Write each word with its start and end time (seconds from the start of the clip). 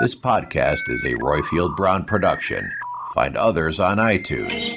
This 0.00 0.14
podcast 0.14 0.88
is 0.88 1.04
a 1.04 1.12
Roifield 1.16 1.76
Brown 1.76 2.06
production. 2.06 2.72
Find 3.14 3.36
others 3.36 3.78
on 3.78 3.98
iTunes. 3.98 4.74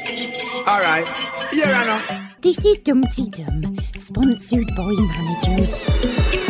All 0.67 0.81
right. 0.81 1.05
Yeah, 1.53 1.79
I 1.79 1.85
know. 1.85 2.29
This 2.41 2.65
is 2.65 2.79
Dumpty 2.79 3.29
Dum, 3.29 3.79
sponsored 3.95 4.67
by 4.75 4.91
managers. 4.91 6.42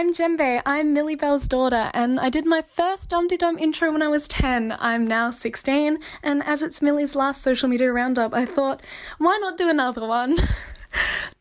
I'm 0.00 0.14
Jembe. 0.14 0.62
I'm 0.64 0.94
Millie 0.94 1.14
Bell's 1.14 1.46
daughter, 1.46 1.90
and 1.92 2.18
I 2.18 2.30
did 2.30 2.46
my 2.46 2.62
first 2.62 3.10
Dum 3.10 3.28
De 3.28 3.36
Dum 3.36 3.58
intro 3.58 3.92
when 3.92 4.00
I 4.00 4.08
was 4.08 4.26
10. 4.28 4.74
I'm 4.80 5.06
now 5.06 5.30
16, 5.30 5.98
and 6.22 6.42
as 6.44 6.62
it's 6.62 6.80
Millie's 6.80 7.14
last 7.14 7.42
social 7.42 7.68
media 7.68 7.92
roundup, 7.92 8.32
I 8.32 8.46
thought, 8.46 8.80
why 9.18 9.36
not 9.42 9.58
do 9.58 9.68
another 9.68 10.06
one? 10.06 10.36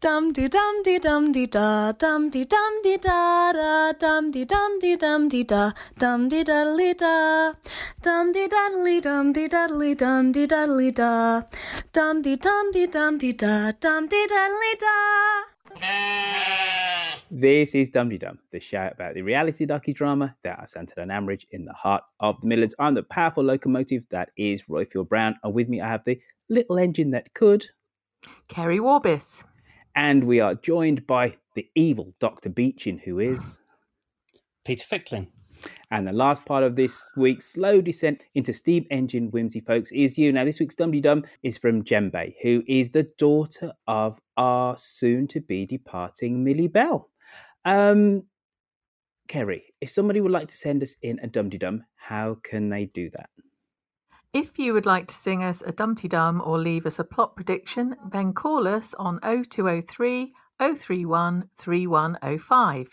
Dum 0.02 0.34
dee 0.34 0.50
dum 0.50 0.84
dee 0.84 1.00
dum 1.00 1.32
dee 1.32 1.46
da, 1.46 1.94
dum 1.94 2.30
dee 2.30 2.44
dum 2.44 2.82
dee 2.84 2.98
da 2.98 3.54
da, 3.54 3.94
dum 3.94 4.30
dee 4.30 4.44
dum 4.44 4.78
dee 4.80 4.98
dum 4.98 5.30
dee 5.30 5.44
da, 5.44 5.72
dum 5.98 6.28
dee 6.28 6.44
daddly 6.44 6.94
da, 6.94 7.54
dum 8.02 8.34
dee 8.34 8.48
daddly 8.48 9.00
dum 9.00 9.32
dee 9.32 9.48
daddly 9.48 9.96
dum 9.96 10.34
dee 10.34 10.48
daddly 10.48 10.92
da, 10.92 11.44
dum 11.94 12.22
dee 12.22 12.36
dum 12.36 12.72
dee 12.72 12.88
dum 12.88 13.18
dee 13.18 13.32
da, 13.32 13.72
dum 13.80 14.08
dee 14.08 14.28
daddly 14.28 14.76
da. 14.80 15.59
This 17.32 17.76
is 17.76 17.90
Dum 17.90 18.10
Dum, 18.18 18.40
the 18.52 18.60
show 18.60 18.90
about 18.92 19.14
the 19.14 19.22
reality 19.22 19.68
docudrama 19.68 20.34
that 20.44 20.58
are 20.58 20.66
centered 20.66 20.98
on 21.00 21.10
Ambridge 21.10 21.46
in 21.52 21.64
the 21.64 21.74
heart 21.74 22.04
of 22.20 22.42
the 22.42 22.48
Midlands. 22.48 22.74
I'm 22.80 22.96
the 22.96 23.04
powerful 23.04 23.44
locomotive 23.44 24.04
that 24.10 24.32
is 24.36 24.64
Roifield 24.64 25.10
Brown, 25.10 25.36
and 25.44 25.54
with 25.54 25.70
me 25.70 25.80
I 25.80 25.90
have 25.90 26.04
the 26.06 26.20
little 26.50 26.80
engine 26.80 27.12
that 27.12 27.34
could. 27.36 27.68
Kerry 28.48 28.80
Warbis. 28.80 29.44
And 29.96 30.24
we 30.24 30.40
are 30.40 30.56
joined 30.56 31.06
by 31.06 31.38
the 31.56 31.68
evil 31.76 32.16
Dr. 32.20 32.50
Beeching, 32.50 32.98
who 32.98 33.20
is. 33.20 33.60
Peter 34.66 34.86
Fickling. 34.86 35.28
And 35.92 36.08
the 36.08 36.14
last 36.14 36.46
part 36.46 36.64
of 36.64 36.76
this 36.76 37.12
week's 37.18 37.48
slow 37.48 37.82
descent 37.82 38.24
into 38.36 38.54
steam 38.54 38.86
engine 38.92 39.30
whimsy, 39.32 39.60
folks, 39.60 39.92
is 39.92 40.18
you. 40.18 40.32
Now, 40.32 40.46
this 40.46 40.60
week's 40.60 40.76
Dum 40.76 40.92
Dum 40.92 41.24
is 41.44 41.58
from 41.58 41.84
Jembe, 41.84 42.36
who 42.42 42.64
is 42.68 42.92
the 42.92 43.04
daughter 43.18 43.74
of 43.88 44.20
our 44.38 44.78
soon 44.78 45.28
to 45.28 45.42
be 45.42 45.66
departing 45.66 46.44
Millie 46.44 46.68
Bell. 46.68 47.10
Um, 47.66 48.24
Kerry, 49.28 49.64
if 49.82 49.90
somebody 49.90 50.22
would 50.22 50.32
like 50.32 50.48
to 50.48 50.58
send 50.58 50.84
us 50.84 50.96
in 51.02 51.20
a 51.22 51.28
Dum 51.28 51.50
Dum, 51.50 51.84
how 51.96 52.36
can 52.44 52.70
they 52.70 52.86
do 52.86 53.10
that? 53.12 53.30
If 54.32 54.60
you 54.60 54.74
would 54.74 54.86
like 54.86 55.08
to 55.08 55.16
sing 55.16 55.44
us 55.44 55.64
a 55.66 55.72
Dumpty 55.72 56.08
Dum 56.08 56.40
or 56.46 56.60
leave 56.60 56.86
us 56.86 57.00
a 57.00 57.04
plot 57.04 57.36
prediction, 57.36 57.96
then 58.12 58.32
call 58.34 58.68
us 58.68 58.94
on 59.00 59.20
0203 59.22 60.34
031 60.60 61.50
3105. 61.58 62.88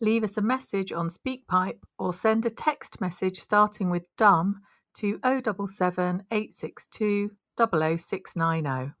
Leave 0.00 0.24
us 0.24 0.36
a 0.36 0.42
message 0.42 0.92
on 0.92 1.08
SpeakPipe 1.08 1.78
or 1.98 2.12
send 2.12 2.44
a 2.44 2.50
text 2.50 3.00
message 3.00 3.40
starting 3.40 3.90
with 3.90 4.04
DUM 4.18 4.60
to 4.94 5.18
077 5.24 6.22
862 6.30 7.30
00690. 7.56 8.92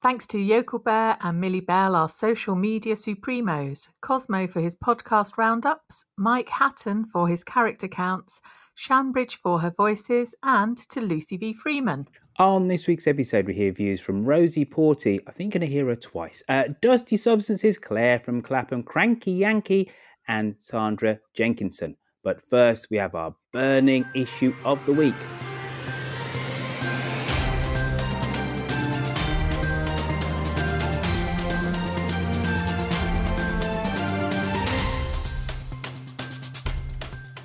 Thanks 0.00 0.26
to 0.28 0.38
Yokel 0.38 0.78
Bear 0.78 1.16
and 1.20 1.40
Millie 1.40 1.60
Bell, 1.60 1.96
our 1.96 2.08
social 2.08 2.54
media 2.54 2.94
supremos, 2.94 3.88
Cosmo 4.00 4.46
for 4.46 4.60
his 4.60 4.76
podcast 4.76 5.36
roundups, 5.36 6.04
Mike 6.16 6.48
Hatton 6.48 7.04
for 7.04 7.28
his 7.28 7.42
character 7.42 7.88
counts, 7.88 8.40
Shambridge 8.76 9.36
for 9.42 9.60
her 9.60 9.72
voices, 9.76 10.36
and 10.44 10.78
to 10.90 11.00
Lucy 11.00 11.36
V. 11.36 11.52
Freeman. 11.52 12.06
On 12.40 12.68
this 12.68 12.86
week's 12.86 13.08
episode, 13.08 13.46
we 13.46 13.54
hear 13.54 13.72
views 13.72 14.00
from 14.00 14.24
Rosie 14.24 14.64
Porty. 14.64 15.18
I 15.26 15.32
think 15.32 15.54
going 15.54 15.60
to 15.62 15.66
hear 15.66 15.86
her 15.86 15.96
twice. 15.96 16.40
Uh, 16.48 16.68
Dusty 16.80 17.16
Substances, 17.16 17.78
Claire 17.78 18.20
from 18.20 18.42
Clapham, 18.42 18.84
Cranky 18.84 19.32
Yankee, 19.32 19.90
and 20.28 20.54
Sandra 20.60 21.18
Jenkinson. 21.34 21.96
But 22.22 22.40
first, 22.48 22.90
we 22.92 22.96
have 22.96 23.16
our 23.16 23.34
burning 23.52 24.06
issue 24.14 24.54
of 24.64 24.86
the 24.86 24.92
week. 24.92 25.16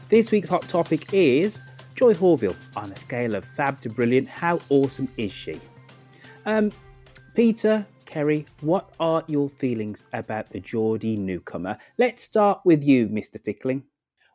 This 0.10 0.32
week's 0.32 0.50
hot 0.50 0.70
topic 0.70 1.12
is 1.12 1.60
Joy 1.96 2.14
Horvill. 2.14 2.56
On 2.76 2.92
a 2.92 2.96
scale 2.96 3.36
of 3.36 3.46
fab 3.46 3.80
to 3.82 3.90
brilliant, 3.90 4.28
how 4.28 4.60
awesome 4.70 5.08
is 5.18 5.32
she? 5.32 5.60
Um, 6.46 6.72
Peter, 7.36 7.86
Kerry, 8.06 8.46
what 8.62 8.94
are 9.00 9.24
your 9.28 9.50
feelings 9.50 10.04
about 10.14 10.50
the 10.50 10.60
Geordie 10.60 11.18
newcomer? 11.18 11.78
Let's 11.98 12.24
start 12.24 12.62
with 12.66 12.84
you, 12.84 13.08
Mr. 13.08 13.44
Fickling. 13.44 13.84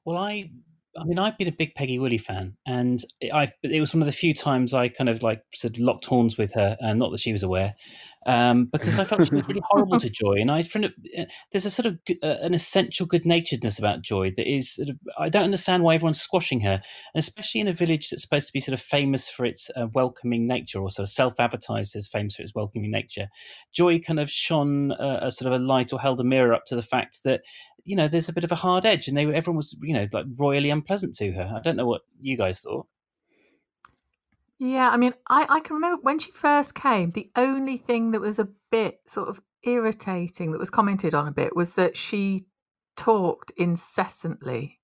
Well, 0.05 0.17
I, 0.17 0.51
I 0.99 1.05
mean, 1.05 1.19
I've 1.19 1.37
been 1.37 1.49
a 1.49 1.53
big 1.53 1.75
Peggy 1.75 1.99
Woolley 1.99 2.19
fan, 2.19 2.57
and 2.67 3.01
I've, 3.33 3.53
it 3.63 3.81
was 3.81 3.93
one 3.93 4.03
of 4.03 4.07
the 4.07 4.13
few 4.13 4.33
times 4.33 4.73
I 4.73 4.89
kind 4.89 5.11
of 5.11 5.23
like 5.23 5.43
sort 5.55 5.77
of 5.77 5.83
locked 5.83 6.07
horns 6.07 6.39
with 6.39 6.55
her, 6.55 6.77
and 6.81 6.99
not 6.99 7.11
that 7.11 7.21
she 7.21 7.33
was 7.33 7.43
aware, 7.43 7.75
um, 8.27 8.67
because 8.67 8.99
I 8.99 9.05
felt 9.05 9.27
she 9.27 9.35
was 9.35 9.47
really 9.47 9.63
horrible 9.69 9.99
to 10.01 10.11
Joy, 10.11 10.37
and 10.41 10.51
I 10.51 10.61
uh, 10.61 11.25
there's 11.53 11.67
a 11.67 11.71
sort 11.71 11.87
of 11.87 11.99
uh, 12.23 12.37
an 12.43 12.55
essential 12.55 13.07
good 13.07 13.25
naturedness 13.25 13.79
about 13.79 14.03
Joy 14.03 14.33
that 14.37 14.51
is 14.51 14.75
sort 14.75 14.89
of, 14.89 14.97
I 15.19 15.29
don't 15.29 15.45
understand 15.45 15.83
why 15.83 15.95
everyone's 15.95 16.21
squashing 16.21 16.61
her, 16.61 16.81
and 17.15 17.19
especially 17.21 17.61
in 17.61 17.69
a 17.69 17.73
village 17.73 18.11
that's 18.11 18.23
supposed 18.23 18.47
to 18.49 18.53
be 18.53 18.61
sort 18.61 18.75
of 18.75 18.81
famous 18.81 19.29
for 19.29 19.45
its 19.45 19.71
uh, 19.77 19.87
welcoming 19.95 20.47
nature, 20.47 20.81
or 20.81 20.91
sort 20.91 21.05
of 21.05 21.11
self-advertised 21.11 21.95
as 21.95 22.09
famous 22.09 22.37
for 22.37 22.43
its 22.43 22.55
welcoming 22.55 22.91
nature. 22.91 23.29
Joy 23.73 24.01
kind 24.01 24.21
of 24.21 24.31
shone 24.31 24.93
uh, 24.93 25.21
a 25.23 25.31
sort 25.31 25.53
of 25.53 25.61
a 25.61 25.65
light 25.65 25.93
or 25.93 26.01
held 26.01 26.21
a 26.21 26.25
mirror 26.25 26.53
up 26.53 26.65
to 26.67 26.77
the 26.77 26.83
fact 26.83 27.21
that 27.25 27.43
you 27.85 27.97
know 27.97 28.09
there's 28.09 28.29
a 28.29 28.33
bit 28.33 28.45
of 28.45 28.53
a 28.53 28.57
hard 28.57 28.85
edge, 28.85 29.09
and 29.09 29.17
they 29.17 29.25
everyone 29.25 29.57
was 29.57 29.77
you 29.83 29.95
know 29.95 30.07
like 30.13 30.27
royally 30.39 30.71
unpleasant 30.71 31.15
to 31.17 31.33
her. 31.33 31.53
I 31.57 31.61
don't 31.61 31.77
know 31.77 31.87
what 31.87 32.03
you 32.21 32.37
guys 32.37 32.61
thought. 32.61 32.87
Yeah, 34.59 34.91
I 34.91 34.97
mean, 34.97 35.15
I, 35.29 35.47
I 35.49 35.61
can 35.61 35.77
remember 35.77 36.01
when 36.03 36.19
she 36.19 36.33
first 36.33 36.75
came, 36.75 37.13
the 37.13 37.31
only 37.37 37.77
thing 37.77 38.11
that 38.11 38.21
was 38.21 38.39
a 38.39 38.49
bit 38.71 39.01
sort 39.07 39.29
of 39.29 39.41
irritating 39.63 40.53
that 40.53 40.59
was 40.59 40.71
commented 40.71 41.15
on 41.15 41.29
a 41.29 41.33
bit 41.33 41.55
was 41.55 41.75
that 41.75 41.97
she 41.97 42.47
talked 42.97 43.53
incessantly 43.57 44.81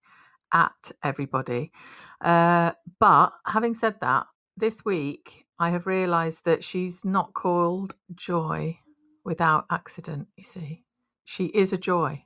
at 0.52 0.92
everybody. 1.02 1.72
Uh, 2.20 2.72
but 3.00 3.30
having 3.46 3.74
said 3.74 3.96
that, 4.00 4.26
this 4.56 4.84
week 4.84 5.44
I 5.58 5.70
have 5.70 5.86
realised 5.86 6.44
that 6.44 6.62
she's 6.62 7.04
not 7.04 7.34
called 7.34 7.94
Joy 8.14 8.78
without 9.24 9.66
accident, 9.70 10.28
you 10.36 10.44
see. 10.44 10.84
She 11.24 11.46
is 11.46 11.72
a 11.72 11.78
joy. 11.78 12.24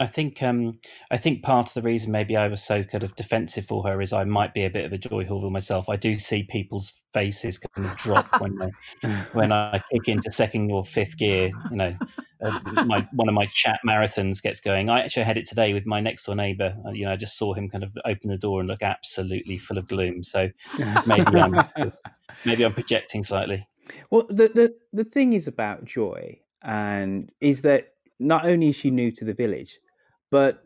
I 0.00 0.06
think 0.06 0.42
um, 0.42 0.78
I 1.10 1.18
think 1.18 1.42
part 1.42 1.68
of 1.68 1.74
the 1.74 1.82
reason 1.82 2.10
maybe 2.10 2.34
I 2.34 2.48
was 2.48 2.62
so 2.62 2.82
kind 2.82 3.04
of 3.04 3.14
defensive 3.16 3.66
for 3.66 3.86
her 3.86 4.00
is 4.00 4.14
I 4.14 4.24
might 4.24 4.54
be 4.54 4.64
a 4.64 4.70
bit 4.70 4.86
of 4.86 4.94
a 4.94 4.98
Joy 4.98 5.26
Horvill 5.26 5.50
myself. 5.50 5.90
I 5.90 5.96
do 5.96 6.18
see 6.18 6.42
people's 6.42 6.94
faces 7.12 7.58
kind 7.58 7.86
of 7.86 7.96
drop 7.98 8.26
when 8.40 8.56
I 8.62 9.08
when 9.34 9.52
I 9.52 9.82
kick 9.92 10.08
into 10.08 10.32
second 10.32 10.72
or 10.72 10.86
fifth 10.86 11.18
gear. 11.18 11.50
You 11.70 11.76
know, 11.76 11.96
uh, 12.42 12.60
my 12.86 13.06
one 13.12 13.28
of 13.28 13.34
my 13.34 13.46
chat 13.52 13.78
marathons 13.86 14.42
gets 14.42 14.58
going. 14.58 14.88
I 14.88 15.02
actually 15.02 15.24
had 15.24 15.36
it 15.36 15.46
today 15.46 15.74
with 15.74 15.84
my 15.84 16.00
next 16.00 16.24
door 16.24 16.34
neighbour. 16.34 16.74
Uh, 16.86 16.92
you 16.92 17.04
know, 17.04 17.12
I 17.12 17.16
just 17.16 17.36
saw 17.36 17.52
him 17.52 17.68
kind 17.68 17.84
of 17.84 17.92
open 18.06 18.30
the 18.30 18.38
door 18.38 18.60
and 18.60 18.68
look 18.70 18.82
absolutely 18.82 19.58
full 19.58 19.76
of 19.76 19.86
gloom. 19.86 20.24
So 20.24 20.48
maybe 21.06 21.38
I'm 21.38 21.62
maybe 22.46 22.64
I'm 22.64 22.72
projecting 22.72 23.22
slightly. 23.22 23.68
Well, 24.08 24.26
the 24.30 24.48
the 24.48 24.74
the 24.94 25.04
thing 25.04 25.34
is 25.34 25.46
about 25.46 25.84
Joy, 25.84 26.40
and 26.62 27.30
is 27.42 27.60
that 27.62 27.88
not 28.18 28.46
only 28.46 28.68
is 28.70 28.76
she 28.76 28.90
new 28.90 29.10
to 29.12 29.24
the 29.26 29.34
village, 29.34 29.78
but 30.30 30.62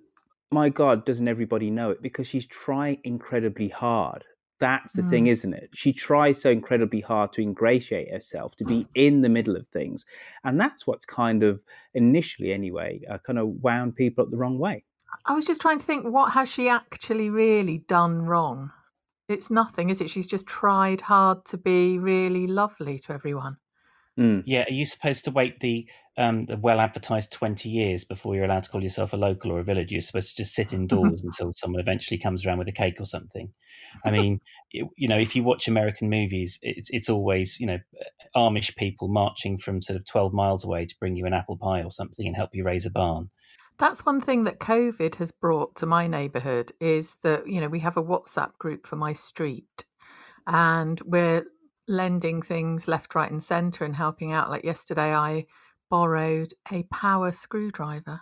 my 0.50 0.68
God, 0.68 1.04
doesn't 1.04 1.28
everybody 1.28 1.70
know 1.70 1.90
it? 1.90 2.02
Because 2.02 2.26
she's 2.26 2.46
trying 2.46 2.98
incredibly 3.04 3.68
hard. 3.68 4.24
That's 4.60 4.92
the 4.92 5.02
mm. 5.02 5.10
thing, 5.10 5.26
isn't 5.26 5.52
it? 5.52 5.70
She 5.74 5.92
tries 5.92 6.40
so 6.40 6.50
incredibly 6.50 7.00
hard 7.00 7.32
to 7.34 7.42
ingratiate 7.42 8.10
herself, 8.12 8.56
to 8.56 8.64
be 8.64 8.86
in 8.94 9.20
the 9.20 9.28
middle 9.28 9.56
of 9.56 9.66
things. 9.68 10.06
And 10.44 10.60
that's 10.60 10.86
what's 10.86 11.04
kind 11.04 11.42
of, 11.42 11.60
initially 11.92 12.52
anyway, 12.52 13.00
uh, 13.10 13.18
kind 13.18 13.38
of 13.38 13.48
wound 13.62 13.96
people 13.96 14.24
up 14.24 14.30
the 14.30 14.36
wrong 14.36 14.58
way. 14.58 14.84
I 15.26 15.34
was 15.34 15.44
just 15.44 15.60
trying 15.60 15.78
to 15.78 15.84
think, 15.84 16.06
what 16.06 16.32
has 16.32 16.48
she 16.48 16.68
actually 16.68 17.30
really 17.30 17.78
done 17.88 18.22
wrong? 18.22 18.70
It's 19.28 19.50
nothing, 19.50 19.90
is 19.90 20.00
it? 20.00 20.10
She's 20.10 20.26
just 20.26 20.46
tried 20.46 21.00
hard 21.00 21.44
to 21.46 21.56
be 21.56 21.98
really 21.98 22.46
lovely 22.46 22.98
to 23.00 23.12
everyone. 23.12 23.56
Mm. 24.18 24.42
Yeah, 24.46 24.64
are 24.68 24.72
you 24.72 24.84
supposed 24.84 25.24
to 25.24 25.30
wait 25.30 25.60
the 25.60 25.88
um, 26.16 26.44
the 26.44 26.56
well 26.56 26.80
advertised 26.80 27.32
20 27.32 27.68
years 27.68 28.04
before 28.04 28.34
you're 28.34 28.44
allowed 28.44 28.62
to 28.62 28.70
call 28.70 28.82
yourself 28.82 29.12
a 29.12 29.16
local 29.16 29.50
or 29.50 29.60
a 29.60 29.64
village. 29.64 29.90
You're 29.90 30.00
supposed 30.00 30.30
to 30.30 30.42
just 30.42 30.54
sit 30.54 30.72
indoors 30.72 31.24
until 31.24 31.52
someone 31.52 31.80
eventually 31.80 32.18
comes 32.18 32.46
around 32.46 32.58
with 32.58 32.68
a 32.68 32.72
cake 32.72 32.96
or 33.00 33.06
something. 33.06 33.52
I 34.04 34.10
mean, 34.12 34.40
it, 34.70 34.86
you 34.96 35.08
know, 35.08 35.18
if 35.18 35.34
you 35.34 35.42
watch 35.42 35.66
American 35.66 36.08
movies, 36.08 36.58
it's 36.62 36.90
it's 36.90 37.08
always 37.08 37.58
you 37.58 37.66
know 37.66 37.78
Amish 38.36 38.76
people 38.76 39.08
marching 39.08 39.58
from 39.58 39.82
sort 39.82 39.96
of 39.96 40.06
12 40.06 40.32
miles 40.32 40.64
away 40.64 40.86
to 40.86 40.94
bring 41.00 41.16
you 41.16 41.26
an 41.26 41.34
apple 41.34 41.56
pie 41.56 41.82
or 41.82 41.90
something 41.90 42.26
and 42.26 42.36
help 42.36 42.50
you 42.52 42.64
raise 42.64 42.86
a 42.86 42.90
barn. 42.90 43.30
That's 43.78 44.06
one 44.06 44.20
thing 44.20 44.44
that 44.44 44.60
COVID 44.60 45.16
has 45.16 45.32
brought 45.32 45.74
to 45.76 45.86
my 45.86 46.06
neighbourhood 46.06 46.72
is 46.80 47.16
that 47.22 47.48
you 47.48 47.60
know 47.60 47.68
we 47.68 47.80
have 47.80 47.96
a 47.96 48.02
WhatsApp 48.02 48.56
group 48.58 48.86
for 48.86 48.94
my 48.94 49.12
street, 49.12 49.84
and 50.46 51.00
we're 51.00 51.44
lending 51.88 52.40
things 52.40 52.88
left, 52.88 53.14
right, 53.16 53.30
and 53.30 53.42
centre 53.42 53.84
and 53.84 53.96
helping 53.96 54.32
out. 54.32 54.48
Like 54.48 54.62
yesterday, 54.62 55.12
I 55.12 55.46
borrowed 55.90 56.52
a 56.72 56.82
power 56.84 57.32
screwdriver 57.32 58.20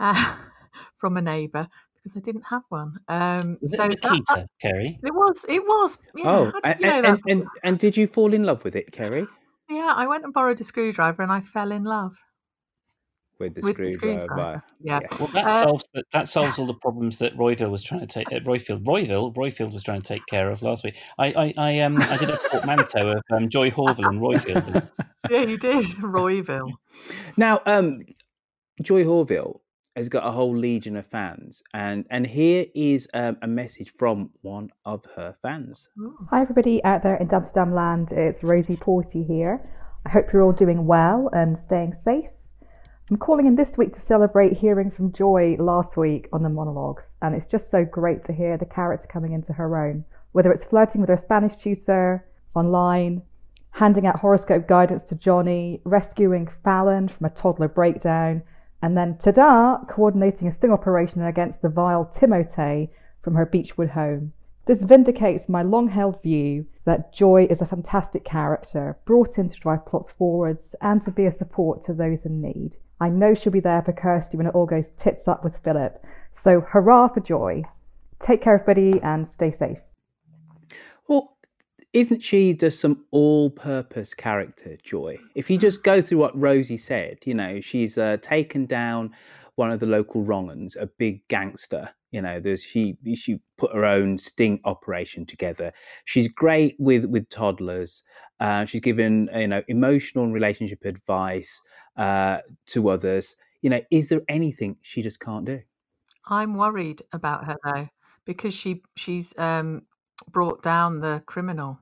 uh, 0.00 0.36
from 0.98 1.16
a 1.16 1.22
neighbour 1.22 1.68
because 1.94 2.16
I 2.16 2.20
didn't 2.20 2.44
have 2.50 2.62
one. 2.68 2.96
Um, 3.08 3.58
was 3.60 3.74
so 3.74 3.84
it 3.84 4.02
Makita, 4.02 4.46
Kerry? 4.60 4.98
It 5.02 5.14
was. 5.14 5.44
It 5.48 5.60
was. 5.66 5.98
Yeah, 6.14 6.24
oh, 6.26 6.52
and, 6.64 6.84
and, 6.84 7.20
and, 7.26 7.46
and 7.62 7.78
did 7.78 7.96
you 7.96 8.06
fall 8.06 8.34
in 8.34 8.44
love 8.44 8.64
with 8.64 8.76
it, 8.76 8.92
Kerry? 8.92 9.26
Yeah, 9.70 9.92
I 9.96 10.06
went 10.06 10.24
and 10.24 10.32
borrowed 10.32 10.60
a 10.60 10.64
screwdriver 10.64 11.22
and 11.22 11.32
I 11.32 11.40
fell 11.40 11.72
in 11.72 11.84
love 11.84 12.16
with 13.38 13.54
the 13.54 13.60
with 13.60 13.74
screwdriver. 13.74 14.06
The 14.06 14.26
screwdriver. 14.26 14.62
Yeah. 14.80 15.00
yeah. 15.02 15.16
Well, 15.18 15.28
that 15.28 15.46
uh, 15.46 15.62
solves 15.64 15.88
that, 15.94 16.04
that 16.12 16.28
solves 16.28 16.58
all 16.58 16.66
the 16.66 16.74
problems 16.74 17.18
that 17.18 17.36
Royville 17.36 17.70
was 17.70 17.82
trying 17.82 18.00
to 18.00 18.06
take. 18.06 18.26
Uh, 18.28 18.40
Roifield, 18.40 18.86
Royville, 18.86 19.32
Roifield 19.32 19.72
was 19.72 19.82
trying 19.82 20.02
to 20.02 20.08
take 20.08 20.24
care 20.26 20.50
of 20.50 20.62
last 20.62 20.84
week. 20.84 20.96
I, 21.18 21.26
I, 21.26 21.52
I 21.58 21.80
um, 21.80 22.00
I 22.00 22.16
did 22.16 22.30
a 22.30 22.36
portmanteau 22.36 23.12
of 23.12 23.22
um, 23.30 23.48
Joy 23.48 23.70
Horvill 23.70 24.08
and 24.08 24.20
Roifield. 24.20 24.88
yeah, 25.30 25.42
you 25.42 25.58
did, 25.58 25.86
Royville. 26.02 26.72
Now, 27.36 27.60
um, 27.66 28.00
Joy 28.82 29.04
Horvill 29.04 29.60
has 29.96 30.08
got 30.08 30.26
a 30.26 30.30
whole 30.30 30.56
legion 30.56 30.96
of 30.96 31.06
fans, 31.06 31.62
and 31.72 32.04
and 32.10 32.26
here 32.26 32.66
is 32.74 33.08
um, 33.14 33.36
a 33.42 33.46
message 33.46 33.90
from 33.90 34.30
one 34.42 34.70
of 34.84 35.04
her 35.16 35.34
fans. 35.42 35.88
Hi, 36.30 36.42
everybody 36.42 36.82
out 36.84 37.02
there 37.02 37.16
in 37.16 37.32
Amsterdam 37.32 37.74
land. 37.74 38.12
It's 38.12 38.42
Rosie 38.42 38.76
Porty 38.76 39.26
here. 39.26 39.70
I 40.06 40.10
hope 40.10 40.32
you're 40.32 40.42
all 40.42 40.52
doing 40.52 40.86
well 40.86 41.30
and 41.32 41.56
staying 41.64 41.94
safe. 42.04 42.26
I'm 43.10 43.18
calling 43.18 43.44
in 43.44 43.56
this 43.56 43.76
week 43.76 43.94
to 43.94 44.00
celebrate 44.00 44.56
hearing 44.56 44.90
from 44.90 45.12
Joy 45.12 45.56
last 45.58 45.94
week 45.94 46.26
on 46.32 46.42
the 46.42 46.48
monologues, 46.48 47.12
and 47.20 47.34
it's 47.34 47.50
just 47.50 47.70
so 47.70 47.84
great 47.84 48.24
to 48.24 48.32
hear 48.32 48.56
the 48.56 48.64
character 48.64 49.06
coming 49.06 49.34
into 49.34 49.52
her 49.52 49.76
own. 49.76 50.06
Whether 50.32 50.50
it's 50.50 50.64
flirting 50.64 51.02
with 51.02 51.10
her 51.10 51.18
Spanish 51.18 51.54
tutor 51.54 52.24
online, 52.54 53.20
handing 53.72 54.06
out 54.06 54.20
horoscope 54.20 54.66
guidance 54.66 55.02
to 55.02 55.16
Johnny, 55.16 55.82
rescuing 55.84 56.48
Fallon 56.64 57.08
from 57.08 57.26
a 57.26 57.30
toddler 57.30 57.68
breakdown, 57.68 58.42
and 58.80 58.96
then 58.96 59.18
ta-da, 59.18 59.84
coordinating 59.84 60.48
a 60.48 60.54
sting 60.54 60.72
operation 60.72 61.20
against 61.20 61.60
the 61.60 61.68
vile 61.68 62.06
Timote 62.06 62.88
from 63.20 63.34
her 63.34 63.44
Beechwood 63.44 63.90
home. 63.90 64.32
This 64.64 64.80
vindicates 64.80 65.46
my 65.46 65.62
long 65.62 65.88
held 65.88 66.22
view 66.22 66.64
that 66.86 67.12
Joy 67.12 67.48
is 67.50 67.60
a 67.60 67.66
fantastic 67.66 68.24
character, 68.24 68.96
brought 69.04 69.36
in 69.36 69.50
to 69.50 69.60
drive 69.60 69.84
plots 69.84 70.10
forwards 70.12 70.74
and 70.80 71.02
to 71.02 71.10
be 71.10 71.26
a 71.26 71.32
support 71.32 71.84
to 71.84 71.92
those 71.92 72.24
in 72.24 72.40
need. 72.40 72.76
I 73.00 73.08
know 73.08 73.34
she'll 73.34 73.52
be 73.52 73.60
there 73.60 73.82
for 73.82 73.92
Kirsty 73.92 74.36
when 74.36 74.46
it 74.46 74.54
all 74.54 74.66
goes 74.66 74.90
tits 74.98 75.26
up 75.26 75.44
with 75.44 75.56
Philip. 75.64 76.02
So 76.32 76.60
hurrah 76.60 77.08
for 77.08 77.20
Joy. 77.20 77.64
Take 78.24 78.42
care, 78.42 78.54
everybody, 78.54 79.00
and 79.02 79.28
stay 79.28 79.52
safe. 79.52 79.78
Well, 81.08 81.36
isn't 81.92 82.22
she 82.22 82.54
just 82.54 82.80
some 82.80 83.04
all-purpose 83.10 84.14
character, 84.14 84.76
Joy? 84.82 85.18
If 85.34 85.50
you 85.50 85.58
just 85.58 85.82
go 85.82 86.00
through 86.00 86.18
what 86.18 86.38
Rosie 86.38 86.76
said, 86.76 87.18
you 87.24 87.34
know, 87.34 87.60
she's 87.60 87.98
uh, 87.98 88.16
taken 88.22 88.66
down 88.66 89.12
one 89.56 89.70
of 89.70 89.80
the 89.80 89.86
local 89.86 90.22
wrong 90.24 90.68
a 90.80 90.86
big 90.86 91.26
gangster. 91.28 91.90
You 92.10 92.22
know, 92.22 92.40
there's 92.40 92.62
she 92.62 92.96
she 93.14 93.40
put 93.58 93.72
her 93.72 93.84
own 93.84 94.18
sting 94.18 94.60
operation 94.64 95.26
together. 95.26 95.72
She's 96.04 96.28
great 96.28 96.76
with 96.78 97.04
with 97.06 97.28
toddlers. 97.28 98.02
Uh, 98.40 98.64
she's 98.64 98.80
given 98.80 99.28
you 99.36 99.48
know 99.48 99.62
emotional 99.68 100.24
and 100.24 100.34
relationship 100.34 100.84
advice 100.84 101.60
uh, 101.96 102.38
to 102.66 102.88
others. 102.88 103.36
You 103.62 103.70
know, 103.70 103.80
is 103.90 104.08
there 104.08 104.22
anything 104.28 104.76
she 104.82 105.02
just 105.02 105.20
can't 105.20 105.44
do? 105.44 105.60
I'm 106.26 106.54
worried 106.54 107.02
about 107.12 107.44
her 107.44 107.56
though 107.64 107.88
because 108.24 108.54
she 108.54 108.82
she's 108.96 109.34
um, 109.38 109.82
brought 110.30 110.62
down 110.62 111.00
the 111.00 111.22
criminal. 111.26 111.78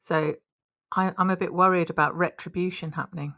So 0.00 0.34
I, 0.94 1.12
I'm 1.16 1.30
a 1.30 1.36
bit 1.36 1.52
worried 1.52 1.90
about 1.90 2.16
retribution 2.16 2.92
happening. 2.92 3.34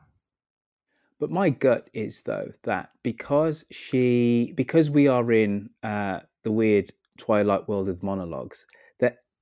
But 1.20 1.30
my 1.30 1.50
gut 1.50 1.88
is 1.92 2.22
though 2.22 2.52
that 2.64 2.90
because 3.02 3.64
she 3.70 4.52
because 4.56 4.90
we 4.90 5.08
are 5.08 5.30
in 5.32 5.70
uh, 5.82 6.20
the 6.42 6.52
weird 6.52 6.92
twilight 7.18 7.68
world 7.68 7.88
of 7.88 8.02
monologues, 8.02 8.66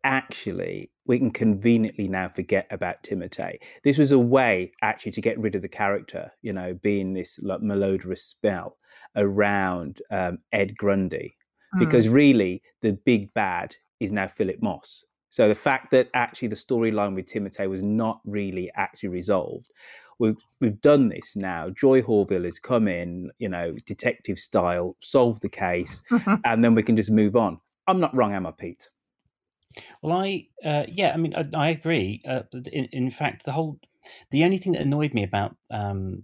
actually 0.05 0.91
we 1.07 1.19
can 1.19 1.31
conveniently 1.31 2.07
now 2.07 2.29
forget 2.29 2.67
about 2.71 3.03
Timotei. 3.03 3.59
This 3.83 3.99
was 3.99 4.13
a 4.13 4.19
way 4.19 4.73
actually 4.83 5.13
to 5.13 5.21
get 5.21 5.39
rid 5.39 5.55
of 5.55 5.63
the 5.63 5.69
character, 5.69 6.31
you 6.43 6.53
know, 6.53 6.75
being 6.75 7.13
this 7.13 7.41
like 7.43 7.61
malodorous 7.61 8.21
spell 8.21 8.77
around 9.17 10.01
um, 10.11 10.39
Ed 10.53 10.77
Grundy, 10.77 11.37
mm. 11.75 11.79
because 11.81 12.09
really 12.09 12.63
the 12.83 12.93
big 13.05 13.35
bad 13.35 13.75
is 13.99 14.13
now 14.13 14.29
Philip 14.29 14.63
Moss. 14.63 15.05
So 15.31 15.49
the 15.49 15.55
fact 15.55 15.91
that 15.91 16.09
actually 16.15 16.49
the 16.49 16.57
storyline 16.57 17.15
with 17.15 17.27
Timotei 17.27 17.69
was 17.69 17.83
not 17.83 18.21
really 18.25 18.71
actually 18.77 19.09
resolved 19.09 19.73
we've 20.23 20.45
we've 20.61 20.81
done 20.81 21.09
this 21.09 21.37
now. 21.37 21.69
Joy 21.71 22.01
Horvill 22.01 22.45
has 22.45 22.59
come 22.59 22.87
in, 22.87 23.31
you 23.39 23.49
know, 23.49 23.75
detective 23.87 24.39
style, 24.39 24.97
solved 25.01 25.43
the 25.43 25.49
case, 25.49 26.03
and 26.45 26.65
then 26.65 26.75
we 26.75 26.83
can 26.83 26.97
just 26.97 27.11
move 27.11 27.37
on. 27.37 27.59
I'm 27.89 28.01
not 28.01 28.15
wrong, 28.15 28.33
am 28.33 28.47
I, 28.47 28.53
Pete? 28.53 28.89
Well, 30.03 30.17
I 30.17 30.47
uh, 30.65 30.85
yeah, 30.89 31.13
I 31.13 31.17
mean, 31.17 31.35
I, 31.35 31.47
I 31.55 31.69
agree. 31.71 32.21
Uh, 32.27 32.43
in, 32.73 32.89
in, 32.93 33.11
fact, 33.11 33.45
the 33.45 33.53
whole 33.53 33.79
the 34.31 34.45
only 34.45 34.59
thing 34.59 34.73
that 34.73 34.83
annoyed 34.83 35.15
me 35.15 35.23
about 35.23 35.57
um, 35.71 36.23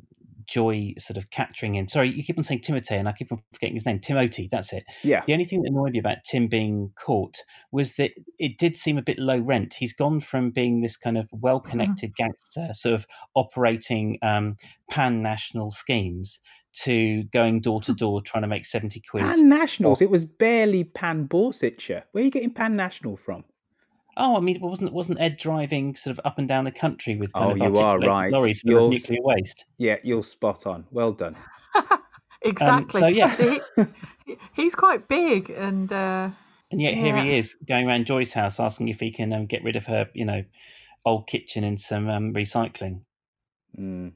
Joy 0.48 0.94
sort 0.98 1.18
of 1.18 1.30
capturing 1.30 1.74
him. 1.74 1.88
Sorry, 1.88 2.10
you 2.10 2.24
keep 2.24 2.38
on 2.38 2.42
saying 2.42 2.62
Timothy, 2.62 2.96
and 2.96 3.06
I 3.06 3.12
keep 3.12 3.30
on 3.30 3.42
forgetting 3.52 3.76
his 3.76 3.84
name. 3.84 4.00
Timothy, 4.00 4.48
that's 4.50 4.72
it. 4.72 4.84
Yeah. 5.04 5.22
The 5.26 5.34
only 5.34 5.44
thing 5.44 5.60
that 5.62 5.68
annoyed 5.68 5.92
me 5.92 5.98
about 5.98 6.18
Tim 6.24 6.48
being 6.48 6.90
caught 6.98 7.36
was 7.70 7.94
that 7.94 8.12
it 8.38 8.56
did 8.58 8.76
seem 8.76 8.96
a 8.96 9.02
bit 9.02 9.18
low 9.18 9.38
rent. 9.38 9.74
He's 9.74 9.92
gone 9.92 10.20
from 10.20 10.50
being 10.50 10.80
this 10.80 10.96
kind 10.96 11.18
of 11.18 11.28
well-connected 11.32 12.14
mm-hmm. 12.14 12.24
gangster, 12.24 12.72
sort 12.72 12.94
of 12.94 13.06
operating 13.34 14.18
um, 14.22 14.56
pan-national 14.90 15.70
schemes, 15.70 16.40
to 16.84 17.22
going 17.24 17.60
door 17.60 17.80
to 17.82 17.94
door 17.94 18.20
trying 18.22 18.42
to 18.42 18.48
make 18.48 18.66
seventy 18.66 19.00
quid. 19.00 19.22
Pan 19.22 19.48
nationals. 19.48 20.00
It 20.00 20.10
was 20.10 20.24
barely 20.24 20.84
pan 20.84 21.28
Borsetshire. 21.28 22.04
Where 22.12 22.22
are 22.22 22.24
you 22.24 22.30
getting 22.30 22.52
pan 22.52 22.76
national 22.76 23.16
from? 23.16 23.44
Oh, 24.16 24.36
I 24.36 24.40
mean, 24.40 24.60
wasn't 24.60 24.92
wasn't 24.92 25.20
Ed 25.20 25.36
driving 25.36 25.94
sort 25.94 26.18
of 26.18 26.24
up 26.24 26.38
and 26.38 26.48
down 26.48 26.64
the 26.64 26.72
country 26.72 27.16
with 27.16 27.32
kind 27.32 27.46
oh, 27.46 27.64
of 27.64 27.74
you 27.74 27.80
are 27.80 27.98
right 28.00 28.32
lorries 28.32 28.60
full 28.62 28.86
of 28.86 28.90
nuclear 28.90 29.22
waste? 29.22 29.64
Yeah, 29.78 29.96
you're 30.02 30.24
spot 30.24 30.66
on. 30.66 30.86
Well 30.90 31.12
done. 31.12 31.36
exactly. 32.42 33.02
Um, 33.02 33.04
so 33.04 33.06
yeah, 33.08 33.30
See, 33.30 33.60
he's 34.54 34.74
quite 34.74 35.06
big, 35.06 35.50
and 35.50 35.92
uh, 35.92 36.30
and 36.70 36.80
yet 36.80 36.94
yeah. 36.94 37.02
here 37.02 37.16
he 37.18 37.38
is 37.38 37.54
going 37.66 37.86
around 37.86 38.06
Joy's 38.06 38.32
house 38.32 38.58
asking 38.58 38.88
if 38.88 38.98
he 38.98 39.12
can 39.12 39.32
um, 39.32 39.46
get 39.46 39.62
rid 39.62 39.76
of 39.76 39.86
her, 39.86 40.08
you 40.14 40.24
know, 40.24 40.44
old 41.04 41.28
kitchen 41.28 41.62
and 41.62 41.80
some 41.80 42.08
um, 42.08 42.34
recycling. 42.34 43.02
Mm. 43.78 44.12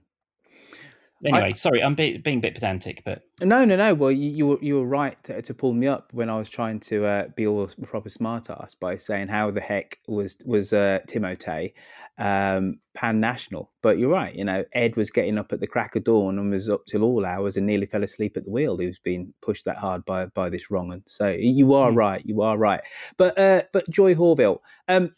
Anyway, 1.24 1.50
I- 1.50 1.52
sorry, 1.52 1.82
I'm 1.82 1.94
be- 1.94 2.18
being 2.18 2.38
a 2.38 2.40
bit 2.40 2.54
pedantic, 2.54 3.02
but 3.04 3.22
No, 3.40 3.64
no, 3.64 3.76
no. 3.76 3.94
Well, 3.94 4.10
you, 4.10 4.30
you 4.30 4.46
were 4.46 4.58
you 4.60 4.74
were 4.76 4.86
right 4.86 5.22
to, 5.24 5.40
to 5.42 5.54
pull 5.54 5.72
me 5.72 5.86
up 5.86 6.12
when 6.12 6.28
I 6.28 6.36
was 6.36 6.48
trying 6.48 6.80
to 6.80 7.06
uh, 7.06 7.28
be 7.36 7.46
all 7.46 7.68
proper 7.82 8.08
smart 8.08 8.50
ass 8.50 8.74
by 8.74 8.96
saying 8.96 9.28
how 9.28 9.50
the 9.50 9.60
heck 9.60 9.98
was 10.08 10.36
was 10.44 10.72
uh, 10.72 10.98
Timotei 11.06 11.72
um, 12.18 12.80
pan 12.94 13.20
national. 13.20 13.70
But 13.82 13.98
you're 13.98 14.10
right. 14.10 14.34
You 14.34 14.44
know, 14.44 14.64
Ed 14.72 14.96
was 14.96 15.10
getting 15.10 15.38
up 15.38 15.52
at 15.52 15.60
the 15.60 15.66
crack 15.66 15.94
of 15.96 16.04
dawn 16.04 16.38
and 16.38 16.50
was 16.50 16.68
up 16.68 16.86
till 16.86 17.04
all 17.04 17.24
hours 17.24 17.56
and 17.56 17.66
nearly 17.66 17.86
fell 17.86 18.02
asleep 18.02 18.36
at 18.36 18.44
the 18.44 18.50
wheel. 18.50 18.76
He 18.78 18.86
was 18.86 18.98
being 18.98 19.32
pushed 19.42 19.64
that 19.66 19.76
hard 19.78 20.04
by 20.04 20.26
by 20.26 20.48
this 20.50 20.70
wrong 20.70 20.88
one. 20.88 21.04
So 21.06 21.28
you 21.28 21.74
are 21.74 21.92
right. 21.92 22.22
You 22.24 22.42
are 22.42 22.58
right. 22.58 22.80
But 23.16 23.38
uh, 23.38 23.62
but 23.72 23.88
Joy 23.90 24.14
Horvill, 24.14 24.58
um, 24.88 25.14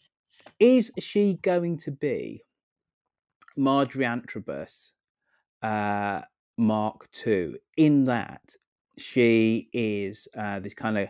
is 0.59 0.91
she 0.99 1.39
going 1.41 1.77
to 1.77 1.91
be 1.91 2.43
Marjorie 3.57 4.05
Antrobus? 4.05 4.91
Uh, 5.65 6.21
Mark 6.57 7.07
II, 7.25 7.55
in 7.77 8.05
that 8.05 8.55
she 8.97 9.67
is 9.73 10.27
uh, 10.37 10.59
this 10.59 10.73
kind 10.73 10.97
of 10.97 11.09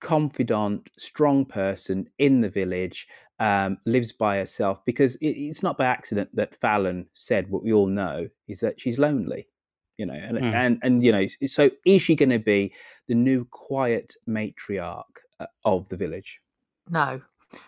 confidant, 0.00 0.88
strong 0.98 1.44
person 1.44 2.08
in 2.18 2.40
the 2.40 2.48
village, 2.48 3.06
um, 3.38 3.78
lives 3.86 4.12
by 4.12 4.38
herself 4.38 4.84
because 4.84 5.16
it, 5.16 5.28
it's 5.28 5.62
not 5.62 5.78
by 5.78 5.84
accident 5.84 6.28
that 6.34 6.54
Fallon 6.54 7.06
said 7.14 7.50
what 7.50 7.62
we 7.62 7.72
all 7.72 7.86
know 7.86 8.28
is 8.48 8.60
that 8.60 8.80
she's 8.80 8.98
lonely. 8.98 9.46
You 9.98 10.06
know, 10.06 10.14
and 10.14 10.38
Mm. 10.38 10.54
and 10.54 10.78
and 10.82 11.04
you 11.04 11.12
know, 11.12 11.26
so 11.46 11.70
is 11.84 12.00
she 12.00 12.16
going 12.16 12.30
to 12.30 12.38
be 12.38 12.72
the 13.06 13.14
new 13.14 13.44
quiet 13.50 14.14
matriarch 14.26 15.04
uh, 15.40 15.46
of 15.66 15.88
the 15.90 15.96
village? 15.98 16.40
No, 16.88 17.20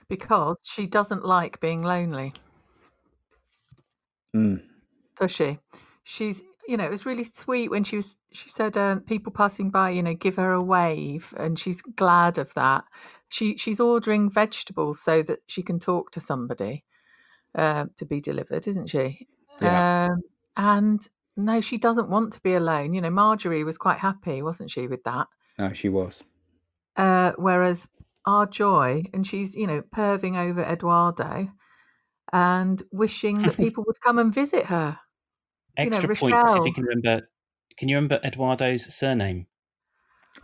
because 0.09 0.57
she 0.63 0.87
doesn't 0.87 1.27
like 1.27 1.61
being 1.61 1.83
lonely, 1.83 2.33
Mm. 4.35 4.63
does 5.21 5.31
she? 5.31 5.59
She's, 6.05 6.43
you 6.67 6.77
know, 6.77 6.85
it 6.85 6.91
was 6.91 7.07
really 7.07 7.25
sweet 7.25 7.71
when 7.71 7.85
she 7.85 7.97
was. 7.97 8.17
She 8.33 8.49
said, 8.49 8.77
um, 8.77 9.01
"People 9.01 9.33
passing 9.33 9.71
by, 9.71 9.91
you 9.91 10.03
know, 10.03 10.15
give 10.15 10.37
her 10.37 10.53
a 10.53 10.63
wave," 10.63 11.35
and 11.37 11.59
she's 11.59 11.83
glad 11.83 12.39
of 12.39 12.53
that. 12.55 12.85
She 13.29 13.57
she's 13.57 13.81
ordering 13.81 14.31
vegetables 14.31 15.01
so 15.01 15.23
that 15.23 15.41
she 15.47 15.63
can 15.63 15.79
talk 15.79 16.11
to 16.13 16.21
somebody 16.21 16.85
uh, 17.55 17.87
to 17.97 18.05
be 18.05 18.21
delivered, 18.21 18.67
isn't 18.67 18.89
she? 18.89 19.27
Yeah. 19.61 20.09
Um, 20.11 20.23
and 20.57 21.09
no, 21.37 21.61
she 21.61 21.79
doesn't 21.79 22.09
want 22.09 22.33
to 22.35 22.41
be 22.41 22.55
alone. 22.55 22.95
You 22.95 23.01
know, 23.01 23.11
Marjorie 23.11 23.65
was 23.65 23.79
quite 23.79 23.99
happy, 23.99 24.43
wasn't 24.43 24.71
she, 24.71 24.87
with 24.87 25.03
that? 25.05 25.29
No, 25.59 25.73
she 25.73 25.89
was. 25.89 26.23
Uh, 26.97 27.33
whereas 27.37 27.89
our 28.27 28.47
joy, 28.47 29.05
and 29.13 29.27
she's, 29.27 29.55
you 29.57 29.67
know, 29.67 29.83
perving 29.95 30.37
over 30.37 30.63
Eduardo 30.63 31.51
and 32.33 32.83
wishing 32.93 33.43
that 33.43 33.57
people 33.59 33.85
would 33.87 34.01
come 34.01 34.19
and 34.19 34.33
visit 34.33 34.67
her. 34.67 34.99
You 35.79 35.91
know, 35.91 35.97
extra 35.97 36.15
points 36.15 36.53
if 36.57 36.67
you 36.67 36.73
can 36.73 36.85
remember. 36.85 37.29
Can 37.79 37.89
you 37.89 37.97
remember 37.97 38.21
Eduardo's 38.23 38.93
surname? 38.95 39.47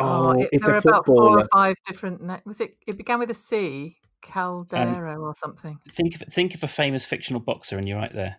Oh, 0.00 0.32
it- 0.32 0.49
it's 0.52 0.64
there 0.66 0.75
a 0.75 0.78
are 0.78 0.80
about 0.80 1.06
four 1.06 1.38
or 1.38 1.49
five 1.52 1.76
different. 1.87 2.23
Was 2.47 2.61
it? 2.61 2.76
It 2.87 2.97
began 2.97 3.18
with 3.18 3.30
a 3.30 3.35
C, 3.35 3.99
Caldero 4.23 5.20
or 5.20 5.35
something. 5.35 5.78
Think 5.90 6.14
of 6.14 6.23
think 6.32 6.54
of 6.54 6.62
a 6.62 6.68
famous 6.68 7.04
fictional 7.04 7.40
boxer, 7.40 7.76
and 7.78 7.87
you're 7.88 7.99
right 7.99 8.12
there. 8.14 8.37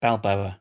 Balboa. 0.00 0.60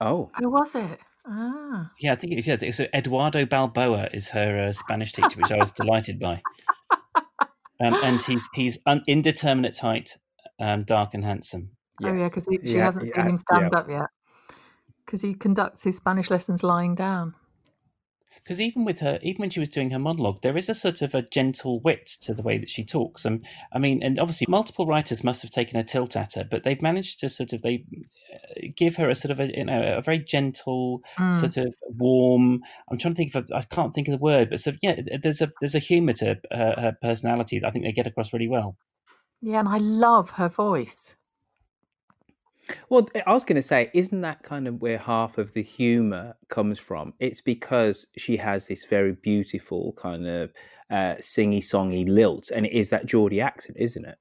Oh, 0.00 0.30
Oh, 0.42 0.48
was 0.48 0.74
it? 0.74 0.98
Ah, 1.26 1.90
Yeah, 2.00 2.12
I 2.12 2.16
think 2.16 2.32
it's 2.34 2.46
yeah. 2.46 2.70
So 2.70 2.86
Eduardo 2.94 3.44
Balboa 3.46 4.08
is 4.12 4.30
her 4.30 4.68
uh, 4.68 4.72
Spanish 4.72 5.12
teacher, 5.12 5.40
which 5.40 5.52
I 5.52 5.58
was 5.58 5.72
delighted 5.72 6.18
by. 6.18 6.42
Um, 7.80 7.94
and 8.02 8.20
he's 8.20 8.48
he's 8.54 8.76
un- 8.86 9.04
indeterminate 9.06 9.78
height, 9.78 10.16
um, 10.58 10.82
dark 10.82 11.14
and 11.14 11.24
handsome. 11.24 11.76
Oh 12.04 12.12
yeah, 12.12 12.28
because 12.28 12.46
she 12.50 12.58
Yeah, 12.62 12.84
hasn't 12.84 13.14
seen 13.14 13.26
him 13.26 13.38
stand 13.38 13.70
yeah. 13.72 13.78
up 13.78 13.88
yet. 13.88 14.06
Because 15.04 15.22
he 15.22 15.34
conducts 15.34 15.84
his 15.84 15.96
Spanish 15.96 16.30
lessons 16.30 16.62
lying 16.62 16.94
down. 16.94 17.34
Because 18.44 18.60
even 18.60 18.84
with 18.84 19.00
her, 19.00 19.18
even 19.22 19.40
when 19.40 19.50
she 19.50 19.60
was 19.60 19.68
doing 19.68 19.90
her 19.90 19.98
monologue, 19.98 20.40
there 20.42 20.56
is 20.56 20.68
a 20.68 20.74
sort 20.74 21.02
of 21.02 21.14
a 21.14 21.22
gentle 21.22 21.80
wit 21.80 22.06
to 22.22 22.32
the 22.32 22.42
way 22.42 22.56
that 22.56 22.70
she 22.70 22.84
talks. 22.84 23.24
And 23.24 23.44
I 23.72 23.78
mean, 23.78 24.02
and 24.02 24.18
obviously, 24.18 24.46
multiple 24.48 24.86
writers 24.86 25.24
must 25.24 25.42
have 25.42 25.50
taken 25.50 25.76
a 25.78 25.84
tilt 25.84 26.16
at 26.16 26.34
her, 26.34 26.44
but 26.44 26.64
they've 26.64 26.80
managed 26.80 27.20
to 27.20 27.28
sort 27.28 27.52
of 27.52 27.62
they 27.62 27.84
uh, 28.32 28.68
give 28.76 28.96
her 28.96 29.10
a 29.10 29.14
sort 29.14 29.32
of 29.32 29.40
a 29.40 29.54
you 29.54 29.64
know 29.64 29.98
a 29.98 30.02
very 30.02 30.20
gentle, 30.20 31.02
Mm. 31.18 31.40
sort 31.40 31.56
of 31.58 31.74
warm. 31.88 32.62
I'm 32.90 32.96
trying 32.96 33.14
to 33.14 33.18
think 33.18 33.34
of 33.34 33.50
I 33.54 33.62
can't 33.62 33.94
think 33.94 34.08
of 34.08 34.12
the 34.12 34.18
word, 34.24 34.50
but 34.50 34.60
sort 34.60 34.74
of, 34.76 34.80
yeah, 34.82 35.00
there's 35.20 35.42
a 35.42 35.50
there's 35.60 35.74
a 35.74 35.80
humour 35.80 36.12
to 36.14 36.38
her, 36.50 36.74
her 36.78 36.96
personality 37.02 37.58
that 37.58 37.68
I 37.68 37.70
think 37.70 37.84
they 37.84 37.92
get 37.92 38.06
across 38.06 38.32
really 38.32 38.48
well. 38.48 38.76
Yeah, 39.42 39.58
and 39.58 39.68
I 39.68 39.78
love 39.78 40.30
her 40.30 40.48
voice. 40.48 41.14
Well, 42.88 43.08
I 43.26 43.32
was 43.32 43.44
going 43.44 43.56
to 43.56 43.62
say, 43.62 43.90
isn't 43.94 44.20
that 44.20 44.42
kind 44.42 44.68
of 44.68 44.80
where 44.80 44.98
half 44.98 45.38
of 45.38 45.52
the 45.52 45.62
humor 45.62 46.36
comes 46.48 46.78
from? 46.78 47.14
It's 47.18 47.40
because 47.40 48.06
she 48.16 48.36
has 48.36 48.66
this 48.66 48.84
very 48.84 49.12
beautiful 49.12 49.94
kind 49.96 50.26
of 50.26 50.52
uh, 50.90 51.16
singy 51.20 51.60
songy 51.60 52.08
lilt, 52.08 52.50
and 52.50 52.66
it 52.66 52.72
is 52.72 52.90
that 52.90 53.06
Geordie 53.06 53.40
accent, 53.40 53.76
isn't 53.78 54.04
it? 54.04 54.18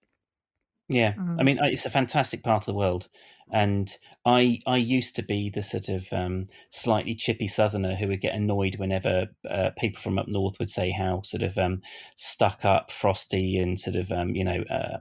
Yeah, 0.89 1.13
Mm. 1.13 1.37
I 1.39 1.43
mean, 1.43 1.59
it's 1.61 1.85
a 1.85 1.89
fantastic 1.89 2.43
part 2.43 2.63
of 2.63 2.65
the 2.65 2.73
world, 2.73 3.09
and 3.51 3.93
I 4.25 4.59
I 4.65 4.77
used 4.77 5.15
to 5.17 5.23
be 5.23 5.49
the 5.49 5.61
sort 5.61 5.89
of 5.89 6.07
um, 6.13 6.45
slightly 6.69 7.13
chippy 7.13 7.47
Southerner 7.47 7.95
who 7.95 8.07
would 8.07 8.21
get 8.21 8.35
annoyed 8.35 8.75
whenever 8.75 9.27
uh, 9.49 9.71
people 9.77 10.01
from 10.01 10.17
up 10.17 10.27
north 10.29 10.59
would 10.59 10.69
say 10.69 10.91
how 10.91 11.21
sort 11.23 11.43
of 11.43 11.57
um, 11.57 11.81
stuck 12.15 12.63
up, 12.63 12.91
frosty, 12.91 13.57
and 13.57 13.77
sort 13.77 13.97
of 13.97 14.11
um, 14.13 14.33
you 14.35 14.45
know 14.45 14.63
uh, 14.69 14.99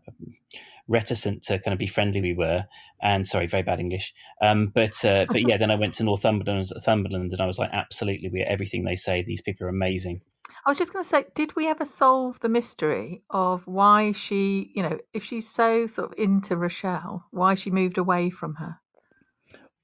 reticent 0.89 1.43
to 1.43 1.59
kind 1.59 1.73
of 1.73 1.79
be 1.79 1.87
friendly 1.87 2.21
we 2.21 2.35
were. 2.35 2.65
And 3.03 3.27
sorry, 3.27 3.47
very 3.47 3.63
bad 3.63 3.81
English. 3.81 4.15
Um, 4.41 4.73
but 4.75 5.05
uh, 5.05 5.27
but 5.31 5.49
yeah, 5.49 5.57
then 5.57 5.71
I 5.71 5.77
went 5.77 5.95
to 5.95 6.05
Northumberland, 6.05 6.69
Northumberland, 6.73 7.33
and 7.33 7.41
I 7.41 7.47
was 7.47 7.59
like, 7.59 7.71
absolutely, 7.73 8.29
we 8.31 8.43
are 8.43 8.47
everything 8.49 8.85
they 8.85 8.97
say. 8.97 9.23
These 9.23 9.43
people 9.43 9.67
are 9.67 9.71
amazing. 9.71 10.21
I 10.65 10.71
was 10.71 10.79
just 10.79 10.93
going 10.93 11.05
to 11.05 11.09
say, 11.09 11.27
did 11.35 11.55
we 11.55 11.69
ever 11.69 11.85
solve 11.85 12.41
the 12.41 12.49
mystery 12.49 13.23
of 13.31 13.67
why 13.69 14.11
she, 14.13 14.73
you 14.75 14.83
know, 14.83 14.99
if 15.15 15.23
she's 15.23 15.49
so 15.49 15.87
sort 15.87 16.11
of 16.13 16.19
into 16.19 16.57
Rochelle, 16.57 17.25
why 17.31 17.55
she 17.55 17.71
moved 17.71 17.99
away 17.99 18.31
from 18.31 18.57
her? 18.57 18.79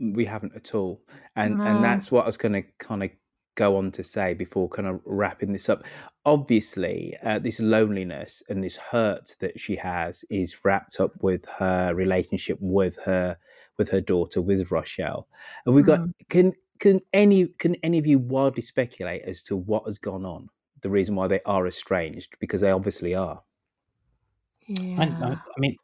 We 0.00 0.25
haven't 0.25 0.56
at 0.56 0.75
all, 0.75 1.02
and 1.37 1.59
No. 1.59 1.64
and 1.64 1.85
that's 1.85 2.11
what 2.11 2.25
I 2.25 2.26
was 2.26 2.37
going 2.37 2.54
to 2.54 2.62
kind 2.80 3.04
of 3.04 3.11
go 3.54 3.76
on 3.76 3.90
to 3.92 4.04
say 4.04 4.35
before 4.35 4.68
kind 4.68 4.88
of 4.88 5.00
wrapping 5.04 5.52
this 5.52 5.68
up. 5.68 5.85
Obviously, 6.25 7.16
uh, 7.23 7.38
this 7.38 7.61
loneliness 7.61 8.42
and 8.49 8.62
this 8.62 8.76
hurt 8.76 9.35
that 9.40 9.59
she 9.59 9.76
has 9.76 10.25
is 10.30 10.64
wrapped 10.64 11.00
up 11.00 11.12
with 11.23 11.44
her 11.47 11.94
relationship 11.94 12.59
with 12.61 12.97
her 13.04 13.37
with 13.78 13.88
her 13.90 14.00
daughter 14.00 14.40
with 14.40 14.71
Rochelle. 14.71 15.26
And 15.66 15.75
we've 15.75 15.85
got 15.87 16.00
Mm. 16.00 16.12
can 16.28 16.52
can 16.78 17.00
any 17.12 17.47
can 17.59 17.76
any 17.82 17.99
of 17.99 18.06
you 18.06 18.18
wildly 18.18 18.62
speculate 18.62 19.23
as 19.23 19.42
to 19.44 19.56
what 19.56 19.85
has 19.87 19.99
gone 19.99 20.25
on? 20.25 20.49
The 20.82 20.90
reason 20.90 21.14
why 21.14 21.28
they 21.28 21.40
are 21.47 21.66
estranged 21.66 22.37
because 22.40 22.61
they 22.61 22.71
obviously 22.71 23.14
are. 23.14 23.42
Yeah. 24.66 25.00
I, 25.00 25.04
I, 25.04 25.33
I 25.33 25.59
mean, 25.59 25.76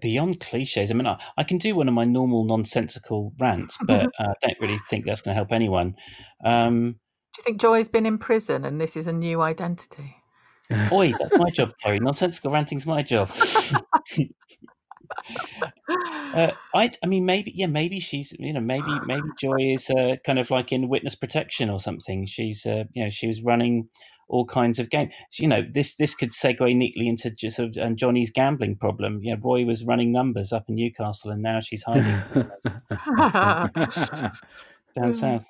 beyond 0.00 0.40
cliches. 0.40 0.90
I 0.90 0.94
mean, 0.94 1.06
I, 1.06 1.20
I 1.36 1.44
can 1.44 1.58
do 1.58 1.74
one 1.74 1.88
of 1.88 1.94
my 1.94 2.04
normal 2.04 2.44
nonsensical 2.44 3.32
rants, 3.38 3.78
but 3.86 4.06
uh, 4.18 4.34
I 4.42 4.48
don't 4.48 4.60
really 4.60 4.78
think 4.88 5.06
that's 5.06 5.22
going 5.22 5.34
to 5.34 5.36
help 5.36 5.52
anyone. 5.52 5.94
Um, 6.44 6.96
Do 7.34 7.40
you 7.40 7.44
think 7.44 7.60
Joy's 7.60 7.88
been 7.88 8.06
in 8.06 8.18
prison 8.18 8.64
and 8.64 8.80
this 8.80 8.96
is 8.96 9.06
a 9.06 9.12
new 9.12 9.40
identity? 9.40 10.16
oi, 10.92 11.12
that's 11.20 11.36
my 11.36 11.50
job, 11.50 11.72
Kerry. 11.82 12.00
Nonsensical 12.00 12.50
ranting's 12.50 12.86
my 12.86 13.02
job. 13.02 13.30
uh, 16.34 16.52
I, 16.74 16.90
I 17.02 17.06
mean, 17.06 17.24
maybe, 17.24 17.52
yeah, 17.54 17.66
maybe 17.66 18.00
she's, 18.00 18.32
you 18.38 18.52
know, 18.52 18.60
maybe, 18.60 18.92
maybe 19.06 19.26
Joy 19.38 19.74
is 19.74 19.90
uh, 19.90 20.16
kind 20.24 20.38
of 20.38 20.50
like 20.50 20.72
in 20.72 20.88
witness 20.88 21.14
protection 21.14 21.70
or 21.70 21.80
something. 21.80 22.26
She's, 22.26 22.66
uh, 22.66 22.84
you 22.92 23.04
know, 23.04 23.10
she 23.10 23.26
was 23.26 23.42
running 23.42 23.88
all 24.30 24.44
kinds 24.46 24.78
of 24.78 24.90
games. 24.90 25.12
You 25.38 25.48
know, 25.48 25.62
this 25.72 25.94
this 25.96 26.14
could 26.14 26.30
segue 26.30 26.74
neatly 26.74 27.08
into 27.08 27.30
just 27.30 27.56
sort 27.56 27.70
of 27.70 27.78
um, 27.78 27.96
Johnny's 27.96 28.30
gambling 28.30 28.76
problem. 28.76 29.20
You 29.22 29.34
know, 29.34 29.40
Roy 29.42 29.64
was 29.64 29.84
running 29.84 30.12
numbers 30.12 30.52
up 30.52 30.64
in 30.68 30.74
Newcastle, 30.76 31.30
and 31.30 31.42
now 31.42 31.60
she's 31.60 31.82
hiding 31.86 32.04
down 34.96 35.12
south. 35.12 35.46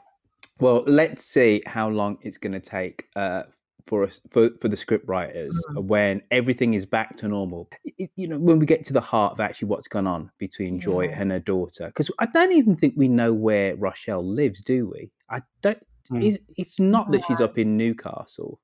Well, 0.60 0.84
let's 0.86 1.24
see 1.24 1.62
how 1.66 1.88
long 1.88 2.18
it's 2.22 2.36
going 2.38 2.52
to 2.52 2.60
take 2.60 3.06
uh, 3.16 3.44
for 3.86 4.04
us 4.04 4.20
for, 4.30 4.50
for 4.60 4.68
the 4.68 4.76
script 4.76 5.08
writers 5.08 5.58
when 5.74 6.20
everything 6.30 6.74
is 6.74 6.84
back 6.84 7.16
to 7.18 7.28
normal. 7.28 7.68
It- 7.84 8.10
you 8.16 8.28
know, 8.28 8.38
when 8.38 8.58
we 8.58 8.66
get 8.66 8.84
to 8.86 8.92
the 8.92 9.00
heart 9.00 9.32
of 9.32 9.40
actually 9.40 9.68
what's 9.68 9.88
gone 9.88 10.06
on 10.06 10.30
between 10.38 10.80
Joy 10.80 11.04
Yeah. 11.04 11.20
and 11.20 11.30
her 11.30 11.38
daughter, 11.40 11.86
because 11.86 12.10
I 12.18 12.26
don't 12.26 12.52
even 12.52 12.76
think 12.76 12.94
we 12.96 13.08
know 13.08 13.32
where 13.32 13.76
Rochelle 13.76 14.26
lives, 14.26 14.62
do 14.62 14.88
we? 14.88 15.10
I 15.30 15.42
don't. 15.62 15.78
Hmm. 16.10 16.22
Is 16.22 16.40
it's 16.56 16.78
not 16.80 17.10
that 17.12 17.24
she's 17.26 17.40
up 17.40 17.56
in 17.56 17.76
Newcastle. 17.76 18.60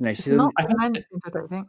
You 0.00 0.04
know, 0.06 0.10
It's 0.10 0.24
she's 0.24 0.32
not 0.32 0.52
I 0.58 0.64
think 0.64 1.04
I 1.26 1.30
don't 1.30 1.48
think. 1.48 1.66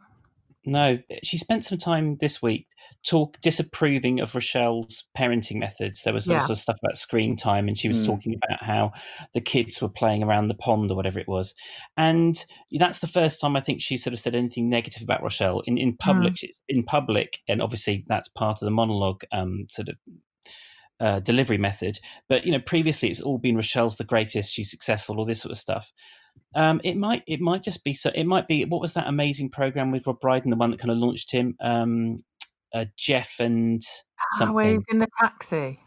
No, 0.68 0.98
she 1.22 1.38
spent 1.38 1.64
some 1.64 1.78
time 1.78 2.16
this 2.18 2.42
week 2.42 2.66
talk 3.06 3.40
disapproving 3.40 4.18
of 4.18 4.34
Rochelle's 4.34 5.04
parenting 5.16 5.60
methods. 5.60 6.02
There 6.02 6.12
was 6.12 6.24
some 6.24 6.34
Yeah. 6.34 6.40
sort 6.40 6.50
of 6.50 6.58
stuff 6.58 6.76
about 6.82 6.96
screen 6.96 7.36
time, 7.36 7.68
and 7.68 7.78
she 7.78 7.86
was 7.86 8.02
Mm. 8.02 8.06
talking 8.06 8.34
about 8.34 8.64
how 8.64 8.90
the 9.32 9.40
kids 9.40 9.80
were 9.80 9.88
playing 9.88 10.24
around 10.24 10.48
the 10.48 10.54
pond 10.56 10.90
or 10.90 10.96
whatever 10.96 11.20
it 11.20 11.28
was. 11.28 11.54
And 11.96 12.44
that's 12.72 12.98
the 12.98 13.06
first 13.06 13.40
time 13.40 13.54
I 13.54 13.60
think 13.60 13.80
she 13.80 13.96
sort 13.96 14.12
of 14.12 14.18
said 14.18 14.34
anything 14.34 14.68
negative 14.68 15.04
about 15.04 15.22
Rochelle 15.22 15.60
in 15.66 15.78
in 15.78 15.96
public. 15.96 16.36
She's 16.36 16.60
in 16.68 16.82
public, 16.82 17.38
and 17.46 17.62
obviously 17.62 18.04
that's 18.08 18.26
part 18.26 18.60
of 18.60 18.66
the 18.66 18.72
monologue. 18.72 19.22
Um, 19.30 19.66
sort 19.70 19.88
of 19.88 19.96
uh, 20.98 21.20
delivery 21.20 21.58
method. 21.58 22.00
But 22.28 22.44
you 22.44 22.50
know, 22.52 22.58
previously 22.60 23.08
it's 23.10 23.20
all 23.20 23.38
been 23.38 23.54
Rochelle's 23.54 23.96
the 23.96 24.04
greatest, 24.04 24.52
she's 24.52 24.70
successful, 24.70 25.18
all 25.18 25.26
this 25.26 25.42
sort 25.42 25.52
of 25.52 25.58
stuff. 25.58 25.92
Um, 26.54 26.80
it 26.84 26.96
might 26.96 27.22
it 27.26 27.40
might 27.40 27.62
just 27.62 27.84
be 27.84 27.92
so. 27.94 28.10
It 28.14 28.24
might 28.24 28.48
be 28.48 28.64
what 28.64 28.80
was 28.80 28.94
that 28.94 29.06
amazing 29.06 29.50
program 29.50 29.90
with 29.90 30.06
Rob 30.06 30.20
Brydon, 30.20 30.50
the 30.50 30.56
one 30.56 30.70
that 30.70 30.80
kind 30.80 30.90
of 30.90 30.96
launched 30.98 31.30
him, 31.30 31.54
um, 31.60 32.24
uh, 32.74 32.86
Geoff 32.96 33.36
and 33.40 33.82
something. 34.38 34.48
Ah, 34.48 34.52
where 34.52 34.72
he's 34.72 34.84
in 34.88 34.98
the 34.98 35.08
taxi. 35.20 35.80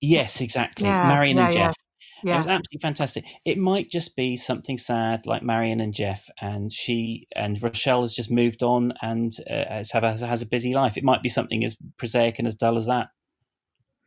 Yes, 0.00 0.40
exactly. 0.40 0.86
Yeah, 0.86 1.08
Marion 1.08 1.38
and 1.38 1.52
yeah, 1.52 1.60
yeah. 1.60 1.66
Geoff. 1.66 1.76
It 2.24 2.36
was 2.36 2.46
absolutely 2.46 2.78
fantastic. 2.80 3.24
It 3.44 3.58
might 3.58 3.90
just 3.90 4.14
be 4.14 4.36
something 4.36 4.78
sad 4.78 5.26
like 5.26 5.42
Marion 5.42 5.80
and 5.80 5.92
Geoff, 5.92 6.28
and 6.40 6.72
she 6.72 7.26
and 7.34 7.60
Rochelle 7.60 8.02
has 8.02 8.14
just 8.14 8.30
moved 8.30 8.62
on 8.62 8.92
and 9.02 9.32
uh, 9.50 9.64
has, 9.68 9.90
have, 9.90 10.04
has, 10.04 10.20
has 10.20 10.42
a 10.42 10.46
busy 10.46 10.72
life. 10.72 10.96
It 10.96 11.02
might 11.02 11.22
be 11.22 11.28
something 11.28 11.64
as 11.64 11.76
prosaic 11.96 12.38
and 12.38 12.46
as 12.46 12.54
dull 12.54 12.76
as 12.76 12.86
that. 12.86 13.08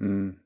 Mm. 0.02 0.38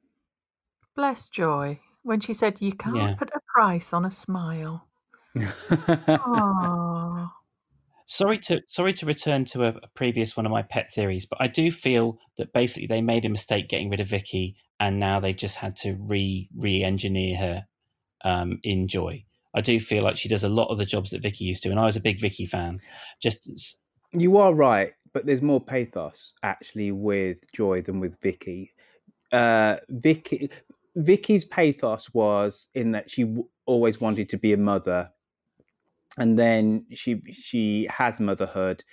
Bless 0.95 1.29
Joy 1.29 1.79
when 2.01 2.19
she 2.19 2.33
said, 2.33 2.59
"You 2.59 2.73
can't 2.73 2.95
Yeah. 2.95 3.15
put 3.15 3.29
a 3.29 3.39
price 3.53 3.93
on 3.93 4.03
a 4.03 4.11
smile." 4.11 4.88
Oh, 5.35 7.29
Sorry 8.05 8.39
to 8.39 8.61
sorry 8.65 8.91
to 8.93 9.05
return 9.05 9.45
to 9.45 9.65
a, 9.65 9.67
a 9.67 9.87
previous 9.93 10.35
one 10.35 10.47
of 10.47 10.51
my 10.51 10.63
pet 10.63 10.91
theories, 10.91 11.27
but 11.27 11.39
I 11.39 11.47
do 11.47 11.69
feel 11.69 12.17
that 12.37 12.51
basically 12.53 12.87
they 12.87 13.01
made 13.01 13.23
a 13.23 13.29
mistake 13.29 13.69
getting 13.69 13.91
rid 13.91 13.99
of 13.99 14.07
Vicky, 14.07 14.55
and 14.79 14.97
now 14.97 15.19
they've 15.19 15.37
just 15.37 15.57
had 15.57 15.75
to 15.77 15.95
re 15.99 16.49
re 16.57 16.83
engineer 16.83 17.37
her 17.37 17.65
um, 18.25 18.57
in 18.63 18.87
Joy. 18.87 19.25
I 19.55 19.61
do 19.61 19.79
feel 19.79 20.03
like 20.03 20.17
she 20.17 20.27
does 20.27 20.43
a 20.43 20.49
lot 20.49 20.69
of 20.69 20.79
the 20.79 20.85
jobs 20.85 21.11
that 21.11 21.21
Vicky 21.21 21.45
used 21.45 21.61
to, 21.63 21.69
and 21.69 21.79
I 21.79 21.85
was 21.85 21.95
a 21.95 22.01
big 22.01 22.19
Vicky 22.19 22.47
fan. 22.47 22.79
Just 23.21 23.47
You 24.11 24.37
are 24.37 24.55
right, 24.55 24.93
but 25.13 25.27
there's 25.27 25.43
more 25.43 25.61
pathos 25.61 26.33
actually 26.41 26.91
with 26.91 27.37
Joy 27.53 27.83
than 27.83 27.99
with 27.99 28.19
Vicky. 28.23 28.71
Uh, 29.31 29.77
Vicky, 29.87 30.49
Vicky's 30.95 31.45
pathos 31.45 32.11
was 32.11 32.69
in 32.73 32.91
that 32.93 33.11
she 33.11 33.23
w- 33.23 33.47
always 33.67 34.01
wanted 34.01 34.29
to 34.29 34.37
be 34.37 34.51
a 34.53 34.57
mother, 34.57 35.11
and 36.19 36.37
then 36.37 36.85
she 36.93 37.21
she 37.31 37.87
has 37.89 38.19
motherhood, 38.19 38.83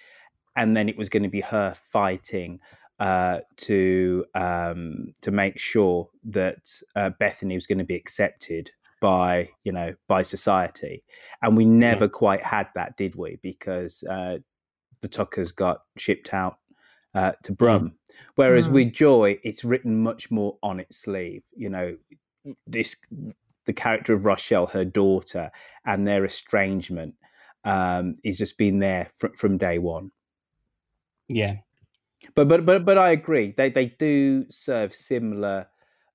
and 0.57 0.77
then 0.77 0.89
it 0.89 0.97
was 0.97 1.09
going 1.09 1.23
to 1.25 1.29
be 1.29 1.43
her 1.43 1.75
fighting 1.93 2.61
uh, 2.99 3.41
to 3.59 4.25
um, 4.35 5.13
to 5.23 5.31
make 5.31 5.59
sure 5.59 6.09
that 6.25 6.59
uh, 6.95 7.11
Bethany 7.19 7.55
was 7.55 7.67
going 7.67 7.79
to 7.79 7.85
be 7.85 7.97
accepted 7.97 8.71
by 9.01 9.51
you 9.65 9.73
know 9.73 9.95
by 10.09 10.23
society, 10.23 11.05
and 11.43 11.57
we 11.57 11.65
never 11.65 12.09
quite 12.09 12.43
had 12.43 12.69
that, 12.75 12.97
did 12.97 13.15
we? 13.15 13.39
Because 13.43 14.03
uh, 14.05 14.39
the 15.03 15.09
Tuckers 15.09 15.53
got 15.53 15.81
shipped 15.99 16.33
out 16.33 16.59
uh, 17.15 17.33
to 17.43 17.53
Brum. 17.53 17.93
Whereas 18.37 18.69
Mm. 18.69 18.73
with 18.73 18.93
Joy, 18.93 19.39
it's 19.43 19.65
written 19.65 20.03
much 20.03 20.31
more 20.31 20.57
on 20.63 20.81
its 20.81 20.97
sleeve. 20.97 21.43
You 21.55 21.69
know, 21.69 21.97
this 22.67 22.97
the 23.67 23.73
character 23.73 24.13
of 24.13 24.25
Rochelle, 24.25 24.67
her 24.69 24.85
daughter, 24.85 25.51
and 25.85 26.07
their 26.07 26.25
estrangement 26.25 27.15
um, 27.65 28.15
is 28.25 28.39
just 28.39 28.59
been 28.59 28.79
there 28.79 29.09
fr- 29.19 29.35
from 29.37 29.59
day 29.59 29.79
one. 29.79 30.11
yeah, 31.29 31.57
But 32.35 32.49
but 32.49 32.65
but 32.65 32.85
but 32.85 32.99
I 32.99 33.11
agree. 33.11 33.53
They 33.57 33.71
they 33.71 33.87
do 33.87 34.47
serve 34.51 34.95
similar 34.95 35.67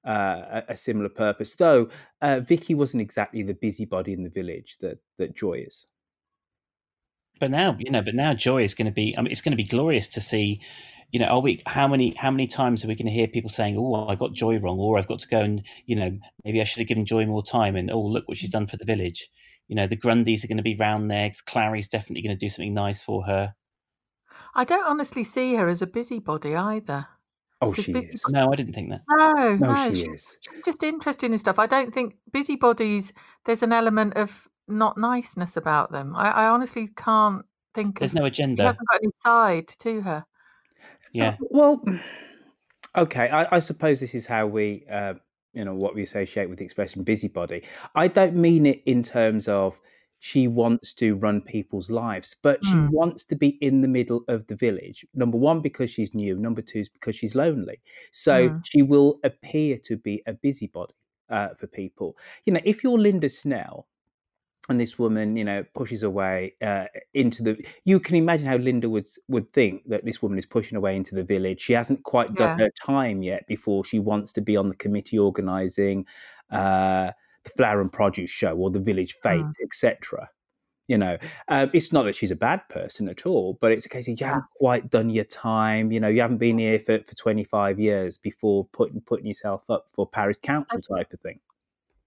uh, 0.05 0.61
a, 0.67 0.73
a 0.73 0.77
similar 0.77 1.09
purpose. 1.09 1.55
Though 1.55 1.89
uh, 2.21 2.39
Vicky 2.41 2.73
wasn't 2.75 3.01
exactly 3.01 3.43
the 3.43 3.53
busybody 3.53 4.13
in 4.13 4.23
the 4.23 4.29
village 4.29 4.77
that 4.81 4.99
that 5.17 5.35
Joy 5.35 5.63
is. 5.67 5.87
But 7.41 7.51
now 7.51 7.75
you 7.79 7.91
know, 7.91 8.01
but 8.01 8.15
now 8.15 8.33
Joy 8.33 8.63
is 8.63 8.73
going 8.73 8.85
to 8.85 8.91
be. 8.93 9.13
I 9.17 9.21
mean, 9.21 9.31
it's 9.31 9.41
going 9.41 9.51
to 9.51 9.57
be 9.57 9.65
glorious 9.65 10.07
to 10.09 10.21
see. 10.21 10.61
You 11.11 11.19
know, 11.19 11.25
are 11.25 11.41
we? 11.41 11.59
How 11.65 11.89
many? 11.89 12.13
How 12.15 12.31
many 12.31 12.47
times 12.47 12.85
are 12.85 12.87
we 12.87 12.95
going 12.95 13.07
to 13.07 13.11
hear 13.11 13.27
people 13.27 13.49
saying, 13.49 13.75
"Oh, 13.77 14.07
I 14.07 14.15
got 14.15 14.31
Joy 14.33 14.59
wrong," 14.59 14.79
or 14.79 14.97
"I've 14.97 15.07
got 15.07 15.19
to 15.19 15.27
go 15.27 15.39
and 15.41 15.61
you 15.85 15.97
know, 15.97 16.17
maybe 16.45 16.61
I 16.61 16.63
should 16.63 16.79
have 16.79 16.87
given 16.87 17.05
Joy 17.05 17.25
more 17.25 17.43
time," 17.43 17.75
and 17.75 17.91
"Oh, 17.91 17.99
look 18.01 18.27
what 18.29 18.37
she's 18.37 18.49
done 18.51 18.67
for 18.67 18.77
the 18.77 18.85
village." 18.85 19.27
You 19.67 19.75
know, 19.75 19.87
the 19.87 19.97
Grundys 19.97 20.43
are 20.43 20.47
going 20.47 20.57
to 20.57 20.63
be 20.63 20.77
round 20.77 21.09
there. 21.11 21.31
Clarrie's 21.47 21.87
definitely 21.89 22.21
going 22.21 22.37
to 22.37 22.45
do 22.45 22.47
something 22.49 22.73
nice 22.73 23.01
for 23.01 23.25
her. 23.25 23.55
I 24.53 24.63
don't 24.63 24.85
honestly 24.85 25.23
see 25.23 25.55
her 25.55 25.67
as 25.67 25.81
a 25.81 25.87
busybody 25.87 26.55
either. 26.55 27.07
Oh, 27.61 27.71
'Cause 27.73 27.85
she 27.85 27.93
busy- 27.93 28.09
is. 28.09 28.23
No, 28.29 28.51
I 28.51 28.55
didn't 28.55 28.73
think 28.73 28.89
that. 28.91 29.01
No, 29.09 29.55
No, 29.55 29.73
no, 29.73 29.89
she 29.89 30.01
she's, 30.03 30.13
is. 30.13 30.37
she's 30.41 30.65
just 30.65 30.83
interested 30.83 31.31
in 31.31 31.37
stuff. 31.37 31.57
I 31.59 31.67
don't 31.67 31.93
think 31.93 32.15
busybodies. 32.31 33.13
There's 33.45 33.63
an 33.63 33.71
element 33.73 34.15
of 34.15 34.47
not 34.71 34.97
niceness 34.97 35.57
about 35.57 35.91
them. 35.91 36.15
I, 36.15 36.31
I 36.31 36.47
honestly 36.47 36.89
can't 36.95 37.45
think. 37.75 37.99
There's 37.99 38.11
of, 38.11 38.15
no 38.15 38.23
She 38.25 38.29
agenda. 38.29 38.63
hasn't 38.63 38.87
got 38.87 39.01
any 39.03 39.11
side 39.19 39.67
to 39.79 40.01
her. 40.01 40.25
Yeah. 41.13 41.35
Well, 41.39 41.83
okay. 42.97 43.29
I, 43.29 43.55
I 43.55 43.59
suppose 43.59 43.99
this 43.99 44.15
is 44.15 44.25
how 44.25 44.47
we, 44.47 44.85
uh, 44.89 45.15
you 45.53 45.65
know, 45.65 45.75
what 45.75 45.95
we 45.95 46.03
associate 46.03 46.49
with 46.49 46.59
the 46.59 46.65
expression 46.65 47.03
busybody. 47.03 47.63
I 47.95 48.07
don't 48.07 48.35
mean 48.35 48.65
it 48.65 48.81
in 48.85 49.03
terms 49.03 49.47
of 49.47 49.79
she 50.23 50.47
wants 50.47 50.93
to 50.93 51.15
run 51.15 51.41
people's 51.41 51.89
lives, 51.89 52.35
but 52.43 52.63
she 52.63 52.73
Mm. 52.73 52.89
wants 52.91 53.23
to 53.25 53.35
be 53.35 53.49
in 53.59 53.81
the 53.81 53.87
middle 53.87 54.23
of 54.27 54.45
the 54.45 54.55
village. 54.55 55.03
Number 55.15 55.37
one, 55.37 55.61
because 55.61 55.89
she's 55.89 56.13
new. 56.13 56.37
Number 56.37 56.61
two 56.61 56.79
is 56.79 56.89
because 56.89 57.15
she's 57.15 57.33
lonely. 57.33 57.81
So 58.11 58.49
Mm. 58.49 58.61
she 58.63 58.83
will 58.83 59.19
appear 59.23 59.77
to 59.79 59.97
be 59.97 60.21
a 60.27 60.33
busybody 60.33 60.93
uh, 61.29 61.49
for 61.55 61.65
people. 61.65 62.17
You 62.45 62.53
know, 62.53 62.59
if 62.63 62.83
you're 62.83 62.99
Linda 62.99 63.29
Snell, 63.29 63.87
and 64.69 64.79
this 64.79 64.97
woman, 64.99 65.35
you 65.35 65.43
know, 65.43 65.63
pushes 65.73 66.03
away 66.03 66.55
uh, 66.61 66.85
into 67.13 67.43
the. 67.43 67.65
You 67.83 67.99
can 67.99 68.15
imagine 68.15 68.45
how 68.45 68.57
Linda 68.57 68.89
would 68.89 69.07
would 69.27 69.51
think 69.53 69.87
that 69.89 70.05
this 70.05 70.21
woman 70.21 70.37
is 70.39 70.45
pushing 70.45 70.77
away 70.77 70.95
into 70.95 71.15
the 71.15 71.23
village. 71.23 71.61
She 71.61 71.73
hasn't 71.73 72.03
quite 72.03 72.35
done 72.35 72.57
Yeah. 72.59 72.65
her 72.65 72.69
time 72.85 73.23
yet 73.23 73.47
before 73.47 73.83
she 73.83 73.99
wants 73.99 74.31
to 74.33 74.41
be 74.41 74.55
on 74.57 74.69
the 74.69 74.75
committee 74.75 75.17
organising 75.19 76.05
uh, 76.51 77.11
the 77.43 77.49
flower 77.57 77.81
and 77.81 77.91
produce 77.91 78.29
show 78.29 78.55
or 78.57 78.69
the 78.69 78.79
village 78.79 79.17
fete, 79.23 79.41
Mm. 79.41 79.53
etc. 79.63 80.29
You 80.87 80.97
know, 80.97 81.17
um, 81.47 81.71
it's 81.73 81.93
not 81.93 82.03
that 82.03 82.15
she's 82.15 82.31
a 82.31 82.35
bad 82.35 82.67
person 82.69 83.07
at 83.09 83.25
all, 83.25 83.57
but 83.61 83.71
it's 83.71 83.85
a 83.85 83.89
case 83.89 84.07
of 84.09 84.19
you 84.19 84.25
haven't 84.25 84.45
quite 84.57 84.89
done 84.89 85.09
your 85.09 85.23
time. 85.25 85.91
You 85.91 85.99
know, 86.01 86.09
you 86.09 86.21
haven't 86.21 86.37
been 86.39 86.57
here 86.59 86.79
for, 86.79 86.99
for 86.99 87.15
25 87.15 87.79
years 87.79 88.17
before 88.17 88.65
putting 88.73 89.01
putting 89.01 89.25
yourself 89.27 89.69
up 89.69 89.87
for 89.93 90.05
parish 90.07 90.37
council 90.43 90.81
type 90.81 91.13
of 91.13 91.19
thing. 91.21 91.39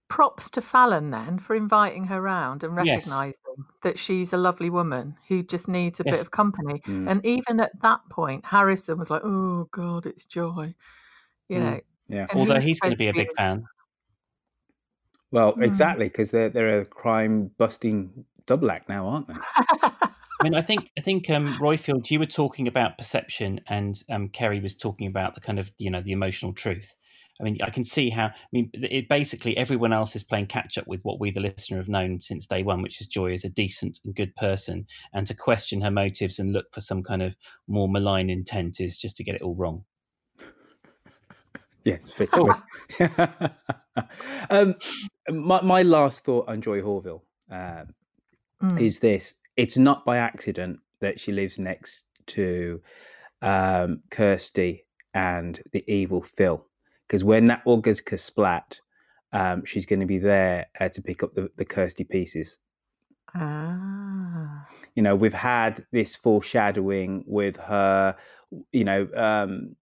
Props 0.07 0.49
to 0.51 0.61
Fallon 0.61 1.09
then 1.09 1.39
for 1.39 1.55
inviting 1.55 2.05
her 2.05 2.21
round 2.21 2.63
and 2.63 2.75
Yes. 2.85 3.07
recognising 3.07 3.65
that 3.83 3.97
she's 3.97 4.33
a 4.33 4.37
lovely 4.37 4.69
woman 4.69 5.17
who 5.27 5.41
just 5.41 5.67
needs 5.67 5.99
a 5.99 6.03
If- 6.07 6.11
bit 6.13 6.21
of 6.21 6.31
company. 6.31 6.81
Mm. 6.85 7.09
And 7.09 7.25
even 7.25 7.59
at 7.59 7.79
that 7.81 8.01
point, 8.09 8.45
Harrison 8.45 8.99
was 8.99 9.09
like, 9.09 9.23
"Oh 9.23 9.67
God, 9.71 10.05
it's 10.05 10.25
Joy," 10.25 10.75
you 11.49 11.57
Mm. 11.57 11.63
know. 11.63 11.79
Yeah. 12.07 12.27
Although 12.35 12.59
he's 12.59 12.79
going 12.79 12.93
to 12.93 12.97
be 12.97 13.07
a 13.07 13.13
big 13.13 13.29
fan. 13.35 13.65
Well, 15.31 15.53
Mm. 15.53 15.63
exactly, 15.65 16.05
because 16.05 16.31
they're 16.31 16.49
they're 16.49 16.81
a 16.81 16.85
crime 16.85 17.51
busting 17.57 18.25
double 18.45 18.69
act 18.71 18.87
now, 18.87 19.07
aren't 19.07 19.27
they? 19.27 19.33
I 19.57 20.43
mean, 20.43 20.53
I 20.53 20.61
think 20.61 20.91
I 20.97 21.01
think 21.01 21.29
um, 21.29 21.57
Roifield, 21.59 22.11
you 22.11 22.19
were 22.19 22.25
talking 22.27 22.67
about 22.67 22.97
perception, 22.97 23.59
and 23.67 24.01
um, 24.09 24.29
Kerry 24.29 24.59
was 24.59 24.75
talking 24.75 25.07
about 25.07 25.33
the 25.33 25.41
kind 25.41 25.57
of 25.59 25.71
you 25.79 25.89
know 25.89 26.01
the 26.01 26.11
emotional 26.11 26.53
truth. 26.53 26.95
I 27.39 27.43
mean, 27.43 27.57
I 27.61 27.69
can 27.69 27.83
see 27.83 28.09
how. 28.09 28.25
I 28.27 28.33
mean, 28.53 28.69
it 28.73 29.09
basically 29.09 29.57
everyone 29.57 29.91
else 29.91 30.15
is 30.15 30.23
playing 30.23 30.47
catch 30.47 30.77
up 30.77 30.87
with 30.87 31.01
what 31.03 31.19
we, 31.19 31.31
the 31.31 31.41
listener, 31.41 31.77
have 31.77 31.89
known 31.89 32.19
since 32.19 32.45
day 32.45 32.63
one, 32.63 32.81
which 32.81 33.01
is 33.01 33.07
Joy 33.07 33.33
is 33.33 33.43
a 33.43 33.49
decent 33.49 33.99
and 34.05 34.15
good 34.15 34.33
person, 34.35 34.87
and 35.13 35.27
to 35.27 35.33
question 35.33 35.81
her 35.81 35.91
motives 35.91 36.39
and 36.39 36.53
look 36.53 36.73
for 36.73 36.81
some 36.81 37.03
kind 37.03 37.21
of 37.21 37.35
more 37.67 37.89
malign 37.89 38.29
intent 38.29 38.79
is 38.79 38.97
just 38.97 39.17
to 39.17 39.23
get 39.23 39.35
it 39.35 39.41
all 39.41 39.55
wrong. 39.55 39.83
Yes, 41.83 42.07
victory. 42.17 42.53
um, 44.49 44.75
my 45.29 45.61
my 45.61 45.81
last 45.83 46.23
thought 46.23 46.47
on 46.47 46.61
Joy 46.61 46.81
Horvill 46.81 47.21
um, 47.51 47.93
Mm. 48.61 48.79
is 48.79 48.99
this: 48.99 49.33
it's 49.57 49.77
not 49.77 50.05
by 50.05 50.17
accident 50.17 50.79
that 51.01 51.19
she 51.19 51.33
lives 51.33 51.59
next 51.59 52.05
to 52.27 52.81
um, 53.41 54.01
Kirsty 54.09 54.85
and 55.13 55.61
the 55.73 55.83
evil 55.91 56.21
Phil, 56.21 56.65
because 57.15 57.23
when 57.23 57.45
that 57.45 57.63
goes 57.81 58.01
splat, 58.17 58.77
um, 59.31 59.63
she's 59.63 59.85
going 59.85 60.01
to 60.01 60.05
be 60.05 60.17
there 60.17 60.65
uh, 60.81 60.89
to 60.89 61.01
pick 61.01 61.23
up 61.23 61.33
the, 61.33 61.49
the 61.55 61.63
Kirsty 61.63 62.03
pieces. 62.03 62.57
Ah. 63.33 64.65
you 64.95 65.03
know 65.03 65.15
we've 65.15 65.33
had 65.33 65.85
this 65.91 66.15
foreshadowing 66.15 67.23
with 67.27 67.57
her 67.57 68.15
you 68.71 68.85
know 68.85 69.09
um 69.13 69.75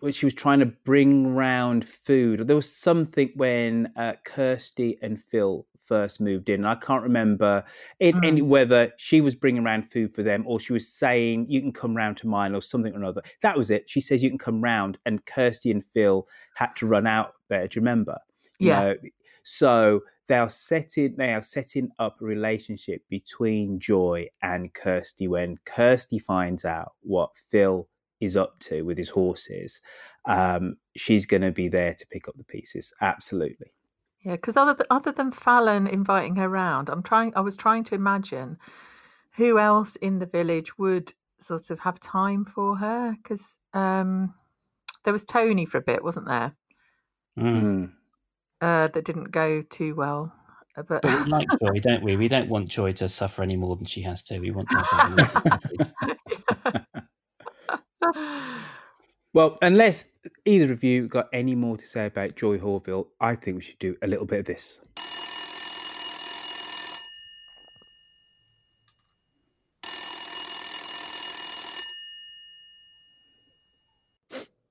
when 0.00 0.12
she 0.12 0.26
was 0.26 0.34
trying 0.34 0.58
to 0.58 0.66
bring 0.66 1.34
round 1.36 1.88
food 1.88 2.48
there 2.48 2.56
was 2.56 2.74
something 2.74 3.30
when 3.36 3.92
uh, 3.96 4.14
kirsty 4.24 4.98
and 5.02 5.22
phil 5.22 5.66
first 5.86 6.20
moved 6.20 6.48
in 6.48 6.56
and 6.60 6.68
i 6.68 6.74
can't 6.74 7.02
remember 7.02 7.64
in, 8.00 8.22
in 8.24 8.48
whether 8.48 8.92
she 8.96 9.20
was 9.20 9.34
bringing 9.34 9.64
around 9.64 9.82
food 9.90 10.12
for 10.14 10.22
them 10.22 10.44
or 10.46 10.58
she 10.60 10.72
was 10.72 10.88
saying 10.92 11.46
you 11.48 11.60
can 11.60 11.72
come 11.72 11.96
round 11.96 12.16
to 12.16 12.26
mine 12.26 12.54
or 12.54 12.60
something 12.62 12.92
or 12.94 12.96
another 12.98 13.22
that 13.42 13.56
was 13.56 13.70
it 13.70 13.88
she 13.88 14.00
says 14.00 14.22
you 14.22 14.30
can 14.30 14.38
come 14.38 14.60
round 14.62 14.98
and 15.06 15.24
kirsty 15.26 15.70
and 15.70 15.84
phil 15.84 16.26
had 16.54 16.74
to 16.76 16.86
run 16.86 17.06
out 17.06 17.32
there 17.48 17.66
do 17.68 17.76
you 17.78 17.80
remember 17.80 18.18
You 18.58 18.68
Yeah. 18.68 18.80
know, 18.80 18.94
so 19.42 20.00
they 20.28 20.36
are 20.38 20.50
setting 20.50 21.14
they 21.16 21.32
are 21.34 21.42
setting 21.42 21.90
up 21.98 22.20
a 22.20 22.24
relationship 22.24 23.02
between 23.08 23.78
Joy 23.78 24.28
and 24.42 24.72
Kirsty 24.74 25.28
when 25.28 25.56
Kirsty 25.64 26.18
finds 26.18 26.64
out 26.64 26.92
what 27.02 27.30
Phil 27.50 27.88
is 28.20 28.36
up 28.36 28.58
to 28.60 28.82
with 28.82 28.98
his 28.98 29.10
horses, 29.10 29.80
um, 30.26 30.76
she's 30.96 31.26
going 31.26 31.42
to 31.42 31.52
be 31.52 31.68
there 31.68 31.94
to 31.94 32.06
pick 32.08 32.28
up 32.28 32.36
the 32.36 32.44
pieces. 32.44 32.92
Absolutely. 33.00 33.72
Yeah, 34.26 34.32
because 34.32 34.56
other 34.56 34.74
th- 34.74 34.88
other 34.90 35.12
than 35.12 35.30
Fallon 35.30 35.86
inviting 35.86 36.34
her 36.34 36.48
round, 36.48 36.88
I'm 36.88 37.04
trying. 37.04 37.32
I 37.36 37.42
was 37.42 37.56
trying 37.56 37.84
to 37.84 37.94
imagine 37.94 38.58
who 39.36 39.56
else 39.56 39.94
in 39.94 40.18
the 40.18 40.26
village 40.26 40.76
would 40.78 41.12
sort 41.38 41.70
of 41.70 41.78
have 41.78 42.00
time 42.00 42.44
for 42.44 42.76
her. 42.76 43.14
Because 43.22 43.56
um, 43.72 44.34
there 45.04 45.12
was 45.12 45.24
Tony 45.24 45.64
for 45.64 45.78
a 45.78 45.82
bit, 45.82 46.02
wasn't 46.02 46.26
there? 46.26 46.56
Mm. 47.38 47.92
Uh, 48.60 48.88
that 48.88 49.04
didn't 49.04 49.30
go 49.30 49.62
too 49.62 49.94
well. 49.94 50.32
Uh, 50.76 50.82
But, 50.82 51.02
But 51.02 51.24
we 51.24 51.30
like 51.30 51.46
Joy, 51.62 51.78
don't 51.80 52.02
we? 52.02 52.16
We 52.16 52.26
don't 52.26 52.48
want 52.48 52.66
Joy 52.68 52.90
to 52.94 53.08
suffer 53.08 53.44
any 53.44 53.56
more 53.56 53.76
than 53.76 53.86
she 53.86 54.02
has 54.02 54.22
to. 54.24 54.40
We 54.40 54.50
want 54.50 54.72
her 54.72 54.80
to 54.80 54.94
have 54.96 55.12
a 55.12 55.14
nice 55.14 55.34
package. 56.64 56.84
Well, 59.32 59.58
unless 59.62 60.06
either 60.46 60.72
of 60.72 60.84
you 60.84 61.08
got 61.08 61.28
any 61.32 61.54
more 61.54 61.76
to 61.76 61.86
say 61.86 62.06
about 62.06 62.36
Joy 62.36 62.58
Horvill, 62.58 63.08
I 63.20 63.34
think 63.34 63.56
we 63.56 63.62
should 63.62 63.78
do 63.78 63.96
a 64.00 64.06
little 64.06 64.24
bit 64.24 64.40
of 64.40 64.46
this. 64.46 64.78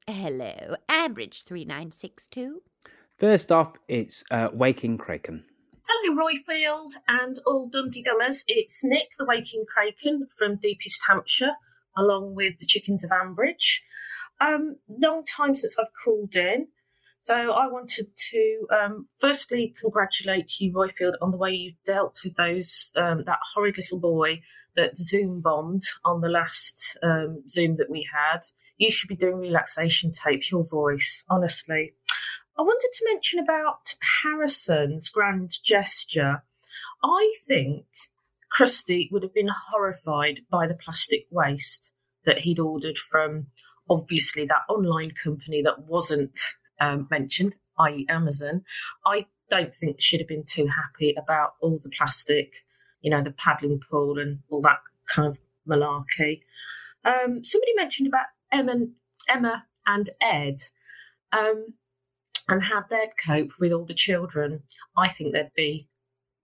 Hello, 0.07 0.75
Ambridge 0.89 1.43
3962. 1.43 2.61
First 3.17 3.51
off, 3.51 3.73
it's 3.87 4.23
uh, 4.31 4.49
Waking 4.53 4.97
Kraken. 4.97 5.43
Hello, 5.87 6.15
Roifield 6.15 6.93
and 7.07 7.39
all 7.45 7.67
Dundee 7.67 8.03
Dummers. 8.03 8.43
It's 8.47 8.83
Nick, 8.83 9.09
the 9.19 9.25
Waking 9.25 9.65
Kraken 9.71 10.27
from 10.37 10.55
Deepest 10.57 10.99
Hampshire, 11.07 11.53
along 11.97 12.33
with 12.33 12.57
the 12.59 12.65
Chickens 12.65 13.03
of 13.03 13.11
Ambridge. 13.11 13.81
Um, 14.41 14.75
long 14.89 15.25
time 15.25 15.55
since 15.55 15.77
I've 15.79 15.87
called 16.03 16.35
in, 16.35 16.67
so 17.19 17.33
I 17.33 17.67
wanted 17.67 18.07
to 18.31 18.67
um, 18.71 19.07
firstly 19.17 19.73
congratulate 19.81 20.59
you, 20.59 20.73
Roifield, 20.73 21.13
on 21.21 21.31
the 21.31 21.37
way 21.37 21.51
you 21.51 21.73
dealt 21.85 22.19
with 22.23 22.35
those 22.35 22.91
um, 22.95 23.23
that 23.25 23.39
horrid 23.53 23.77
little 23.77 23.99
boy 23.99 24.41
that 24.75 24.97
Zoom 24.97 25.41
bombed 25.41 25.83
on 26.03 26.21
the 26.21 26.29
last 26.29 26.97
um, 27.01 27.43
Zoom 27.49 27.77
that 27.77 27.89
we 27.89 28.07
had. 28.13 28.41
You 28.77 28.91
should 28.91 29.07
be 29.07 29.15
doing 29.15 29.37
relaxation 29.37 30.11
tapes. 30.11 30.51
Your 30.51 30.65
voice, 30.65 31.23
honestly. 31.29 31.93
I 32.57 32.61
wanted 32.61 32.89
to 32.93 33.05
mention 33.11 33.39
about 33.39 33.95
Harrison's 34.23 35.09
grand 35.09 35.53
gesture. 35.63 36.43
I 37.03 37.33
think 37.47 37.85
Kirsty 38.51 39.09
would 39.11 39.23
have 39.23 39.33
been 39.33 39.49
horrified 39.69 40.41
by 40.49 40.67
the 40.67 40.75
plastic 40.75 41.25
waste 41.31 41.91
that 42.25 42.39
he'd 42.39 42.59
ordered 42.59 42.97
from 42.97 43.47
obviously 43.89 44.45
that 44.45 44.63
online 44.69 45.11
company 45.11 45.61
that 45.61 45.85
wasn't 45.87 46.37
um, 46.79 47.07
mentioned, 47.09 47.55
i.e., 47.79 48.05
Amazon. 48.09 48.63
I 49.05 49.25
don't 49.49 49.75
think 49.75 49.97
she'd 49.99 50.21
have 50.21 50.27
been 50.27 50.45
too 50.45 50.67
happy 50.67 51.15
about 51.17 51.53
all 51.61 51.79
the 51.81 51.91
plastic, 51.97 52.51
you 53.01 53.11
know, 53.11 53.23
the 53.23 53.31
paddling 53.31 53.79
pool 53.79 54.19
and 54.19 54.39
all 54.49 54.61
that 54.61 54.79
kind 55.07 55.27
of 55.27 55.39
malarkey. 55.67 56.41
Um, 57.03 57.43
somebody 57.43 57.73
mentioned 57.75 58.07
about 58.07 58.25
Emma, 58.51 58.87
Emma 59.29 59.65
and 59.85 60.09
Ed. 60.21 60.61
Um, 61.31 61.73
and 62.47 62.61
how 62.63 62.83
they'd 62.89 63.13
cope 63.25 63.51
with 63.59 63.71
all 63.71 63.85
the 63.85 63.93
children, 63.93 64.63
I 64.97 65.09
think 65.09 65.33
they'd 65.33 65.51
be 65.55 65.89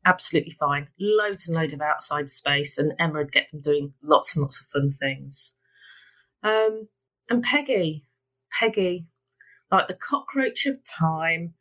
absolutely 0.05 0.55
fine. 0.59 0.87
Loads 0.99 1.47
and 1.47 1.55
loads 1.55 1.73
of 1.73 1.81
outside 1.81 2.31
space, 2.31 2.77
and 2.77 2.93
Emma 2.99 3.19
would 3.19 3.31
get 3.31 3.51
them 3.51 3.61
doing 3.61 3.93
lots 4.01 4.35
and 4.35 4.43
lots 4.43 4.59
of 4.59 4.67
fun 4.67 4.95
things. 4.99 5.53
Um, 6.43 6.87
and 7.29 7.43
Peggy, 7.43 8.05
Peggy, 8.51 9.05
like 9.71 9.87
the 9.87 9.93
cockroach 9.95 10.65
of 10.65 10.83
time, 10.83 11.53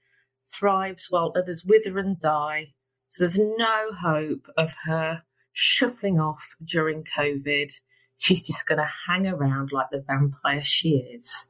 thrives 0.49 1.07
while 1.11 1.33
others 1.37 1.65
wither 1.65 1.99
and 1.99 2.19
die. 2.21 2.73
So 3.09 3.25
there's 3.25 3.39
no 3.39 3.91
hope 4.01 4.47
of 4.57 4.73
her 4.85 5.23
shuffling 5.53 6.21
off 6.21 6.57
during 6.65 7.05
COVID. 7.17 7.73
She's 8.19 8.47
just 8.47 8.67
going 8.67 8.79
to 8.79 8.91
hang 9.09 9.27
around 9.27 9.71
like 9.73 9.91
the 9.91 10.05
vampire 10.07 10.63
she 10.63 10.97
is. 10.97 11.49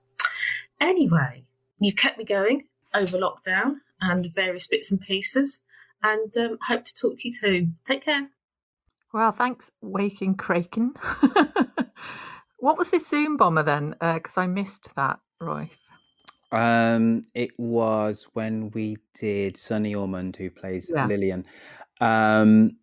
Anyway, 0.80 1.44
you've 1.80 1.96
kept 1.96 2.18
me 2.18 2.24
going 2.24 2.64
over 2.94 3.18
lockdown 3.18 3.76
and 4.00 4.32
various 4.34 4.66
bits 4.66 4.90
and 4.90 5.00
pieces, 5.00 5.60
and 6.02 6.34
um, 6.36 6.58
hope 6.66 6.84
to 6.84 6.96
talk 6.96 7.18
to 7.18 7.28
you 7.28 7.34
too. 7.38 7.68
Take 7.86 8.04
care. 8.04 8.28
well, 9.12 9.32
thanks, 9.32 9.70
Waking 9.82 10.36
Kraken. 10.36 10.94
what 12.60 12.78
was 12.78 12.90
this 12.90 13.08
Zoom 13.08 13.36
bomber 13.36 13.62
then? 13.62 13.94
Because 14.00 14.36
I 14.36 14.46
missed 14.46 14.94
that, 14.96 15.18
Roy. 15.40 15.70
Um, 16.52 17.22
it 17.34 17.58
was 17.58 18.26
when 18.32 18.70
we 18.70 18.96
did 19.14 19.56
Sunny 19.56 19.94
Ormonde, 19.94 20.36
who 20.36 20.50
plays 20.50 20.90
Yeah. 20.92 21.06
Lillian. 21.06 21.44
Um, 22.00 22.76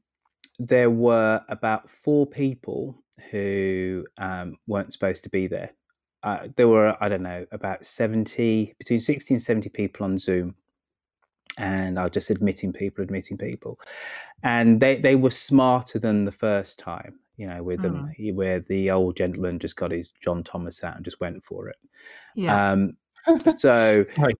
there 0.59 0.89
were 0.89 1.43
about 1.49 1.89
four 1.89 2.25
people 2.25 2.95
who 3.31 4.05
um, 4.17 4.55
weren't 4.67 4.93
supposed 4.93 5.23
to 5.23 5.29
be 5.29 5.47
there. 5.47 5.71
Uh, 6.23 6.47
there 6.55 6.67
were, 6.67 6.95
I 7.01 7.09
don't 7.09 7.23
know, 7.23 7.45
about 7.51 7.85
70, 7.85 8.75
between 8.79 8.99
60 9.01 9.35
and 9.35 9.43
70 9.43 9.69
people 9.69 10.05
on 10.05 10.17
Zoom. 10.17 10.55
And 11.57 11.97
I 11.97 12.03
was 12.03 12.11
just 12.11 12.29
admitting 12.29 12.71
people, 12.73 13.03
admitting 13.03 13.37
people. 13.37 13.79
And 14.43 14.79
they, 14.79 14.97
they 14.99 15.15
were 15.15 15.31
smarter 15.31 15.99
than 15.99 16.25
the 16.25 16.31
first 16.31 16.79
time, 16.79 17.19
you 17.37 17.47
know, 17.47 17.63
with 17.63 17.81
them, 17.81 18.11
he- 18.15 18.31
where 18.31 18.59
the 18.59 18.91
old 18.91 19.15
gentleman 19.15 19.59
just 19.59 19.75
got 19.75 19.91
his 19.91 20.11
John 20.21 20.43
Thomas 20.43 20.83
out 20.83 20.95
and 20.95 21.05
just 21.05 21.19
went 21.19 21.43
for 21.45 21.69
it. 21.69 21.77
Yeah. 22.35 22.71
Um, 22.71 22.97
so, 23.57 24.05
Sorry. 24.15 24.33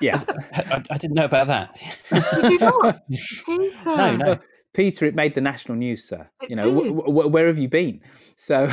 yeah. 0.00 0.22
I, 0.54 0.82
I 0.90 0.98
didn't 0.98 1.14
know 1.14 1.26
about 1.26 1.46
that. 1.48 1.78
Did 2.40 2.50
you 2.52 2.58
not? 2.58 3.00
Peter. 3.44 3.96
No, 3.96 4.16
no. 4.16 4.38
Peter, 4.72 5.06
it 5.06 5.14
made 5.14 5.34
the 5.34 5.40
national 5.40 5.78
news, 5.78 6.06
sir. 6.06 6.28
It 6.42 6.50
you 6.50 6.56
know, 6.56 6.64
did. 6.64 6.74
w- 6.74 6.96
w- 6.96 7.28
where 7.28 7.46
have 7.46 7.56
you 7.56 7.66
been? 7.66 8.02
So, 8.36 8.70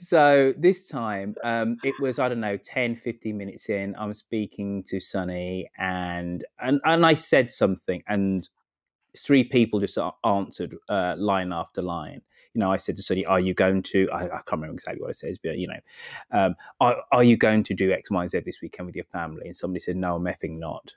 so 0.00 0.52
this 0.58 0.88
time, 0.88 1.36
um, 1.44 1.76
it 1.84 1.94
was 2.00 2.18
I 2.18 2.28
don't 2.28 2.40
know, 2.40 2.56
10, 2.56 2.96
15 2.96 3.36
minutes 3.36 3.68
in. 3.68 3.94
I'm 3.96 4.14
speaking 4.14 4.82
to 4.88 4.98
Sunny, 4.98 5.70
and 5.78 6.44
and 6.60 6.80
and 6.84 7.06
I 7.06 7.14
said 7.14 7.52
something, 7.52 8.02
and 8.08 8.48
three 9.16 9.44
people 9.44 9.80
just 9.80 9.98
answered 10.24 10.76
uh, 10.88 11.14
line 11.18 11.52
after 11.52 11.82
line. 11.82 12.22
You 12.54 12.60
know, 12.60 12.70
I 12.70 12.76
said 12.76 12.96
to 12.96 13.02
Sunny, 13.02 13.24
"Are 13.24 13.40
you 13.40 13.54
going 13.54 13.82
to?" 13.84 14.08
I, 14.10 14.24
I 14.24 14.28
can't 14.28 14.52
remember 14.52 14.74
exactly 14.74 15.00
what 15.00 15.10
it 15.10 15.16
says, 15.16 15.38
but 15.42 15.56
you 15.56 15.68
know, 15.68 15.80
um, 16.32 16.54
are, 16.80 17.02
are 17.10 17.24
you 17.24 17.36
going 17.36 17.62
to 17.64 17.74
do 17.74 17.92
X, 17.92 18.10
Y, 18.10 18.20
and 18.20 18.30
Z 18.30 18.40
this 18.40 18.60
weekend 18.60 18.86
with 18.86 18.96
your 18.96 19.06
family? 19.06 19.46
And 19.46 19.56
somebody 19.56 19.80
said, 19.80 19.96
"No, 19.96 20.16
I'm 20.16 20.24
effing 20.24 20.58
not." 20.58 20.94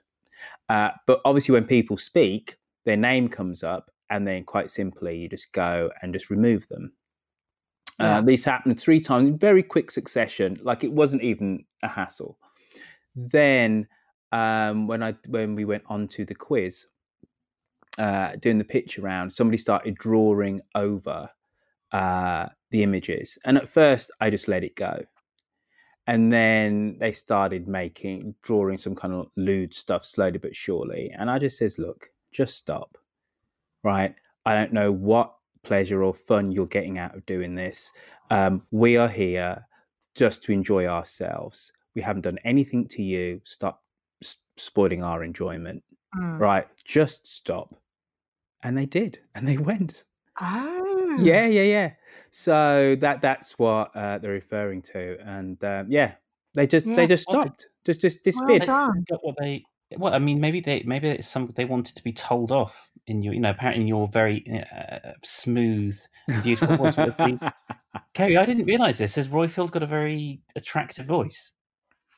Uh, 0.68 0.90
but 1.06 1.20
obviously, 1.24 1.54
when 1.54 1.64
people 1.64 1.96
speak, 1.96 2.56
their 2.84 2.96
name 2.96 3.28
comes 3.28 3.62
up, 3.62 3.90
and 4.10 4.26
then 4.26 4.44
quite 4.44 4.70
simply, 4.70 5.16
you 5.16 5.28
just 5.28 5.52
go 5.52 5.90
and 6.02 6.12
just 6.12 6.30
remove 6.30 6.68
them. 6.68 6.92
Yeah. 7.98 8.18
Uh, 8.18 8.20
this 8.20 8.44
happened 8.44 8.78
three 8.78 9.00
times 9.00 9.28
in 9.28 9.38
very 9.38 9.62
quick 9.62 9.90
succession. 9.90 10.60
Like 10.62 10.84
it 10.84 10.92
wasn't 10.92 11.22
even 11.22 11.64
a 11.82 11.88
hassle. 11.88 12.38
Then, 13.14 13.88
um, 14.32 14.86
when 14.86 15.02
I 15.02 15.14
when 15.28 15.54
we 15.54 15.64
went 15.64 15.84
on 15.86 16.08
to 16.08 16.26
the 16.26 16.34
quiz, 16.34 16.86
uh, 17.98 18.36
doing 18.40 18.58
the 18.58 18.64
picture 18.64 19.02
round, 19.02 19.32
somebody 19.32 19.58
started 19.58 19.94
drawing 19.96 20.60
over 20.74 21.28
uh, 21.92 22.46
the 22.70 22.82
images, 22.82 23.38
and 23.44 23.56
at 23.56 23.68
first 23.68 24.10
I 24.20 24.30
just 24.30 24.48
let 24.48 24.64
it 24.64 24.76
go, 24.76 25.02
and 26.06 26.32
then 26.32 26.96
they 26.98 27.12
started 27.12 27.66
making 27.68 28.34
drawing 28.42 28.78
some 28.78 28.94
kind 28.94 29.14
of 29.14 29.28
lewd 29.36 29.72
stuff 29.74 30.04
slowly 30.04 30.38
but 30.38 30.54
surely, 30.56 31.10
and 31.18 31.30
I 31.30 31.38
just 31.38 31.58
says, 31.58 31.78
look, 31.78 32.10
just 32.32 32.56
stop, 32.56 32.96
right? 33.82 34.14
I 34.44 34.54
don't 34.54 34.72
know 34.72 34.92
what 34.92 35.34
pleasure 35.62 36.02
or 36.04 36.14
fun 36.14 36.52
you're 36.52 36.66
getting 36.66 36.98
out 36.98 37.16
of 37.16 37.26
doing 37.26 37.54
this. 37.54 37.92
Um, 38.30 38.62
we 38.70 38.96
are 38.96 39.08
here 39.08 39.66
just 40.14 40.42
to 40.44 40.52
enjoy 40.52 40.86
ourselves. 40.86 41.72
We 41.94 42.02
haven't 42.02 42.22
done 42.22 42.38
anything 42.44 42.86
to 42.88 43.02
you. 43.02 43.40
Stop 43.44 43.82
spoiling 44.56 45.02
our 45.02 45.24
enjoyment, 45.24 45.82
Mm. 46.14 46.38
right? 46.38 46.66
Just 46.84 47.26
stop. 47.26 47.74
And 48.62 48.76
they 48.76 48.86
did, 48.86 49.20
and 49.34 49.46
they 49.46 49.56
went. 49.70 50.04
Oh. 50.40 51.14
Yeah, 51.18 51.46
yeah, 51.46 51.62
yeah. 51.62 51.92
So 52.30 52.96
that 53.00 53.20
that's 53.22 53.58
what 53.58 53.94
uh, 53.96 54.18
they're 54.18 54.32
referring 54.32 54.82
to, 54.82 55.16
and 55.24 55.62
um, 55.64 55.90
yeah, 55.90 56.14
they 56.54 56.66
just 56.66 56.86
Yeah. 56.86 56.96
they 56.96 57.06
just 57.06 57.26
Well, 57.28 57.40
stopped, 57.42 57.68
just 57.84 58.00
just 58.00 58.22
Well 58.24 58.24
disappeared. 58.24 58.68
got 59.08 59.24
what 59.24 59.36
they 59.38 59.62
well 59.96 60.12
i 60.14 60.18
mean 60.18 60.40
maybe 60.40 60.60
they 60.60 60.82
maybe 60.84 61.08
it's 61.08 61.28
some 61.28 61.46
they 61.54 61.64
wanted 61.64 61.94
to 61.94 62.02
be 62.02 62.12
told 62.12 62.50
off 62.50 62.90
in 63.06 63.22
your 63.22 63.32
you 63.32 63.40
know 63.40 63.50
apparently 63.50 63.82
in 63.82 63.86
your 63.88 64.08
very 64.08 64.44
uh, 64.72 65.12
smooth 65.24 65.96
and 66.28 66.42
beautiful 66.42 66.76
voice 66.76 66.96
kerry 68.14 68.36
i 68.36 68.44
didn't 68.44 68.64
realize 68.66 68.98
this 68.98 69.14
has 69.14 69.28
roifield 69.28 69.70
got 69.70 69.84
a 69.84 69.86
very 69.86 70.40
attractive 70.56 71.06
voice 71.06 71.52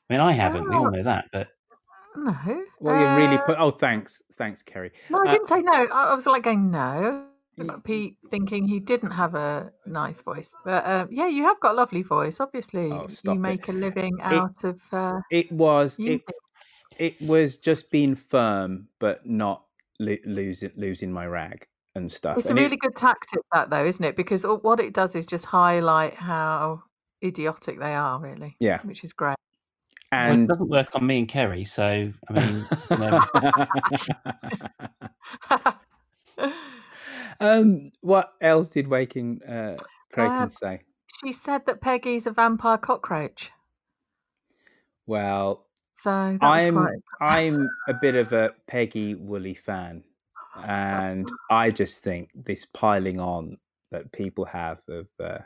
i 0.09 0.15
mean 0.15 0.21
i 0.21 0.33
haven't 0.33 0.67
we 0.69 0.79
all 0.79 0.89
Oh. 0.89 0.91
know 0.91 1.03
that 1.03 1.27
but 1.33 1.49
No. 2.25 2.65
well, 2.81 2.99
you 3.01 3.23
really 3.25 3.39
Uh, 3.39 3.43
put. 3.47 3.57
Oh, 3.59 3.71
thanks, 3.71 4.23
thanks, 4.37 4.63
Kerry. 4.63 4.93
No, 5.11 5.19
I 5.19 5.27
Uh, 5.27 5.31
didn't 5.31 5.49
say 5.49 5.61
no. 5.63 5.73
I 5.73 6.15
was 6.15 6.27
like 6.27 6.43
going 6.43 6.71
no. 6.71 7.25
Pete 7.83 8.17
thinking 8.31 8.69
he 8.69 8.79
didn't 8.79 9.11
have 9.11 9.35
a 9.35 9.73
nice 9.85 10.23
voice. 10.23 10.55
But 10.65 10.85
uh, 10.85 11.07
yeah, 11.11 11.27
you 11.27 11.43
have 11.45 11.59
got 11.61 11.73
a 11.73 11.75
lovely 11.75 12.03
voice. 12.03 12.39
Obviously, 12.39 12.93
Oh, 12.93 13.07
you 13.25 13.33
it. 13.33 13.35
make 13.35 13.69
a 13.69 13.73
living 13.73 14.13
out 14.23 14.63
of. 14.63 14.81
Uh, 14.93 15.21
It 15.33 15.51
was 15.51 15.97
it, 15.99 16.23
it 16.99 17.21
was 17.21 17.57
just 17.57 17.91
being 17.91 18.15
firm, 18.15 18.89
but 19.01 19.27
not 19.27 19.65
lo- 19.99 20.17
losing 20.25 20.71
losing 20.77 21.13
my 21.13 21.27
rag 21.27 21.67
and 21.97 22.13
stuff. 22.13 22.37
It's 22.39 22.47
a 22.47 22.51
And 22.51 22.59
it- 22.61 22.63
really 22.63 22.77
good 22.77 22.95
tactic, 22.95 23.41
that 23.53 23.71
though, 23.71 23.85
isn't 23.85 24.05
it? 24.05 24.15
Because 24.17 24.45
what 24.45 24.79
it 24.79 24.93
does 24.95 25.17
is 25.17 25.27
just 25.27 25.45
highlight 25.47 26.15
how 26.15 26.83
idiotic 27.25 27.81
they 27.81 27.95
are, 27.95 28.21
really. 28.21 28.57
Yeah. 28.61 28.81
which 28.83 29.03
is 29.03 29.13
great. 29.13 29.35
Well, 30.11 30.33
and 30.33 30.45
it 30.45 30.47
doesn't 30.47 30.69
work 30.69 30.89
on 30.95 31.07
me 31.07 31.19
and 31.19 31.29
Kerry, 31.29 31.65
so 31.65 32.13
I 32.29 32.33
mean, 32.33 32.67
you 32.91 32.97
know, 32.97 33.21
um, 37.41 37.93
what 38.01 38.33
else 38.41 38.71
did 38.71 38.89
Waking 38.89 39.43
uh, 39.43 39.77
Kraken 40.13 40.45
Uh, 40.45 40.49
say? 40.49 40.81
She 41.23 41.33
said 41.33 41.67
that 41.67 41.83
Peggy's 41.83 42.27
a 42.27 42.31
vampire 42.31 42.79
cockroach. 42.79 43.51
Well, 45.07 45.67
So 45.95 46.11
I'm 46.11 46.75
quite. 46.75 46.99
I'm 47.21 47.69
a 47.87 47.95
bit 47.95 48.15
of 48.15 48.33
a 48.33 48.55
Peggy 48.67 49.15
Woolley 49.15 49.55
fan, 49.55 50.05
and 50.57 51.31
I 51.51 51.71
just 51.71 52.03
think 52.03 52.31
this 52.35 52.65
piling 52.65 53.21
on 53.21 53.59
that 53.91 54.11
people 54.13 54.47
have 54.47 54.81
of 54.89 55.07
uh, 55.23 55.39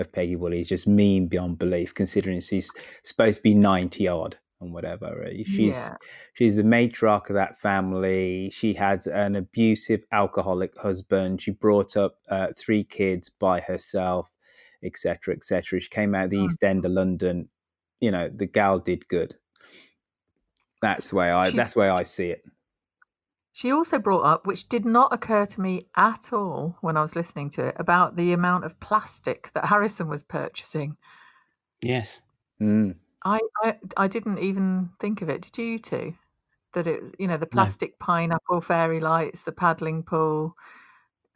of 0.00 0.12
Peggy 0.12 0.36
Woolley 0.36 0.60
is 0.60 0.68
just 0.68 0.86
mean 0.86 1.26
beyond 1.28 1.58
belief, 1.58 1.94
considering 1.94 2.40
she's 2.40 2.70
supposed 3.04 3.38
to 3.38 3.42
be 3.42 3.54
ninety 3.54 4.08
odd 4.08 4.36
and 4.60 4.72
whatever. 4.74 5.26
She's 5.46 5.78
Yeah. 5.78 5.96
she's 6.34 6.54
the 6.54 6.62
matriarch 6.62 7.28
of 7.30 7.34
that 7.34 7.58
family. 7.58 8.50
She 8.52 8.74
had 8.74 9.06
an 9.06 9.36
abusive 9.36 10.04
alcoholic 10.12 10.76
husband. 10.78 11.40
She 11.42 11.50
brought 11.52 11.96
up 11.96 12.16
uh, 12.28 12.48
three 12.58 12.84
kids 12.84 13.28
by 13.30 13.60
herself, 13.60 14.30
etc., 14.82 15.34
etc. 15.34 15.80
She 15.80 15.88
came 15.88 16.14
out 16.14 16.24
of 16.24 16.30
the 16.30 16.36
Mm. 16.38 16.44
East 16.46 16.62
End 16.62 16.84
of 16.84 16.92
London. 16.92 17.48
You 18.00 18.10
know, 18.10 18.28
the 18.28 18.46
gal 18.46 18.78
did 18.78 19.06
good. 19.08 19.34
That's 20.82 21.10
the 21.10 21.16
way 21.16 21.30
I. 21.30 21.50
She- 21.50 21.56
That's 21.56 21.74
the 21.74 21.80
way 21.80 21.88
I 21.88 22.02
see 22.04 22.30
it. 22.30 22.42
She 23.52 23.72
also 23.72 23.98
brought 23.98 24.22
up, 24.22 24.46
which 24.46 24.68
did 24.68 24.84
not 24.84 25.12
occur 25.12 25.44
to 25.44 25.60
me 25.60 25.88
at 25.96 26.32
all 26.32 26.76
when 26.80 26.96
I 26.96 27.02
was 27.02 27.16
listening 27.16 27.50
to 27.50 27.66
it, 27.66 27.76
about 27.78 28.16
the 28.16 28.32
amount 28.32 28.64
of 28.64 28.78
plastic 28.80 29.50
that 29.54 29.66
Harrison 29.66 30.08
was 30.08 30.22
purchasing. 30.22 30.96
yes. 31.82 32.22
Mm. 32.60 32.94
I, 33.24 33.40
I, 33.62 33.78
I 33.96 34.08
didn't 34.08 34.38
even 34.38 34.90
think 34.98 35.22
of 35.22 35.28
it. 35.28 35.42
Did 35.42 35.58
you 35.58 35.78
two? 35.78 36.14
That 36.72 36.86
it, 36.86 37.02
you 37.18 37.26
know, 37.26 37.36
the 37.36 37.46
plastic 37.46 37.98
pineapple 37.98 38.60
fairy 38.60 39.00
lights, 39.00 39.42
the 39.42 39.52
paddling 39.52 40.04
pool, 40.04 40.54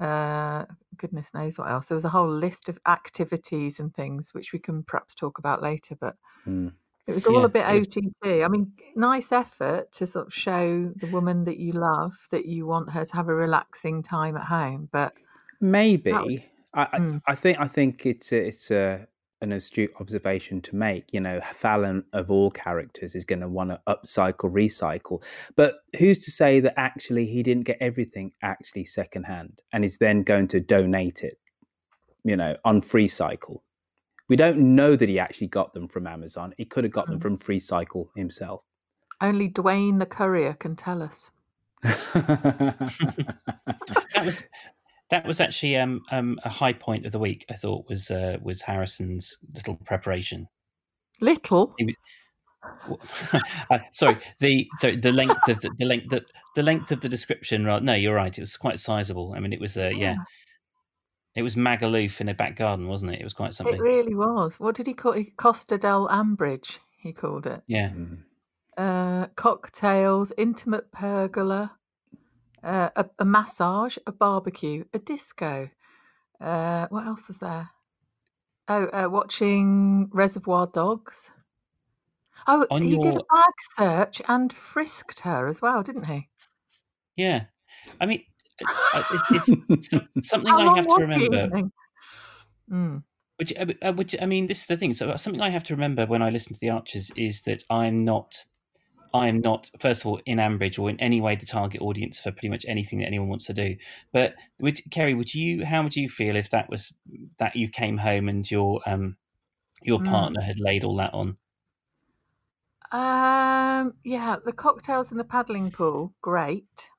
uh, 0.01 0.65
goodness 0.97 1.35
knows 1.35 1.59
what 1.59 1.71
else. 1.71 1.87
There 1.87 1.97
was 1.97 2.05
a 2.05 2.11
whole 2.11 2.29
list 2.31 2.69
of 2.69 2.79
activities 2.87 3.81
and 3.81 3.93
things 3.95 4.33
which 4.33 4.53
we 4.53 4.61
can 4.61 4.85
perhaps 4.85 5.15
talk 5.15 5.39
about 5.39 5.63
later. 5.63 5.97
But 6.01 6.17
Mm. 6.47 6.73
It 7.07 7.15
was 7.15 7.27
all 7.27 7.41
Yeah, 7.41 7.47
a 7.47 7.49
bit 7.49 7.65
OTT. 7.67 8.43
I 8.45 8.49
mean, 8.49 8.73
nice 8.97 9.31
effort 9.33 9.93
to 9.93 10.07
sort 10.07 10.27
of 10.27 10.35
show 10.35 10.93
the 10.97 11.07
woman 11.09 11.45
that 11.45 11.59
you 11.59 11.73
love 11.73 12.13
that 12.31 12.47
you 12.47 12.67
want 12.67 12.91
her 12.93 13.05
to 13.05 13.15
have 13.17 13.29
a 13.29 13.35
relaxing 13.35 14.03
time 14.03 14.37
at 14.37 14.45
home. 14.45 14.89
But 14.93 15.13
Maybe 15.61 16.13
was- 16.13 16.39
I, 16.75 16.83
I, 16.93 16.99
Mm. 16.99 17.21
I 17.27 17.35
think 17.35 17.59
I 17.61 17.69
think 17.69 18.05
it's 18.07 18.33
a, 18.33 18.47
it's 18.47 18.71
a 18.71 19.07
an 19.41 19.53
astute 19.53 19.93
observation 20.01 20.61
to 20.63 20.75
make. 20.75 21.13
You 21.13 21.21
know, 21.21 21.41
Fallon 21.53 22.05
of 22.13 22.31
all 22.31 22.51
characters 22.51 23.15
is 23.15 23.25
going 23.25 23.41
to 23.41 23.49
want 23.49 23.71
to 23.71 23.81
upcycle, 23.87 24.51
recycle, 24.51 25.23
but 25.55 25.77
who's 25.99 26.19
to 26.21 26.31
say 26.31 26.61
that 26.61 26.75
actually 26.79 27.27
he 27.27 27.43
didn't 27.43 27.65
get 27.65 27.77
everything 27.81 28.33
actually 28.43 28.87
secondhand 28.87 29.61
and 29.73 29.85
is 29.85 29.99
then 29.99 30.23
going 30.23 30.49
to 30.49 30.61
donate 30.61 31.23
it? 31.23 31.39
You 32.25 32.37
know, 32.37 32.57
on 32.65 32.81
free 32.81 33.09
cycle. 33.09 33.63
We 34.29 34.37
don't 34.37 34.59
know 34.75 34.97
that 34.97 35.09
he 35.09 35.19
actually 35.19 35.49
got 35.49 35.75
them 35.75 35.89
from 35.89 36.07
Amazon. 36.07 36.55
He 36.57 36.65
could 36.65 36.85
have 36.85 36.93
got 36.93 37.07
them 37.09 37.19
Mm. 37.19 37.23
from 37.23 37.37
FreeCycle 37.39 38.07
himself. 38.17 38.63
only 39.21 39.51
Dwayne 39.51 39.99
the 39.99 40.07
courier 40.07 40.55
can 40.55 40.77
tell 40.77 41.03
us. 41.03 41.31
that 41.83 42.93
was 44.25 44.43
that 45.11 45.27
was 45.27 45.41
actually 45.41 45.77
um, 45.77 46.01
um, 46.11 46.39
a 46.45 46.49
high 46.49 46.73
point 46.73 47.05
of 47.07 47.13
the 47.13 47.19
week. 47.19 47.45
I 47.51 47.55
thought 47.55 47.89
was 47.89 48.11
uh, 48.11 48.39
was 48.43 48.63
Harrison's 48.63 49.37
little 49.55 49.77
preparation. 49.85 50.49
Little. 51.21 51.75
Uh, 53.71 53.79
sorry, 53.93 54.17
the 54.41 54.67
sorry 54.79 54.97
the 54.97 55.13
length 55.13 55.47
of 55.49 55.61
the, 55.61 55.71
the 55.79 55.85
length 55.85 56.09
the, 56.09 56.23
the 56.55 56.63
length 56.63 56.91
of 56.91 57.03
the 57.03 57.11
description. 57.11 57.67
Right? 57.67 57.83
No, 57.83 57.93
you're 57.93 58.15
right. 58.15 58.37
It 58.37 58.41
was 58.41 58.57
quite 58.57 58.81
sizable. 58.81 59.35
I 59.37 59.41
mean, 59.41 59.53
it 59.53 59.61
was 59.61 59.77
uh, 59.77 59.91
yeah, 59.95 60.17
it 61.35 61.43
was 61.43 61.57
Magaluf 61.57 62.21
in 62.21 62.29
a 62.29 62.35
back 62.35 62.57
garden, 62.57 62.89
wasn't 62.89 63.13
it? 63.13 63.21
It 63.21 63.25
was 63.25 63.33
quite 63.33 63.55
something. 63.55 63.75
It 63.75 63.81
really 63.81 64.15
was. 64.15 64.61
What 64.61 64.77
did 64.77 64.87
he 64.87 64.95
call 64.95 65.13
it? 65.13 65.37
Costa 65.37 65.79
del 65.79 66.09
Ambridge, 66.09 66.79
he 66.99 67.13
called 67.13 67.47
it. 67.47 67.63
Yeah. 67.67 67.91
Mm. 67.91 68.19
Uh, 68.77 69.27
cocktails, 69.37 70.33
intimate 70.37 70.91
pergola, 70.93 71.73
uh, 72.63 72.91
a, 72.97 73.07
a 73.19 73.25
massage, 73.25 73.97
a 74.07 74.13
barbecue, 74.13 74.85
a 74.93 74.99
disco. 74.99 75.71
Uh, 76.41 76.87
what 76.91 77.07
else 77.07 77.29
was 77.29 77.39
there? 77.39 77.71
Oh, 78.69 78.87
uh, 78.87 79.09
watching 79.11 80.09
Reservoir 80.13 80.67
Dogs. 80.67 81.31
Oh, 82.47 82.67
On 82.71 82.83
he 82.83 82.99
did 82.99 83.17
a 83.17 83.25
bag 83.31 83.55
search 83.77 84.23
and 84.29 84.53
frisked 84.53 85.21
her 85.21 85.49
as 85.49 85.63
well, 85.63 85.83
didn't 85.83 86.05
he? 86.05 86.29
Yeah, 87.17 87.45
I 88.01 88.07
mean, 88.07 88.25
it's, 88.61 89.51
it's 90.17 90.29
something 90.29 90.55
I 90.55 90.75
have 90.75 90.87
to 90.87 91.01
remember. 91.01 91.49
Mm. 92.71 93.03
Which, 93.37 93.53
uh, 93.59 93.67
uh, 93.83 93.93
which 93.93 94.15
I 94.21 94.27
mean, 94.27 94.47
this 94.47 94.61
is 94.61 94.67
the 94.67 94.77
thing. 94.77 94.95
So 94.95 95.15
something 95.17 95.41
I 95.41 95.51
have 95.51 95.65
to 95.65 95.75
remember 95.75 96.07
when 96.07 96.23
I 96.23 96.31
listen 96.31 96.55
to 96.55 96.61
the 96.61 96.71
Archers 96.71 97.11
is 97.17 97.43
that 97.43 97.65
I'm 97.69 98.05
not, 98.05 98.37
I 99.13 99.29
am 99.29 99.41
not, 99.41 99.71
first 99.81 100.03
of 100.03 100.07
all, 100.07 100.21
in 100.25 100.39
Ambridge 100.39 100.79
or 100.79 100.89
in 100.89 101.01
any 101.01 101.21
way 101.21 101.35
the 101.35 101.47
target 101.47 101.83
audience 101.83 102.21
for 102.21 102.31
pretty 102.31 102.49
much 102.49 102.65
anything 102.69 103.01
that 103.01 103.07
anyone 103.07 103.29
wants 103.29 103.47
to 103.47 103.53
do. 103.53 103.77
But 104.13 104.35
would 104.61 104.81
Kerry, 104.91 105.15
would 105.15 105.35
you, 105.35 105.65
how 105.65 105.83
would 105.83 105.97
you 105.97 106.09
feel 106.09 106.37
if 106.37 106.51
that 106.51 106.71
was 106.71 106.95
that 107.39 107.57
you 107.57 107.69
came 107.69 107.99
home 107.99 108.29
and 108.29 108.49
your 108.49 108.81
um 108.87 109.17
your 109.83 109.99
Mm. 109.99 110.05
partner 110.11 110.41
had 110.41 110.61
laid 110.61 110.85
all 110.85 110.97
that 110.97 111.13
on? 111.13 111.37
Um, 112.93 113.95
yeah, 114.05 114.37
the 114.45 114.53
cocktails 114.53 115.11
in 115.11 115.19
the 115.19 115.25
paddling 115.25 115.73
pool, 115.73 116.15
great. 116.23 116.91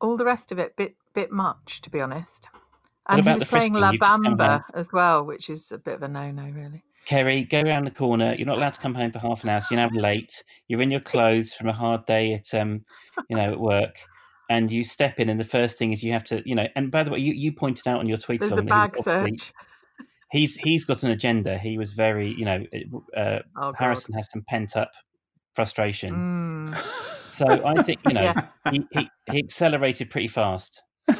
All 0.00 0.16
the 0.16 0.24
rest 0.24 0.52
of 0.52 0.58
it, 0.58 0.76
bit 0.76 0.96
bit 1.14 1.30
much, 1.30 1.80
to 1.82 1.90
be 1.90 2.00
honest. 2.00 2.48
And 3.08 3.24
he 3.24 3.28
was 3.28 3.40
the 3.40 3.46
playing? 3.46 3.72
La 3.72 3.90
You've 3.90 4.00
just 4.00 4.22
come 4.22 4.38
Bamba 4.38 4.64
as 4.74 4.92
well, 4.92 5.24
which 5.24 5.50
is 5.50 5.72
a 5.72 5.78
bit 5.78 5.94
of 5.94 6.02
a 6.02 6.08
no-no, 6.08 6.44
really. 6.50 6.82
Kerry, 7.06 7.44
go 7.44 7.62
around 7.62 7.84
the 7.84 7.90
corner. 7.90 8.34
You're 8.34 8.46
not 8.46 8.58
allowed 8.58 8.74
to 8.74 8.80
come 8.80 8.94
home 8.94 9.10
for 9.10 9.18
half 9.18 9.42
an 9.42 9.50
hour, 9.50 9.60
so 9.60 9.74
you're 9.74 9.88
now 9.88 10.00
late. 10.00 10.44
You're 10.68 10.82
in 10.82 10.90
your 10.90 11.00
clothes 11.00 11.52
from 11.52 11.68
a 11.68 11.72
hard 11.72 12.04
day 12.06 12.34
at 12.34 12.54
um, 12.54 12.84
you 13.28 13.36
know, 13.36 13.52
at 13.52 13.58
work, 13.58 13.96
and 14.50 14.70
you 14.70 14.84
step 14.84 15.18
in, 15.18 15.28
and 15.28 15.40
the 15.40 15.44
first 15.44 15.78
thing 15.78 15.92
is 15.92 16.04
you 16.04 16.12
have 16.12 16.24
to, 16.24 16.42
you 16.44 16.54
know. 16.54 16.68
And 16.76 16.90
by 16.90 17.02
the 17.02 17.10
way, 17.10 17.18
you, 17.18 17.32
you 17.32 17.52
pointed 17.52 17.88
out 17.88 18.00
on 18.00 18.08
your 18.08 18.18
tweet 18.18 18.40
There's 18.40 18.52
a 18.52 18.62
bag 18.62 18.96
search. 18.98 19.52
He's 20.30 20.54
he's 20.56 20.84
got 20.84 21.02
an 21.02 21.10
agenda. 21.10 21.58
He 21.58 21.78
was 21.78 21.92
very, 21.92 22.32
you 22.34 22.44
know, 22.44 22.64
uh, 23.16 23.40
Oh, 23.56 23.72
Harrison 23.76 24.14
has 24.14 24.30
some 24.30 24.42
pent 24.46 24.76
up 24.76 24.92
frustration. 25.54 26.14
Mm. 26.74 26.78
So 27.30 27.46
I 27.64 27.80
think 27.82 28.00
you 28.04 28.12
know 28.12 28.22
Yeah. 28.22 28.48
he, 28.70 28.84
he 28.90 29.08
he 29.30 29.38
accelerated 29.38 30.10
pretty 30.10 30.28
fast. 30.28 30.82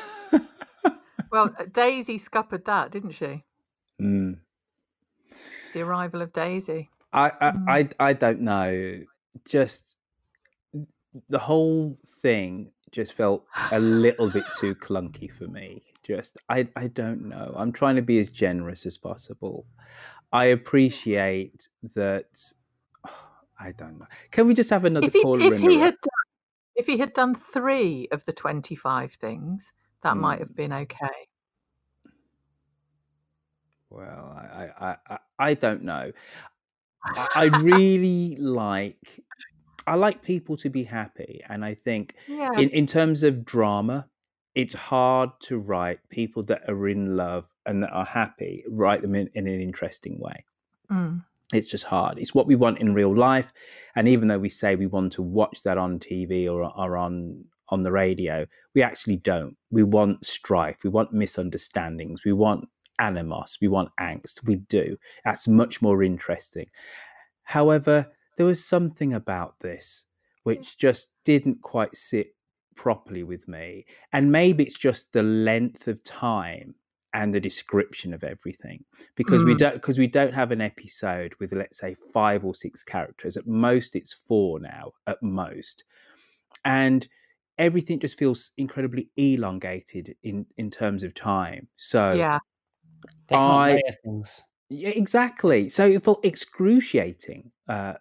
Well, 1.31 1.55
uh, 1.59 1.64
Daisy 1.73 2.19
scuppered 2.19 2.64
that, 2.64 2.90
didn't 2.90 3.12
she? 3.12 3.45
Mm. 4.03 4.38
The 5.73 5.81
arrival 5.83 6.23
of 6.23 6.33
Daisy. 6.33 6.90
I, 7.12 7.31
I, 7.40 7.51
Mm. 7.53 7.64
I, 8.01 8.09
I 8.09 8.12
don't 8.14 8.40
know. 8.40 9.01
Just 9.49 9.95
the 11.29 11.38
whole 11.38 11.97
thing 12.21 12.73
just 12.90 13.12
felt 13.12 13.45
a 13.71 13.79
little 13.79 14.29
bit 14.31 14.45
too 14.59 14.75
clunky 14.75 15.31
for 15.33 15.47
me. 15.47 15.83
Just 16.03 16.37
I, 16.49 16.66
I 16.77 16.88
don't 16.88 17.29
know. 17.29 17.55
I'm 17.57 17.71
trying 17.73 17.97
to 17.97 18.03
be 18.03 18.19
as 18.19 18.31
generous 18.31 18.85
as 18.87 18.97
possible. 18.99 19.66
I 20.33 20.47
appreciate 20.47 21.69
that. 21.95 22.53
I 23.61 23.73
don't 23.73 23.99
know. 23.99 24.07
Can 24.31 24.46
we 24.46 24.55
just 24.55 24.70
have 24.70 24.85
another 24.85 25.07
If 25.07 25.12
he, 25.12 25.23
caller 25.23 25.46
if 25.46 25.55
in 25.55 25.61
he 25.61 25.79
had 25.79 25.94
done, 26.01 26.27
if 26.77 26.87
he 26.87 26.99
had 26.99 27.12
done 27.12 27.35
three 27.35 28.09
of 28.11 28.25
the 28.25 28.33
twenty-five 28.33 29.12
things, 29.14 29.73
that 30.03 30.16
might 30.16 30.37
Mm. 30.37 30.40
have 30.40 30.57
been 30.57 30.73
okay. 30.73 31.29
Well, 33.90 34.33
I, 34.37 34.68
I, 34.79 34.96
I, 35.09 35.18
I 35.38 35.55
don't 35.55 35.83
know. 35.83 36.12
I, 37.05 37.29
I 37.35 37.44
really 37.62 38.37
like. 38.37 39.20
I 39.87 39.96
like 39.96 40.23
people 40.23 40.57
to 40.59 40.70
be 40.70 40.85
happy, 40.85 41.40
and 41.49 41.64
I 41.64 41.75
think 41.75 42.14
Yeah. 42.29 42.53
in 42.59 42.70
in 42.70 42.87
terms 42.87 43.23
of 43.25 43.44
drama, 43.44 44.09
it's 44.55 44.75
hard 44.75 45.31
to 45.40 45.59
write 45.59 46.01
people 46.09 46.42
that 46.44 46.68
are 46.68 46.88
in 46.88 47.16
love 47.16 47.53
and 47.66 47.83
that 47.83 47.90
are 47.90 48.05
happy. 48.05 48.64
Write 48.68 49.03
them 49.03 49.14
in, 49.14 49.29
in 49.35 49.46
an 49.46 49.61
interesting 49.61 50.18
way. 50.18 50.44
Mm. 50.90 51.25
It's 51.52 51.70
just 51.70 51.84
hard. 51.84 52.18
It's 52.18 52.34
what 52.34 52.46
we 52.46 52.54
want 52.54 52.78
in 52.78 52.94
real 52.94 53.16
life, 53.16 53.52
and 53.96 54.06
even 54.06 54.28
though 54.28 54.38
we 54.38 54.48
say 54.48 54.76
we 54.76 54.86
want 54.86 55.12
to 55.14 55.22
watch 55.22 55.62
that 55.64 55.78
on 55.78 55.98
TV 55.98 56.46
or 56.46 56.62
or 56.62 56.96
on 56.96 57.44
on 57.70 57.82
the 57.82 57.92
radio. 57.92 58.46
We 58.74 58.82
actually 58.82 59.16
don't. 59.16 59.56
We 59.70 59.84
want 59.84 60.26
strife. 60.26 60.78
We 60.84 60.90
want 60.90 61.12
misunderstandings. 61.12 62.24
We 62.24 62.32
want 62.32 62.68
animos. 62.98 63.58
We 63.60 63.68
want 63.68 63.90
angst. 64.00 64.44
We 64.44 64.56
do. 64.56 64.96
That's 65.24 65.48
much 65.48 65.80
more 65.80 66.02
interesting. 66.02 66.66
However, 67.44 68.10
there 68.36 68.46
was 68.46 68.64
something 68.64 69.14
about 69.14 69.58
this 69.60 70.06
which 70.44 70.60
mm. 70.60 70.76
just 70.78 71.10
didn't 71.24 71.62
quite 71.62 71.94
sit 71.96 72.34
properly 72.76 73.22
with 73.22 73.46
me. 73.46 73.84
And 74.12 74.32
maybe 74.32 74.64
it's 74.64 74.78
just 74.78 75.12
the 75.12 75.22
length 75.22 75.88
of 75.88 76.02
time 76.02 76.74
and 77.12 77.35
the 77.35 77.40
description 77.40 78.14
of 78.14 78.23
everything 78.23 78.85
because 79.16 79.42
mm. 79.42 79.46
we 79.46 79.55
don't 79.55 79.75
because 79.75 79.99
we 79.99 80.07
don't 80.07 80.35
have 80.35 80.53
an 80.53 80.61
episode 80.61 81.35
with 81.40 81.53
let's 81.53 81.79
say 81.79 81.96
five 82.12 82.44
or 82.44 82.55
six 82.55 82.83
characters. 82.83 83.37
At 83.37 83.46
most 83.46 83.96
it's 83.96 84.12
four 84.12 84.61
now 84.61 84.92
at 85.07 85.23
most. 85.23 85.85
And 86.64 87.07
everything 87.59 87.99
just 87.99 88.18
feels 88.18 88.53
incredibly 88.57 89.09
elongated 89.16 90.14
in 90.23 90.46
in 90.57 90.70
terms 90.70 91.03
of 91.03 91.14
time. 91.14 91.68
So 91.77 92.12
yeah. 92.12 92.38
I, 93.31 93.81
things. 94.05 94.42
Yeah 94.68 94.90
exactly. 94.90 95.68
So 95.68 95.87
it 95.87 96.05
felt 96.05 96.25
excruciating 96.25 97.51
uh, 97.68 97.94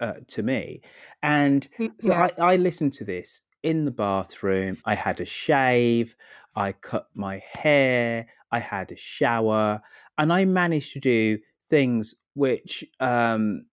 uh, 0.00 0.14
to 0.28 0.42
me. 0.42 0.82
And 1.22 1.66
yeah. 1.78 1.88
so 2.02 2.12
I, 2.12 2.30
I 2.38 2.56
listened 2.56 2.92
to 2.94 3.04
this 3.04 3.40
in 3.64 3.84
the 3.84 3.90
bathroom 3.90 4.78
i 4.84 4.94
had 4.94 5.18
a 5.20 5.24
shave 5.24 6.14
I 6.56 6.72
cut 6.72 7.08
my 7.14 7.42
hair, 7.52 8.26
I 8.50 8.58
had 8.60 8.92
a 8.92 8.96
shower, 8.96 9.82
and 10.18 10.32
I 10.32 10.44
managed 10.44 10.92
to 10.92 11.00
do 11.00 11.38
things 11.68 12.14
which 12.34 12.84
um, 13.00 13.66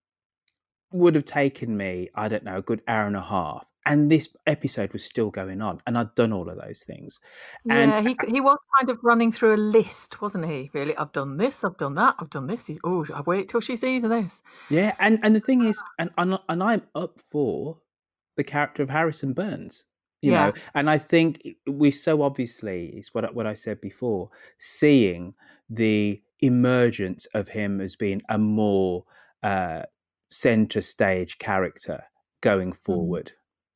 would 0.91 1.15
have 1.15 1.25
taken 1.25 1.77
me, 1.77 2.09
I 2.15 2.27
don't 2.27 2.43
know, 2.43 2.57
a 2.57 2.61
good 2.61 2.81
hour 2.87 3.05
and 3.05 3.15
a 3.15 3.21
half. 3.21 3.67
And 3.83 4.11
this 4.11 4.29
episode 4.45 4.93
was 4.93 5.03
still 5.03 5.31
going 5.31 5.61
on, 5.61 5.81
and 5.87 5.97
I'd 5.97 6.13
done 6.13 6.31
all 6.31 6.47
of 6.49 6.57
those 6.57 6.83
things. 6.83 7.19
And 7.67 7.91
yeah, 7.91 8.01
he 8.01 8.15
he 8.31 8.39
was 8.39 8.59
kind 8.77 8.91
of 8.91 8.99
running 9.01 9.31
through 9.31 9.55
a 9.55 9.57
list, 9.57 10.21
wasn't 10.21 10.45
he? 10.45 10.69
Really, 10.71 10.95
I've 10.95 11.11
done 11.11 11.37
this, 11.37 11.63
I've 11.63 11.77
done 11.77 11.95
that, 11.95 12.15
I've 12.19 12.29
done 12.29 12.45
this. 12.45 12.69
Oh, 12.83 13.07
I 13.11 13.21
wait 13.21 13.49
till 13.49 13.59
she 13.61 13.75
sees 13.75 14.03
this. 14.03 14.43
Yeah, 14.69 14.93
and 14.99 15.19
and 15.23 15.35
the 15.35 15.39
thing 15.39 15.63
is, 15.65 15.81
and 15.97 16.11
and, 16.19 16.37
and 16.47 16.61
I'm 16.61 16.83
up 16.93 17.19
for 17.19 17.79
the 18.41 18.51
character 18.51 18.81
of 18.81 18.89
Harrison 18.89 19.33
Burns 19.33 19.83
you 20.21 20.31
yeah. 20.31 20.45
know 20.45 20.53
and 20.75 20.89
i 20.89 20.97
think 20.97 21.47
we 21.67 21.91
so 21.91 22.21
obviously 22.21 22.87
is 22.95 23.13
what 23.13 23.33
what 23.35 23.47
i 23.47 23.53
said 23.53 23.81
before 23.81 24.29
seeing 24.59 25.33
the 25.69 26.21
emergence 26.41 27.25
of 27.33 27.47
him 27.47 27.81
as 27.81 27.95
being 27.95 28.21
a 28.29 28.37
more 28.37 29.03
uh 29.43 29.81
center 30.29 30.81
stage 30.81 31.37
character 31.39 32.03
going 32.41 32.71
mm. 32.71 32.77
forward 32.77 33.27
mm. 33.27 33.35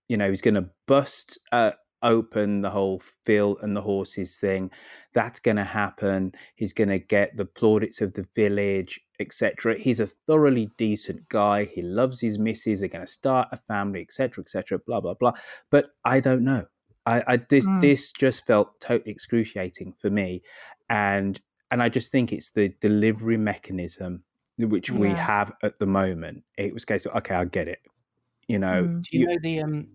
you 0.10 0.18
know 0.18 0.30
he's 0.30 0.42
going 0.42 0.56
to 0.56 0.70
bust 0.88 1.38
uh, 1.52 1.72
open 2.04 2.62
the 2.62 2.70
whole 2.70 3.02
Phil 3.26 3.58
and 3.62 3.76
the 3.76 3.82
horses 3.82 4.38
thing. 4.38 4.70
That's 5.14 5.40
going 5.40 5.58
to 5.58 5.64
happen. 5.64 6.34
He's 6.56 6.72
going 6.72 6.90
to 6.90 7.00
get 7.00 7.36
the 7.36 7.46
plaudits 7.46 8.00
of 8.00 8.14
the 8.14 8.28
village, 8.36 9.02
etc. 9.20 9.78
He's 9.80 10.00
a 10.00 10.08
thoroughly 10.08 10.70
decent 10.78 11.28
guy. 11.30 11.66
He 11.66 11.82
loves 11.82 12.20
his 12.20 12.40
missus. 12.40 12.80
They're 12.80 12.90
going 12.90 13.06
to 13.06 13.12
start 13.12 13.50
a 13.52 13.58
family, 13.58 14.02
etc., 14.02 14.42
etc. 14.44 14.80
Blah 14.80 15.02
blah 15.02 15.14
blah. 15.14 15.34
But 15.70 15.88
I 16.04 16.20
don't 16.20 16.44
know. 16.44 16.66
I, 17.06 17.24
I 17.28 17.38
this 17.38 17.66
mm. 17.68 17.82
this 17.82 18.12
just 18.12 18.46
felt 18.46 18.80
totally 18.80 19.12
excruciating 19.12 19.94
for 19.94 20.10
me, 20.10 20.42
and 20.90 21.40
and 21.72 21.82
I 21.82 21.90
just 21.90 22.12
think 22.12 22.32
it's 22.32 22.52
the 22.52 22.74
delivery 22.82 23.38
mechanism 23.38 24.24
which 24.58 24.90
yeah. 24.90 24.98
we 24.98 25.10
have 25.10 25.52
at 25.64 25.80
the 25.80 25.86
moment. 25.86 26.44
It 26.58 26.74
was 26.74 26.86
case 26.86 27.06
of 27.06 27.16
okay, 27.18 27.36
I 27.36 27.46
get 27.46 27.68
it. 27.68 27.80
You 28.48 28.60
know, 28.60 28.84
mm. 28.84 29.04
do 29.04 29.18
you, 29.18 29.22
you 29.22 29.28
know 29.28 29.40
the 29.42 29.62
um 29.62 29.88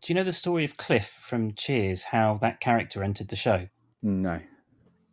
do 0.00 0.12
you 0.12 0.14
know 0.14 0.24
the 0.24 0.32
story 0.32 0.64
of 0.64 0.76
Cliff 0.76 1.08
from 1.20 1.54
Cheers? 1.54 2.04
How 2.04 2.38
that 2.40 2.60
character 2.60 3.02
entered 3.02 3.28
the 3.28 3.36
show? 3.36 3.68
No. 4.02 4.40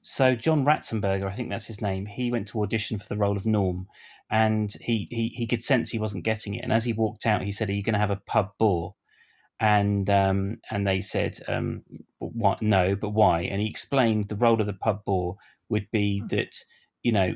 So 0.07 0.35
John 0.35 0.63
Ratzenberger, 0.63 1.27
I 1.27 1.33
think 1.33 1.49
that's 1.49 1.65
his 1.65 1.81
name. 1.81 2.05
He 2.05 2.29
went 2.29 2.47
to 2.49 2.61
audition 2.61 2.99
for 2.99 3.07
the 3.07 3.17
role 3.17 3.35
of 3.35 3.47
Norm, 3.47 3.87
and 4.29 4.71
he 4.79 5.07
he 5.09 5.29
he 5.29 5.47
could 5.47 5.63
sense 5.63 5.89
he 5.89 5.97
wasn't 5.97 6.23
getting 6.23 6.53
it. 6.53 6.63
And 6.63 6.71
as 6.71 6.85
he 6.85 6.93
walked 6.93 7.25
out, 7.25 7.41
he 7.41 7.51
said, 7.51 7.69
"Are 7.69 7.73
you 7.73 7.81
going 7.81 7.93
to 7.93 7.99
have 7.99 8.11
a 8.11 8.21
pub 8.27 8.51
bore?" 8.59 8.93
And 9.59 10.07
um, 10.11 10.57
and 10.69 10.85
they 10.85 11.01
said, 11.01 11.39
um, 11.47 11.81
"What? 12.19 12.61
No, 12.61 12.95
but 12.95 13.09
why?" 13.09 13.41
And 13.41 13.59
he 13.59 13.67
explained 13.67 14.29
the 14.29 14.35
role 14.35 14.61
of 14.61 14.67
the 14.67 14.73
pub 14.73 15.03
bore 15.05 15.37
would 15.69 15.89
be 15.91 16.19
hmm. 16.19 16.27
that 16.27 16.55
you 17.05 17.11
know, 17.11 17.35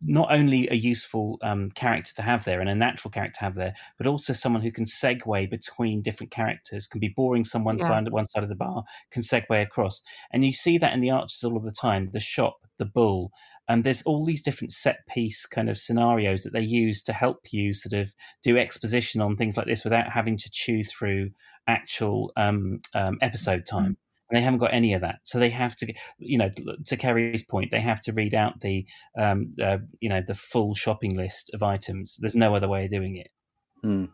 not 0.00 0.32
only 0.32 0.66
a 0.70 0.74
useful 0.74 1.38
um, 1.42 1.70
character 1.72 2.14
to 2.14 2.22
have 2.22 2.44
there 2.44 2.62
and 2.62 2.70
a 2.70 2.74
natural 2.74 3.10
character 3.10 3.40
to 3.40 3.44
have 3.44 3.54
there, 3.54 3.74
but 3.98 4.06
also 4.06 4.32
someone 4.32 4.62
who 4.62 4.72
can 4.72 4.86
segue 4.86 5.50
between 5.50 6.00
different 6.00 6.32
characters, 6.32 6.86
can 6.86 6.98
be 6.98 7.12
boring 7.14 7.44
someone 7.44 7.76
yeah. 7.78 7.88
side 7.88 8.06
at 8.06 8.12
one 8.14 8.26
side 8.26 8.42
of 8.42 8.48
the 8.48 8.54
bar, 8.54 8.84
can 9.10 9.20
segue 9.20 9.62
across. 9.62 10.00
And 10.32 10.46
you 10.46 10.52
see 10.54 10.78
that 10.78 10.94
in 10.94 11.02
the 11.02 11.10
Archers 11.10 11.44
all 11.44 11.58
of 11.58 11.64
the 11.64 11.72
time 11.72 12.08
the 12.14 12.20
shop, 12.20 12.56
the 12.78 12.86
bull. 12.86 13.32
And 13.68 13.84
there's 13.84 14.00
all 14.04 14.24
these 14.24 14.40
different 14.40 14.72
set 14.72 15.06
piece 15.06 15.44
kind 15.44 15.68
of 15.68 15.76
scenarios 15.76 16.44
that 16.44 16.54
they 16.54 16.62
use 16.62 17.02
to 17.02 17.12
help 17.12 17.52
you 17.52 17.74
sort 17.74 17.92
of 17.92 18.08
do 18.42 18.56
exposition 18.56 19.20
on 19.20 19.36
things 19.36 19.58
like 19.58 19.66
this 19.66 19.84
without 19.84 20.10
having 20.10 20.38
to 20.38 20.50
chew 20.50 20.82
through 20.82 21.32
actual 21.68 22.32
um, 22.38 22.78
um, 22.94 23.18
episode 23.20 23.66
time. 23.66 23.98
And 24.28 24.36
they 24.36 24.42
haven't 24.42 24.58
got 24.58 24.74
any 24.74 24.92
of 24.94 25.02
that. 25.02 25.20
So 25.22 25.38
they 25.38 25.50
have 25.50 25.76
to, 25.76 25.92
you 26.18 26.36
know, 26.36 26.50
to 26.86 26.96
Kerry's 26.96 27.44
point, 27.44 27.70
they 27.70 27.80
have 27.80 28.00
to 28.02 28.12
read 28.12 28.34
out 28.34 28.60
the, 28.60 28.84
um, 29.16 29.54
uh, 29.62 29.78
you 30.00 30.08
know, 30.08 30.20
the 30.26 30.34
full 30.34 30.74
shopping 30.74 31.16
list 31.16 31.50
of 31.54 31.62
items. 31.62 32.16
There's 32.20 32.34
no 32.34 32.54
other 32.54 32.68
way 32.68 32.86
of 32.86 32.90
doing 32.90 33.16
it. 33.16 33.30
Hmm. 33.82 34.06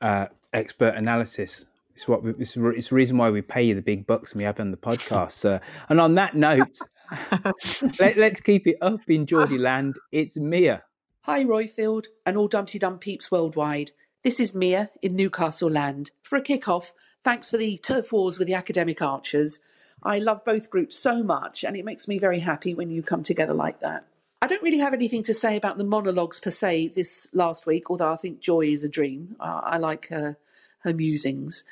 Uh, 0.00 0.26
expert 0.52 0.94
analysis. 0.96 1.64
It's 1.94 2.08
what 2.08 2.22
we, 2.22 2.30
it's, 2.38 2.56
it's 2.56 2.88
the 2.88 2.94
reason 2.94 3.16
why 3.16 3.30
we 3.30 3.42
pay 3.42 3.62
you 3.62 3.74
the 3.74 3.82
big 3.82 4.06
bucks 4.06 4.32
and 4.32 4.38
we 4.38 4.44
have 4.44 4.60
on 4.60 4.70
the 4.70 4.76
podcast. 4.76 5.48
Uh, 5.48 5.60
and 5.88 6.00
on 6.00 6.14
that 6.14 6.34
note, 6.34 6.78
let, 8.00 8.18
us 8.18 8.40
keep 8.40 8.66
it 8.66 8.76
up 8.80 9.00
in 9.08 9.26
Geordie 9.26 9.58
land. 9.58 9.96
It's 10.10 10.36
Mia. 10.36 10.82
Hi, 11.22 11.44
Roifield 11.44 12.06
and 12.26 12.36
all 12.36 12.48
Dumpty 12.48 12.78
Dum 12.78 12.98
peeps 12.98 13.30
worldwide. 13.30 13.92
This 14.22 14.40
is 14.40 14.54
Mia 14.54 14.90
in 15.02 15.16
Newcastle 15.16 15.70
land. 15.70 16.10
For 16.22 16.36
a 16.36 16.42
kick-off, 16.42 16.92
Thanks 17.24 17.50
for 17.50 17.56
the 17.56 17.78
turf 17.78 18.12
wars 18.12 18.38
with 18.38 18.48
the 18.48 18.54
academic 18.54 19.00
archers. 19.00 19.60
I 20.02 20.18
love 20.18 20.44
both 20.44 20.70
groups 20.70 20.98
so 20.98 21.22
much, 21.22 21.62
and 21.62 21.76
it 21.76 21.84
makes 21.84 22.08
me 22.08 22.18
very 22.18 22.40
happy 22.40 22.74
when 22.74 22.90
you 22.90 23.02
come 23.02 23.22
together 23.22 23.54
like 23.54 23.80
that. 23.80 24.04
I 24.40 24.48
don't 24.48 24.62
really 24.62 24.78
have 24.78 24.92
anything 24.92 25.22
to 25.24 25.34
say 25.34 25.56
about 25.56 25.78
the 25.78 25.84
monologues 25.84 26.40
per 26.40 26.50
se 26.50 26.88
this 26.88 27.28
last 27.32 27.64
week, 27.64 27.90
although 27.90 28.12
I 28.12 28.16
think 28.16 28.40
Joy 28.40 28.66
is 28.66 28.82
a 28.82 28.88
dream. 28.88 29.36
I 29.38 29.78
like 29.78 30.08
her 30.08 30.36
her 30.80 30.92
musings, 30.92 31.62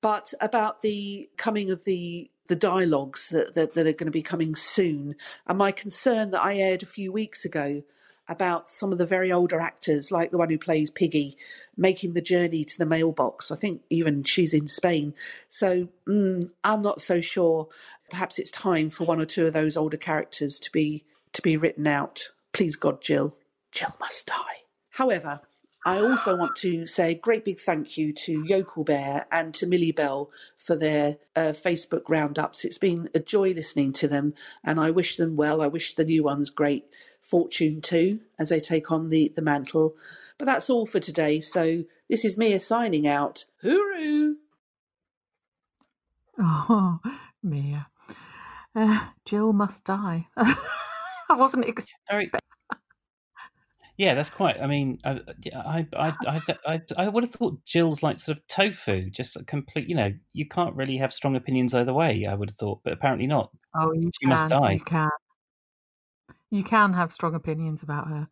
but 0.00 0.32
about 0.40 0.82
the 0.82 1.28
coming 1.36 1.72
of 1.72 1.82
the 1.84 2.30
the 2.46 2.54
dialogues 2.54 3.30
that, 3.30 3.54
that, 3.54 3.74
that 3.74 3.86
are 3.86 3.92
going 3.92 4.06
to 4.06 4.12
be 4.12 4.22
coming 4.22 4.54
soon, 4.54 5.16
and 5.48 5.58
my 5.58 5.72
concern 5.72 6.30
that 6.30 6.42
I 6.42 6.54
aired 6.56 6.84
a 6.84 6.86
few 6.86 7.10
weeks 7.10 7.44
ago 7.44 7.82
about 8.30 8.70
some 8.70 8.92
of 8.92 8.98
the 8.98 9.04
very 9.04 9.32
older 9.32 9.60
actors, 9.60 10.12
like 10.12 10.30
the 10.30 10.38
one 10.38 10.48
who 10.48 10.56
plays 10.56 10.88
Piggy, 10.90 11.36
making 11.76 12.14
the 12.14 12.22
journey 12.22 12.64
to 12.64 12.78
the 12.78 12.86
mailbox. 12.86 13.50
I 13.50 13.56
think 13.56 13.82
even 13.90 14.22
she's 14.22 14.54
in 14.54 14.68
Spain. 14.68 15.14
So 15.48 15.88
mm, 16.08 16.48
I'm 16.62 16.80
not 16.80 17.00
so 17.00 17.20
sure. 17.20 17.68
Perhaps 18.08 18.38
it's 18.38 18.52
time 18.52 18.88
for 18.88 19.04
one 19.04 19.20
or 19.20 19.26
two 19.26 19.46
of 19.46 19.52
those 19.52 19.76
older 19.76 19.96
characters 19.96 20.60
to 20.60 20.70
be 20.70 21.04
to 21.32 21.42
be 21.42 21.56
written 21.56 21.86
out. 21.86 22.30
Please 22.52 22.76
God, 22.76 23.02
Jill. 23.02 23.36
Jill 23.72 23.94
must 24.00 24.26
die. 24.26 24.64
However, 24.90 25.40
I 25.84 25.98
also 25.98 26.36
want 26.36 26.56
to 26.56 26.84
say 26.86 27.12
a 27.12 27.14
great 27.14 27.44
big 27.44 27.58
thank 27.58 27.96
you 27.96 28.12
to 28.12 28.44
Yokel 28.44 28.84
Bear 28.84 29.26
and 29.32 29.54
to 29.54 29.66
Millie 29.66 29.92
Bell 29.92 30.30
for 30.58 30.76
their 30.76 31.16
uh, 31.34 31.52
Facebook 31.52 32.02
roundups. 32.08 32.64
It's 32.64 32.78
been 32.78 33.08
a 33.14 33.20
joy 33.20 33.52
listening 33.52 33.92
to 33.94 34.08
them, 34.08 34.34
and 34.62 34.78
I 34.78 34.90
wish 34.90 35.16
them 35.16 35.36
well. 35.36 35.62
I 35.62 35.68
wish 35.68 35.94
the 35.94 36.04
new 36.04 36.22
ones 36.22 36.50
great 36.50 36.84
fortune 37.22 37.80
too 37.80 38.20
as 38.38 38.48
they 38.48 38.60
take 38.60 38.90
on 38.90 39.10
the, 39.10 39.32
the 39.34 39.42
mantle. 39.42 39.94
But 40.38 40.46
that's 40.46 40.70
all 40.70 40.86
for 40.86 41.00
today. 41.00 41.40
So 41.40 41.84
this 42.08 42.24
is 42.24 42.38
Mia 42.38 42.60
signing 42.60 43.06
out. 43.06 43.44
Hooroo! 43.62 44.36
Oh, 46.38 46.98
Mia. 47.42 47.88
Uh, 48.74 49.06
Jill 49.24 49.52
must 49.52 49.84
die. 49.84 50.28
I 50.36 50.56
wasn't 51.36 51.66
expecting. 51.66 52.30
Yeah, 54.00 54.14
that's 54.14 54.30
quite. 54.30 54.58
I 54.58 54.66
mean, 54.66 54.98
I, 55.04 55.20
I, 55.54 55.86
I, 55.94 56.16
I, 56.26 56.40
I, 56.66 56.80
I 56.96 57.08
would 57.08 57.22
have 57.22 57.34
thought 57.34 57.62
Jill's 57.66 58.02
like 58.02 58.18
sort 58.18 58.38
of 58.38 58.46
tofu, 58.46 59.10
just 59.10 59.36
a 59.36 59.44
complete. 59.44 59.90
You 59.90 59.94
know, 59.94 60.10
you 60.32 60.48
can't 60.48 60.74
really 60.74 60.96
have 60.96 61.12
strong 61.12 61.36
opinions 61.36 61.74
either 61.74 61.92
way. 61.92 62.24
I 62.24 62.34
would 62.34 62.48
have 62.48 62.56
thought, 62.56 62.80
but 62.82 62.94
apparently 62.94 63.26
not. 63.26 63.50
Oh, 63.74 63.92
you 63.92 64.10
she 64.18 64.26
can, 64.26 64.30
must 64.30 64.48
die. 64.48 64.72
You 64.72 64.80
can. 64.80 65.10
You 66.50 66.64
can 66.64 66.92
have 66.92 67.12
strong 67.12 67.34
opinions 67.34 67.82
about 67.82 68.08
her. 68.08 68.28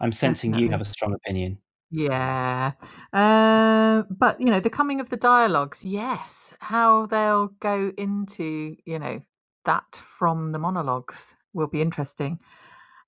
I'm 0.00 0.12
sensing 0.12 0.50
Definitely. 0.50 0.66
you 0.66 0.72
have 0.72 0.80
a 0.80 0.84
strong 0.84 1.14
opinion. 1.14 1.58
Yeah. 1.90 2.72
Uh, 3.12 4.02
but, 4.10 4.40
you 4.40 4.46
know, 4.46 4.60
the 4.60 4.70
coming 4.70 5.00
of 5.00 5.10
the 5.10 5.16
dialogues, 5.16 5.84
yes. 5.84 6.52
How 6.58 7.06
they'll 7.06 7.48
go 7.60 7.92
into, 7.96 8.76
you 8.84 8.98
know, 8.98 9.22
that 9.64 10.02
from 10.18 10.52
the 10.52 10.58
monologues 10.58 11.34
will 11.52 11.68
be 11.68 11.80
interesting. 11.80 12.40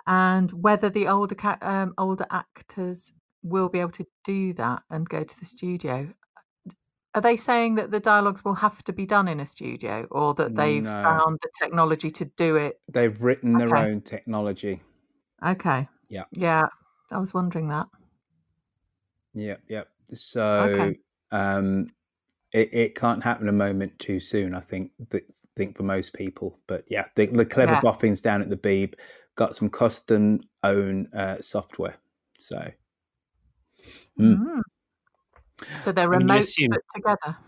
And 0.06 0.52
whether 0.52 0.88
the 0.88 1.08
older 1.08 1.36
um, 1.62 1.94
older 1.98 2.26
actors 2.30 3.12
will 3.42 3.68
be 3.68 3.80
able 3.80 3.90
to 3.92 4.06
do 4.24 4.52
that 4.54 4.82
and 4.90 5.08
go 5.08 5.24
to 5.24 5.40
the 5.40 5.46
studio. 5.46 6.12
Are 7.16 7.22
they 7.22 7.36
saying 7.38 7.76
that 7.76 7.90
the 7.90 7.98
dialogues 7.98 8.44
will 8.44 8.54
have 8.54 8.84
to 8.84 8.92
be 8.92 9.06
done 9.06 9.26
in 9.26 9.40
a 9.40 9.46
studio, 9.46 10.06
or 10.10 10.34
that 10.34 10.54
they've 10.54 10.84
No. 10.84 11.02
found 11.02 11.38
the 11.40 11.48
technology 11.58 12.10
to 12.10 12.26
do 12.26 12.56
it? 12.56 12.78
They've 12.92 13.20
written 13.22 13.56
their 13.56 13.74
own 13.74 14.02
technology. 14.02 14.82
Okay. 15.44 15.88
Yeah. 16.10 16.24
Yeah, 16.32 16.66
I 17.10 17.18
was 17.18 17.32
wondering 17.32 17.68
that. 17.68 17.86
Yep, 19.32 19.62
yep. 19.66 19.88
So 20.14 20.42
Okay. 20.42 20.98
um, 21.30 21.88
it 22.52 22.72
it 22.74 22.94
can't 22.94 23.22
happen 23.24 23.48
a 23.48 23.52
moment 23.52 23.98
too 23.98 24.20
soon. 24.20 24.54
I 24.54 24.60
think 24.60 24.92
th- 25.10 25.24
think 25.56 25.74
for 25.74 25.84
most 25.84 26.12
people, 26.12 26.58
but 26.66 26.84
yeah, 26.88 27.06
the, 27.14 27.26
the 27.28 27.46
clever 27.46 27.72
Yeah. 27.72 27.80
boffins 27.80 28.20
down 28.20 28.42
at 28.42 28.50
the 28.50 28.58
Beeb 28.58 28.92
got 29.36 29.56
some 29.56 29.70
custom 29.70 30.40
own 30.62 31.08
uh, 31.14 31.40
software. 31.40 31.96
So 32.40 32.58
Mm. 34.20 34.38
Mm. 34.38 34.62
So 35.78 35.92
they're 35.92 36.12
I 36.12 36.18
mean, 36.18 36.28
you 36.28 36.34
remote 36.34 36.44
assume- 36.44 36.70
put 36.70 36.82
together. 36.94 37.38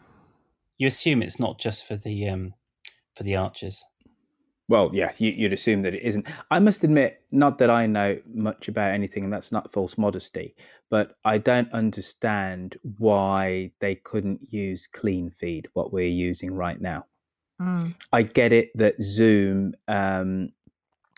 You 0.79 0.87
assume 0.87 1.23
it's 1.23 1.41
not 1.41 1.59
just 1.59 1.87
for 1.87 1.97
the 1.97 2.29
um, 2.29 2.55
for 3.17 3.25
the 3.25 3.37
archers. 3.37 3.85
Well, 4.69 4.91
yeah, 4.93 5.11
you, 5.17 5.31
you'd 5.33 5.55
assume 5.55 5.81
that 5.83 5.95
it 5.95 6.03
isn't. 6.03 6.27
I 6.51 6.59
must 6.59 6.85
admit, 6.85 7.23
not 7.33 7.57
that 7.59 7.71
I 7.71 7.87
know 7.87 8.19
much 8.33 8.69
about 8.69 8.93
anything, 8.93 9.25
and 9.25 9.33
that's 9.33 9.51
not 9.51 9.73
false 9.73 9.97
modesty, 9.97 10.55
but 10.91 11.17
I 11.25 11.39
don't 11.39 11.73
understand 11.73 12.77
why 12.99 13.73
they 13.81 13.95
couldn't 13.95 14.53
use 14.53 14.87
clean 14.87 15.31
feed, 15.31 15.69
what 15.73 15.91
we're 15.93 16.07
using 16.07 16.55
right 16.55 16.79
now. 16.81 17.07
Mm. 17.61 17.95
I 18.13 18.23
get 18.23 18.53
it 18.53 18.71
that 18.77 19.03
Zoom 19.03 19.75
um, 19.89 20.53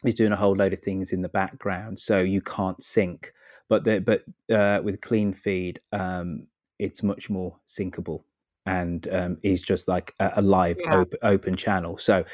is 0.04 0.14
doing 0.14 0.32
a 0.32 0.36
whole 0.36 0.54
load 0.54 0.72
of 0.72 0.80
things 0.80 1.12
in 1.12 1.20
the 1.20 1.28
background, 1.28 1.98
so 1.98 2.20
you 2.20 2.40
can't 2.40 2.80
sync. 2.82 3.32
But 3.68 3.82
the, 3.82 4.00
but 4.00 4.24
uh, 4.54 4.80
with 4.82 5.00
clean 5.00 5.34
feed, 5.34 5.80
um, 5.92 6.46
it's 6.80 7.02
much 7.02 7.30
more 7.30 7.56
syncable, 7.68 8.22
and 8.66 9.06
um, 9.12 9.38
is 9.42 9.60
just 9.62 9.86
like 9.88 10.14
a, 10.18 10.42
live 10.42 10.78
Yeah. 10.80 10.96
open, 10.96 11.18
open 11.22 11.56
channel. 11.56 11.98
So, 11.98 12.24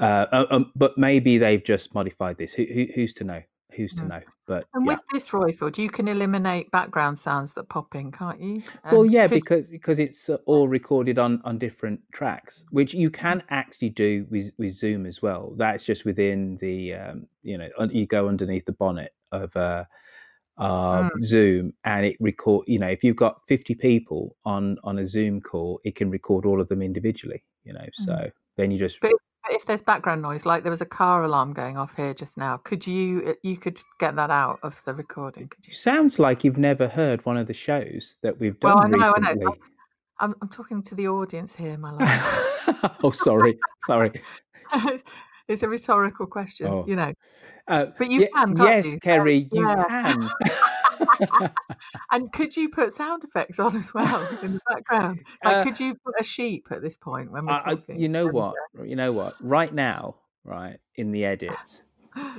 uh, 0.00 0.26
uh, 0.32 0.46
um, 0.50 0.72
but 0.76 0.96
maybe 0.96 1.38
they've 1.38 1.62
just 1.64 1.94
modified 1.94 2.38
this. 2.38 2.52
Who, 2.52 2.64
who, 2.64 2.86
who's 2.94 3.12
to 3.14 3.24
know? 3.24 3.42
Who's 3.72 3.94
to 3.96 4.02
Mm. 4.04 4.08
know? 4.08 4.20
But 4.46 4.64
And 4.74 4.86
yeah. 4.86 4.92
with 4.94 5.00
this 5.12 5.28
Roifield, 5.28 5.76
you 5.76 5.90
can 5.90 6.08
eliminate 6.08 6.70
background 6.70 7.18
sounds 7.18 7.52
that 7.54 7.68
pop 7.68 7.94
in, 7.94 8.10
can't 8.10 8.40
you? 8.40 8.62
Well, 8.90 9.04
yeah, 9.04 9.26
could- 9.26 9.34
because 9.34 9.68
because 9.68 9.98
it's 9.98 10.30
all 10.46 10.68
recorded 10.68 11.18
on 11.18 11.42
on 11.44 11.58
different 11.58 12.00
tracks, 12.12 12.64
which 12.70 12.94
you 12.94 13.10
can 13.10 13.42
actually 13.50 13.90
do 13.90 14.26
with 14.30 14.50
with 14.56 14.72
Zoom 14.72 15.04
as 15.04 15.20
well. 15.20 15.52
That's 15.56 15.84
just 15.84 16.04
within 16.06 16.56
the 16.58 16.94
um, 16.94 17.26
you 17.42 17.58
know 17.58 17.68
you 17.90 18.06
go 18.06 18.28
underneath 18.28 18.64
the 18.64 18.72
bonnet 18.72 19.12
of 19.32 19.54
uh, 19.56 19.84
uh, 20.58 21.02
Mm. 21.02 21.20
Zoom, 21.22 21.72
and 21.84 22.06
it 22.06 22.16
record. 22.20 22.64
You 22.68 22.78
know, 22.78 22.88
if 22.88 23.02
you've 23.04 23.16
got 23.16 23.46
fifty 23.46 23.74
people 23.74 24.36
on 24.44 24.76
on 24.84 24.98
a 24.98 25.06
Zoom 25.06 25.40
call, 25.40 25.80
it 25.84 25.94
can 25.94 26.10
record 26.10 26.44
all 26.44 26.60
of 26.60 26.68
them 26.68 26.82
individually. 26.82 27.42
You 27.64 27.74
know, 27.74 27.86
so 27.92 28.30
then 28.56 28.70
you 28.70 28.78
just 28.78 29.00
But 29.00 29.12
if, 29.50 29.64
there's 29.66 29.82
background 29.82 30.22
noise, 30.22 30.44
like 30.44 30.62
there 30.62 30.70
was 30.70 30.80
a 30.80 30.86
car 30.86 31.22
alarm 31.22 31.52
going 31.52 31.76
off 31.76 31.94
here 31.96 32.12
just 32.14 32.36
now, 32.36 32.56
could 32.58 32.86
you 32.86 33.22
uh, 33.28 33.32
you 33.42 33.56
could 33.56 33.80
get 33.98 34.16
that 34.16 34.30
out 34.30 34.58
of 34.62 34.80
the 34.84 34.94
recording? 34.94 35.48
Could 35.48 35.66
you? 35.66 35.72
sounds 35.72 36.18
like 36.18 36.44
you've 36.44 36.58
never 36.58 36.88
heard 36.88 37.24
one 37.24 37.36
of 37.36 37.46
the 37.46 37.54
shows 37.54 38.16
that 38.22 38.38
we've 38.38 38.56
Well, 38.62 38.76
done 38.76 38.94
I 38.94 38.96
know, 38.96 39.12
I 39.16 39.20
know. 39.20 39.28
recently. 39.30 39.60
I'm, 40.20 40.34
I'm 40.42 40.48
talking 40.48 40.82
to 40.82 40.94
the 40.96 41.06
audience 41.08 41.54
here, 41.54 41.78
my 41.78 41.92
love. 41.92 42.98
oh, 43.04 43.10
sorry, 43.12 43.56
sorry. 43.86 44.12
it's 45.48 45.62
a 45.62 45.68
rhetorical 45.68 46.26
question, 46.26 46.66
Oh. 46.68 46.84
you 46.86 46.96
know. 46.96 47.12
Uh, 47.66 47.86
But 47.98 48.10
you 48.10 48.20
ye- 48.20 48.28
can, 48.34 48.56
can't 48.56 48.68
yes, 48.68 48.92
you? 48.92 49.00
Kerry, 49.00 49.48
you 49.52 49.66
yeah. 49.66 49.84
can. 49.88 51.50
and 52.12 52.32
could 52.32 52.56
you 52.56 52.68
put 52.68 52.92
sound 52.92 53.24
effects 53.24 53.58
on 53.58 53.76
as 53.76 53.92
well 53.94 54.26
in 54.42 54.54
the 54.54 54.60
background? 54.68 55.20
Like, 55.44 55.56
Uh, 55.56 55.64
could 55.64 55.80
you 55.80 55.94
put 56.04 56.14
a 56.18 56.24
sheep 56.24 56.68
at 56.70 56.82
this 56.82 56.96
point 56.96 57.30
when 57.30 57.46
we're 57.46 57.52
I, 57.52 57.62
I, 57.64 57.74
talking? 57.74 57.98
you 58.00 58.08
know 58.08 58.26
what? 58.26 58.54
You 58.82 58.96
know 58.96 59.12
what? 59.12 59.34
Right 59.42 59.72
now, 59.72 60.16
right 60.44 60.78
in 60.96 61.12
the 61.12 61.24
edit, 61.24 61.82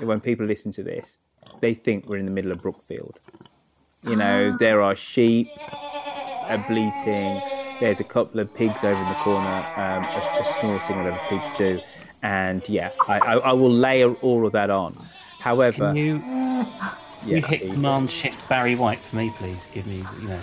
when 0.01 0.19
people 0.19 0.45
listen 0.45 0.71
to 0.73 0.83
this, 0.83 1.17
they 1.61 1.73
think 1.73 2.07
we're 2.07 2.17
in 2.17 2.25
the 2.25 2.31
middle 2.31 2.51
of 2.51 2.61
Brookfield. 2.61 3.19
You 4.03 4.15
know, 4.15 4.51
Ah. 4.53 4.57
there 4.59 4.81
are 4.81 4.95
sheep 4.95 5.49
uh, 5.71 6.57
bleating. 6.67 7.39
There's 7.79 7.99
a 7.99 8.03
couple 8.03 8.39
of 8.41 8.53
pigs 8.55 8.83
over 8.83 8.99
in 9.01 9.07
the 9.09 9.15
corner, 9.15 9.65
um, 9.77 10.03
a, 10.03 10.39
a 10.41 10.45
snorting, 10.59 10.97
whatever 10.97 11.19
pigs 11.29 11.53
do. 11.57 11.79
And 12.21 12.67
yeah, 12.67 12.91
I, 13.07 13.19
I, 13.19 13.33
I 13.37 13.53
will 13.53 13.71
layer 13.71 14.13
all 14.15 14.45
of 14.45 14.51
that 14.53 14.69
on. 14.69 14.97
However, 15.39 15.93
Can 15.93 15.95
you 15.95 16.15
yeah, 17.25 17.37
you 17.37 17.41
hit 17.41 17.61
please. 17.61 17.73
Command 17.73 18.11
Shift 18.11 18.47
Barry 18.49 18.75
White 18.75 18.99
for 18.99 19.15
me, 19.17 19.31
please? 19.37 19.67
Give 19.73 19.85
me 19.87 20.03
you 20.21 20.27
know 20.27 20.39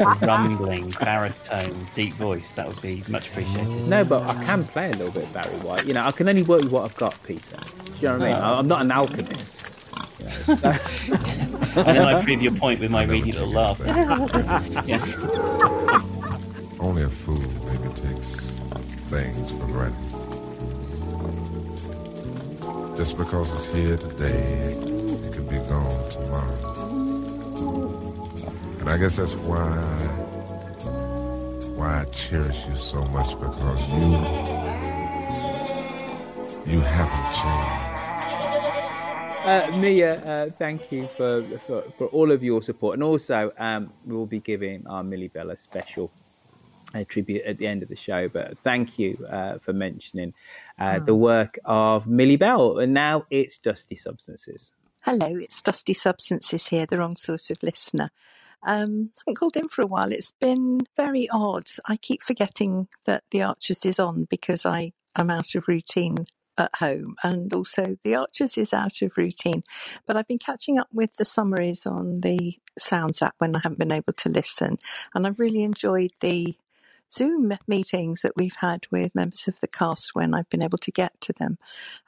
a 0.00 0.16
rumbling 0.26 0.90
baritone, 1.00 1.86
deep 1.94 2.14
voice. 2.14 2.52
That 2.52 2.68
would 2.68 2.80
be 2.80 3.02
much 3.08 3.28
appreciated. 3.28 3.88
No, 3.88 4.04
but 4.04 4.22
I 4.22 4.44
can 4.44 4.64
play 4.64 4.90
a 4.90 4.94
little 4.96 5.12
bit 5.12 5.24
of 5.24 5.32
Barry 5.32 5.56
White. 5.58 5.86
You 5.86 5.94
know, 5.94 6.02
I 6.02 6.12
can 6.12 6.28
only 6.28 6.42
work 6.42 6.62
with 6.62 6.72
what 6.72 6.84
I've 6.84 6.96
got, 6.96 7.20
Peter. 7.24 7.56
Do 7.56 7.92
you 8.00 8.08
know 8.08 8.18
what 8.18 8.22
I 8.28 8.32
mean? 8.32 8.36
Oh. 8.40 8.44
I- 8.54 8.58
I'm 8.58 8.68
not 8.68 8.80
an 8.82 8.90
alchemist. 8.92 9.66
you 10.18 10.24
know, 10.26 10.32
so- 10.32 10.78
and 11.74 11.86
then 11.96 12.04
I 12.04 12.22
prove 12.22 12.42
your 12.42 12.54
point 12.54 12.80
with 12.80 12.90
my 12.90 13.04
reedy 13.04 13.32
little 13.32 13.48
laugh. 13.50 13.80
yeah. 14.86 15.04
Only 16.80 17.04
a 17.04 17.08
fool 17.08 17.38
maybe 17.64 17.88
takes 17.94 18.34
things 19.08 19.50
for 19.52 19.66
granted. 19.66 20.11
Just 22.96 23.16
because 23.16 23.50
it's 23.52 23.64
here 23.66 23.96
today, 23.96 24.74
it 24.74 25.32
could 25.32 25.48
be 25.48 25.58
gone 25.58 26.10
tomorrow. 26.10 26.58
And 28.80 28.90
I 28.90 28.98
guess 28.98 29.16
that's 29.16 29.34
why 29.34 29.70
why 31.74 32.02
I 32.02 32.04
cherish 32.06 32.66
you 32.66 32.76
so 32.76 33.04
much 33.06 33.30
because 33.40 33.88
you 33.88 34.02
you 36.70 36.80
haven't 36.80 37.32
changed. 37.38 37.82
Uh, 39.44 39.76
Mia, 39.78 40.22
uh, 40.24 40.50
thank 40.50 40.92
you 40.92 41.08
for, 41.16 41.42
for 41.66 41.82
for 41.96 42.06
all 42.08 42.30
of 42.30 42.42
your 42.44 42.62
support, 42.62 42.94
and 42.94 43.02
also 43.02 43.52
um, 43.58 43.90
we 44.06 44.14
will 44.14 44.26
be 44.26 44.38
giving 44.38 44.86
our 44.86 45.02
Millie 45.02 45.28
Bell 45.28 45.50
a 45.50 45.56
special 45.56 46.12
uh, 46.94 47.04
tribute 47.08 47.42
at 47.42 47.58
the 47.58 47.66
end 47.66 47.82
of 47.82 47.88
the 47.88 47.96
show. 47.96 48.28
But 48.28 48.58
thank 48.58 48.98
you 48.98 49.16
uh, 49.28 49.58
for 49.58 49.72
mentioning 49.72 50.34
uh, 50.82 50.98
the 50.98 51.14
work 51.14 51.60
of 51.64 52.08
Millie 52.08 52.36
Bell, 52.36 52.78
and 52.78 52.92
now 52.92 53.24
it's 53.30 53.56
Dusty 53.56 53.94
Substances. 53.94 54.72
Hello, 55.00 55.36
it's 55.36 55.62
Dusty 55.62 55.94
Substances 55.94 56.66
here, 56.66 56.86
the 56.86 56.98
wrong 56.98 57.14
sort 57.14 57.50
of 57.50 57.62
listener. 57.62 58.10
Um, 58.64 59.10
I 59.18 59.20
haven't 59.20 59.36
called 59.36 59.56
in 59.56 59.68
for 59.68 59.82
a 59.82 59.86
while. 59.86 60.10
It's 60.10 60.32
been 60.40 60.80
very 60.96 61.28
odd. 61.32 61.68
I 61.86 61.96
keep 61.96 62.22
forgetting 62.22 62.88
that 63.04 63.22
the 63.30 63.42
Archers 63.42 63.84
is 63.86 64.00
on 64.00 64.26
because 64.28 64.66
I 64.66 64.90
am 65.16 65.30
out 65.30 65.54
of 65.54 65.68
routine 65.68 66.26
at 66.58 66.74
home, 66.76 67.14
and 67.22 67.52
also 67.54 67.96
the 68.02 68.16
Archers 68.16 68.58
is 68.58 68.72
out 68.72 69.02
of 69.02 69.16
routine. 69.16 69.62
But 70.06 70.16
I've 70.16 70.28
been 70.28 70.38
catching 70.38 70.80
up 70.80 70.88
with 70.92 71.14
the 71.16 71.24
summaries 71.24 71.86
on 71.86 72.22
the 72.22 72.54
Sounds 72.76 73.22
app 73.22 73.34
when 73.38 73.54
I 73.54 73.60
haven't 73.62 73.78
been 73.78 73.92
able 73.92 74.14
to 74.14 74.28
listen, 74.28 74.78
and 75.14 75.28
I've 75.28 75.38
really 75.38 75.62
enjoyed 75.62 76.10
the 76.20 76.56
Zoom 77.12 77.52
meetings 77.66 78.22
that 78.22 78.36
we've 78.36 78.56
had 78.60 78.86
with 78.90 79.14
members 79.14 79.48
of 79.48 79.60
the 79.60 79.68
cast 79.68 80.14
when 80.14 80.34
I've 80.34 80.48
been 80.48 80.62
able 80.62 80.78
to 80.78 80.90
get 80.90 81.20
to 81.22 81.32
them. 81.32 81.58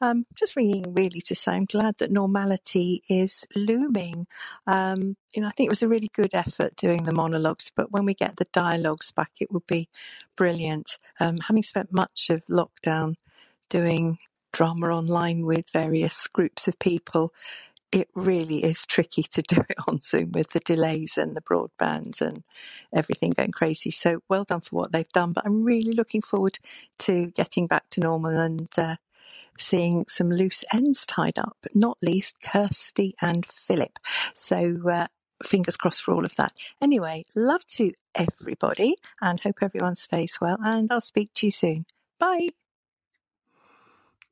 Um, 0.00 0.26
just 0.34 0.56
ringing 0.56 0.94
really 0.94 1.20
to 1.22 1.34
say 1.34 1.52
I'm 1.52 1.66
glad 1.66 1.98
that 1.98 2.10
normality 2.10 3.02
is 3.08 3.46
looming. 3.54 4.26
Um, 4.66 5.16
you 5.34 5.42
know, 5.42 5.48
I 5.48 5.50
think 5.52 5.68
it 5.68 5.70
was 5.70 5.82
a 5.82 5.88
really 5.88 6.10
good 6.14 6.34
effort 6.34 6.76
doing 6.76 7.04
the 7.04 7.12
monologues, 7.12 7.70
but 7.74 7.92
when 7.92 8.04
we 8.04 8.14
get 8.14 8.36
the 8.36 8.46
dialogues 8.52 9.12
back, 9.12 9.32
it 9.40 9.52
would 9.52 9.66
be 9.66 9.88
brilliant. 10.36 10.98
Um, 11.20 11.38
having 11.38 11.62
spent 11.62 11.92
much 11.92 12.30
of 12.30 12.44
lockdown 12.46 13.14
doing 13.68 14.18
drama 14.52 14.88
online 14.88 15.44
with 15.44 15.70
various 15.72 16.26
groups 16.28 16.68
of 16.68 16.78
people, 16.78 17.32
it 17.94 18.08
really 18.16 18.64
is 18.64 18.86
tricky 18.86 19.22
to 19.22 19.42
do 19.42 19.62
it 19.70 19.78
on 19.88 20.02
Zoom 20.02 20.32
with 20.32 20.50
the 20.50 20.60
delays 20.60 21.18
and 21.18 21.36
the 21.36 21.42
broadbands 21.42 22.20
and 22.20 22.44
everything 22.94 23.30
going 23.32 23.52
crazy. 23.52 23.92
So 23.92 24.22
well 24.28 24.44
done 24.44 24.62
for 24.62 24.76
what 24.76 24.92
they've 24.92 25.12
done. 25.12 25.32
But 25.32 25.46
I'm 25.46 25.64
really 25.64 25.92
looking 25.92 26.22
forward 26.22 26.58
to 27.00 27.28
getting 27.28 27.68
back 27.68 27.90
to 27.92 28.00
normal 28.00 28.38
and 28.38 28.68
uh, 28.76 28.96
seeing 29.58 30.06
some 30.08 30.30
loose 30.30 30.64
ends 30.72 31.06
tied 31.06 31.38
up, 31.38 31.58
not 31.74 31.98
least 32.02 32.36
Kirsty 32.42 33.14
and 33.22 33.46
Philip. 33.46 33.98
So 34.34 34.78
uh, 34.90 35.08
fingers 35.44 35.76
crossed 35.76 36.02
for 36.02 36.14
all 36.14 36.24
of 36.24 36.36
that. 36.36 36.52
Anyway, 36.82 37.24
love 37.36 37.66
to 37.76 37.92
everybody 38.14 38.96
and 39.22 39.40
hope 39.40 39.58
everyone 39.62 39.94
stays 39.96 40.38
well. 40.40 40.58
And 40.64 40.90
I'll 40.92 41.00
speak 41.00 41.30
to 41.36 41.46
you 41.46 41.52
soon. 41.52 41.86
Bye. 42.20 42.50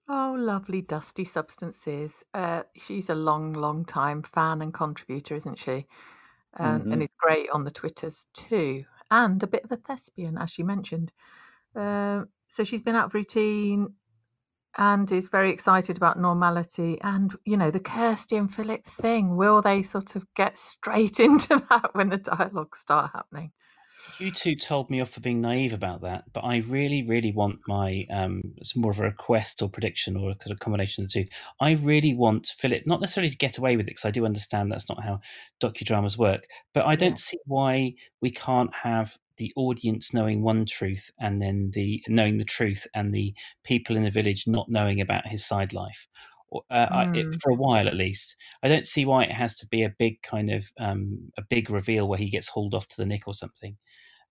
Oh, 0.08 0.34
lovely 0.38 0.82
Dusty 0.82 1.24
Substances. 1.24 2.24
Uh, 2.34 2.64
she's 2.76 3.08
a 3.08 3.14
long, 3.14 3.52
long 3.52 3.84
time 3.84 4.22
fan 4.22 4.60
and 4.62 4.74
contributor, 4.74 5.34
isn't 5.36 5.58
she? 5.58 5.86
Um, 6.58 6.86
Mhm. 6.86 6.90
And 6.90 7.02
is 7.02 7.10
great 7.18 7.50
on 7.50 7.64
the 7.64 7.70
Twitters 7.70 8.26
too. 8.34 8.84
And 9.10 9.42
a 9.42 9.46
bit 9.46 9.64
of 9.64 9.72
a 9.72 9.76
thespian, 9.76 10.38
as 10.38 10.50
she 10.50 10.62
mentioned. 10.62 11.12
Uh, 11.76 12.24
so 12.48 12.64
she's 12.64 12.82
been 12.82 12.96
out 12.96 13.06
of 13.06 13.14
routine 13.14 13.94
and 14.78 15.10
is 15.12 15.28
very 15.28 15.50
excited 15.52 15.96
about 15.96 16.18
normality. 16.20 17.00
And, 17.02 17.36
you 17.46 17.56
know, 17.56 17.70
the 17.70 17.80
Kirsty 17.80 18.36
and 18.36 18.54
Philip 18.54 18.86
thing, 18.86 19.36
will 19.36 19.62
they 19.62 19.82
sort 19.82 20.16
of 20.16 20.26
get 20.34 20.58
straight 20.58 21.20
into 21.20 21.64
that 21.70 21.94
when 21.94 22.10
the 22.10 22.18
dialogues 22.18 22.80
start 22.80 23.12
happening? 23.14 23.52
You 24.08 24.30
two 24.30 24.54
told 24.56 24.90
me 24.90 25.00
off 25.00 25.10
for 25.10 25.20
being 25.20 25.40
naive 25.40 25.72
about 25.72 26.02
that, 26.02 26.32
but 26.32 26.40
I 26.44 26.58
really, 26.58 27.02
really 27.02 27.32
want 27.32 27.60
my 27.66 28.06
um, 28.10 28.40
it's 28.58 28.76
more 28.76 28.90
of 28.90 28.98
a 29.00 29.02
request 29.04 29.62
or 29.62 29.68
prediction 29.68 30.16
or 30.16 30.30
a 30.48 30.56
combination 30.56 31.02
of 31.04 31.10
the 31.10 31.24
two. 31.24 31.30
I 31.60 31.72
really 31.72 32.14
want 32.14 32.46
Philip 32.48 32.82
not 32.86 33.00
necessarily 33.00 33.30
to 33.30 33.36
get 33.36 33.58
away 33.58 33.76
with 33.76 33.86
it 33.86 33.90
because 33.90 34.04
I 34.04 34.10
do 34.10 34.24
understand 34.26 34.70
that's 34.70 34.88
not 34.88 35.02
how 35.02 35.20
docudramas 35.60 36.16
work, 36.18 36.46
but 36.74 36.84
I 36.86 36.94
don't 36.94 37.16
Yeah. 37.16 37.18
see 37.18 37.38
why 37.46 37.94
we 38.20 38.30
can't 38.30 38.72
have 38.74 39.18
the 39.38 39.52
audience 39.56 40.12
knowing 40.12 40.42
one 40.42 40.66
truth 40.66 41.10
and 41.18 41.40
then 41.40 41.70
the 41.72 42.02
knowing 42.06 42.38
the 42.38 42.44
truth 42.44 42.86
and 42.94 43.14
the 43.14 43.34
people 43.64 43.96
in 43.96 44.04
the 44.04 44.10
village 44.10 44.46
not 44.46 44.68
knowing 44.68 45.00
about 45.00 45.26
his 45.26 45.44
side 45.44 45.72
life. 45.72 46.06
Or, 46.50 46.62
Uh, 46.70 46.88
I, 46.92 47.06
it, 47.14 47.28
Mm. 47.28 47.40
for 47.40 47.50
a 47.50 47.54
while 47.56 47.88
at 47.88 47.94
least, 47.96 48.36
I 48.62 48.68
don't 48.68 48.86
see 48.86 49.06
why 49.06 49.24
it 49.24 49.32
has 49.32 49.54
to 49.56 49.66
be 49.66 49.82
a 49.82 49.88
big 49.98 50.20
kind 50.22 50.50
of 50.50 50.70
um, 50.78 51.32
a 51.38 51.42
big 51.42 51.70
reveal 51.70 52.06
where 52.08 52.18
he 52.18 52.28
gets 52.30 52.48
hauled 52.48 52.74
off 52.74 52.88
to 52.88 52.96
the 52.98 53.06
Nick 53.06 53.26
or 53.26 53.32
something. 53.34 53.78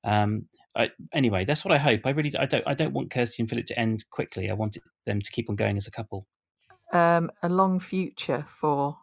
Um, 0.04 0.48
I, 0.76 0.90
anyway, 1.14 1.46
that's 1.46 1.66
what 1.66 1.74
I 1.74 1.78
hope. 1.78 2.02
I 2.06 2.12
really, 2.12 2.36
I 2.38 2.46
don't, 2.46 2.66
I 2.68 2.74
don't 2.74 2.94
want 2.94 3.12
Kirsty 3.12 3.44
and 3.44 3.50
Philip 3.50 3.66
to 3.68 3.80
end 3.80 4.06
quickly. 4.10 4.50
I 4.50 4.54
want 4.54 4.78
them 5.06 5.22
to 5.22 5.32
keep 5.32 5.50
on 5.50 5.56
going 5.56 5.78
as 5.78 5.88
a 5.88 5.92
couple. 5.92 6.28
um, 6.94 7.32
a 7.44 7.50
long 7.50 7.80
future 7.80 8.46
for 8.48 8.98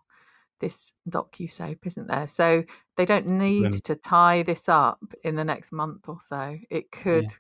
this 0.61 0.93
docu 1.09 1.51
soap, 1.51 1.87
isn't 1.87 2.09
there? 2.09 2.27
So 2.27 2.65
they 2.97 3.05
don't 3.05 3.27
need 3.27 3.67
Um, 3.67 3.81
to 3.85 3.95
tie 3.95 4.43
this 4.43 4.69
up 4.69 5.01
in 5.25 5.37
the 5.37 5.45
next 5.45 5.73
month 5.73 6.09
or 6.09 6.19
so. 6.21 6.59
It 6.71 6.91
could 6.91 7.33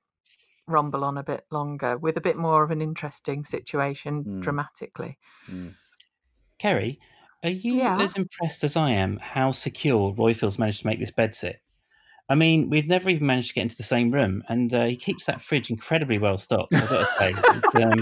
rumble 0.66 1.02
on 1.04 1.16
a 1.18 1.24
bit 1.24 1.46
longer 1.50 1.96
with 1.98 2.16
a 2.16 2.20
bit 2.20 2.36
more 2.36 2.62
of 2.62 2.70
an 2.70 2.82
interesting 2.82 3.44
situation 3.44 4.24
Hmm. 4.24 4.40
dramatically. 4.40 5.18
Kerry, 6.58 7.00
are 7.42 7.50
you 7.50 7.78
Yeah. 7.78 7.98
as 7.98 8.14
impressed 8.16 8.64
as 8.64 8.76
I 8.76 8.90
am 8.90 9.16
how 9.18 9.52
secure 9.52 10.12
Roifield's 10.14 10.58
managed 10.58 10.80
to 10.80 10.86
make 10.86 10.98
this 11.00 11.10
bed 11.10 11.34
sit? 11.34 11.62
I 12.30 12.34
mean, 12.34 12.68
we've 12.68 12.86
never 12.86 13.08
even 13.08 13.26
managed 13.26 13.48
to 13.48 13.54
get 13.54 13.62
into 13.62 13.76
the 13.76 13.82
same 13.82 14.10
room, 14.10 14.42
and 14.48 14.72
uh, 14.74 14.84
he 14.84 14.96
keeps 14.96 15.24
that 15.26 15.40
fridge 15.40 15.70
incredibly 15.70 16.18
well 16.18 16.36
stocked. 16.36 16.74
I've 16.74 16.88
got 16.88 17.08
to 17.20 17.70
say, 17.72 17.82
um, 17.82 17.94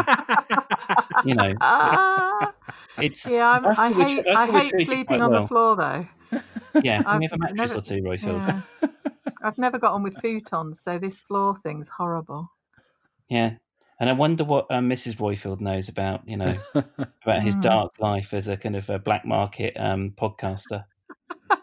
you 1.24 1.34
know, 1.34 1.54
it's 2.98 3.30
yeah, 3.30 3.48
I'm, 3.50 3.66
I 3.66 3.92
hate, 3.92 4.26
I 4.34 4.46
hate 4.68 4.86
sleeping 4.86 5.22
on 5.22 5.30
well. 5.30 5.42
the 5.42 5.48
floor 5.48 5.76
though. 5.76 6.06
Yeah, 6.82 7.02
can 7.02 7.18
we 7.20 7.24
have 7.26 7.32
a 7.34 7.38
mattress 7.38 7.70
never- 7.70 7.78
or 7.78 7.82
two, 7.82 8.02
Roifield? 8.02 8.62
Yeah. 8.82 8.88
I've 9.42 9.58
never 9.58 9.78
got 9.78 9.92
on 9.92 10.02
with 10.02 10.14
futons, 10.16 10.76
so 10.78 10.98
this 10.98 11.20
floor 11.20 11.56
thing's 11.62 11.88
horrible. 11.88 12.50
Yeah. 13.28 13.52
And 14.00 14.10
I 14.10 14.12
wonder 14.12 14.44
what 14.44 14.66
um, 14.70 14.88
Mrs. 14.90 15.16
Roifield 15.16 15.60
knows 15.60 15.88
about, 15.88 16.20
you 16.28 16.36
know, 16.36 16.54
about 16.74 17.42
his 17.42 17.56
Mm. 17.56 17.62
dark 17.62 17.92
life 17.98 18.34
as 18.34 18.48
a 18.48 18.56
kind 18.56 18.76
of 18.76 18.90
a 18.90 18.98
black 18.98 19.24
market 19.24 19.74
um, 19.78 20.12
podcaster. 20.18 20.84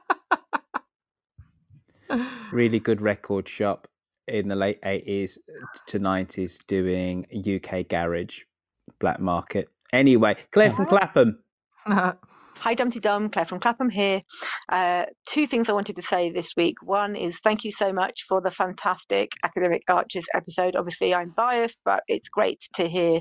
really 2.53 2.79
good 2.79 3.01
record 3.01 3.47
shop 3.47 3.87
in 4.27 4.47
the 4.47 4.55
late 4.55 4.81
80s 4.83 5.37
to 5.87 5.99
90s 5.99 6.65
doing 6.67 7.25
UK 7.35 7.87
garage 7.87 8.41
black 8.99 9.19
market. 9.19 9.69
Anyway, 9.91 10.35
Claire 10.51 10.69
uh-huh. 10.69 10.75
from 10.75 10.85
Clapham. 10.85 11.39
Hi, 12.63 12.75
Dumpty 12.75 13.01
Dum, 13.01 13.29
Claire 13.29 13.45
from 13.45 13.59
Clapham 13.59 13.89
here. 13.89 14.21
Uh, 14.69 15.03
two 15.25 15.47
things 15.47 15.67
I 15.67 15.73
wanted 15.73 15.97
to 15.97 16.01
say 16.01 16.31
this 16.31 16.53
week. 16.55 16.75
One 16.81 17.13
is 17.17 17.41
thank 17.41 17.65
you 17.65 17.73
so 17.73 17.91
much 17.91 18.23
for 18.29 18.39
the 18.39 18.51
fantastic 18.51 19.33
Academic 19.43 19.81
Archers 19.89 20.23
episode. 20.33 20.77
Obviously, 20.77 21.13
I'm 21.13 21.33
biased, 21.35 21.77
but 21.83 22.03
it's 22.07 22.29
great 22.29 22.63
to 22.75 22.87
hear 22.87 23.19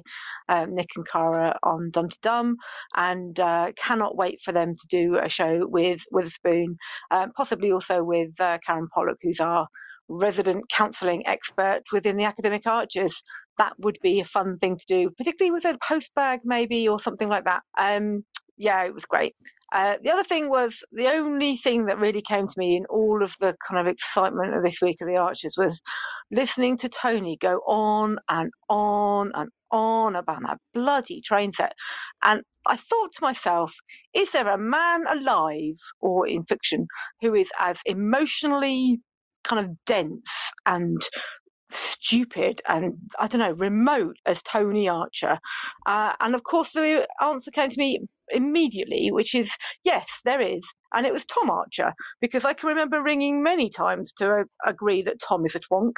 um, 0.49 0.77
Nick 0.77 0.91
and 0.95 1.05
Cara 1.09 1.59
on 1.65 1.91
Dumpty 1.91 2.19
Dum, 2.23 2.55
and 2.95 3.41
uh, 3.41 3.73
cannot 3.75 4.17
wait 4.17 4.39
for 4.45 4.53
them 4.53 4.75
to 4.75 4.87
do 4.89 5.19
a 5.19 5.29
show 5.29 5.67
with 5.67 6.01
Witherspoon, 6.13 6.77
um, 7.11 7.33
possibly 7.37 7.73
also 7.73 8.05
with 8.05 8.31
uh, 8.39 8.59
Karen 8.65 8.87
Pollock, 8.95 9.19
who's 9.23 9.41
our 9.41 9.67
resident 10.09 10.71
counselling 10.71 11.27
expert 11.27 11.81
within 11.93 12.17
the 12.17 12.27
Academic 12.27 12.65
Archers. 12.69 13.25
That 13.59 13.73
would 13.81 13.99
be 14.05 14.21
a 14.21 14.25
fun 14.25 14.59
thing 14.59 14.77
to 14.77 14.85
do, 14.87 15.11
particularly 15.19 15.51
with 15.51 15.65
a 15.65 15.77
post 15.85 16.15
bag, 16.15 16.43
maybe, 16.45 16.87
or 16.87 17.01
something 17.01 17.29
like 17.29 17.45
that. 17.47 17.63
Um, 17.77 18.25
yeah, 18.63 18.85
it 18.85 18.95
was 18.95 19.05
great. 19.05 19.35
Uh, 19.73 19.97
the 20.03 20.11
other 20.11 20.23
thing 20.23 20.49
was 20.49 20.85
the 20.93 21.09
only 21.09 21.57
thing 21.57 21.87
that 21.87 21.99
really 21.99 22.23
came 22.23 22.47
to 22.47 22.55
me 22.59 22.77
in 22.77 22.85
all 22.87 23.23
of 23.23 23.35
the 23.41 23.57
kind 23.67 23.81
of 23.81 23.91
excitement 23.91 24.55
of 24.55 24.63
this 24.63 24.81
week 24.81 24.99
of 25.01 25.09
the 25.09 25.17
Archers 25.17 25.55
was 25.57 25.81
listening 26.31 26.77
to 26.77 26.89
Tony 26.89 27.37
go 27.41 27.59
on 27.67 28.19
and 28.29 28.53
on 28.69 29.33
and 29.35 29.51
on 29.73 30.15
about 30.15 30.43
that 30.47 30.59
bloody 30.75 31.23
train 31.23 31.53
set. 31.53 31.73
And 32.23 32.43
I 32.67 32.77
thought 32.77 33.13
to 33.15 33.23
myself, 33.23 33.75
is 34.15 34.31
there 34.31 34.49
a 34.49 34.59
man 34.59 35.07
alive 35.09 35.81
or 36.01 36.29
in 36.29 36.45
fiction 36.45 36.87
who 37.21 37.35
is 37.35 37.51
as 37.59 37.79
emotionally 37.85 39.01
kind 39.43 39.65
of 39.65 39.77
dense 39.87 40.53
and 40.67 41.03
stupid 41.73 42.61
and 42.69 42.95
I 43.19 43.27
don't 43.27 43.41
know 43.41 43.53
remote 43.53 44.17
as 44.27 44.43
Tony 44.43 44.89
Archer. 44.89 45.39
Uh, 45.87 46.13
and 46.21 46.35
of 46.35 46.43
course, 46.45 46.73
the 46.73 47.07
answer 47.21 47.51
came 47.51 47.71
to 47.71 47.79
me 47.79 48.01
immediately, 48.33 49.11
which 49.13 49.35
is 49.35 49.53
yes, 49.85 50.07
there 50.25 50.41
is, 50.41 50.63
and 50.93 51.07
it 51.07 51.13
was 51.13 51.25
Tom 51.25 51.51
Archer 51.51 51.93
because 52.21 52.45
I 52.45 52.55
can 52.55 52.71
remember 52.71 53.03
ringing 53.03 53.43
many 53.43 53.71
times 53.71 54.13
to 54.15 54.31
uh, 54.33 54.45
agree 54.65 55.03
that 55.03 55.21
Tom 55.21 55.47
is 55.47 55.55
a 55.55 55.61
twonk. 55.61 55.95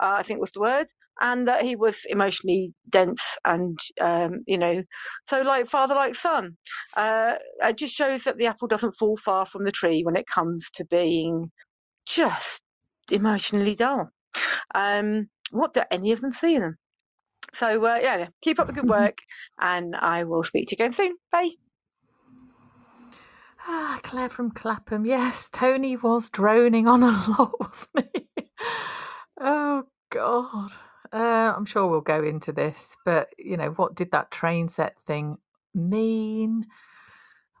Uh, 0.00 0.16
I 0.18 0.22
think 0.22 0.40
was 0.40 0.52
the 0.52 0.60
word. 0.60 0.86
And 1.20 1.48
that 1.48 1.64
he 1.64 1.74
was 1.74 2.04
emotionally 2.08 2.72
dense, 2.88 3.38
and 3.44 3.76
um, 4.00 4.44
you 4.46 4.56
know, 4.56 4.84
so 5.28 5.42
like 5.42 5.68
father, 5.68 5.96
like 5.96 6.14
son. 6.14 6.56
Uh, 6.96 7.34
it 7.60 7.76
just 7.76 7.94
shows 7.94 8.22
that 8.24 8.36
the 8.36 8.46
apple 8.46 8.68
doesn't 8.68 8.96
fall 8.96 9.16
far 9.16 9.44
from 9.44 9.64
the 9.64 9.72
tree 9.72 10.02
when 10.04 10.14
it 10.14 10.26
comes 10.32 10.70
to 10.74 10.84
being 10.84 11.50
just 12.06 12.62
emotionally 13.10 13.74
dull. 13.74 14.10
Um, 14.74 15.28
what 15.50 15.74
do 15.74 15.82
any 15.90 16.12
of 16.12 16.20
them 16.20 16.32
see 16.32 16.54
in 16.54 16.62
them? 16.62 16.76
So 17.54 17.84
uh, 17.84 17.98
yeah, 18.02 18.28
keep 18.42 18.60
up 18.60 18.66
the 18.66 18.72
good 18.72 18.88
work, 18.98 19.18
and 19.60 19.96
I 19.96 20.24
will 20.24 20.44
speak 20.44 20.68
to 20.68 20.76
you 20.78 20.84
again 20.84 20.94
soon. 20.94 21.16
Bye. 21.32 21.67
Ah, 23.70 24.00
Claire 24.02 24.30
from 24.30 24.50
Clapham. 24.50 25.04
Yes, 25.04 25.50
Tony 25.52 25.94
was 25.94 26.30
droning 26.30 26.88
on 26.88 27.02
a 27.02 27.10
lot, 27.38 27.60
wasn't 27.60 28.08
he? 28.14 28.50
oh 29.38 29.84
God. 30.08 30.70
Uh, 31.12 31.52
I'm 31.54 31.66
sure 31.66 31.86
we'll 31.86 32.00
go 32.00 32.22
into 32.22 32.50
this, 32.50 32.96
but 33.04 33.28
you 33.38 33.58
know, 33.58 33.70
what 33.70 33.94
did 33.94 34.10
that 34.12 34.30
train 34.30 34.70
set 34.70 34.98
thing 34.98 35.36
mean? 35.74 36.66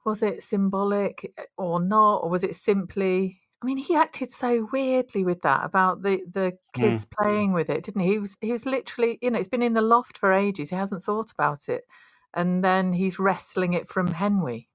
Was 0.06 0.22
it 0.22 0.42
symbolic 0.42 1.30
or 1.58 1.78
not, 1.78 2.18
or 2.18 2.30
was 2.30 2.42
it 2.42 2.56
simply? 2.56 3.40
I 3.62 3.66
mean, 3.66 3.76
he 3.76 3.94
acted 3.94 4.32
so 4.32 4.66
weirdly 4.72 5.24
with 5.24 5.42
that 5.42 5.64
about 5.64 6.02
the 6.02 6.22
the 6.32 6.56
kids 6.74 7.06
playing 7.06 7.52
with 7.52 7.68
it, 7.68 7.84
didn't 7.84 8.00
he? 8.00 8.12
He 8.12 8.18
was 8.18 8.38
he 8.40 8.52
was 8.52 8.64
literally, 8.64 9.18
you 9.20 9.30
know, 9.30 9.38
it's 9.38 9.48
been 9.48 9.62
in 9.62 9.74
the 9.74 9.82
loft 9.82 10.16
for 10.16 10.32
ages. 10.32 10.70
He 10.70 10.76
hasn't 10.76 11.04
thought 11.04 11.30
about 11.32 11.68
it, 11.68 11.86
and 12.32 12.64
then 12.64 12.94
he's 12.94 13.18
wrestling 13.18 13.74
it 13.74 13.88
from 13.88 14.06
Henry. 14.06 14.68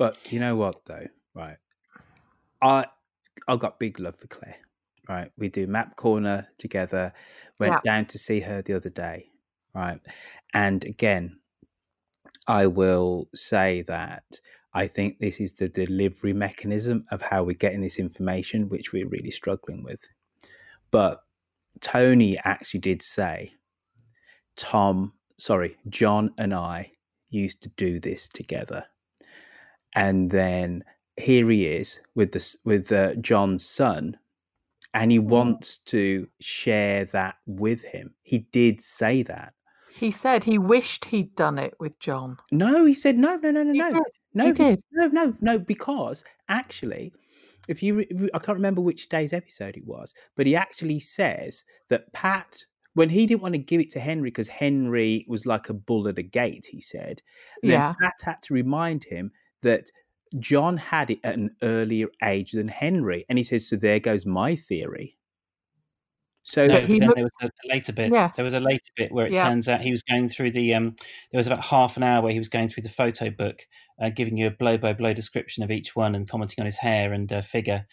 But 0.00 0.32
you 0.32 0.40
know 0.40 0.56
what 0.56 0.86
though, 0.86 1.08
right? 1.34 1.58
I 2.62 2.86
I 3.46 3.56
got 3.56 3.78
big 3.78 4.00
love 4.00 4.16
for 4.16 4.28
Claire. 4.28 4.56
Right. 5.06 5.30
We 5.36 5.50
do 5.50 5.66
map 5.66 5.96
corner 5.96 6.48
together. 6.56 7.12
Went 7.58 7.74
Yeah. 7.74 7.80
down 7.92 8.06
to 8.06 8.18
see 8.18 8.40
her 8.40 8.62
the 8.62 8.72
other 8.72 8.88
day. 8.88 9.30
Right. 9.74 10.00
And 10.54 10.82
again, 10.86 11.38
I 12.46 12.66
will 12.66 13.28
say 13.34 13.82
that 13.82 14.24
I 14.72 14.86
think 14.86 15.18
this 15.18 15.38
is 15.38 15.52
the 15.52 15.68
delivery 15.68 16.32
mechanism 16.32 17.04
of 17.10 17.20
how 17.20 17.44
we're 17.44 17.52
getting 17.52 17.82
this 17.82 17.98
information, 17.98 18.70
which 18.70 18.94
we're 18.94 19.06
really 19.06 19.30
struggling 19.30 19.82
with. 19.82 20.00
But 20.90 21.20
Tony 21.82 22.38
actually 22.38 22.80
did 22.80 23.02
say, 23.02 23.52
Tom, 24.56 25.12
sorry, 25.38 25.76
John 25.90 26.32
and 26.38 26.54
I 26.54 26.92
used 27.28 27.60
to 27.64 27.68
do 27.76 28.00
this 28.00 28.30
together. 28.30 28.86
And 29.94 30.30
then 30.30 30.84
here 31.16 31.48
he 31.50 31.66
is 31.66 32.00
with 32.14 32.32
this 32.32 32.56
with 32.64 32.90
uh, 32.92 33.14
John's 33.16 33.68
son, 33.68 34.16
and 34.94 35.10
he 35.10 35.18
wants 35.18 35.78
to 35.86 36.28
share 36.40 37.04
that 37.06 37.36
with 37.46 37.82
him. 37.82 38.14
He 38.22 38.38
did 38.52 38.80
say 38.80 39.22
that. 39.24 39.54
He 39.92 40.10
said 40.10 40.44
he 40.44 40.58
wished 40.58 41.06
he'd 41.06 41.34
done 41.36 41.58
it 41.58 41.74
with 41.78 41.98
John. 41.98 42.38
No, 42.52 42.84
he 42.84 42.94
said 42.94 43.18
no, 43.18 43.36
no, 43.36 43.50
no, 43.50 43.62
no, 43.64 43.72
no, 43.72 43.92
did. 43.92 44.02
no. 44.34 44.46
He 44.46 44.52
did. 44.52 44.82
No, 44.92 45.06
no, 45.08 45.36
no. 45.40 45.58
Because 45.58 46.24
actually, 46.48 47.12
if 47.68 47.82
you, 47.82 47.96
re- 47.96 48.30
I 48.32 48.38
can't 48.38 48.56
remember 48.56 48.80
which 48.80 49.08
day's 49.08 49.32
episode 49.32 49.76
it 49.76 49.86
was, 49.86 50.14
but 50.36 50.46
he 50.46 50.56
actually 50.56 51.00
says 51.00 51.64
that 51.88 52.10
Pat, 52.12 52.64
when 52.94 53.10
he 53.10 53.26
didn't 53.26 53.42
want 53.42 53.54
to 53.54 53.58
give 53.58 53.80
it 53.80 53.90
to 53.90 54.00
Henry 54.00 54.30
because 54.30 54.48
Henry 54.48 55.26
was 55.28 55.44
like 55.44 55.68
a 55.68 55.74
bull 55.74 56.08
at 56.08 56.18
a 56.18 56.22
gate, 56.22 56.66
he 56.70 56.80
said. 56.80 57.20
And 57.62 57.72
Yeah. 57.72 57.94
Pat 58.00 58.14
had 58.22 58.42
to 58.44 58.54
remind 58.54 59.04
him 59.04 59.32
that 59.62 59.90
John 60.38 60.76
had 60.76 61.10
it 61.10 61.18
at 61.24 61.34
an 61.34 61.56
earlier 61.62 62.06
age 62.22 62.52
than 62.52 62.68
Henry, 62.68 63.24
and 63.28 63.38
he 63.38 63.44
says, 63.44 63.68
"So 63.68 63.76
there 63.76 64.00
goes 64.00 64.24
my 64.26 64.56
theory." 64.56 65.16
So 66.42 66.66
No, 66.66 66.74
that 66.74 66.88
but 66.88 66.98
then 66.98 67.12
there 67.14 67.24
was 67.24 67.32
a 67.42 67.68
later 67.68 67.92
bit. 67.92 68.12
Yeah. 68.14 68.32
There 68.34 68.44
was 68.44 68.54
a 68.54 68.60
later 68.60 68.90
bit 68.96 69.12
where 69.12 69.26
it 69.26 69.32
Yeah. 69.32 69.44
turns 69.48 69.68
out 69.68 69.82
he 69.82 69.90
was 69.90 70.02
going 70.02 70.28
through 70.28 70.52
the. 70.52 70.74
Um, 70.74 70.96
there 71.30 71.38
was 71.38 71.46
about 71.46 71.64
half 71.64 71.96
an 71.96 72.02
hour 72.02 72.22
where 72.22 72.32
he 72.32 72.38
was 72.38 72.48
going 72.48 72.68
through 72.70 72.82
the 72.84 72.88
photo 72.88 73.30
book, 73.30 73.66
uh, 74.00 74.08
giving 74.08 74.36
you 74.36 74.46
a 74.46 74.50
blow 74.50 74.78
by 74.78 74.92
blow 74.92 75.12
description 75.12 75.62
of 75.62 75.70
each 75.70 75.94
one 75.94 76.14
and 76.14 76.28
commenting 76.28 76.60
on 76.62 76.66
his 76.66 76.76
hair 76.78 77.12
and 77.12 77.32
uh, 77.32 77.40
figure. 77.42 77.86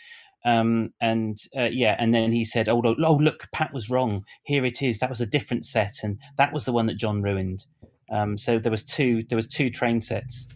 Um, 0.45 0.93
and 1.01 1.37
uh, 1.57 1.69
yeah, 1.71 1.95
and 1.99 2.13
then 2.13 2.31
he 2.31 2.45
said, 2.45 2.69
"Oh, 2.69 2.81
oh, 2.85 3.15
look, 3.15 3.47
Pat 3.51 3.73
was 3.73 3.89
wrong. 3.89 4.23
Here 4.43 4.63
it 4.63 4.81
is. 4.81 4.99
That 4.99 5.09
was 5.09 5.19
a 5.21 5.25
different 5.25 5.65
set, 5.65 5.95
and 6.03 6.19
that 6.37 6.53
was 6.53 6.65
the 6.65 6.71
one 6.71 6.85
that 6.85 6.97
John 6.97 7.21
ruined." 7.21 7.65
Um, 8.09 8.37
so 8.37 8.57
there 8.59 8.71
was 8.71 8.85
two. 8.85 9.23
There 9.27 9.35
was 9.35 9.47
two 9.47 9.69
train 9.69 9.99
sets. 9.99 10.47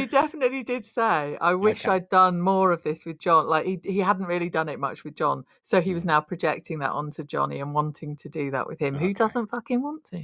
He 0.00 0.06
definitely 0.06 0.62
did 0.62 0.84
say, 0.84 1.36
"I 1.40 1.54
wish 1.54 1.82
Okay. 1.82 1.92
I'd 1.92 2.08
done 2.08 2.40
more 2.40 2.72
of 2.72 2.82
this 2.82 3.04
with 3.04 3.18
John." 3.18 3.46
Like 3.46 3.66
he 3.66 3.80
he 3.84 3.98
hadn't 3.98 4.26
really 4.26 4.50
done 4.50 4.68
it 4.68 4.78
much 4.80 5.04
with 5.04 5.14
John, 5.14 5.44
so 5.62 5.80
he 5.80 5.90
Mm. 5.90 5.94
was 5.94 6.04
now 6.04 6.20
projecting 6.20 6.78
that 6.80 6.90
onto 6.90 7.24
Johnny 7.24 7.60
and 7.60 7.74
wanting 7.74 8.16
to 8.16 8.28
do 8.28 8.50
that 8.50 8.66
with 8.66 8.78
him. 8.78 8.94
Who 8.96 9.14
doesn't 9.14 9.48
fucking 9.48 9.82
want 9.82 10.04
to? 10.06 10.22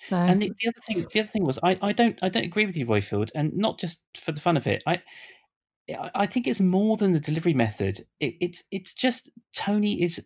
So 0.00 0.16
And 0.16 0.40
the, 0.40 0.52
the 0.60 0.68
other 0.68 0.80
thing, 0.86 1.06
the 1.12 1.20
other 1.20 1.28
thing 1.28 1.44
was, 1.44 1.58
I, 1.62 1.76
I 1.82 1.92
don't, 1.92 2.18
I 2.22 2.28
don't 2.28 2.44
agree 2.44 2.66
with 2.66 2.76
you, 2.76 2.86
Roifield, 2.86 3.30
and 3.34 3.52
not 3.56 3.78
just 3.78 4.00
for 4.16 4.32
the 4.32 4.40
fun 4.40 4.56
of 4.56 4.66
it. 4.66 4.82
I, 4.86 5.02
I- 5.90 6.10
I 6.14 6.26
think 6.26 6.46
it's 6.46 6.60
more 6.60 6.96
than 6.96 7.12
the 7.12 7.20
delivery 7.20 7.54
method. 7.54 8.04
It, 8.20 8.34
it's, 8.40 8.64
it's 8.70 8.94
just 8.94 9.30
Tony 9.54 10.02
is, 10.02 10.22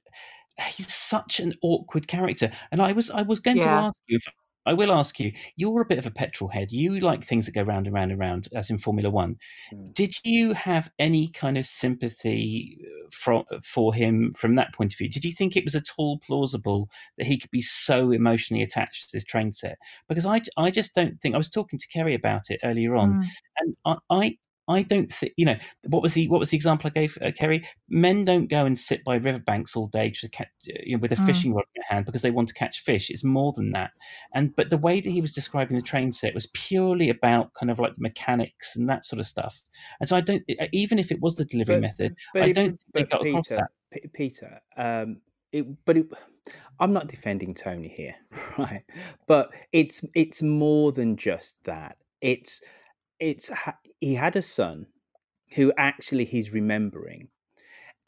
he's 0.74 0.92
such 0.92 1.40
an 1.40 1.54
awkward 1.62 2.08
character. 2.08 2.50
And 2.70 2.82
I 2.82 2.92
was, 2.92 3.10
I 3.10 3.22
was 3.22 3.40
going 3.40 3.60
to 3.60 3.68
ask 3.68 3.98
you. 4.08 4.18
I 4.64 4.72
will 4.72 4.92
ask 4.92 5.18
you. 5.18 5.32
You're 5.56 5.82
a 5.82 5.86
bit 5.86 5.98
of 5.98 6.06
a 6.06 6.10
petrol 6.10 6.48
head. 6.48 6.72
You 6.72 7.00
like 7.00 7.24
things 7.24 7.46
that 7.46 7.52
go 7.52 7.62
round 7.62 7.86
and 7.86 7.94
round 7.94 8.10
and 8.10 8.20
round, 8.20 8.48
as 8.54 8.70
in 8.70 8.78
Formula 8.78 9.10
One. 9.10 9.36
Did 9.92 10.14
you 10.24 10.52
have 10.52 10.90
any 10.98 11.28
kind 11.28 11.58
of 11.58 11.66
sympathy 11.66 12.78
for 13.10 13.44
for 13.62 13.92
him 13.94 14.32
from 14.36 14.54
that 14.56 14.72
point 14.74 14.92
of 14.92 14.98
view? 14.98 15.08
Did 15.08 15.24
you 15.24 15.32
think 15.32 15.56
it 15.56 15.64
was 15.64 15.74
at 15.74 15.88
all 15.98 16.18
plausible 16.18 16.88
that 17.18 17.26
he 17.26 17.38
could 17.38 17.50
be 17.50 17.60
so 17.60 18.10
emotionally 18.10 18.62
attached 18.62 19.10
to 19.10 19.16
this 19.16 19.24
train 19.24 19.52
set? 19.52 19.78
Because 20.08 20.26
I, 20.26 20.40
I 20.56 20.70
just 20.70 20.94
don't 20.94 21.20
think. 21.20 21.34
I 21.34 21.38
was 21.38 21.50
talking 21.50 21.78
to 21.78 21.88
Kerry 21.88 22.14
about 22.14 22.50
it 22.50 22.60
earlier 22.64 22.94
on, 22.96 23.12
Mm. 23.12 23.26
and 23.58 23.76
I, 23.84 23.96
I 24.10 24.38
I 24.72 24.82
don't 24.82 25.10
think 25.10 25.32
you 25.36 25.46
know 25.46 25.56
what 25.84 26.02
was 26.02 26.14
the 26.14 26.28
what 26.28 26.40
was 26.40 26.50
the 26.50 26.56
example 26.56 26.88
I 26.88 26.98
gave 26.98 27.18
uh, 27.22 27.30
Kerry. 27.36 27.64
Men 27.88 28.24
don't 28.24 28.48
go 28.48 28.64
and 28.64 28.78
sit 28.78 29.04
by 29.04 29.16
riverbanks 29.16 29.76
all 29.76 29.86
day 29.88 30.10
to 30.10 30.28
catch, 30.28 30.48
you 30.64 30.96
know, 30.96 31.00
with 31.00 31.12
a 31.12 31.16
Mm. 31.16 31.26
fishing 31.26 31.54
rod 31.54 31.64
in 31.74 31.80
their 31.80 31.96
hand 31.96 32.06
because 32.06 32.22
they 32.22 32.30
want 32.30 32.48
to 32.48 32.54
catch 32.54 32.82
fish. 32.82 33.10
It's 33.10 33.24
more 33.24 33.52
than 33.52 33.72
that. 33.72 33.90
And 34.34 34.54
but 34.56 34.70
the 34.70 34.78
way 34.78 35.00
that 35.00 35.10
he 35.10 35.20
was 35.20 35.32
describing 35.32 35.76
the 35.76 35.82
train 35.82 36.12
set 36.12 36.34
was 36.34 36.46
purely 36.54 37.10
about 37.10 37.52
kind 37.54 37.70
of 37.70 37.78
like 37.78 37.92
mechanics 37.98 38.76
and 38.76 38.88
that 38.88 39.04
sort 39.04 39.20
of 39.20 39.26
stuff. 39.26 39.62
And 40.00 40.08
so 40.08 40.16
I 40.16 40.20
don't 40.20 40.42
even 40.72 40.98
if 40.98 41.10
it 41.12 41.20
was 41.20 41.36
the 41.36 41.44
delivery 41.44 41.80
method, 41.80 42.16
but, 42.32 42.42
I 42.42 42.52
don't 42.52 42.68
think 42.68 42.80
they 42.94 43.00
but 43.02 43.10
got 43.10 43.26
across 43.26 43.48
Peter, 43.48 43.56
that. 43.56 43.70
P- 43.90 44.08
Peter, 44.12 44.60
um, 44.76 45.20
it, 45.52 45.66
but 45.84 45.96
it, 45.98 46.06
I'm 46.80 46.92
not 46.92 47.08
defending 47.08 47.54
Tony 47.54 47.88
here, 47.88 48.14
right? 48.58 48.82
But 49.26 49.50
it's 49.72 50.04
it's 50.14 50.42
more 50.42 50.92
than 50.92 51.16
just 51.16 51.62
that. 51.64 51.96
It's 52.20 52.62
it's 53.22 53.50
he 54.00 54.14
had 54.14 54.36
a 54.36 54.42
son 54.42 54.86
who 55.54 55.72
actually 55.78 56.24
he's 56.26 56.52
remembering, 56.52 57.28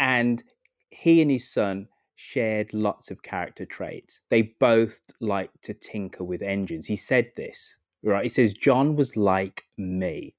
and 0.01 0.43
he 0.91 1.23
and 1.23 1.31
his 1.31 1.51
son 1.51 1.89
shared 2.17 2.75
lots 2.75 3.11
of 3.11 3.23
character 3.23 3.67
traits. 3.67 4.21
They 4.31 4.43
both 4.61 5.01
liked 5.21 5.63
to 5.65 5.75
tinker 5.75 6.25
with 6.25 6.43
engines. 6.43 6.87
He 6.87 6.97
said 6.97 7.33
this, 7.37 7.77
right? 8.03 8.25
He 8.25 8.29
says 8.29 8.53
John 8.55 8.97
was 8.97 9.17
like 9.17 9.65
me. 9.79 10.35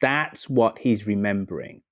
That's 0.00 0.48
what 0.50 0.78
he's 0.78 1.06
remembering 1.06 1.82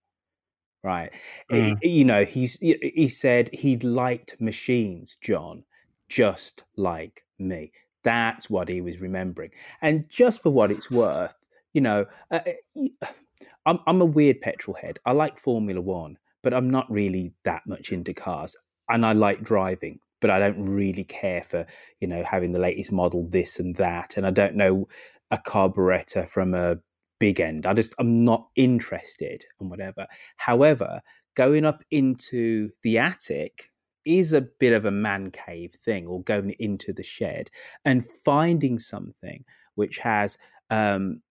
right 0.82 1.12
Mm. 1.50 1.74
Y- 1.82 1.88
you 1.90 2.04
know 2.04 2.24
he's 2.24 2.58
he 2.61 2.76
he 2.94 3.08
said 3.08 3.50
he 3.52 3.76
liked 3.78 4.40
machines 4.40 5.16
john 5.20 5.64
just 6.08 6.64
like 6.76 7.24
me 7.38 7.72
that's 8.02 8.48
what 8.48 8.68
he 8.68 8.80
was 8.80 9.00
remembering 9.00 9.50
and 9.82 10.08
just 10.08 10.42
for 10.42 10.50
what 10.50 10.70
it's 10.70 10.90
worth 10.90 11.34
you 11.73 11.81
know 11.81 12.07
uh, 12.31 12.41
uh, 12.47 13.07
I'm, 13.66 13.79
I'm 13.87 14.01
a 14.01 14.07
weird 14.07 14.41
petrol 14.41 14.77
head 14.77 14.99
i 15.05 15.12
like 15.12 15.39
formula 15.39 15.81
one 15.81 16.18
but 16.43 16.55
i'm 16.55 16.71
not 16.71 16.91
really 16.91 17.33
that 17.45 17.62
much 17.66 17.93
into 17.93 18.14
cars 18.14 18.57
and 18.89 19.05
i 19.05 19.12
like 19.12 19.43
driving 19.43 19.99
but 20.21 20.31
i 20.31 20.39
don't 20.39 20.64
really 20.64 21.05
care 21.05 21.43
for 21.43 21.66
you 22.01 22.09
know 22.09 22.23
having 22.25 22.53
the 22.53 22.59
latest 22.59 22.93
model 22.93 23.27
this 23.29 23.59
and 23.59 23.77
that 23.77 24.16
and 24.16 24.27
i 24.27 24.31
don't 24.31 24.55
know 24.55 24.89
a 25.31 25.39
carburetor 25.39 26.27
from 26.27 26.55
a 26.55 26.79
big 27.21 27.39
end. 27.39 27.66
I 27.66 27.75
just 27.75 27.95
I'm 28.01 28.25
not 28.25 28.49
interested 28.57 29.45
and 29.61 29.71
whatever. 29.71 30.09
However, 30.39 31.01
going 31.37 31.64
up 31.64 31.85
into 31.93 32.71
the 32.83 32.99
attic 32.99 33.71
is 34.05 34.33
a 34.33 34.41
bit 34.41 34.73
of 34.73 34.87
a 34.87 34.91
man 34.91 35.31
cave 35.31 35.77
thing, 35.85 36.07
or 36.07 36.23
going 36.23 36.51
into 36.59 36.93
the 36.93 37.05
shed 37.05 37.51
and 37.85 38.05
finding 38.05 38.81
something 38.81 39.45
which 39.77 39.99
has 39.99 40.37
um, 40.71 41.23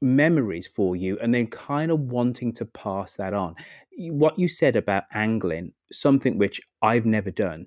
memories 0.00 0.66
for 0.66 0.96
you, 0.96 1.18
and 1.20 1.34
then 1.34 1.46
kind 1.46 1.90
of 1.90 2.00
wanting 2.00 2.52
to 2.54 2.64
pass 2.64 3.16
that 3.16 3.34
on. 3.34 3.54
What 3.98 4.38
you 4.38 4.48
said 4.48 4.76
about 4.76 5.04
angling, 5.12 5.72
something 5.92 6.38
which 6.38 6.60
I've 6.82 7.06
never 7.06 7.30
done. 7.30 7.66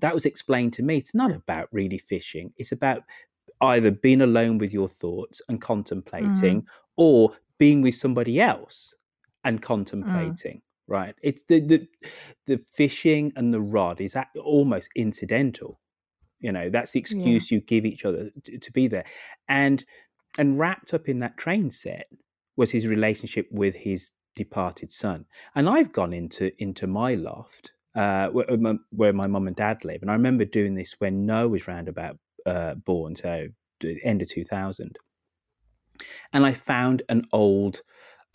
That 0.00 0.14
was 0.14 0.24
explained 0.24 0.72
to 0.74 0.82
me. 0.82 0.96
It's 0.96 1.14
not 1.14 1.30
about 1.30 1.68
really 1.70 1.98
fishing. 1.98 2.52
It's 2.56 2.72
about 2.72 3.02
either 3.60 3.90
being 3.90 4.22
alone 4.22 4.58
with 4.58 4.72
your 4.72 4.88
thoughts 4.88 5.40
and 5.48 5.58
mm-hmm. 5.58 5.66
contemplating 5.66 6.66
or 6.96 7.32
being 7.58 7.82
with 7.82 7.94
somebody 7.94 8.40
else 8.40 8.94
and 9.44 9.60
mm. 9.60 9.62
contemplating 9.62 10.60
right 10.88 11.14
it's 11.22 11.42
the 11.44 11.60
the 11.60 11.88
the 12.46 12.60
fishing 12.70 13.32
and 13.36 13.54
the 13.54 13.60
rod 13.60 14.00
is 14.00 14.16
almost 14.42 14.88
incidental 14.96 15.80
you 16.40 16.50
know 16.50 16.68
that's 16.68 16.92
the 16.92 17.00
excuse 17.00 17.50
you 17.50 17.60
give 17.60 17.86
each 17.86 18.04
other 18.04 18.30
to, 18.42 18.58
to 18.58 18.72
be 18.72 18.88
there 18.88 19.04
and 19.48 19.84
and 20.38 20.58
wrapped 20.58 20.94
up 20.94 21.08
in 21.08 21.18
that 21.18 21.36
train 21.36 21.70
set 21.70 22.06
was 22.56 22.70
his 22.70 22.86
relationship 22.86 23.46
with 23.50 23.74
his 23.74 24.12
departed 24.34 24.90
son 24.90 25.24
and 25.54 25.68
i've 25.68 25.92
gone 25.92 26.12
into 26.12 26.50
into 26.62 26.86
my 26.86 27.14
loft 27.14 27.72
uh 27.94 28.28
where, 28.28 28.46
where 28.90 29.12
my 29.12 29.26
mum 29.26 29.46
and 29.46 29.56
dad 29.56 29.84
live 29.84 30.00
and 30.00 30.10
i 30.10 30.14
remember 30.14 30.44
doing 30.44 30.74
this 30.74 30.96
when 30.98 31.26
noah 31.26 31.48
was 31.48 31.68
round 31.68 31.88
about 31.88 32.16
uh, 32.46 32.74
born, 32.74 33.16
so 33.16 33.48
end 34.04 34.22
of 34.22 34.28
2000. 34.28 34.96
And 36.32 36.46
I 36.46 36.52
found 36.52 37.02
an 37.08 37.26
old 37.32 37.82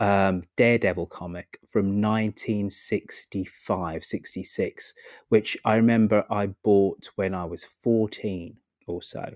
um, 0.00 0.42
Daredevil 0.56 1.06
comic 1.06 1.58
from 1.68 2.00
1965, 2.00 4.04
66, 4.04 4.94
which 5.28 5.56
I 5.64 5.76
remember 5.76 6.24
I 6.30 6.48
bought 6.62 7.10
when 7.16 7.34
I 7.34 7.44
was 7.44 7.64
14 7.64 8.56
or 8.86 9.02
so. 9.02 9.34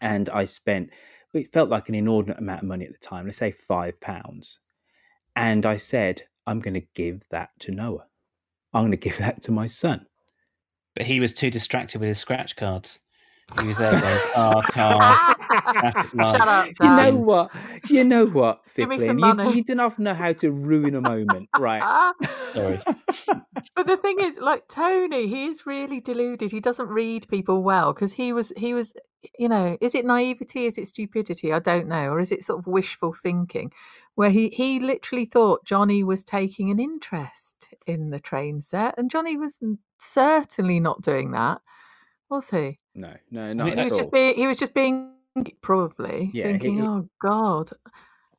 And 0.00 0.30
I 0.30 0.46
spent, 0.46 0.90
it 1.32 1.52
felt 1.52 1.70
like 1.70 1.88
an 1.88 1.94
inordinate 1.94 2.38
amount 2.38 2.62
of 2.62 2.68
money 2.68 2.84
at 2.84 2.92
the 2.92 2.98
time, 2.98 3.26
let's 3.26 3.38
say 3.38 3.52
five 3.52 4.00
pounds. 4.00 4.58
And 5.36 5.64
I 5.64 5.76
said, 5.76 6.22
I'm 6.46 6.60
going 6.60 6.74
to 6.74 6.86
give 6.94 7.22
that 7.30 7.50
to 7.60 7.70
Noah. 7.70 8.06
I'm 8.72 8.82
going 8.82 8.90
to 8.90 8.96
give 8.96 9.18
that 9.18 9.42
to 9.42 9.52
my 9.52 9.66
son. 9.66 10.06
But 10.94 11.06
he 11.06 11.20
was 11.20 11.32
too 11.32 11.50
distracted 11.50 12.00
with 12.00 12.08
his 12.08 12.18
scratch 12.18 12.56
cards. 12.56 13.00
He 13.60 13.66
was 13.66 13.78
there 13.78 13.92
going 13.92 14.02
ah, 14.36 14.62
car, 14.62 14.62
car, 14.72 15.36
lights. 15.38 15.39
Shut 16.22 16.48
up, 16.48 16.72
You 16.80 16.90
know 16.90 17.16
what? 17.16 17.50
You 17.88 18.04
know 18.04 18.26
what, 18.26 18.62
Give 18.76 18.88
me 18.88 18.98
Ficklin? 18.98 19.06
some 19.06 19.18
You, 19.18 19.24
money. 19.34 19.56
you 19.56 19.64
do 19.64 19.74
not 19.74 19.98
know 19.98 20.14
how 20.14 20.32
to 20.34 20.52
ruin 20.52 20.94
a 20.94 21.00
moment, 21.00 21.48
right? 21.56 21.84
Sorry. 22.54 22.80
But 23.76 23.86
the 23.86 23.96
thing 23.96 24.20
is, 24.20 24.38
like 24.38 24.68
Tony, 24.68 25.28
he 25.28 25.46
is 25.46 25.66
really 25.66 26.00
deluded. 26.00 26.50
He 26.50 26.60
doesn't 26.60 26.88
read 26.88 27.28
people 27.28 27.62
well 27.62 27.92
because 27.92 28.12
he 28.12 28.32
was, 28.32 28.52
he 28.56 28.74
was, 28.74 28.92
you 29.38 29.48
know, 29.48 29.76
is 29.80 29.94
it 29.94 30.04
naivety? 30.06 30.66
Is 30.66 30.78
it 30.78 30.88
stupidity? 30.88 31.52
I 31.52 31.58
don't 31.60 31.88
know, 31.88 32.10
or 32.10 32.20
is 32.20 32.32
it 32.32 32.44
sort 32.44 32.58
of 32.60 32.66
wishful 32.66 33.12
thinking, 33.12 33.72
where 34.14 34.30
he 34.30 34.48
he 34.50 34.80
literally 34.80 35.24
thought 35.26 35.64
Johnny 35.64 36.02
was 36.04 36.24
taking 36.24 36.70
an 36.70 36.80
interest 36.80 37.68
in 37.86 38.10
the 38.10 38.20
train 38.20 38.60
set, 38.60 38.94
and 38.98 39.10
Johnny 39.10 39.36
was 39.36 39.58
certainly 39.98 40.80
not 40.80 41.02
doing 41.02 41.32
that, 41.32 41.60
was 42.28 42.50
he? 42.50 42.78
No, 42.94 43.14
no, 43.30 43.42
I 43.42 43.52
not 43.52 43.66
mean, 43.66 43.78
He 43.78 43.84
was 43.84 43.92
all. 43.92 43.98
just 43.98 44.10
being, 44.12 44.34
he 44.36 44.46
was 44.46 44.56
just 44.56 44.74
being 44.74 45.12
probably 45.62 46.30
Yeah, 46.32 46.44
thinking, 46.44 46.78
he- 46.78 46.82
oh 46.82 47.08
God, 47.20 47.70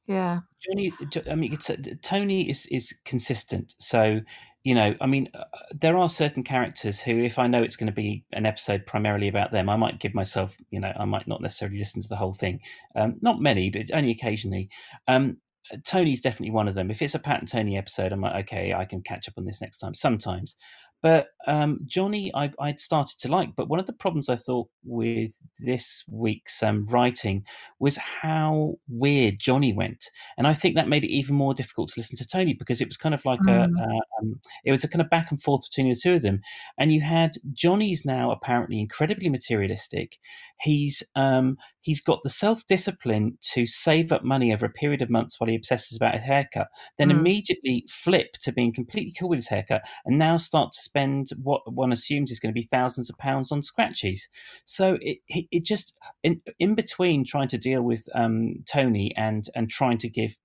yeah. 0.07 0.41
Johnny, 0.61 0.93
I 1.29 1.35
mean, 1.35 1.57
uh, 1.69 1.75
Tony 2.01 2.49
is 2.49 2.65
is 2.67 2.93
consistent. 3.03 3.73
So 3.79 4.21
you 4.63 4.75
know, 4.75 4.93
I 5.01 5.07
mean, 5.07 5.27
uh, 5.33 5.43
there 5.73 5.97
are 5.97 6.07
certain 6.07 6.43
characters 6.43 6.99
who, 6.99 7.17
if 7.23 7.39
I 7.39 7.47
know 7.47 7.63
it's 7.63 7.75
going 7.75 7.87
to 7.87 7.93
be 7.93 8.23
an 8.33 8.45
episode 8.45 8.85
primarily 8.85 9.27
about 9.27 9.51
them, 9.51 9.69
I 9.69 9.75
might 9.75 9.99
give 9.99 10.13
myself, 10.13 10.55
you 10.69 10.79
know, 10.79 10.93
I 10.95 11.05
might 11.05 11.27
not 11.27 11.41
necessarily 11.41 11.79
listen 11.79 12.01
to 12.01 12.07
the 12.07 12.15
whole 12.15 12.33
thing. 12.33 12.59
Um, 12.95 13.15
not 13.21 13.41
many, 13.41 13.71
but 13.71 13.89
only 13.91 14.11
occasionally. 14.11 14.69
Um, 15.07 15.37
Tony's 15.85 16.21
definitely 16.21 16.51
one 16.51 16.67
of 16.67 16.75
them. 16.75 16.91
If 16.91 17.01
it's 17.01 17.15
a 17.15 17.19
Pat 17.19 17.39
and 17.39 17.47
Tony 17.47 17.75
episode, 17.77 18.11
I'm 18.11 18.21
like, 18.21 18.43
okay, 18.45 18.73
I 18.73 18.85
can 18.85 19.01
catch 19.01 19.27
up 19.27 19.35
on 19.37 19.45
this 19.45 19.61
next 19.61 19.79
time. 19.79 19.95
Sometimes, 19.95 20.55
But 21.01 21.27
um, 21.47 21.79
Johnny, 21.85 22.31
I, 22.35 22.51
I'd 22.59 22.79
started 22.79 23.17
to 23.19 23.27
like. 23.27 23.55
But 23.55 23.69
one 23.69 23.79
of 23.79 23.87
the 23.87 23.93
problems 23.93 24.29
I 24.29 24.35
thought 24.35 24.67
with 24.83 25.31
this 25.59 26.03
week's 26.07 26.61
um, 26.61 26.85
writing 26.85 27.43
was 27.79 27.97
how 27.97 28.75
weird 28.87 29.39
Johnny 29.39 29.73
went, 29.73 30.05
and 30.37 30.45
I 30.45 30.53
think 30.53 30.75
that 30.75 30.87
made 30.87 31.03
it 31.03 31.11
even 31.11 31.35
more 31.35 31.53
difficult 31.53 31.89
to 31.89 31.99
listen 31.99 32.17
to 32.17 32.27
Tony 32.27 32.53
because 32.53 32.81
it 32.81 32.87
was 32.87 32.97
kind 32.97 33.15
of 33.15 33.25
like 33.25 33.39
mm. 33.41 33.51
a, 33.51 33.63
a 33.63 33.99
um, 34.19 34.39
it 34.63 34.71
was 34.71 34.83
a 34.83 34.87
kind 34.87 35.01
of 35.01 35.09
back 35.09 35.31
and 35.31 35.41
forth 35.41 35.61
between 35.69 35.91
the 35.91 35.99
two 35.99 36.13
of 36.13 36.21
them, 36.21 36.41
and 36.77 36.91
you 36.91 37.01
had 37.01 37.31
Johnny's 37.53 38.05
now 38.05 38.31
apparently 38.31 38.79
incredibly 38.79 39.29
materialistic. 39.29 40.17
He's 40.61 41.01
um, 41.15 41.57
he's 41.79 42.01
got 42.01 42.19
the 42.23 42.29
self 42.29 42.65
discipline 42.67 43.37
to 43.53 43.65
save 43.65 44.11
up 44.11 44.23
money 44.23 44.53
over 44.53 44.65
a 44.65 44.71
period 44.71 45.01
of 45.01 45.09
months 45.09 45.39
while 45.39 45.49
he 45.49 45.55
obsesses 45.55 45.97
about 45.97 46.13
his 46.13 46.23
haircut, 46.23 46.67
then 46.97 47.09
mm. 47.09 47.19
immediately 47.19 47.85
flip 47.89 48.33
to 48.41 48.51
being 48.51 48.73
completely 48.73 49.13
cool 49.19 49.29
with 49.29 49.39
his 49.39 49.47
haircut, 49.47 49.83
and 50.05 50.19
now 50.19 50.37
start 50.37 50.71
to 50.73 50.81
spend 50.91 51.27
what 51.41 51.61
one 51.71 51.91
assumes 51.91 52.31
is 52.31 52.39
going 52.39 52.53
to 52.53 52.61
be 52.61 52.67
thousands 52.67 53.09
of 53.09 53.17
pounds 53.17 53.51
on 53.51 53.61
scratchies. 53.61 54.21
So 54.65 54.97
it 55.01 55.19
it 55.27 55.63
just 55.63 55.97
in 56.23 56.41
in 56.59 56.75
between 56.75 57.23
trying 57.23 57.47
to 57.49 57.57
deal 57.57 57.81
with 57.81 58.03
um, 58.13 58.63
Tony 58.71 59.13
and 59.15 59.43
and 59.55 59.69
trying 59.69 59.97
to 59.99 60.09
give 60.09 60.35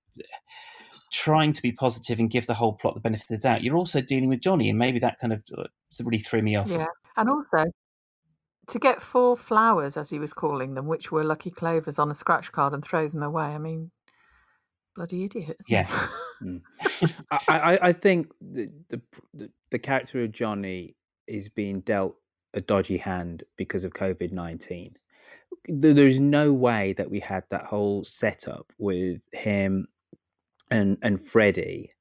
trying 1.11 1.53
to 1.53 1.61
be 1.61 1.71
positive 1.71 2.19
and 2.19 2.29
give 2.29 2.47
the 2.47 2.53
whole 2.53 2.73
plot 2.73 2.93
the 2.93 2.99
benefit 2.99 3.31
of 3.31 3.39
the 3.39 3.47
doubt, 3.47 3.63
you're 3.63 3.77
also 3.77 4.01
dealing 4.01 4.29
with 4.29 4.41
Johnny, 4.41 4.69
and 4.69 4.79
maybe 4.79 4.99
that 4.99 5.19
kind 5.19 5.33
of 5.33 5.43
uh, 5.57 5.63
really 6.03 6.19
threw 6.19 6.41
me 6.41 6.55
off. 6.55 6.69
Yeah, 6.69 6.85
and 7.15 7.29
also 7.29 7.65
to 8.67 8.79
get 8.79 9.01
four 9.01 9.37
flowers, 9.37 9.97
as 9.97 10.09
he 10.09 10.19
was 10.19 10.33
calling 10.33 10.73
them, 10.73 10.87
which 10.87 11.11
were 11.11 11.23
lucky 11.23 11.51
clovers, 11.51 11.99
on 11.99 12.11
a 12.11 12.15
scratch 12.15 12.51
card 12.51 12.73
and 12.73 12.83
throw 12.83 13.07
them 13.07 13.23
away. 13.23 13.45
I 13.45 13.57
mean, 13.57 13.91
bloody 14.97 15.23
idiots. 15.23 15.69
Yeah. 15.69 15.87
mm. 16.43 16.61
I, 17.31 17.39
I, 17.47 17.79
I, 17.89 17.93
think 17.93 18.33
the, 18.41 18.69
the, 18.89 19.49
the 19.69 19.79
character 19.79 20.23
of 20.23 20.31
Johnny 20.31 20.95
is 21.27 21.47
being 21.47 21.81
dealt 21.81 22.17
a 22.53 22.61
dodgy 22.61 22.97
hand 22.97 23.43
because 23.57 23.83
of 23.83 23.93
COVID 23.93 24.31
nineteen. 24.31 24.95
There's 25.67 26.19
no 26.19 26.51
way 26.51 26.93
that 26.93 27.09
we 27.09 27.19
had 27.19 27.43
that 27.51 27.65
whole 27.65 28.03
setup 28.03 28.73
with 28.79 29.21
him 29.31 29.87
and 30.71 30.97
and 31.01 31.21
Freddie 31.21 31.91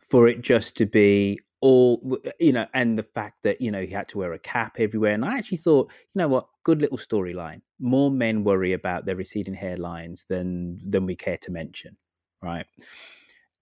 for 0.00 0.26
it 0.26 0.40
just 0.40 0.76
to 0.76 0.86
be 0.86 1.38
all 1.60 2.18
you 2.40 2.52
know 2.52 2.66
and 2.74 2.98
the 2.98 3.02
fact 3.02 3.42
that 3.44 3.60
you 3.60 3.70
know 3.70 3.80
he 3.80 3.86
had 3.86 4.08
to 4.08 4.18
wear 4.18 4.32
a 4.32 4.38
cap 4.38 4.74
everywhere 4.78 5.14
and 5.14 5.24
i 5.24 5.38
actually 5.38 5.56
thought 5.56 5.88
you 6.12 6.18
know 6.18 6.26
what 6.26 6.48
good 6.64 6.82
little 6.82 6.98
storyline 6.98 7.62
more 7.78 8.10
men 8.10 8.42
worry 8.42 8.72
about 8.72 9.06
their 9.06 9.14
receding 9.14 9.54
hairlines 9.54 10.26
than 10.26 10.76
than 10.90 11.06
we 11.06 11.14
care 11.14 11.38
to 11.38 11.52
mention 11.52 11.96
right? 12.42 12.66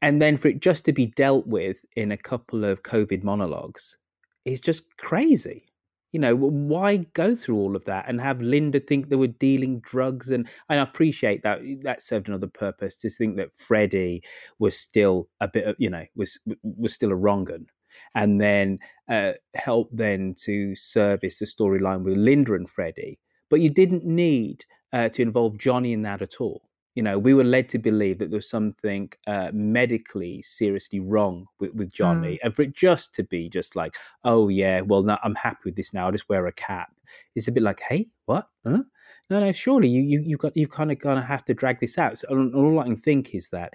And 0.02 0.20
then 0.20 0.36
for 0.36 0.48
it 0.48 0.60
just 0.60 0.84
to 0.86 0.92
be 0.92 1.06
dealt 1.06 1.46
with 1.46 1.84
in 1.96 2.12
a 2.12 2.16
couple 2.16 2.64
of 2.64 2.82
covid 2.82 3.22
monologues 3.22 3.96
is 4.44 4.60
just 4.60 4.96
crazy. 4.96 5.66
You 6.12 6.18
know 6.18 6.34
why 6.34 6.96
go 7.12 7.36
through 7.36 7.56
all 7.56 7.76
of 7.76 7.84
that 7.84 8.06
and 8.08 8.20
have 8.20 8.42
linda 8.42 8.80
think 8.80 9.08
they 9.08 9.16
were 9.16 9.28
dealing 9.28 9.78
drugs? 9.80 10.30
And 10.30 10.48
i 10.68 10.74
appreciate 10.74 11.42
that 11.44 11.60
that 11.82 12.02
served 12.02 12.28
another 12.28 12.48
purpose 12.48 12.96
to 13.00 13.10
think 13.10 13.36
that 13.36 13.54
freddie 13.54 14.22
was 14.58 14.76
still 14.76 15.28
a 15.40 15.46
bit 15.46 15.66
of 15.66 15.76
you 15.78 15.88
know 15.88 16.04
was 16.16 16.38
was 16.64 16.94
still 16.94 17.12
a 17.12 17.16
wrong 17.16 17.48
un. 17.52 17.66
And 18.14 18.40
then 18.40 18.78
uh, 19.08 19.34
help 19.54 19.90
then 19.92 20.34
to 20.44 20.74
service 20.74 21.38
the 21.38 21.44
storyline 21.44 22.02
with 22.02 22.16
linda 22.16 22.54
and 22.54 22.68
freddie. 22.68 23.18
But 23.48 23.60
you 23.60 23.70
didn't 23.70 24.04
need 24.04 24.64
uh, 24.92 25.10
to 25.10 25.22
involve 25.22 25.58
johnny 25.58 25.92
in 25.92 26.02
that 26.02 26.22
at 26.22 26.40
all 26.40 26.69
you 26.94 27.02
know, 27.02 27.18
we 27.18 27.34
were 27.34 27.44
led 27.44 27.68
to 27.70 27.78
believe 27.78 28.18
that 28.18 28.30
there 28.30 28.38
was 28.38 28.50
something 28.50 29.10
uh, 29.26 29.50
medically 29.52 30.42
seriously 30.42 31.00
wrong 31.00 31.46
with, 31.60 31.74
with 31.74 31.92
Johnny, 31.92 32.34
mm. 32.34 32.38
and 32.42 32.54
for 32.54 32.62
it 32.62 32.74
just 32.74 33.14
to 33.14 33.24
be 33.24 33.48
just 33.48 33.76
like, 33.76 33.94
oh 34.24 34.48
yeah, 34.48 34.80
well, 34.80 35.02
no, 35.02 35.16
I'm 35.22 35.36
happy 35.36 35.60
with 35.66 35.76
this 35.76 35.94
now. 35.94 36.06
I'll 36.06 36.12
just 36.12 36.28
wear 36.28 36.46
a 36.46 36.52
cap. 36.52 36.92
It's 37.36 37.48
a 37.48 37.52
bit 37.52 37.62
like, 37.62 37.80
hey, 37.88 38.08
what? 38.26 38.48
Huh? 38.66 38.82
No, 39.30 39.38
no, 39.38 39.52
surely 39.52 39.88
you 39.88 40.02
you 40.02 40.20
you 40.20 40.36
got 40.36 40.56
you 40.56 40.66
kind 40.66 40.90
of 40.90 40.98
gonna 40.98 41.22
have 41.22 41.44
to 41.44 41.54
drag 41.54 41.78
this 41.78 41.96
out. 41.98 42.18
So 42.18 42.28
all 42.28 42.80
I 42.80 42.84
can 42.84 42.96
think 42.96 43.34
is 43.34 43.48
that 43.50 43.74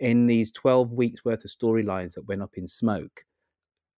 in 0.00 0.26
these 0.26 0.50
twelve 0.50 0.92
weeks 0.92 1.24
worth 1.24 1.44
of 1.44 1.50
storylines 1.52 2.14
that 2.14 2.26
went 2.26 2.42
up 2.42 2.56
in 2.56 2.66
smoke, 2.66 3.24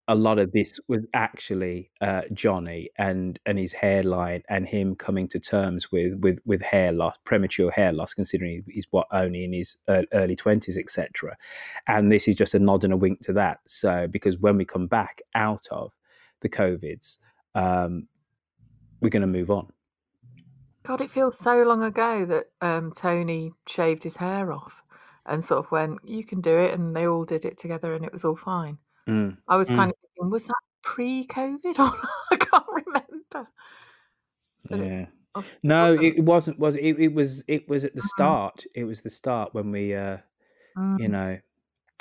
a 0.09 0.15
lot 0.15 0.39
of 0.39 0.51
this 0.53 0.79
was 0.87 1.05
actually 1.13 1.91
uh, 2.01 2.23
Johnny 2.33 2.89
and 2.97 3.39
and 3.45 3.59
his 3.59 3.71
hairline 3.71 4.41
and 4.49 4.67
him 4.67 4.95
coming 4.95 5.27
to 5.27 5.39
terms 5.39 5.91
with 5.91 6.15
with 6.19 6.39
with 6.45 6.63
hair 6.63 6.91
loss, 6.91 7.15
premature 7.25 7.69
hair 7.69 7.93
loss, 7.93 8.15
considering 8.15 8.63
he's 8.67 8.87
what 8.89 9.05
only 9.11 9.43
in 9.43 9.53
his 9.53 9.77
early 9.87 10.35
twenties, 10.35 10.77
etc. 10.77 11.37
And 11.87 12.11
this 12.11 12.27
is 12.27 12.35
just 12.35 12.55
a 12.55 12.59
nod 12.59 12.83
and 12.83 12.91
a 12.91 12.97
wink 12.97 13.21
to 13.21 13.33
that. 13.33 13.59
So 13.67 14.07
because 14.07 14.39
when 14.39 14.57
we 14.57 14.65
come 14.65 14.87
back 14.87 15.21
out 15.35 15.67
of 15.69 15.93
the 16.41 16.49
covids, 16.49 17.17
um, 17.53 18.07
we're 18.99 19.09
going 19.09 19.21
to 19.21 19.27
move 19.27 19.51
on. 19.51 19.67
God, 20.83 21.01
it 21.01 21.11
feels 21.11 21.37
so 21.37 21.61
long 21.61 21.83
ago 21.83 22.25
that 22.25 22.45
um, 22.61 22.93
Tony 22.95 23.51
shaved 23.67 24.03
his 24.03 24.15
hair 24.15 24.51
off 24.51 24.81
and 25.27 25.45
sort 25.45 25.63
of 25.63 25.71
went, 25.71 25.99
"You 26.03 26.23
can 26.23 26.41
do 26.41 26.57
it," 26.57 26.73
and 26.73 26.95
they 26.95 27.05
all 27.05 27.25
did 27.25 27.45
it 27.45 27.59
together, 27.59 27.93
and 27.93 28.03
it 28.03 28.11
was 28.11 28.25
all 28.25 28.35
fine. 28.35 28.79
Mm. 29.09 29.37
I 29.47 29.57
was 29.57 29.67
mm. 29.67 29.75
kind 29.75 29.91
of 29.91 29.97
thinking, 30.01 30.31
was 30.31 30.45
that 30.45 30.55
pre-COVID 30.83 31.79
or 31.79 32.07
I 32.31 32.35
can't 32.35 32.65
remember. 32.85 33.49
But 34.69 34.79
yeah. 34.79 35.01
It, 35.01 35.07
oh, 35.35 35.43
no, 35.63 35.93
it 35.93 36.19
wasn't. 36.19 36.59
Was 36.59 36.75
it? 36.75 36.99
It 36.99 37.13
was. 37.13 37.43
It 37.47 37.67
was 37.67 37.85
at 37.85 37.95
the 37.95 38.01
mm. 38.01 38.07
start. 38.09 38.63
It 38.75 38.83
was 38.83 39.01
the 39.01 39.09
start 39.09 39.53
when 39.53 39.71
we, 39.71 39.95
uh, 39.95 40.17
mm. 40.77 40.99
you 40.99 41.07
know. 41.07 41.39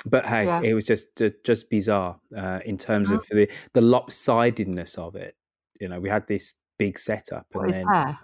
But 0.05 0.25
hey, 0.25 0.45
yeah. 0.45 0.61
it 0.61 0.73
was 0.73 0.85
just 0.85 1.21
just 1.43 1.69
bizarre 1.69 2.19
uh, 2.35 2.59
in 2.65 2.77
terms 2.77 3.11
of 3.11 3.25
mm. 3.27 3.29
the 3.29 3.49
the 3.73 3.81
lopsidedness 3.81 4.97
of 4.97 5.15
it. 5.15 5.35
You 5.79 5.89
know, 5.89 5.99
we 5.99 6.09
had 6.09 6.27
this 6.27 6.53
big 6.77 6.99
setup, 6.99 7.47
and 7.53 7.73
then 7.73 7.87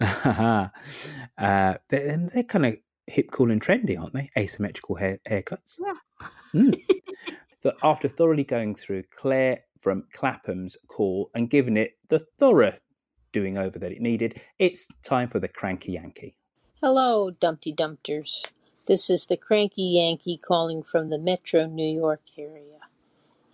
uh, 0.00 0.68
they're, 1.88 2.28
they're 2.32 2.42
kind 2.44 2.66
of 2.66 2.76
hip, 3.06 3.30
cool, 3.30 3.50
and 3.50 3.60
trendy, 3.60 3.98
aren't 3.98 4.12
they? 4.12 4.30
Asymmetrical 4.36 4.96
hair 4.96 5.18
haircuts. 5.28 5.78
Yeah. 5.80 5.94
Mm. 6.54 6.82
that 7.62 7.76
after 7.82 8.08
thoroughly 8.08 8.44
going 8.44 8.74
through 8.74 9.04
Claire 9.14 9.60
from 9.80 10.04
Clapham's 10.12 10.76
call 10.88 11.30
and 11.34 11.50
giving 11.50 11.76
it 11.76 11.92
the 12.08 12.18
thorough 12.18 12.74
doing 13.32 13.58
over 13.58 13.78
that 13.78 13.92
it 13.92 14.00
needed, 14.00 14.40
it's 14.58 14.88
time 15.02 15.28
for 15.28 15.38
the 15.38 15.48
Cranky 15.48 15.92
Yankee. 15.92 16.36
Hello, 16.80 17.30
Dumpty 17.30 17.72
Dumpters. 17.72 18.46
This 18.86 19.10
is 19.10 19.26
the 19.26 19.36
Cranky 19.36 19.82
Yankee 19.82 20.38
calling 20.38 20.82
from 20.82 21.10
the 21.10 21.18
Metro 21.18 21.66
New 21.66 22.00
York 22.00 22.22
area. 22.38 22.78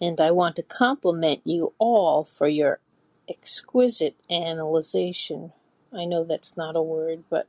And 0.00 0.20
I 0.20 0.30
want 0.30 0.56
to 0.56 0.62
compliment 0.62 1.40
you 1.44 1.74
all 1.78 2.24
for 2.24 2.46
your 2.46 2.80
exquisite 3.28 4.16
analyzation. 4.30 5.52
I 5.92 6.04
know 6.04 6.22
that's 6.22 6.56
not 6.56 6.76
a 6.76 6.82
word, 6.82 7.24
but 7.28 7.48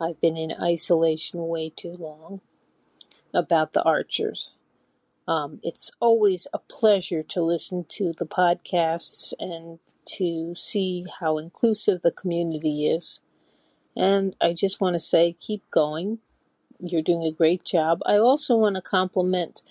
I've 0.00 0.20
been 0.20 0.36
in 0.36 0.52
isolation 0.60 1.48
way 1.48 1.70
too 1.70 1.92
long 1.92 2.40
about 3.32 3.72
the 3.72 3.82
Archers. 3.82 4.54
Um, 5.28 5.60
it's 5.62 5.92
always 6.00 6.46
a 6.54 6.58
pleasure 6.58 7.22
to 7.22 7.42
listen 7.42 7.84
to 7.90 8.14
the 8.16 8.24
podcasts 8.24 9.34
and 9.38 9.78
to 10.16 10.54
see 10.54 11.04
how 11.20 11.36
inclusive 11.36 12.00
the 12.00 12.10
community 12.10 12.88
is. 12.88 13.20
And 13.94 14.34
I 14.40 14.54
just 14.54 14.80
want 14.80 14.94
to 14.94 15.00
say, 15.00 15.36
keep 15.38 15.70
going. 15.70 16.20
You're 16.80 17.02
doing 17.02 17.24
a 17.24 17.30
great 17.30 17.62
job. 17.62 18.00
I 18.06 18.16
also 18.16 18.56
want 18.56 18.76
to 18.76 18.80
compliment 18.80 19.62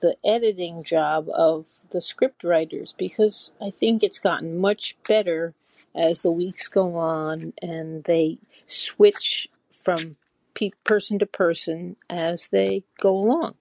the 0.00 0.16
editing 0.24 0.82
job 0.82 1.28
of 1.32 1.66
the 1.90 2.00
script 2.00 2.42
writers 2.42 2.92
because 2.98 3.52
I 3.62 3.70
think 3.70 4.02
it's 4.02 4.18
gotten 4.18 4.58
much 4.58 4.96
better 5.06 5.54
as 5.94 6.22
the 6.22 6.32
weeks 6.32 6.66
go 6.66 6.96
on 6.96 7.52
and 7.62 8.02
they 8.02 8.38
switch 8.66 9.48
from 9.70 10.16
pe- 10.54 10.72
person 10.82 11.20
to 11.20 11.26
person 11.26 11.94
as 12.10 12.48
they 12.48 12.82
go 13.00 13.16
along 13.16 13.54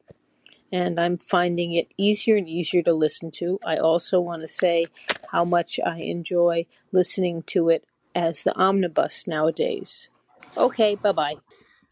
and 0.73 0.99
I'm 0.99 1.19
finding 1.19 1.73
it 1.73 1.93
easier 1.97 2.35
and 2.35 2.49
easier 2.49 2.81
to 2.81 2.93
listen 2.93 3.29
to. 3.33 3.59
I 3.63 3.77
also 3.77 4.19
want 4.19 4.41
to 4.41 4.47
say 4.47 4.85
how 5.31 5.45
much 5.45 5.79
I 5.85 5.99
enjoy 5.99 6.65
listening 6.91 7.43
to 7.43 7.69
it 7.69 7.85
as 8.15 8.41
the 8.41 8.55
omnibus 8.57 9.27
nowadays. 9.27 10.09
Okay, 10.57 10.95
bye 10.95 11.11
bye. 11.11 11.35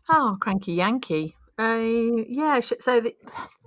Oh, 0.10 0.36
cranky 0.42 0.74
Yankee. 0.74 1.36
Uh, 1.60 2.26
yeah, 2.28 2.60
so 2.60 2.96
it 2.96 3.18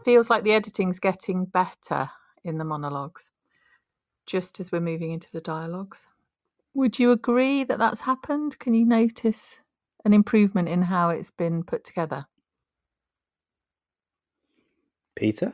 feels 0.04 0.28
like 0.28 0.42
the 0.42 0.52
editing's 0.52 0.98
getting 0.98 1.44
better 1.44 2.10
in 2.42 2.58
the 2.58 2.64
monologues, 2.64 3.30
just 4.26 4.58
as 4.58 4.72
we're 4.72 4.80
moving 4.80 5.12
into 5.12 5.28
the 5.32 5.40
dialogues. 5.40 6.08
Would 6.74 6.98
you 6.98 7.12
agree 7.12 7.62
that 7.62 7.78
that's 7.78 8.00
happened? 8.00 8.58
Can 8.58 8.74
you 8.74 8.84
notice 8.84 9.58
an 10.04 10.12
improvement 10.12 10.68
in 10.68 10.82
how 10.82 11.10
it's 11.10 11.30
been 11.30 11.62
put 11.62 11.84
together? 11.84 12.26
Peter? 15.16 15.52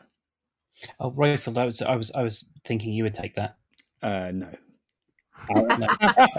Oh, 0.99 1.11
Roifield, 1.11 1.59
I 1.59 1.65
was, 1.67 1.83
I 1.83 1.97
was, 1.97 2.11
I 2.13 2.23
was 2.23 2.49
thinking 2.65 2.93
you 2.93 3.05
would 3.05 3.15
take 3.15 3.35
that. 3.35 3.57
Uh, 4.03 4.31
no. 4.33 4.49
Oh, 5.55 5.63
no. 5.63 5.87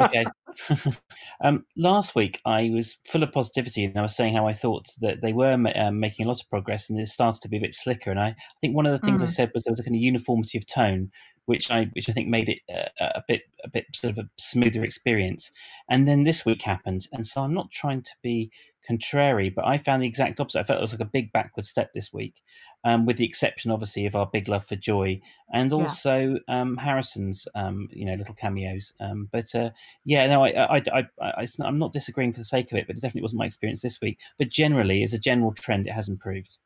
okay. 0.06 0.26
um, 1.44 1.66
last 1.76 2.16
week, 2.16 2.40
I 2.46 2.70
was 2.74 2.98
full 3.06 3.24
of 3.24 3.32
positivity, 3.32 3.84
and 3.86 3.98
I 3.98 4.02
was 4.02 4.16
saying 4.16 4.36
how 4.36 4.48
I 4.48 4.54
thought 4.54 4.88
that 5.00 5.22
they 5.22 5.34
were 5.34 5.54
um, 5.54 6.00
making 6.00 6.26
a 6.26 6.30
lot 6.30 6.42
of 6.42 6.50
progress, 6.50 6.90
and 6.90 7.00
it 7.00 7.10
started 7.10 7.42
to 7.42 7.50
be 7.50 7.58
a 7.58 7.62
bit 7.62 7.74
slicker. 7.74 8.12
And 8.12 8.20
I, 8.20 8.28
I 8.28 8.36
think 8.62 8.76
one 8.76 8.86
of 8.86 9.00
the 9.00 9.06
things 9.06 9.22
mm. 9.22 9.24
I 9.24 9.28
said 9.28 9.52
was 9.54 9.64
there 9.64 9.72
was 9.72 9.80
a 9.80 9.84
kind 9.84 9.96
of 9.96 10.02
uniformity 10.02 10.58
of 10.58 10.66
tone, 10.68 11.12
which 11.46 11.72
I 11.72 11.90
which 11.94 12.10
I 12.10 12.14
think 12.14 12.30
made 12.30 12.50
it 12.50 12.60
a, 12.70 13.06
a 13.18 13.24
bit 13.28 13.44
a 13.64 13.70
bit 13.70 13.86
sort 13.94 14.12
of 14.12 14.26
a 14.26 14.30
smoother 14.38 14.84
experience. 14.84 15.52
And 15.90 16.08
then 16.08 16.24
this 16.24 16.46
week 16.46 16.62
happened, 16.62 17.08
and 17.12 17.26
so 17.26 17.42
I'm 17.42 17.54
not 17.54 17.72
trying 17.72 18.04
to 18.04 18.12
be 18.22 18.52
contrary, 18.86 19.50
but 19.50 19.66
I 19.66 19.78
found 19.78 20.02
the 20.02 20.08
exact 20.08 20.40
opposite. 20.40 20.60
I 20.60 20.64
felt 20.64 20.80
it 20.80 20.84
was 20.84 20.94
like 20.94 21.02
a 21.02 21.06
big 21.06 21.32
backward 21.32 21.66
step 21.66 21.92
this 21.94 22.12
week, 22.14 22.42
um, 22.84 23.06
with 23.06 23.18
the 23.18 23.26
exception, 23.26 23.72
obviously, 23.72 24.06
of 24.06 24.16
our 24.16 24.26
big 24.26 24.48
love 24.48 24.66
for 24.66 24.76
Joy 24.76 25.22
and 25.54 25.72
Yeah. 25.72 25.78
also 25.84 26.38
um, 26.48 26.78
Harrison's, 26.78 27.48
um, 27.56 27.88
you 27.92 28.06
know, 28.06 28.16
little 28.16 28.36
cameos. 28.36 28.94
Um, 29.00 29.30
but 29.32 29.54
uh, 29.54 29.70
yeah, 30.04 30.26
no, 30.28 30.44
I, 30.44 30.78
I, 30.78 30.82
I, 30.94 31.04
I, 31.22 31.44
it's 31.44 31.60
not, 31.60 31.68
I'm 31.68 31.80
not 31.80 31.94
disagreeing 31.94 32.34
for 32.34 32.40
the 32.40 32.46
sake 32.46 32.72
of 32.72 32.78
it, 32.78 32.88
but 32.88 32.96
it 32.96 33.02
definitely 33.02 33.22
wasn't 33.24 33.40
my 33.40 33.46
experience 33.46 33.82
this 33.82 34.02
week. 34.02 34.20
But 34.38 34.50
generally, 34.50 35.04
as 35.04 35.14
a 35.14 35.20
general 35.20 35.54
trend, 35.54 35.88
it 35.88 35.94
has 35.94 36.10
improved. 36.10 36.58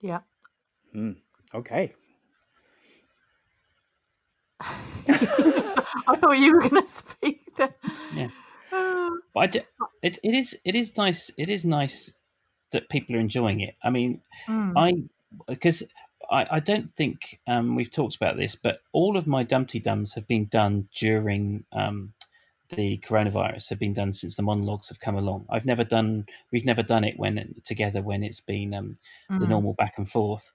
Yeah. 0.00 0.20
Mm, 0.94 1.16
okay. 1.54 1.92
I 5.08 6.16
thought 6.16 6.38
you 6.38 6.52
were 6.54 6.68
going 6.68 6.82
to 6.82 6.88
speak 6.88 7.40
there. 7.56 7.74
Yeah. 8.14 8.28
But 9.34 9.40
I 9.40 9.46
do, 9.46 9.60
it, 10.02 10.18
it 10.22 10.34
is 10.34 10.56
it 10.64 10.74
is 10.74 10.96
nice 10.96 11.30
it 11.36 11.48
is 11.48 11.64
nice 11.64 12.12
that 12.74 12.90
people 12.90 13.16
are 13.16 13.20
enjoying 13.20 13.60
it. 13.60 13.76
I 13.84 13.90
mean, 13.90 14.22
Mm. 14.48 14.76
I 14.76 14.94
because 15.48 15.82
I, 16.30 16.46
I 16.52 16.60
don't 16.60 16.94
think 16.94 17.40
um, 17.46 17.76
we've 17.76 17.90
talked 17.90 18.16
about 18.16 18.36
this, 18.36 18.56
but 18.56 18.82
all 18.92 19.16
of 19.16 19.26
my 19.26 19.44
Dumpty 19.44 19.80
Dums 19.80 20.14
have 20.14 20.26
been 20.28 20.46
done 20.46 20.88
during 20.94 21.64
um, 21.72 22.14
the 22.70 22.98
coronavirus. 22.98 23.70
Have 23.70 23.78
been 23.80 23.94
done 23.94 24.12
since 24.12 24.36
the 24.36 24.42
monologues 24.42 24.88
have 24.88 25.00
come 25.00 25.16
along. 25.16 25.46
I've 25.50 25.66
never 25.66 25.84
done 25.84 26.26
we've 26.52 26.64
never 26.66 26.82
done 26.82 27.04
it 27.04 27.18
when 27.18 27.54
together 27.64 28.02
when 28.02 28.22
it's 28.22 28.40
been 28.40 28.74
um, 28.74 28.96
the 29.38 29.46
Mm. 29.46 29.48
normal 29.48 29.74
back 29.74 29.94
and 29.98 30.10
forth. 30.10 30.52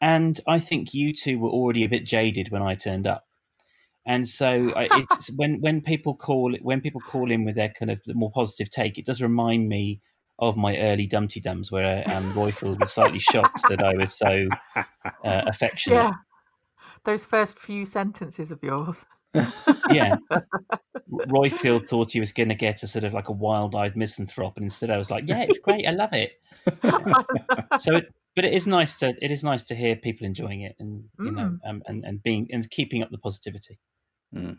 And 0.00 0.40
I 0.48 0.58
think 0.60 0.94
you 0.94 1.14
two 1.14 1.38
were 1.38 1.50
already 1.50 1.84
a 1.84 1.88
bit 1.88 2.06
jaded 2.06 2.50
when 2.50 2.62
I 2.62 2.74
turned 2.76 3.06
up 3.06 3.26
and 4.06 4.26
so 4.28 4.72
I, 4.74 4.84
it's 4.92 5.30
when 5.36 5.60
when 5.60 5.80
people 5.82 6.14
call 6.14 6.54
when 6.62 6.80
people 6.80 7.00
call 7.00 7.30
in 7.30 7.44
with 7.44 7.54
their 7.56 7.68
kind 7.70 7.90
of 7.90 8.02
more 8.08 8.30
positive 8.30 8.70
take, 8.70 8.98
it 8.98 9.06
does 9.06 9.20
remind 9.22 9.68
me 9.68 10.00
of 10.40 10.56
my 10.56 10.76
early 10.78 11.06
Dumpty 11.06 11.40
Dums, 11.40 11.70
where 11.70 12.02
um, 12.10 12.32
Roifield 12.32 12.80
was 12.80 12.92
slightly 12.92 13.18
shocked 13.18 13.62
that 13.68 13.82
I 13.82 13.94
was 13.94 14.16
so 14.16 14.48
uh, 14.76 14.82
affectionate. 15.24 15.96
Yeah. 15.96 16.12
Those 17.04 17.24
first 17.26 17.58
few 17.58 17.86
sentences 17.86 18.50
of 18.50 18.62
yours. 18.62 19.04
Yeah. 19.90 20.16
Roifield 21.10 21.88
thought 21.88 22.12
he 22.12 22.20
was 22.20 22.32
going 22.32 22.48
to 22.48 22.54
get 22.54 22.82
a 22.82 22.86
sort 22.86 23.04
of 23.04 23.12
like 23.12 23.28
a 23.28 23.32
wild-eyed 23.32 23.96
misanthrope, 23.96 24.56
and 24.56 24.64
instead 24.64 24.90
I 24.90 24.96
was 24.98 25.10
like, 25.10 25.24
"Yeah, 25.26 25.42
it's 25.42 25.58
great, 25.58 25.86
I 25.86 25.90
love 25.90 26.12
it." 26.12 26.32
so, 27.80 27.96
it, 27.96 28.12
but 28.36 28.44
it 28.44 28.52
is 28.52 28.66
nice 28.66 28.98
to 28.98 29.14
it 29.20 29.30
is 29.30 29.42
nice 29.42 29.64
to 29.64 29.74
hear 29.74 29.96
people 29.96 30.26
enjoying 30.26 30.62
it, 30.62 30.76
and 30.78 31.04
you 31.18 31.30
know, 31.32 31.58
Mm. 31.64 31.68
um, 31.68 31.82
and 31.86 32.04
and 32.04 32.22
being 32.22 32.48
and 32.52 32.68
keeping 32.70 33.02
up 33.02 33.10
the 33.10 33.18
positivity. 33.18 33.78
Mm. 34.34 34.58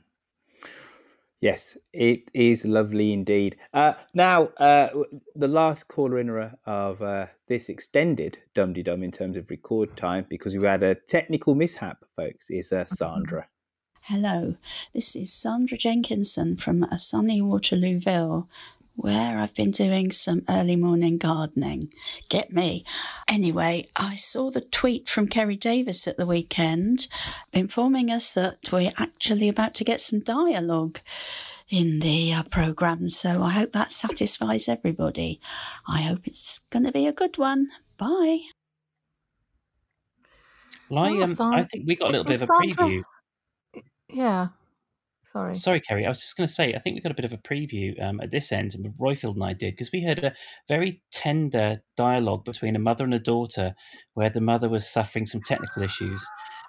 Yes, 1.41 1.75
it 1.91 2.29
is 2.35 2.65
lovely 2.65 3.11
indeed. 3.11 3.57
Uh, 3.73 3.93
now, 4.13 4.49
uh, 4.57 4.89
the 5.35 5.47
last 5.47 5.87
caller 5.87 6.19
in 6.19 6.29
of 6.67 7.01
uh, 7.01 7.25
this 7.47 7.67
extended 7.67 8.37
Dum 8.53 8.73
Dum 8.73 9.01
in 9.01 9.11
terms 9.11 9.35
of 9.37 9.49
record 9.49 9.97
time, 9.97 10.27
because 10.29 10.55
we 10.55 10.67
had 10.67 10.83
a 10.83 10.93
technical 10.93 11.55
mishap, 11.55 12.05
folks, 12.15 12.51
is 12.51 12.71
uh, 12.71 12.85
Sandra. 12.87 13.47
Hello, 14.01 14.55
this 14.93 15.15
is 15.15 15.33
Sandra 15.33 15.79
Jenkinson 15.79 16.57
from 16.57 16.83
a 16.83 16.99
sunny 16.99 17.41
Waterlooville, 17.41 18.47
where 18.95 19.37
I've 19.37 19.55
been 19.55 19.71
doing 19.71 20.11
some 20.11 20.43
early 20.49 20.75
morning 20.75 21.17
gardening. 21.17 21.91
Get 22.29 22.51
me. 22.51 22.83
Anyway, 23.27 23.87
I 23.95 24.15
saw 24.15 24.49
the 24.49 24.61
tweet 24.61 25.07
from 25.07 25.27
Kerry 25.27 25.55
Davis 25.55 26.07
at 26.07 26.17
the 26.17 26.25
weekend 26.25 27.07
informing 27.53 28.11
us 28.11 28.33
that 28.33 28.71
we're 28.71 28.91
actually 28.97 29.49
about 29.49 29.73
to 29.75 29.83
get 29.83 30.01
some 30.01 30.19
dialogue 30.19 30.99
in 31.69 31.99
the 31.99 32.33
uh, 32.33 32.43
programme, 32.43 33.09
so 33.09 33.41
I 33.41 33.51
hope 33.51 33.71
that 33.71 33.93
satisfies 33.93 34.67
everybody. 34.67 35.39
I 35.87 36.01
hope 36.01 36.27
it's 36.27 36.59
going 36.69 36.83
to 36.83 36.91
be 36.91 37.07
a 37.07 37.13
good 37.13 37.37
one. 37.37 37.69
Bye. 37.97 38.39
Well, 40.89 41.05
I, 41.05 41.21
um, 41.21 41.37
I 41.39 41.63
think 41.63 41.87
we 41.87 41.95
got 41.95 42.09
a 42.09 42.11
little 42.11 42.25
bit 42.25 42.41
of 42.41 42.49
a 42.49 42.51
preview. 42.51 43.03
Yeah. 44.09 44.49
Sorry. 45.32 45.55
Sorry, 45.55 45.79
Kerry. 45.79 46.05
I 46.05 46.09
was 46.09 46.21
just 46.21 46.36
going 46.36 46.47
to 46.47 46.53
say, 46.53 46.73
I 46.73 46.79
think 46.79 46.95
we 46.95 47.01
got 47.01 47.11
a 47.11 47.15
bit 47.15 47.25
of 47.25 47.32
a 47.32 47.38
preview 47.38 48.01
um, 48.03 48.19
at 48.19 48.32
this 48.32 48.51
end, 48.51 48.75
and 48.75 48.86
Roifield 48.99 49.36
and 49.36 49.43
I 49.43 49.53
did, 49.53 49.71
because 49.71 49.91
we 49.91 50.03
heard 50.03 50.19
a 50.19 50.34
very 50.67 51.01
tender 51.11 51.82
dialogue 51.95 52.43
between 52.43 52.75
a 52.75 52.79
mother 52.79 53.05
and 53.05 53.13
a 53.13 53.19
daughter, 53.19 53.73
where 54.13 54.29
the 54.29 54.41
mother 54.41 54.67
was 54.67 54.89
suffering 54.89 55.25
some 55.25 55.41
technical 55.41 55.84
issues, 55.84 56.25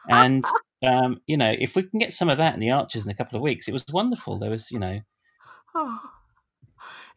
and 0.09 0.45
um, 0.87 1.21
you 1.27 1.37
know, 1.37 1.55
if 1.59 1.75
we 1.75 1.83
can 1.83 1.99
get 1.99 2.15
some 2.15 2.29
of 2.29 2.39
that 2.39 2.55
in 2.55 2.61
the 2.61 2.71
Archers 2.71 3.05
in 3.05 3.11
a 3.11 3.15
couple 3.17 3.37
of 3.37 3.43
weeks, 3.43 3.67
it 3.67 3.73
was 3.73 3.85
wonderful. 3.93 4.39
There 4.39 4.51
was, 4.51 4.71
you 4.71 4.79
know, 4.79 5.01
Oh. 5.75 5.99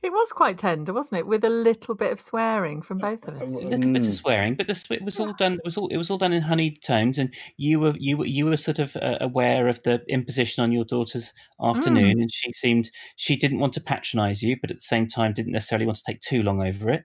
It 0.04 0.12
was 0.12 0.32
quite 0.32 0.58
tender, 0.58 0.94
wasn't 0.94 1.20
it? 1.20 1.28
With 1.28 1.44
a 1.44 1.50
little 1.50 1.96
bit 1.96 2.12
of 2.12 2.20
swearing 2.22 2.82
from 2.82 3.00
both 3.00 3.28
of 3.28 3.36
us. 3.42 3.42
a 3.42 3.46
little 3.46 3.70
bit 3.92 4.04
of 4.04 4.08
Mm. 4.10 4.14
swearing, 4.14 4.56
but 4.56 4.68
this 4.68 4.86
it 4.92 5.02
was 5.04 5.20
all 5.20 5.34
done. 5.34 5.54
It 5.54 5.62
was 5.66 5.78
all 5.78 5.88
it 5.88 5.98
was 5.98 6.10
all 6.12 6.18
done 6.18 6.34
in 6.34 6.44
honeyed 6.44 6.82
tones, 6.84 7.18
and 7.18 7.34
you 7.58 7.80
were 7.80 7.96
you 7.98 8.18
were 8.18 8.26
you 8.26 8.46
were 8.46 8.58
sort 8.58 8.78
of 8.80 8.96
uh, 8.98 9.18
aware 9.22 9.68
of 9.68 9.82
the 9.84 10.04
imposition 10.08 10.64
on 10.64 10.72
your 10.72 10.86
daughter's 10.86 11.34
afternoon, 11.64 12.18
Mm. 12.18 12.22
and 12.24 12.34
she 12.34 12.52
seemed 12.52 12.92
she 13.16 13.36
didn't 13.36 13.60
want 13.60 13.74
to 13.74 13.82
patronise 13.82 14.44
you, 14.44 14.58
but 14.62 14.70
at 14.70 14.78
the 14.78 14.82
same 14.82 15.08
time 15.08 15.34
didn't 15.34 15.54
necessarily 15.54 15.86
want 15.86 15.98
to 15.98 16.04
take 16.06 16.20
too 16.22 16.44
long 16.44 16.62
over 16.62 16.90
it, 16.92 17.04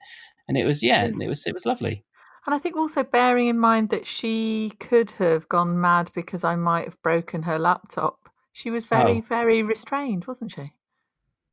and 0.48 0.58
it 0.58 0.64
was 0.66 0.82
yeah, 0.82 1.04
it 1.04 1.28
was 1.28 1.46
it 1.46 1.54
was 1.54 1.64
lovely. 1.64 2.04
And 2.46 2.54
I 2.54 2.58
think 2.58 2.76
also 2.76 3.02
bearing 3.02 3.48
in 3.48 3.58
mind 3.58 3.90
that 3.90 4.06
she 4.06 4.72
could 4.80 5.10
have 5.12 5.48
gone 5.48 5.80
mad 5.80 6.10
because 6.14 6.42
I 6.42 6.56
might 6.56 6.86
have 6.86 7.00
broken 7.02 7.42
her 7.44 7.58
laptop. 7.58 8.18
She 8.52 8.70
was 8.70 8.86
very, 8.86 9.18
Oh. 9.18 9.20
very 9.28 9.62
restrained, 9.62 10.26
wasn't 10.26 10.52
she? 10.52 10.72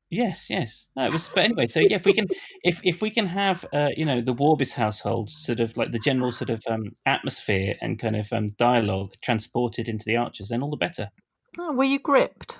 Yes, 0.09 0.49
yes. 0.49 0.87
No, 0.95 1.05
it 1.05 1.11
was. 1.11 1.29
But 1.33 1.43
anyway, 1.43 1.67
so 1.67 1.79
yeah, 1.79 1.97
if 1.97 2.05
we 2.05 2.13
can, 2.13 2.27
if 2.63 2.79
if 2.83 3.01
we 3.01 3.09
can 3.09 3.27
have, 3.27 3.65
uh, 3.73 3.89
you 3.95 4.05
know, 4.05 4.21
the 4.21 4.33
Warbis 4.33 4.73
household 4.73 5.29
sort 5.29 5.59
of 5.59 5.75
like 5.75 5.91
the 5.91 5.99
general 5.99 6.31
sort 6.31 6.49
of 6.49 6.63
um, 6.69 6.91
atmosphere 7.05 7.75
and 7.81 7.99
kind 7.99 8.15
of 8.15 8.31
um, 8.31 8.47
dialogue 8.57 9.13
transported 9.21 9.89
into 9.89 10.05
the 10.05 10.15
Archers, 10.15 10.49
then 10.49 10.61
all 10.63 10.69
the 10.69 10.77
better. 10.77 11.09
Oh, 11.59 11.73
were 11.73 11.83
you 11.83 11.99
gripped? 11.99 12.57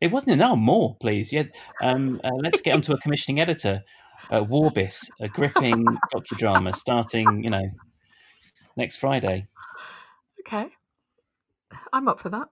It 0.00 0.10
wasn't 0.10 0.32
enough. 0.32 0.58
More, 0.58 0.96
please. 1.00 1.32
Yeah. 1.32 1.44
Um, 1.82 2.20
uh, 2.24 2.30
let's 2.42 2.60
get 2.60 2.74
onto 2.74 2.92
a 2.92 2.98
commissioning 2.98 3.40
editor. 3.40 3.82
Uh, 4.30 4.40
Warbis, 4.40 5.08
a 5.20 5.28
gripping 5.28 5.84
docudrama 6.14 6.74
starting, 6.74 7.42
you 7.42 7.50
know, 7.50 7.68
next 8.76 8.96
Friday. 8.96 9.48
Okay. 10.40 10.68
I'm 11.92 12.08
up 12.08 12.20
for 12.20 12.28
that. 12.30 12.48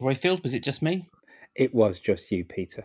Roifield, 0.00 0.42
was 0.42 0.54
it 0.54 0.62
just 0.62 0.82
me? 0.82 1.08
It 1.54 1.74
was 1.74 2.00
just 2.00 2.30
you, 2.30 2.44
Peter. 2.44 2.84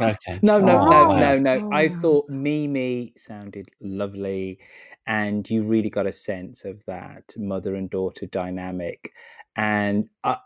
Okay. 0.00 0.42
No, 0.42 0.60
no, 0.60 0.78
Oh, 0.78 0.78
no, 0.78 1.06
wow. 1.06 1.14
no, 1.14 1.38
no. 1.38 1.60
I 1.72 1.88
oh. 1.88 1.88
thought 1.88 2.28
Mimi 2.28 3.12
sounded 3.16 3.68
lovely, 3.80 4.58
and 5.06 5.48
you 5.50 5.62
really 5.62 5.90
got 5.90 6.06
a 6.06 6.12
sense 6.12 6.64
of 6.64 6.84
that 6.86 7.34
mother 7.36 7.74
and 7.74 7.90
daughter 7.90 8.26
dynamic. 8.26 9.12
And 9.56 10.08
I, 10.24 10.38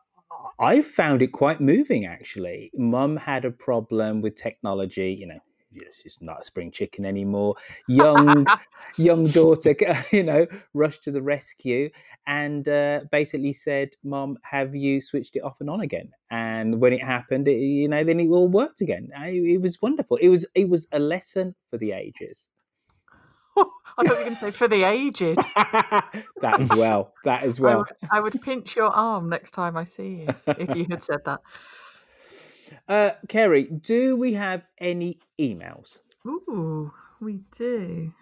I 0.58 0.82
found 0.82 1.22
it 1.22 1.32
quite 1.32 1.60
moving, 1.60 2.06
actually. 2.06 2.70
Mum 2.74 3.16
had 3.16 3.44
a 3.44 3.50
problem 3.50 4.22
with 4.22 4.36
technology, 4.36 5.12
you 5.12 5.26
know. 5.26 5.40
Yes, 5.74 6.00
she's 6.02 6.18
not 6.20 6.40
a 6.40 6.44
spring 6.44 6.70
chicken 6.70 7.04
anymore. 7.04 7.54
Young, 7.88 8.46
young 8.96 9.26
daughter, 9.28 9.74
you 10.12 10.22
know, 10.22 10.46
rushed 10.74 11.04
to 11.04 11.10
the 11.10 11.22
rescue 11.22 11.90
and 12.26 12.68
uh, 12.68 13.00
basically 13.10 13.52
said, 13.52 13.90
"Mom, 14.04 14.38
have 14.42 14.74
you 14.74 15.00
switched 15.00 15.36
it 15.36 15.42
off 15.42 15.60
and 15.60 15.70
on 15.70 15.80
again?" 15.80 16.10
And 16.30 16.80
when 16.80 16.92
it 16.92 17.02
happened, 17.02 17.48
it, 17.48 17.58
you 17.58 17.88
know, 17.88 18.04
then 18.04 18.20
it 18.20 18.28
all 18.28 18.48
worked 18.48 18.80
again. 18.80 19.10
I, 19.16 19.30
it 19.30 19.62
was 19.62 19.80
wonderful. 19.80 20.18
It 20.18 20.28
was 20.28 20.44
it 20.54 20.68
was 20.68 20.86
a 20.92 20.98
lesson 20.98 21.54
for 21.70 21.78
the 21.78 21.92
ages. 21.92 22.50
I 23.56 23.62
thought 23.62 24.04
you 24.04 24.10
were 24.10 24.16
going 24.16 24.34
to 24.34 24.40
say 24.40 24.50
for 24.50 24.68
the 24.68 24.84
aged. 24.84 25.36
That 26.40 26.60
as 26.60 26.70
well. 26.70 27.12
That 27.24 27.44
as 27.44 27.58
I 27.58 27.62
well. 27.62 27.78
would, 27.78 28.10
I 28.10 28.20
would 28.20 28.40
pinch 28.42 28.76
your 28.76 28.88
arm 28.88 29.28
next 29.28 29.52
time 29.52 29.76
I 29.76 29.84
see 29.84 30.26
you 30.26 30.34
if 30.46 30.76
you 30.76 30.86
had 30.90 31.02
said 31.02 31.20
that. 31.24 31.40
Uh, 32.88 33.10
Kerry, 33.28 33.64
do 33.64 34.16
we 34.16 34.34
have 34.34 34.62
any 34.78 35.20
emails? 35.40 35.98
Ooh, 36.26 36.92
we 37.20 37.40
do. 37.56 38.12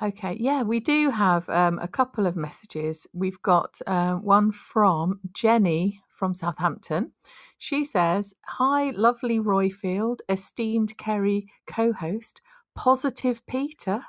Okay, 0.00 0.36
yeah, 0.38 0.62
we 0.62 0.78
do 0.78 1.10
have 1.10 1.48
um, 1.48 1.78
a 1.80 1.88
couple 1.88 2.26
of 2.26 2.36
messages. 2.36 3.06
We've 3.12 3.42
got 3.42 3.80
uh, 3.86 4.14
one 4.16 4.52
from 4.52 5.20
Jenny 5.32 6.00
from 6.08 6.34
Southampton. 6.34 7.12
She 7.58 7.84
says, 7.84 8.34
Hi, 8.46 8.90
lovely 8.90 9.40
Roifield, 9.40 10.20
esteemed 10.28 10.96
Kerry 10.98 11.48
co 11.66 11.92
host, 11.92 12.40
positive 12.76 13.44
Peter, 13.46 14.02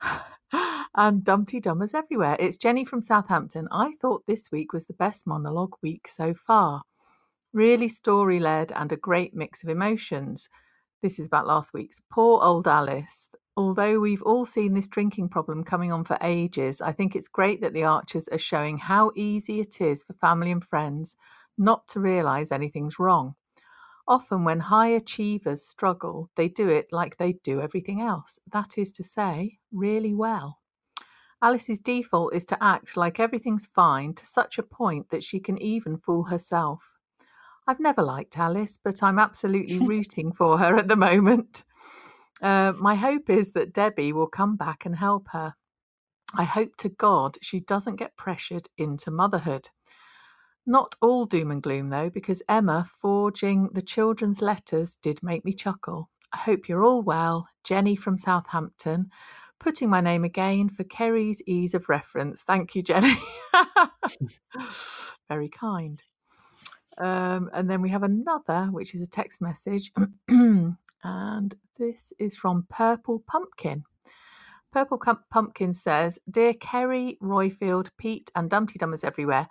and 0.94 1.24
Dumpty 1.24 1.60
Dummers 1.60 1.94
everywhere. 1.94 2.36
It's 2.38 2.56
Jenny 2.56 2.84
from 2.84 3.02
Southampton. 3.02 3.66
I 3.72 3.92
thought 4.00 4.26
this 4.26 4.52
week 4.52 4.72
was 4.72 4.86
the 4.86 4.92
best 4.94 5.26
monologue 5.26 5.74
week 5.82 6.06
so 6.06 6.34
far. 6.34 6.82
Really 7.56 7.88
story 7.88 8.38
led 8.38 8.70
and 8.72 8.92
a 8.92 8.98
great 8.98 9.34
mix 9.34 9.64
of 9.64 9.70
emotions. 9.70 10.50
This 11.00 11.18
is 11.18 11.26
about 11.26 11.46
last 11.46 11.72
week's. 11.72 12.02
Poor 12.12 12.38
old 12.42 12.68
Alice. 12.68 13.30
Although 13.56 13.98
we've 13.98 14.20
all 14.20 14.44
seen 14.44 14.74
this 14.74 14.86
drinking 14.86 15.30
problem 15.30 15.64
coming 15.64 15.90
on 15.90 16.04
for 16.04 16.18
ages, 16.20 16.82
I 16.82 16.92
think 16.92 17.16
it's 17.16 17.28
great 17.28 17.62
that 17.62 17.72
the 17.72 17.82
Archers 17.82 18.28
are 18.28 18.36
showing 18.36 18.76
how 18.76 19.10
easy 19.16 19.58
it 19.58 19.80
is 19.80 20.04
for 20.04 20.12
family 20.12 20.50
and 20.50 20.62
friends 20.62 21.16
not 21.56 21.88
to 21.88 22.00
realise 22.00 22.52
anything's 22.52 22.98
wrong. 22.98 23.36
Often, 24.06 24.44
when 24.44 24.60
high 24.60 24.88
achievers 24.88 25.66
struggle, 25.66 26.28
they 26.36 26.50
do 26.50 26.68
it 26.68 26.88
like 26.92 27.16
they 27.16 27.38
do 27.42 27.62
everything 27.62 28.02
else. 28.02 28.38
That 28.52 28.76
is 28.76 28.92
to 28.92 29.02
say, 29.02 29.56
really 29.72 30.12
well. 30.12 30.58
Alice's 31.40 31.80
default 31.80 32.34
is 32.34 32.44
to 32.44 32.62
act 32.62 32.98
like 32.98 33.18
everything's 33.18 33.66
fine 33.74 34.12
to 34.12 34.26
such 34.26 34.58
a 34.58 34.62
point 34.62 35.08
that 35.08 35.24
she 35.24 35.40
can 35.40 35.56
even 35.56 35.96
fool 35.96 36.24
herself. 36.24 36.95
I've 37.66 37.80
never 37.80 38.02
liked 38.02 38.38
Alice, 38.38 38.78
but 38.82 39.02
I'm 39.02 39.18
absolutely 39.18 39.78
rooting 39.86 40.32
for 40.32 40.58
her 40.58 40.76
at 40.76 40.88
the 40.88 40.96
moment. 40.96 41.64
Uh, 42.42 42.72
my 42.78 42.94
hope 42.94 43.30
is 43.30 43.52
that 43.52 43.72
Debbie 43.72 44.12
will 44.12 44.26
come 44.28 44.56
back 44.56 44.86
and 44.86 44.96
help 44.96 45.28
her. 45.32 45.54
I 46.34 46.44
hope 46.44 46.76
to 46.78 46.88
God 46.88 47.38
she 47.42 47.60
doesn't 47.60 47.96
get 47.96 48.16
pressured 48.16 48.68
into 48.76 49.10
motherhood. 49.10 49.70
Not 50.66 50.96
all 51.00 51.26
doom 51.26 51.50
and 51.50 51.62
gloom, 51.62 51.90
though, 51.90 52.10
because 52.10 52.42
Emma 52.48 52.86
forging 53.00 53.70
the 53.72 53.82
children's 53.82 54.42
letters 54.42 54.96
did 55.00 55.22
make 55.22 55.44
me 55.44 55.52
chuckle. 55.52 56.10
I 56.32 56.38
hope 56.38 56.68
you're 56.68 56.84
all 56.84 57.02
well. 57.02 57.48
Jenny 57.64 57.96
from 57.96 58.18
Southampton. 58.18 59.10
Putting 59.60 59.88
my 59.88 60.00
name 60.00 60.24
again 60.24 60.68
for 60.68 60.84
Kerry's 60.84 61.40
ease 61.46 61.74
of 61.74 61.88
reference. 61.88 62.42
Thank 62.42 62.74
you, 62.74 62.82
Jenny. 62.82 63.16
Very 65.28 65.48
kind. 65.48 66.02
Um, 66.98 67.50
and 67.52 67.68
then 67.68 67.82
we 67.82 67.90
have 67.90 68.02
another, 68.02 68.66
which 68.70 68.94
is 68.94 69.02
a 69.02 69.06
text 69.06 69.40
message. 69.40 69.92
and 70.28 71.54
this 71.78 72.12
is 72.18 72.36
from 72.36 72.66
Purple 72.70 73.22
Pumpkin. 73.26 73.84
Purple 74.72 75.00
Pumpkin 75.30 75.72
says, 75.72 76.18
Dear 76.30 76.54
Kerry, 76.54 77.18
Roifield, 77.22 77.88
Pete, 77.98 78.30
and 78.34 78.50
Dumpty 78.50 78.78
Dummers 78.78 79.04
everywhere, 79.04 79.48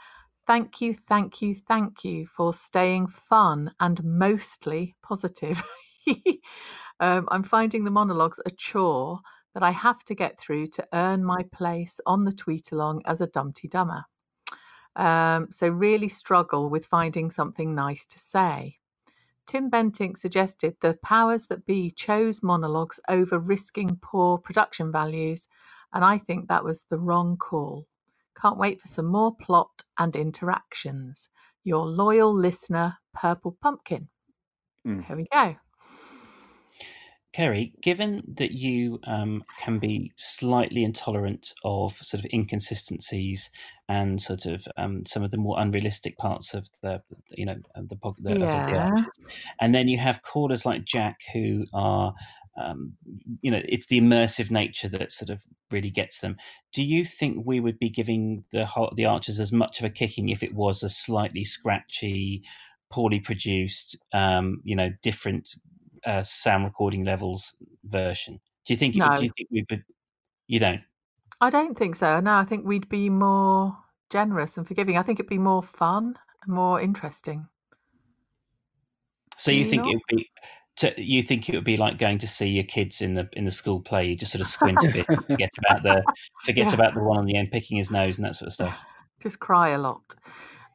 Thank 0.47 0.79
you, 0.79 0.93
thank 0.93 1.41
you, 1.41 1.55
thank 1.55 2.03
you 2.03 2.27
for 2.27 2.53
staying 2.53 3.07
fun 3.07 3.71
and 3.79 4.03
mostly 4.03 4.95
positive. 5.01 5.63
um, 6.99 7.27
I'm 7.31 7.41
finding 7.41 7.83
the 7.83 7.89
monologues 7.89 8.39
a 8.45 8.51
chore 8.51 9.21
that 9.55 9.63
I 9.63 9.71
have 9.71 10.03
to 10.03 10.13
get 10.13 10.37
through 10.37 10.67
to 10.67 10.87
earn 10.93 11.25
my 11.25 11.43
place 11.51 11.99
on 12.05 12.25
the 12.25 12.31
tweet 12.31 12.71
along 12.71 13.01
as 13.05 13.21
a 13.21 13.27
Dumpty 13.27 13.67
Dummer. 13.67 14.03
Um, 14.95 15.47
so, 15.51 15.67
really 15.67 16.07
struggle 16.07 16.69
with 16.69 16.85
finding 16.85 17.29
something 17.29 17.75
nice 17.75 18.05
to 18.05 18.19
say. 18.19 18.77
Tim 19.45 19.69
Bentinck 19.69 20.17
suggested 20.17 20.75
the 20.81 20.97
powers 21.03 21.47
that 21.47 21.65
be 21.65 21.91
chose 21.91 22.41
monologues 22.41 22.99
over 23.07 23.37
risking 23.37 23.99
poor 24.01 24.37
production 24.37 24.91
values, 24.91 25.47
and 25.93 26.03
I 26.03 26.17
think 26.17 26.47
that 26.47 26.63
was 26.63 26.85
the 26.89 26.99
wrong 26.99 27.37
call. 27.37 27.87
Can't 28.39 28.57
wait 28.57 28.81
for 28.81 28.87
some 28.87 29.05
more 29.05 29.35
plot 29.35 29.83
and 29.97 30.15
interactions. 30.15 31.29
Your 31.63 31.85
loyal 31.85 32.33
listener, 32.33 32.97
Purple 33.13 33.57
Pumpkin. 33.61 34.09
Mm. 34.85 35.05
Here 35.05 35.15
we 35.15 35.27
go. 35.31 35.55
Kerry, 37.35 37.73
given 37.81 38.23
that 38.37 38.51
you 38.51 38.97
um, 39.05 39.43
can 39.59 39.77
be 39.77 40.13
slightly 40.15 40.85
intolerant 40.85 41.53
of 41.65 41.97
sort 41.97 42.23
of 42.23 42.31
inconsistencies 42.31 43.51
and 43.89 44.21
sort 44.21 44.45
of 44.45 44.65
um, 44.77 45.05
some 45.05 45.21
of 45.21 45.31
the 45.31 45.37
more 45.37 45.59
unrealistic 45.59 46.17
parts 46.17 46.53
of 46.53 46.69
the, 46.81 47.01
you 47.31 47.45
know, 47.45 47.57
the, 47.75 47.97
the, 48.19 48.41
of 48.41 48.67
the 48.69 48.77
Archers, 48.77 49.19
and 49.59 49.75
then 49.75 49.89
you 49.89 49.97
have 49.97 50.21
callers 50.21 50.65
like 50.65 50.85
Jack 50.85 51.17
who 51.33 51.65
are, 51.73 52.13
um, 52.57 52.93
you 53.41 53.51
know, 53.51 53.61
it's 53.65 53.87
the 53.87 53.99
immersive 53.99 54.49
nature 54.49 54.87
that 54.87 55.11
sort 55.11 55.29
of 55.29 55.39
really 55.71 55.91
gets 55.91 56.21
them. 56.21 56.37
Do 56.71 56.85
you 56.85 57.03
think 57.03 57.45
we 57.45 57.59
would 57.59 57.79
be 57.79 57.89
giving 57.89 58.45
the 58.53 58.65
the 58.95 59.07
archers 59.07 59.41
as 59.41 59.51
much 59.51 59.79
of 59.79 59.85
a 59.85 59.89
kicking 59.89 60.29
if 60.29 60.41
it 60.41 60.55
was 60.55 60.83
a 60.83 60.89
slightly 60.89 61.43
scratchy, 61.43 62.43
poorly 62.89 63.19
produced, 63.19 63.97
um, 64.13 64.61
you 64.63 64.77
know, 64.77 64.91
different 65.03 65.49
uh, 66.05 66.23
sound 66.23 66.63
recording 66.65 67.03
levels 67.03 67.55
version? 67.83 68.39
Do 68.65 68.73
you 68.73 68.77
think? 68.77 68.95
No. 68.95 69.15
Do 69.15 69.23
you 69.23 69.31
think 69.37 69.49
we 69.51 69.65
would? 69.69 69.83
You 70.47 70.59
don't. 70.59 70.81
I 71.41 71.49
don't 71.49 71.77
think 71.77 71.95
so. 71.95 72.19
No, 72.19 72.33
I 72.35 72.45
think 72.45 72.65
we'd 72.65 72.89
be 72.89 73.09
more 73.09 73.77
generous 74.09 74.57
and 74.57 74.67
forgiving. 74.67 74.97
I 74.97 75.03
think 75.03 75.19
it'd 75.19 75.29
be 75.29 75.37
more 75.37 75.61
fun 75.61 76.17
and 76.43 76.53
more 76.53 76.79
interesting. 76.79 77.47
So 79.37 79.51
you 79.51 79.59
you 79.59 79.65
think 79.65 79.83
not? 79.83 79.91
it 79.91 79.95
would 79.95 80.17
be? 80.17 80.29
To, 80.77 81.01
you 81.01 81.21
think 81.21 81.47
it 81.47 81.55
would 81.55 81.63
be 81.63 81.77
like 81.77 81.97
going 81.97 82.17
to 82.17 82.27
see 82.27 82.47
your 82.47 82.65
kids 82.65 83.01
in 83.01 83.13
the 83.13 83.29
in 83.33 83.45
the 83.45 83.51
school 83.51 83.79
play? 83.79 84.05
You 84.09 84.15
just 84.15 84.31
sort 84.31 84.41
of 84.41 84.47
squint 84.47 84.83
a 84.83 84.91
bit, 84.91 85.05
forget 85.27 85.51
about 85.59 85.83
the 85.83 86.03
forget 86.43 86.67
Yeah. 86.67 86.73
about 86.73 86.95
the 86.95 87.03
one 87.03 87.17
on 87.17 87.25
the 87.25 87.35
end 87.35 87.51
picking 87.51 87.77
his 87.77 87.91
nose 87.91 88.17
and 88.17 88.25
that 88.25 88.35
sort 88.35 88.47
of 88.47 88.53
stuff. 88.53 88.83
Just 89.21 89.39
cry 89.39 89.69
a 89.69 89.77
lot. 89.77 90.01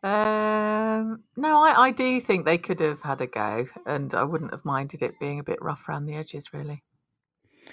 Um, 0.03 1.25
no, 1.37 1.63
I, 1.63 1.89
I 1.89 1.91
do 1.91 2.21
think 2.21 2.45
they 2.45 2.59
could 2.59 2.81
have 2.81 3.03
had 3.03 3.21
a 3.21 3.27
go, 3.27 3.67
and 3.87 4.15
I 4.15 4.23
wouldn't 4.23 4.53
have 4.53 4.65
minded 4.65 5.03
it 5.03 5.21
being 5.21 5.41
a 5.41 5.45
bit 5.45 5.61
rough 5.61 5.89
around 5.89 6.07
the 6.07 6.15
edges, 6.15 6.53
really. 6.55 6.83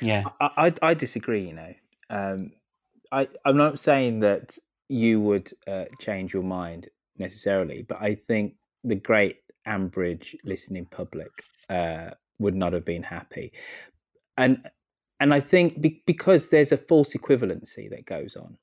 Yeah. 0.01 0.25
I, 0.41 0.49
I, 0.57 0.89
I 0.89 0.93
disagree. 0.93 1.47
You 1.47 1.53
know, 1.53 1.73
um, 2.09 2.51
I 3.11 3.29
I'm 3.45 3.57
not 3.57 3.79
saying 3.79 4.19
that 4.21 4.57
you 4.89 5.21
would 5.21 5.51
uh, 5.67 5.85
change 5.99 6.33
your 6.33 6.43
mind 6.43 6.89
necessarily, 7.17 7.83
but 7.87 8.01
I 8.01 8.15
think 8.15 8.55
the 8.83 8.95
great 8.95 9.37
Ambridge 9.67 10.35
listening 10.43 10.85
public 10.85 11.31
uh, 11.69 12.11
would 12.39 12.55
not 12.55 12.73
have 12.73 12.85
been 12.85 13.03
happy, 13.03 13.53
and 14.37 14.69
and 15.19 15.33
I 15.33 15.39
think 15.39 15.81
be, 15.81 16.03
because 16.05 16.49
there's 16.49 16.73
a 16.73 16.77
false 16.77 17.13
equivalency 17.13 17.89
that 17.89 18.05
goes 18.05 18.35
on, 18.35 18.57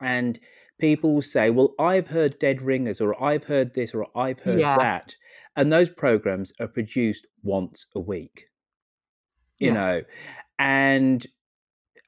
and 0.00 0.38
people 0.78 1.14
will 1.14 1.22
say, 1.22 1.50
"Well, 1.50 1.74
I've 1.78 2.08
heard 2.08 2.38
Dead 2.38 2.62
Ringers, 2.62 3.00
or 3.00 3.20
I've 3.22 3.44
heard 3.44 3.74
this, 3.74 3.94
or 3.94 4.06
I've 4.16 4.40
heard 4.40 4.68
Yeah. 4.68 4.76
that," 4.76 5.16
and 5.56 5.72
those 5.72 5.90
programs 5.90 6.52
are 6.60 6.68
produced 6.68 7.26
once 7.42 7.86
a 7.94 8.00
week 8.00 8.48
you 9.58 9.70
Yeah. 9.70 9.72
know 9.72 10.02
and 10.58 11.26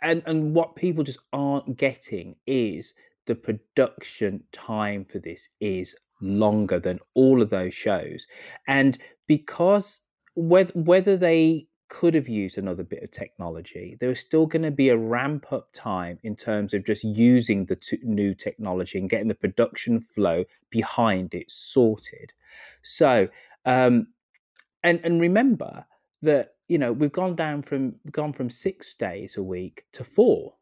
and 0.02 0.22
and 0.26 0.54
what 0.54 0.76
people 0.76 1.04
just 1.04 1.20
aren't 1.34 1.78
getting 1.78 2.36
is 2.46 2.94
the 3.26 3.36
production 3.36 4.44
time 4.52 5.04
for 5.06 5.20
this 5.20 5.50
is 5.60 5.96
longer 6.22 6.80
than 6.80 7.00
all 7.14 7.42
of 7.42 7.50
those 7.50 7.74
shows 7.74 8.26
and 8.68 8.98
because 9.28 10.02
whether 10.36 10.72
whether 10.74 11.16
they 11.16 11.68
could 11.90 12.14
have 12.14 12.28
used 12.28 12.56
another 12.56 12.84
bit 12.84 13.02
of 13.02 13.10
technology. 13.10 13.96
There's 14.00 14.20
still 14.20 14.46
going 14.46 14.62
to 14.62 14.70
be 14.70 14.88
a 14.88 14.96
ramp 14.96 15.52
up 15.52 15.68
time 15.74 16.18
in 16.22 16.36
terms 16.36 16.72
of 16.72 16.86
just 16.86 17.04
using 17.04 17.66
the 17.66 17.76
t- 17.76 17.98
new 18.02 18.32
technology 18.34 18.98
and 18.98 19.10
getting 19.10 19.28
the 19.28 19.34
production 19.34 20.00
flow 20.00 20.44
behind 20.70 21.34
it 21.34 21.50
sorted. 21.50 22.32
So 22.82 23.28
um 23.66 24.06
and 24.82 25.00
and 25.04 25.20
remember 25.20 25.84
that 26.22 26.54
you 26.68 26.78
know 26.78 26.92
we've 26.92 27.12
gone 27.12 27.36
down 27.36 27.60
from 27.62 27.96
gone 28.10 28.32
from 28.32 28.48
six 28.48 28.94
days 28.94 29.36
a 29.36 29.42
week 29.42 29.84
to 29.92 30.04
four 30.04 30.54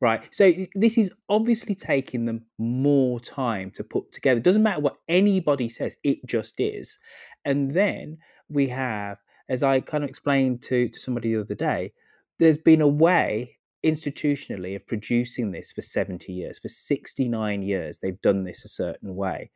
right? 0.00 0.22
So 0.30 0.52
this 0.74 0.98
is 0.98 1.10
obviously 1.30 1.74
taking 1.74 2.26
them 2.26 2.44
more 2.58 3.18
time 3.18 3.70
to 3.72 3.82
put 3.82 4.12
together. 4.12 4.40
Doesn't 4.40 4.62
matter 4.62 4.80
what 4.80 4.98
anybody 5.08 5.70
says 5.70 5.96
it 6.04 6.18
just 6.26 6.60
is. 6.60 6.98
And 7.46 7.70
then 7.70 8.18
we 8.50 8.68
have 8.68 9.16
as 9.48 9.62
i 9.62 9.80
kind 9.80 10.04
of 10.04 10.10
explained 10.10 10.62
to 10.62 10.88
to 10.88 11.00
somebody 11.00 11.34
the 11.34 11.40
other 11.40 11.54
day 11.54 11.92
there's 12.38 12.58
been 12.58 12.80
a 12.80 12.88
way 12.88 13.56
institutionally 13.84 14.74
of 14.74 14.86
producing 14.86 15.52
this 15.52 15.72
for 15.72 15.82
70 15.82 16.32
years 16.32 16.58
for 16.58 16.68
69 16.68 17.62
years 17.62 17.98
they've 17.98 18.20
done 18.22 18.44
this 18.44 18.64
a 18.64 18.68
certain 18.68 19.14
way 19.14 19.50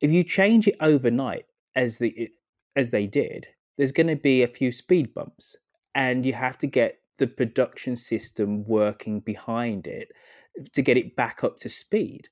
if 0.00 0.10
you 0.10 0.22
change 0.22 0.68
it 0.68 0.76
overnight 0.80 1.46
as 1.74 1.98
the 1.98 2.28
as 2.76 2.90
they 2.90 3.06
did 3.06 3.46
there's 3.78 3.92
going 3.92 4.06
to 4.06 4.16
be 4.16 4.42
a 4.42 4.48
few 4.48 4.72
speed 4.72 5.12
bumps 5.14 5.56
and 5.94 6.26
you 6.26 6.32
have 6.32 6.58
to 6.58 6.66
get 6.66 6.98
the 7.18 7.26
production 7.26 7.96
system 7.96 8.64
working 8.64 9.20
behind 9.20 9.86
it 9.86 10.12
to 10.72 10.82
get 10.82 10.96
it 10.96 11.16
back 11.16 11.42
up 11.44 11.56
to 11.58 11.68
speed 11.68 12.28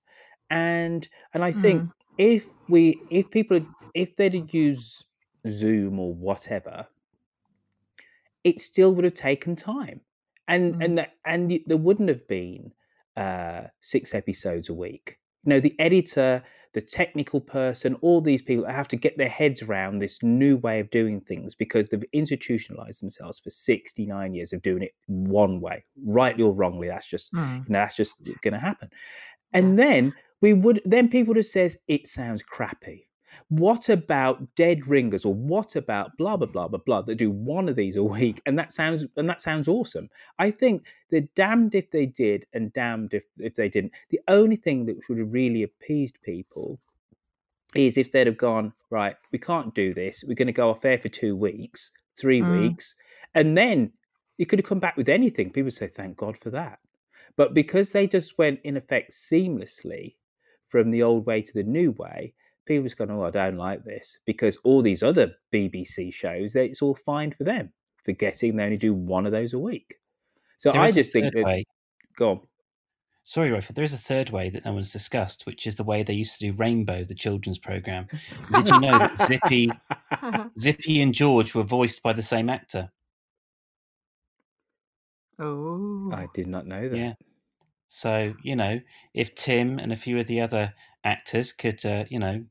and 0.51 1.09
and 1.33 1.45
i 1.45 1.53
think 1.53 1.83
Mm. 1.83 1.93
if 2.19 2.49
we 2.69 3.01
if 3.11 3.31
people 3.31 3.61
if 3.95 4.17
they'd 4.17 4.53
use 4.53 5.05
zoom 5.49 5.99
or 5.99 6.15
whatever 6.15 6.87
it 8.45 8.61
still 8.61 8.95
would 8.95 9.05
have 9.05 9.15
taken 9.15 9.57
time. 9.57 10.01
And 10.49 10.75
Mm. 10.75 10.85
and 10.85 10.99
that 10.99 11.13
and 11.25 11.61
there 11.67 11.77
wouldn't 11.79 12.11
have 12.11 12.27
been 12.29 12.73
uh 13.17 13.65
six 13.81 14.15
episodes 14.15 14.69
a 14.69 14.75
week. 14.75 15.19
You 15.45 15.51
know 15.51 15.61
the 15.61 15.79
editor 15.79 16.43
the 16.75 16.83
technical 16.83 17.41
person 17.41 17.95
all 18.03 18.21
these 18.21 18.43
people 18.43 18.67
have 18.67 18.89
to 18.89 18.97
get 18.97 19.17
their 19.17 19.29
heads 19.29 19.63
around 19.63 19.99
this 19.99 20.23
new 20.23 20.57
way 20.57 20.81
of 20.81 20.91
doing 20.91 21.21
things 21.21 21.55
because 21.55 21.89
they've 21.89 22.05
institutionalized 22.13 23.01
themselves 23.01 23.39
for 23.39 23.49
69 23.51 24.35
years 24.35 24.53
of 24.53 24.61
doing 24.61 24.83
it 24.83 24.93
one 25.07 25.61
way 25.61 25.85
rightly 26.05 26.43
or 26.43 26.53
wrongly 26.53 26.89
that's 26.89 27.07
just 27.07 27.33
Mm. 27.33 27.65
you 27.67 27.73
know 27.73 27.79
that's 27.79 27.95
just 27.97 28.17
going 28.43 28.55
to 28.55 28.59
happen 28.59 28.91
and 29.53 29.79
then 29.79 30.13
we 30.43 30.53
would 30.53 30.83
then 30.85 31.09
people 31.09 31.29
would 31.29 31.37
have 31.37 31.47
says 31.47 31.79
it 31.87 32.07
sounds 32.09 32.43
crappy 32.43 33.09
What 33.49 33.89
about 33.89 34.55
dead 34.55 34.87
ringers, 34.89 35.25
or 35.25 35.35
what 35.35 35.77
about 35.77 36.17
blah 36.17 36.37
blah 36.37 36.47
blah 36.47 36.69
blah 36.69 36.81
blah 36.85 37.03
that 37.03 37.17
do 37.17 37.31
one 37.31 37.69
of 37.69 37.77
these 37.77 37.97
a 37.97 38.03
week, 38.05 38.41
and 38.47 38.59
that 38.59 38.73
sounds 38.73 39.07
and 39.17 39.29
that 39.29 39.41
sounds 39.41 39.69
awesome. 39.69 40.09
I 40.39 40.51
think 40.51 40.87
they're 41.11 41.29
damned 41.35 41.75
if 41.75 41.91
they 41.91 42.07
did, 42.07 42.47
and 42.53 42.73
damned 42.73 43.15
if 43.15 43.25
if 43.39 43.55
they 43.55 43.69
didn't. 43.69 43.93
The 44.11 44.21
only 44.29 44.57
thing 44.57 44.87
that 44.87 45.09
would 45.09 45.19
have 45.19 45.33
really 45.33 45.63
appeased 45.63 46.19
people 46.23 46.81
is 47.75 47.99
if 47.99 48.13
they'd 48.13 48.27
have 48.27 48.39
gone 48.39 48.73
right. 48.91 49.17
We 49.33 49.39
can't 49.39 49.75
do 49.75 49.93
this. 49.93 50.25
We're 50.27 50.35
going 50.35 50.47
to 50.47 50.53
go 50.53 50.71
off 50.71 50.85
air 50.85 50.99
for 50.99 51.09
two 51.09 51.35
weeks, 51.35 51.91
three 52.17 52.41
Mm. 52.41 52.51
weeks, 52.51 52.95
and 53.35 53.57
then 53.59 53.93
you 54.39 54.47
could 54.47 54.59
have 54.59 54.67
come 54.67 54.81
back 54.81 54.97
with 54.97 55.09
anything. 55.09 55.51
People 55.51 55.65
would 55.65 55.75
say, 55.75 55.89
"Thank 55.89 56.17
God 56.17 56.37
for 56.37 56.51
that." 56.51 56.79
But 57.37 57.55
because 57.55 57.91
they 57.91 58.07
just 58.07 58.39
went 58.39 58.61
in 58.63 58.77
effect 58.77 59.11
seamlessly 59.11 60.15
from 60.67 60.91
the 60.91 61.03
old 61.03 61.27
way 61.27 61.43
to 61.43 61.53
the 61.53 61.63
new 61.65 61.91
way, 61.93 62.35
people 62.67 62.85
just 62.85 62.97
gone, 62.97 63.11
"Oh, 63.11 63.25
I 63.25 63.31
don't 63.31 63.57
like 63.57 63.85
this," 63.85 64.19
because 64.25 64.57
all 64.65 64.83
these 64.83 65.03
other 65.03 65.35
BBC 65.53 66.13
shows, 66.13 66.53
they, 66.53 66.67
it's 66.67 66.83
all 66.83 66.95
fine 66.95 67.33
for 67.33 67.45
them, 67.45 67.73
forgetting 68.05 68.57
they 68.57 68.65
only 68.65 68.77
do 68.77 68.95
one 68.95 69.27
of 69.27 69.33
those 69.33 69.53
a 69.53 69.59
week. 69.59 69.97
So 70.59 70.73
There 70.73 70.81
I 70.81 70.91
just 70.91 71.13
think 71.13 71.27
third 71.27 71.35
that. 71.35 71.45
way. 71.45 71.65
Go 72.17 72.31
on. 72.31 72.41
Sorry, 73.27 73.49
Roifield, 73.49 73.75
there 73.75 73.85
is 73.85 73.95
a 73.95 73.99
third 73.99 74.29
way 74.31 74.51
that 74.51 74.67
no 74.67 74.75
one's 74.75 74.93
discussed, 74.93 75.47
which 75.47 75.67
is 75.67 75.77
the 75.77 75.85
way 75.85 76.03
they 76.03 76.13
used 76.13 76.39
to 76.39 76.47
do 76.47 76.57
Rainbow, 76.57 77.05
the 77.05 77.15
children's 77.15 77.59
program. 77.59 78.07
Did 78.53 78.69
you 78.69 78.81
know 78.81 78.99
that 78.99 79.19
Zippy, 79.19 79.71
Zippy 80.61 81.01
and 81.01 81.15
George 81.15 81.55
were 81.55 81.63
voiced 81.63 82.03
by 82.03 82.13
the 82.13 82.23
same 82.23 82.51
actor? 82.51 82.91
Oh. 85.39 86.11
I 86.13 86.27
did 86.35 86.47
not 86.47 86.67
know 86.67 86.89
that. 86.89 86.97
Yeah. 86.97 87.13
So 87.89 88.35
you 88.43 88.57
know, 88.57 88.81
if 89.15 89.35
Tim 89.35 89.79
and 89.79 89.93
a 89.93 89.97
few 89.97 90.19
of 90.19 90.27
the 90.27 90.41
other 90.41 90.75
actors 91.05 91.53
could, 91.53 91.85
uh, 91.85 92.05
you 92.09 92.19
know, 92.19 92.45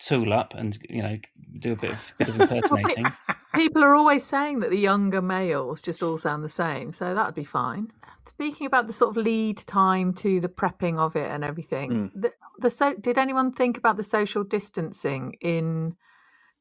tool 0.00 0.32
up 0.32 0.54
and 0.54 0.78
you 0.88 1.02
know 1.02 1.18
do 1.58 1.72
a 1.72 1.76
bit 1.76 1.92
of 1.92 2.12
bit 2.18 2.28
of 2.28 2.40
impersonating. 2.40 3.06
People 3.54 3.82
are 3.82 3.94
always 3.94 4.24
saying 4.24 4.60
that 4.60 4.70
the 4.70 4.78
younger 4.78 5.22
males 5.22 5.80
just 5.82 6.02
all 6.02 6.18
sound 6.18 6.44
the 6.44 6.48
same, 6.48 6.92
so 6.92 7.14
that'd 7.14 7.34
be 7.34 7.44
fine. 7.44 7.90
Speaking 8.26 8.66
about 8.66 8.86
the 8.86 8.92
sort 8.92 9.16
of 9.16 9.24
lead 9.24 9.56
time 9.58 10.12
to 10.14 10.38
the 10.38 10.50
prepping 10.50 10.98
of 10.98 11.16
it 11.16 11.30
and 11.30 11.42
everything, 11.42 11.90
Mm. 11.90 12.10
the, 12.14 12.32
the 12.58 12.70
so 12.70 12.94
did 12.94 13.16
anyone 13.16 13.52
think 13.52 13.78
about 13.78 13.96
the 13.96 14.04
social 14.04 14.44
distancing 14.44 15.34
in 15.40 15.96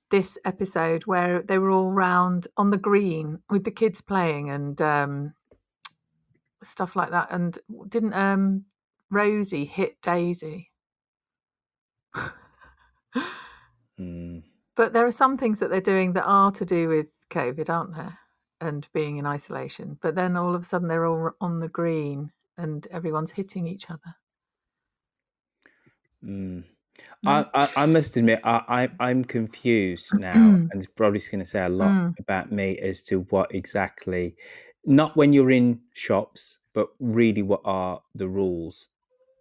this 0.09 0.37
episode 0.45 1.03
where 1.05 1.41
they 1.41 1.57
were 1.57 1.69
all 1.69 1.91
round 1.91 2.47
on 2.55 2.69
the 2.69 2.77
green 2.77 3.39
with 3.49 3.65
the 3.65 3.71
kids 3.71 4.01
playing 4.01 4.49
and 4.49 4.81
um, 4.81 5.33
stuff 6.63 6.95
like 6.95 7.11
that? 7.11 7.27
And 7.31 7.59
didn't 7.89 8.13
um, 8.13 8.63
Rosie 9.11 9.65
hit 9.65 10.01
Daisy? 10.01 10.71
Mm. 13.99 14.43
But 14.75 14.93
there 14.93 15.07
are 15.07 15.11
some 15.11 15.37
things 15.37 15.59
that 15.59 15.69
they're 15.71 15.81
doing 15.81 16.13
that 16.13 16.25
are 16.25 16.51
to 16.51 16.65
do 16.65 16.87
with 16.87 17.07
COVID, 17.31 17.69
aren't 17.69 17.95
there? 17.95 18.17
And 18.61 18.87
being 18.93 19.17
in 19.17 19.25
isolation. 19.25 19.97
But 20.01 20.15
then 20.15 20.37
all 20.37 20.53
of 20.53 20.61
a 20.61 20.65
sudden 20.65 20.87
they're 20.87 21.05
all 21.05 21.31
on 21.41 21.59
the 21.59 21.67
green 21.67 22.31
and 22.57 22.87
everyone's 22.91 23.31
hitting 23.31 23.67
each 23.67 23.89
other. 23.89 24.15
Mm. 26.23 26.63
I, 27.25 27.45
I, 27.53 27.69
I 27.75 27.85
must 27.85 28.17
admit, 28.17 28.39
I, 28.43 28.89
I, 28.99 29.07
I'm 29.09 29.23
confused 29.23 30.07
now, 30.13 30.33
and 30.33 30.71
it's 30.73 30.87
probably 30.87 31.19
going 31.19 31.39
to 31.39 31.45
say 31.45 31.63
a 31.63 31.69
lot 31.69 31.89
Mm. 31.89 32.13
about 32.19 32.51
me 32.51 32.77
as 32.79 33.01
to 33.03 33.21
what 33.29 33.53
exactly, 33.53 34.35
not 34.85 35.15
when 35.15 35.33
you're 35.33 35.51
in 35.51 35.79
shops, 35.93 36.59
but 36.73 36.89
really 36.99 37.43
what 37.43 37.61
are 37.65 38.01
the 38.15 38.27
rules 38.27 38.89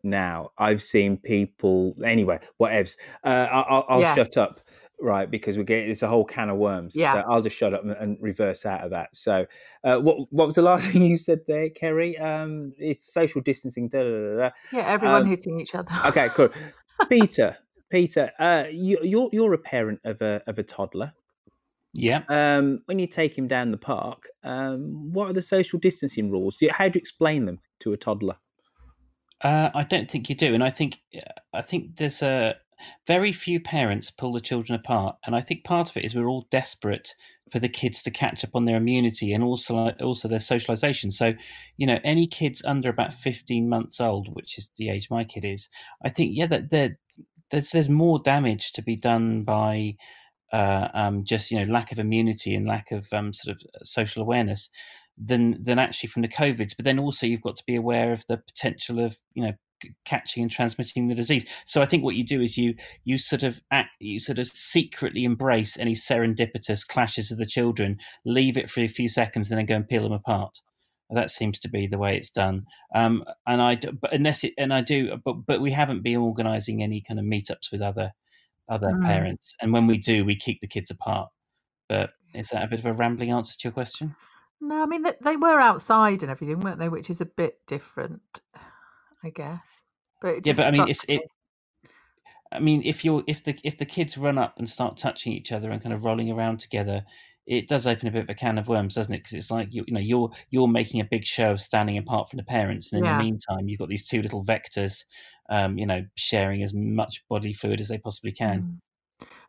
now. 0.06 0.50
I've 0.58 0.82
seen 0.82 1.16
people, 1.18 1.94
anyway, 2.04 2.40
whatevs. 2.60 2.96
Uh, 3.24 3.28
I, 3.50 3.60
I'll, 3.60 3.86
I'll 3.88 4.00
Yeah. 4.00 4.14
shut 4.14 4.36
up, 4.36 4.60
right, 5.00 5.30
because 5.30 5.58
we're 5.58 5.64
getting, 5.64 5.90
it's 5.90 6.02
a 6.02 6.08
whole 6.08 6.24
can 6.24 6.48
of 6.48 6.56
worms. 6.56 6.94
Yeah. 6.96 7.12
So 7.12 7.24
I'll 7.28 7.42
just 7.42 7.56
shut 7.56 7.74
up 7.74 7.82
and, 7.82 7.92
and 7.92 8.16
reverse 8.20 8.64
out 8.64 8.82
of 8.84 8.90
that. 8.90 9.14
So, 9.14 9.46
uh, 9.84 9.98
what, 9.98 10.16
what 10.30 10.46
was 10.46 10.54
the 10.54 10.62
last 10.62 10.86
thing 10.90 11.02
you 11.02 11.18
said 11.18 11.40
there, 11.46 11.68
Kerry? 11.70 12.16
Um, 12.18 12.72
it's 12.78 13.12
social 13.12 13.40
distancing. 13.42 13.88
Da, 13.88 14.02
da, 14.02 14.08
da, 14.10 14.36
da. 14.36 14.50
Yeah, 14.72 14.86
everyone 14.88 15.22
Um, 15.22 15.28
hitting 15.28 15.60
each 15.60 15.74
other. 15.74 15.90
Okay, 16.06 16.28
cool. 16.30 16.48
Peter, 17.08 17.56
Peter, 17.90 18.32
uh, 18.38 18.64
you, 18.70 18.98
you're 19.02 19.28
you're 19.32 19.52
a 19.52 19.58
parent 19.58 20.00
of 20.04 20.22
a 20.22 20.42
of 20.46 20.58
a 20.58 20.62
toddler. 20.62 21.12
Yeah. 21.92 22.22
Um, 22.28 22.80
when 22.86 22.98
you 22.98 23.06
take 23.06 23.36
him 23.36 23.46
down 23.46 23.70
the 23.70 23.78
park, 23.78 24.28
um, 24.44 25.12
what 25.12 25.30
are 25.30 25.32
the 25.32 25.40
social 25.40 25.78
distancing 25.78 26.30
rules? 26.30 26.62
How 26.70 26.88
do 26.88 26.96
you 26.98 27.00
explain 27.00 27.46
them 27.46 27.60
to 27.80 27.92
a 27.94 27.96
toddler? 27.96 28.36
Uh, 29.42 29.70
I 29.74 29.84
don't 29.84 30.10
think 30.10 30.28
you 30.28 30.34
do, 30.34 30.54
and 30.54 30.64
I 30.64 30.70
think 30.70 30.98
I 31.52 31.62
think 31.62 31.96
there's 31.96 32.22
a 32.22 32.56
very 33.06 33.32
few 33.32 33.60
parents 33.60 34.10
pull 34.10 34.32
the 34.32 34.40
children 34.40 34.78
apart, 34.78 35.16
and 35.26 35.36
I 35.36 35.40
think 35.40 35.64
part 35.64 35.90
of 35.90 35.96
it 35.96 36.04
is 36.04 36.14
we're 36.14 36.28
all 36.28 36.46
desperate 36.50 37.14
for 37.50 37.58
the 37.58 37.68
kids 37.68 38.02
to 38.02 38.10
catch 38.10 38.42
up 38.44 38.50
on 38.54 38.64
their 38.64 38.76
immunity 38.76 39.32
and 39.32 39.44
also 39.44 39.90
also 40.00 40.28
their 40.28 40.38
socialization. 40.38 41.10
So, 41.10 41.34
you 41.76 41.86
know, 41.86 41.98
any 42.02 42.26
kids 42.26 42.62
under 42.64 42.88
about 42.88 43.12
15 43.12 43.68
months 43.68 44.00
old, 44.00 44.28
which 44.34 44.58
is 44.58 44.70
the 44.76 44.90
age 44.90 45.10
my 45.10 45.24
kid 45.24 45.44
is, 45.44 45.68
I 46.04 46.08
think 46.08 46.32
yeah 46.34 46.46
that 46.46 46.70
there's 47.50 47.70
there's 47.70 47.88
more 47.88 48.18
damage 48.18 48.72
to 48.72 48.82
be 48.82 48.96
done 48.96 49.42
by 49.42 49.96
uh, 50.52 50.88
um, 50.94 51.24
just 51.24 51.50
you 51.50 51.58
know 51.58 51.72
lack 51.72 51.92
of 51.92 51.98
immunity 51.98 52.54
and 52.54 52.66
lack 52.66 52.90
of 52.92 53.12
um, 53.12 53.32
sort 53.32 53.56
of 53.56 53.86
social 53.86 54.22
awareness 54.22 54.68
than 55.18 55.62
than 55.62 55.78
actually 55.78 56.08
from 56.08 56.22
the 56.22 56.28
covids. 56.28 56.74
But 56.76 56.84
then 56.84 56.98
also 56.98 57.26
you've 57.26 57.42
got 57.42 57.56
to 57.56 57.64
be 57.66 57.76
aware 57.76 58.12
of 58.12 58.24
the 58.26 58.36
potential 58.38 59.00
of 59.00 59.18
you 59.34 59.42
know 59.44 59.52
catching 60.06 60.42
and 60.42 60.50
transmitting 60.50 61.06
the 61.08 61.14
disease. 61.14 61.44
So 61.66 61.82
I 61.82 61.84
think 61.84 62.02
what 62.02 62.14
you 62.16 62.24
do 62.24 62.40
is 62.40 62.56
you 62.56 62.74
you 63.04 63.18
sort 63.18 63.42
of 63.42 63.60
act, 63.70 63.90
you 64.00 64.18
sort 64.20 64.38
of 64.38 64.46
secretly 64.48 65.24
embrace 65.24 65.76
any 65.78 65.94
serendipitous 65.94 66.86
clashes 66.86 67.30
of 67.30 67.38
the 67.38 67.46
children, 67.46 67.98
leave 68.24 68.56
it 68.56 68.70
for 68.70 68.80
a 68.80 68.88
few 68.88 69.08
seconds, 69.08 69.50
and 69.50 69.58
then 69.58 69.66
go 69.66 69.76
and 69.76 69.88
peel 69.88 70.02
them 70.02 70.12
apart. 70.12 70.60
That 71.10 71.30
seems 71.30 71.60
to 71.60 71.68
be 71.68 71.86
the 71.86 71.98
way 71.98 72.16
it's 72.16 72.30
done. 72.30 72.64
Um, 72.92 73.22
and 73.46 73.62
I, 73.62 73.76
d- 73.76 73.90
but 73.92 74.12
unless 74.12 74.42
it, 74.42 74.54
and 74.58 74.74
I 74.74 74.80
do, 74.80 75.16
but 75.24 75.34
but 75.46 75.60
we 75.60 75.70
haven't 75.70 76.02
been 76.02 76.16
organising 76.16 76.82
any 76.82 77.00
kind 77.00 77.20
of 77.20 77.26
meetups 77.26 77.70
with 77.70 77.80
other 77.80 78.10
other 78.68 78.88
Mm. 78.88 79.04
parents. 79.06 79.54
And 79.60 79.72
when 79.72 79.86
we 79.86 79.98
do, 79.98 80.24
we 80.24 80.34
keep 80.36 80.60
the 80.60 80.66
kids 80.66 80.90
apart. 80.90 81.28
But 81.88 82.10
is 82.34 82.48
that 82.48 82.64
a 82.64 82.66
bit 82.66 82.80
of 82.80 82.86
a 82.86 82.92
rambling 82.92 83.30
answer 83.30 83.52
to 83.56 83.68
your 83.68 83.72
question? 83.72 84.16
No, 84.60 84.82
I 84.82 84.86
mean 84.86 85.02
they, 85.02 85.14
they 85.20 85.36
were 85.36 85.60
outside 85.60 86.22
and 86.22 86.30
everything, 86.30 86.60
weren't 86.60 86.78
they? 86.78 86.88
Which 86.88 87.10
is 87.10 87.20
a 87.20 87.26
bit 87.26 87.58
different, 87.66 88.40
I 89.22 89.30
guess. 89.30 89.82
But 90.22 90.36
it 90.36 90.46
yeah, 90.46 90.54
but 90.54 90.66
I 90.66 90.70
mean, 90.70 90.88
it's 90.88 91.04
it. 91.08 91.22
I 92.52 92.60
mean, 92.60 92.82
if 92.84 93.04
you're 93.04 93.22
if 93.26 93.44
the 93.44 93.58
if 93.64 93.76
the 93.78 93.84
kids 93.84 94.16
run 94.16 94.38
up 94.38 94.54
and 94.58 94.68
start 94.68 94.96
touching 94.96 95.32
each 95.32 95.52
other 95.52 95.70
and 95.70 95.82
kind 95.82 95.92
of 95.92 96.04
rolling 96.04 96.30
around 96.30 96.58
together, 96.58 97.04
it 97.46 97.68
does 97.68 97.86
open 97.86 98.08
a 98.08 98.10
bit 98.10 98.22
of 98.22 98.30
a 98.30 98.34
can 98.34 98.56
of 98.56 98.68
worms, 98.68 98.94
doesn't 98.94 99.12
it? 99.12 99.18
Because 99.18 99.34
it's 99.34 99.50
like 99.50 99.68
you 99.74 99.84
you 99.86 99.94
know 99.94 100.00
you're 100.00 100.30
you're 100.50 100.68
making 100.68 101.00
a 101.00 101.04
big 101.04 101.24
show 101.24 101.52
of 101.52 101.60
standing 101.60 101.98
apart 101.98 102.30
from 102.30 102.38
the 102.38 102.44
parents, 102.44 102.92
and 102.92 103.00
in 103.00 103.04
Yeah. 103.04 103.18
the 103.18 103.24
meantime, 103.24 103.68
you've 103.68 103.78
got 103.80 103.88
these 103.88 104.08
two 104.08 104.22
little 104.22 104.44
vectors, 104.44 105.04
um, 105.50 105.76
you 105.76 105.86
know, 105.86 106.02
sharing 106.16 106.62
as 106.62 106.72
much 106.72 107.22
body 107.28 107.52
fluid 107.52 107.80
as 107.80 107.88
they 107.88 107.98
possibly 107.98 108.32
can. 108.32 108.80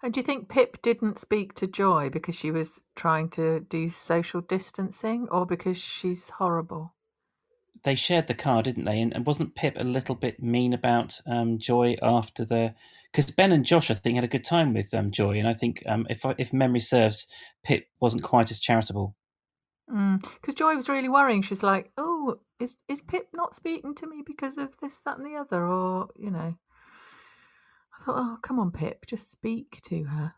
And 0.04 0.14
do 0.14 0.20
you 0.20 0.24
think 0.24 0.48
Pip 0.48 0.82
didn't 0.82 1.18
speak 1.18 1.56
to 1.56 1.68
Joy 1.68 2.10
because 2.10 2.36
she 2.36 2.52
was 2.52 2.82
trying 2.96 3.30
to 3.32 3.62
do 3.62 3.90
social 3.90 4.42
distancing 4.42 5.28
or 5.32 5.46
because 5.46 5.78
she's 5.78 6.30
horrible? 6.30 6.94
They 7.84 7.96
shared 7.96 8.28
the 8.28 8.34
car, 8.34 8.64
didn't 8.64 8.86
they? 8.86 9.02
And, 9.02 9.14
and 9.16 9.26
wasn't 9.26 9.56
Pip 9.56 9.76
a 9.78 9.84
little 9.84 10.16
bit 10.16 10.42
mean 10.42 10.74
about 10.74 11.20
um, 11.26 11.58
Joy 11.58 11.96
after 12.02 12.46
the? 12.46 12.76
Because 13.12 13.32
Ben 13.32 13.52
and 13.52 13.66
Josh, 13.66 13.90
I 13.90 13.96
think, 13.96 14.16
had 14.16 14.24
a 14.24 14.28
good 14.28 14.44
time 14.44 14.74
with 14.74 14.94
um, 14.94 15.12
Joy, 15.12 15.38
and 15.40 15.48
I 15.48 15.54
think 15.54 15.82
um, 15.88 16.06
if 16.10 16.26
I- 16.26 16.36
if 16.38 16.52
memory 16.54 16.80
serves, 16.82 17.26
Pip 17.64 17.88
wasn't 18.00 18.24
quite 18.24 18.52
as 18.52 18.60
charitable. 18.60 19.16
Because 19.88 20.56
Joy 20.56 20.76
was 20.76 20.90
really 20.90 21.08
worrying. 21.08 21.42
She's 21.42 21.64
like, 21.64 21.92
"Oh, 21.98 22.40
is 22.60 22.78
is 22.90 23.02
Pip 23.02 23.30
not 23.34 23.56
speaking 23.56 23.96
to 23.96 24.08
me 24.08 24.22
because 24.26 24.58
of 24.58 24.76
this, 24.82 25.00
that, 25.06 25.18
and 25.18 25.26
the 25.26 25.38
other?" 25.38 25.66
Or 25.66 26.10
you 26.18 26.30
know, 26.30 26.56
I 28.00 28.04
thought, 28.04 28.16
"Oh, 28.18 28.38
come 28.42 28.60
on, 28.60 28.72
Pip, 28.72 29.06
just 29.06 29.32
speak 29.32 29.80
to 29.90 30.04
her." 30.06 30.34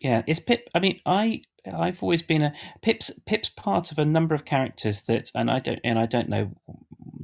Yeah, 0.00 0.22
is 0.26 0.40
Pip? 0.40 0.68
I 0.74 0.80
mean, 0.80 1.00
I 1.06 1.42
I've 1.72 2.02
always 2.02 2.22
been 2.22 2.42
a 2.42 2.54
Pip's 2.82 3.10
Pip's 3.26 3.48
part 3.48 3.90
of 3.90 3.98
a 3.98 4.04
number 4.04 4.34
of 4.34 4.44
characters 4.44 5.04
that, 5.04 5.30
and 5.34 5.50
I 5.50 5.58
don't 5.58 5.80
and 5.84 5.98
I 5.98 6.06
don't 6.06 6.28
know 6.28 6.52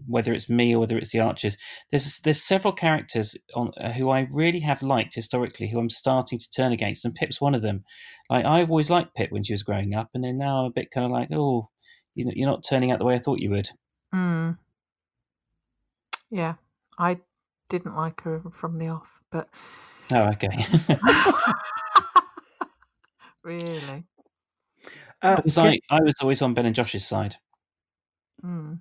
whether 0.07 0.33
it's 0.33 0.49
me 0.49 0.75
or 0.75 0.81
whether 0.81 0.99
it's 0.99 1.11
the 1.11 1.21
Archers. 1.21 1.57
There's 1.91 2.19
there's 2.21 2.43
several 2.43 2.73
characters 2.73 3.37
on 3.55 3.73
uh, 3.81 3.93
who 3.93 4.11
I 4.11 4.27
really 4.31 4.61
have 4.61 4.83
liked 4.83 5.15
historically, 5.15 5.69
who 5.69 5.79
I'm 5.79 5.91
starting 5.91 6.39
to 6.39 6.51
turn 6.51 6.73
against, 6.73 7.05
and 7.05 7.15
Pip's 7.15 7.41
one 7.41 7.55
of 7.55 7.63
them. 7.63 7.85
Like 8.31 8.45
I've 8.45 8.71
always 8.71 8.91
liked 8.91 9.15
Pip 9.15 9.31
when 9.31 9.45
she 9.45 9.53
was 9.53 9.63
growing 9.63 9.95
up, 9.95 10.11
and 10.15 10.25
then 10.25 10.39
now 10.39 10.61
I'm 10.61 10.67
a 10.67 10.71
bit 10.71 10.91
kind 10.91 11.05
of 11.05 11.13
like, 11.13 11.29
oh, 11.33 11.69
you 12.15 12.25
know, 12.25 12.33
you're 12.35 12.51
not 12.51 12.65
turning 12.69 12.91
out 12.91 12.99
the 12.99 13.05
way 13.05 13.15
I 13.15 13.19
thought 13.19 13.41
you 13.41 13.51
would. 13.51 13.71
Mm. 14.15 14.59
Yeah, 16.31 16.55
I 16.99 17.21
didn't 17.69 17.97
like 17.97 18.21
her 18.23 18.43
from 18.53 18.79
the 18.79 18.89
off, 18.89 19.21
but 19.31 19.49
Oh, 20.13 20.31
okay. 20.33 20.51
really, 23.43 24.05
Uh, 25.23 25.37
because 25.37 25.57
I, 25.59 25.79
I 25.91 26.01
was 26.01 26.15
always 26.21 26.43
on 26.43 26.53
Ben 26.55 26.67
and 26.67 26.75
Josh's 26.75 27.07
side. 27.07 27.37
mm. 28.45 28.81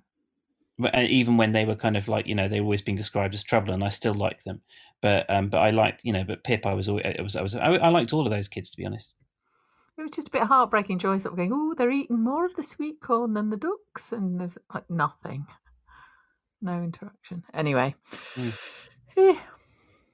uh, 0.82 1.00
even 1.00 1.36
when 1.36 1.52
they 1.52 1.64
were 1.64 1.76
kind 1.76 1.96
of 1.96 2.08
like 2.08 2.26
you 2.26 2.34
know 2.34 2.48
they 2.48 2.60
were 2.60 2.64
always 2.66 2.82
being 2.82 2.96
described 2.96 3.34
as 3.34 3.42
trouble, 3.42 3.72
and 3.72 3.82
I 3.82 3.88
still 3.88 4.14
like 4.14 4.42
them. 4.44 4.60
But 5.00 5.28
um, 5.30 5.48
but 5.48 5.58
I 5.58 5.70
liked 5.70 6.02
you 6.04 6.12
know, 6.12 6.24
but 6.24 6.44
Pip, 6.44 6.66
I 6.66 6.74
was 6.74 6.88
always, 6.88 7.04
I 7.18 7.22
was 7.22 7.36
I 7.36 7.42
was 7.42 7.54
I, 7.54 7.68
I 7.74 7.88
liked 7.88 8.12
all 8.12 8.26
of 8.26 8.32
those 8.32 8.48
kids 8.48 8.70
to 8.70 8.76
be 8.76 8.84
honest. 8.86 9.14
It 9.96 10.02
was 10.02 10.10
just 10.10 10.28
a 10.28 10.32
bit 10.32 10.42
heartbreaking 10.42 10.98
joy, 10.98 11.18
sort 11.18 11.32
of 11.32 11.36
going, 11.38 11.52
oh, 11.54 11.72
they're 11.74 11.90
eating 11.90 12.22
more 12.22 12.44
of 12.44 12.54
the 12.56 12.64
sweet 12.64 13.00
corn 13.00 13.32
than 13.32 13.48
the 13.48 13.56
ducks, 13.56 14.12
and 14.12 14.40
there's 14.40 14.58
like 14.74 14.90
nothing, 14.90 15.46
no 16.64 16.82
interaction. 16.82 17.44
Anyway, 17.52 17.94
Eh. 19.16 19.36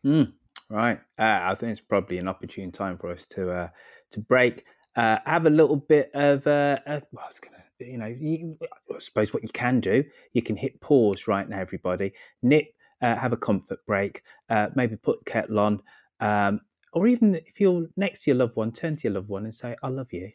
Mm, 0.05 0.32
right. 0.68 1.01
Uh, 1.18 1.40
I 1.43 1.55
think 1.55 1.72
it's 1.72 1.81
probably 1.81 2.18
an 2.18 2.28
opportune 2.28 2.70
time 2.72 2.98
for 2.98 3.10
us 3.10 3.27
to 3.28 3.51
uh, 3.51 3.68
to 4.10 4.20
break. 4.20 4.64
Uh, 4.97 5.18
have 5.24 5.47
a 5.47 5.51
little 5.51 5.77
bit 5.77 6.10
of. 6.14 6.47
Uh, 6.47 6.78
uh, 6.86 7.01
well, 7.12 7.24
I 7.24 7.28
was 7.28 7.40
gonna, 7.40 7.62
you 7.78 7.97
know, 7.98 8.06
you, 8.06 8.59
I 8.94 8.98
suppose 8.98 9.32
what 9.32 9.43
you 9.43 9.48
can 9.51 9.81
do, 9.81 10.05
you 10.32 10.43
can 10.43 10.56
hit 10.56 10.81
pause 10.81 11.28
right 11.28 11.48
now, 11.48 11.60
everybody. 11.60 12.12
Nip, 12.43 12.66
uh, 13.01 13.14
have 13.16 13.32
a 13.32 13.36
comfort 13.36 13.78
break. 13.86 14.22
Uh, 14.51 14.68
maybe 14.74 14.97
put 14.97 15.24
the 15.24 15.31
kettle 15.31 15.60
on, 15.60 15.81
um, 16.20 16.60
or 16.93 17.06
even 17.06 17.36
if 17.36 17.60
you're 17.60 17.86
next 17.97 18.24
to 18.24 18.31
your 18.32 18.39
loved 18.39 18.56
one, 18.56 18.72
turn 18.72 18.97
to 18.97 19.05
your 19.05 19.14
loved 19.14 19.28
one 19.28 19.44
and 19.44 19.55
say, 19.55 19.77
"I 19.82 19.89
love 19.89 20.12
you." 20.12 20.31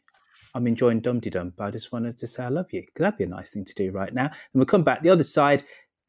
I'm 0.55 0.67
enjoying 0.67 1.01
Dum 1.01 1.19
Dum, 1.19 1.51
but 1.57 1.65
I 1.65 1.71
just 1.71 1.91
wanted 1.91 2.17
to 2.17 2.27
say 2.27 2.45
I 2.45 2.47
love 2.47 2.71
you 2.71 2.79
because 2.81 3.03
that'd 3.03 3.17
be 3.17 3.25
a 3.25 3.27
nice 3.27 3.49
thing 3.49 3.65
to 3.65 3.73
do 3.73 3.91
right 3.91 4.13
now. 4.13 4.27
And 4.27 4.33
we'll 4.53 4.65
come 4.65 4.85
back 4.85 5.03
the 5.03 5.09
other 5.09 5.23
side, 5.23 5.65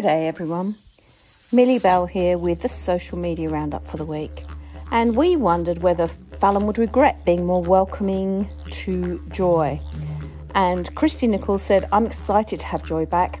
Good 0.00 0.06
day, 0.06 0.28
everyone. 0.28 0.76
Millie 1.52 1.78
Bell 1.78 2.06
here 2.06 2.38
with 2.38 2.62
the 2.62 2.70
social 2.70 3.18
media 3.18 3.50
roundup 3.50 3.86
for 3.86 3.98
the 3.98 4.04
week. 4.06 4.46
And 4.90 5.14
we 5.14 5.36
wondered 5.36 5.82
whether 5.82 6.06
Fallon 6.06 6.66
would 6.66 6.78
regret 6.78 7.22
being 7.26 7.44
more 7.44 7.62
welcoming 7.62 8.48
to 8.70 9.20
Joy. 9.28 9.78
And 10.54 10.94
Christy 10.94 11.26
Nichols 11.26 11.60
said, 11.60 11.86
I'm 11.92 12.06
excited 12.06 12.60
to 12.60 12.66
have 12.68 12.82
Joy 12.82 13.04
back. 13.04 13.40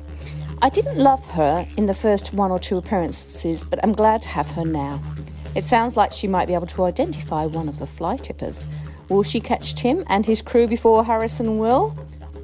I 0.60 0.68
didn't 0.68 0.98
love 0.98 1.24
her 1.30 1.66
in 1.78 1.86
the 1.86 1.94
first 1.94 2.34
one 2.34 2.50
or 2.50 2.58
two 2.58 2.76
appearances, 2.76 3.64
but 3.64 3.82
I'm 3.82 3.92
glad 3.92 4.20
to 4.20 4.28
have 4.28 4.50
her 4.50 4.66
now. 4.66 5.00
It 5.54 5.64
sounds 5.64 5.96
like 5.96 6.12
she 6.12 6.28
might 6.28 6.46
be 6.46 6.52
able 6.52 6.66
to 6.66 6.84
identify 6.84 7.46
one 7.46 7.70
of 7.70 7.78
the 7.78 7.86
fly 7.86 8.18
tippers. 8.18 8.66
Will 9.08 9.22
she 9.22 9.40
catch 9.40 9.76
Tim 9.76 10.04
and 10.08 10.26
his 10.26 10.42
crew 10.42 10.66
before 10.66 11.06
Harrison 11.06 11.56
will? 11.56 11.96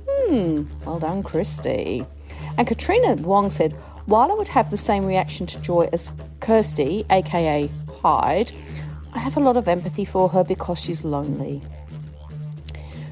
Hmm, 0.09 0.62
well 0.86 1.01
done, 1.01 1.22
Christy. 1.22 2.06
And 2.56 2.66
Katrina 2.66 3.16
Wong 3.16 3.51
said, 3.51 3.76
while 4.07 4.31
I 4.31 4.35
would 4.35 4.49
have 4.49 4.70
the 4.70 4.78
same 4.78 5.05
reaction 5.05 5.47
to 5.47 5.61
Joy 5.61 5.89
as 5.93 6.12
Kirsty, 6.41 7.05
aka 7.11 7.69
Hyde, 8.03 8.53
I 9.12 9.19
have 9.19 9.37
a 9.37 9.41
lot 9.41 9.57
of 9.57 9.69
empathy 9.69 10.05
for 10.05 10.28
her 10.28 10.45
because 10.45 10.81
she's 10.81 11.05
lonely. 11.05 11.61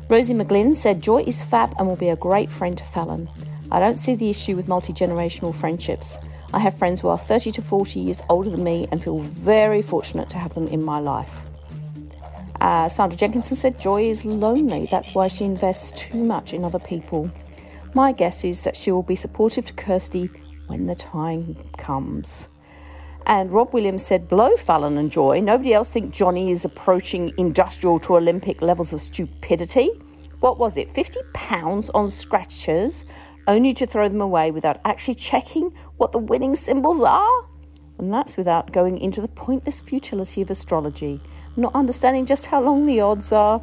Rosie 0.09 0.35
McGlynn 0.35 0.75
said, 0.75 1.03
Joy 1.03 1.25
is 1.27 1.43
fab 1.43 1.75
and 1.79 1.89
will 1.89 1.97
be 1.97 2.11
a 2.11 2.17
great 2.17 2.53
friend 2.53 2.77
to 2.79 2.85
Fallon. 2.85 3.29
I 3.73 3.81
don't 3.81 3.99
see 3.99 4.15
the 4.15 4.31
issue 4.31 4.55
with 4.55 4.69
multi 4.69 4.93
generational 4.93 5.55
friendships. 5.55 6.19
I 6.53 6.61
have 6.61 6.79
friends 6.79 7.01
who 7.01 7.09
are 7.09 7.19
30 7.19 7.51
to 7.53 7.63
40 7.63 7.99
years 7.99 8.23
older 8.29 8.51
than 8.51 8.63
me 8.63 8.87
and 8.93 9.03
feel 9.03 9.19
very 9.19 9.83
fortunate 9.83 10.29
to 10.31 10.39
have 10.39 10.55
them 10.55 10.69
in 10.69 10.83
my 10.83 11.01
life. 11.01 11.47
Uh, 12.61 12.89
Sandra 12.89 13.19
Jenkinson 13.19 13.57
said, 13.57 13.81
Joy 13.81 14.05
is 14.05 14.25
lonely. 14.25 14.87
That's 14.91 15.15
why 15.15 15.27
she 15.27 15.45
invests 15.45 15.91
too 16.01 16.23
much 16.23 16.53
in 16.53 16.63
other 16.63 16.79
people. 16.79 17.31
My 17.95 18.13
guess 18.13 18.45
is 18.45 18.63
that 18.63 18.77
she 18.77 18.93
will 18.93 19.03
be 19.03 19.17
supportive 19.17 19.67
to 19.67 19.73
Kirsty 19.73 20.31
when 20.75 20.87
the 20.87 20.95
time 20.97 21.57
comes. 21.77 22.49
And 23.27 23.53
Rob 23.53 23.73
Williams 23.73 24.05
said, 24.05 24.27
Blow 24.27 24.57
Fallon 24.57 24.99
and 24.99 25.09
Joy. 25.09 25.41
Nobody 25.41 25.73
else 25.73 25.93
think 25.93 26.13
Johnny 26.13 26.51
is 26.51 26.65
approaching 26.65 27.33
industrial 27.39 28.01
to 28.01 28.17
Olympic 28.17 28.61
levels 28.61 28.93
of 28.93 29.01
stupidity? 29.01 29.91
What 30.41 30.59
was 30.59 30.77
it, 30.77 30.93
£50 30.93 31.91
on 31.95 32.11
scratchers, 32.11 33.05
only 33.47 33.73
to 33.75 33.87
throw 33.87 34.09
them 34.09 34.21
away 34.21 34.51
without 34.51 34.81
actually 34.85 35.15
checking 35.15 35.73
what 35.97 36.11
the 36.11 36.19
winning 36.19 36.57
symbols 36.57 37.05
are? 37.05 37.45
And 37.99 38.13
that's 38.13 38.37
without 38.37 38.73
going 38.73 38.99
into 38.99 39.21
the 39.21 39.29
pointless 39.29 39.81
futility 39.81 40.43
of 40.43 40.51
astrology, 40.51 41.21
not 41.57 41.73
understanding 41.77 42.27
just 42.27 42.47
how 42.47 42.61
long 42.61 42.85
the 42.85 43.01
odds 43.01 43.31
are. 43.31 43.63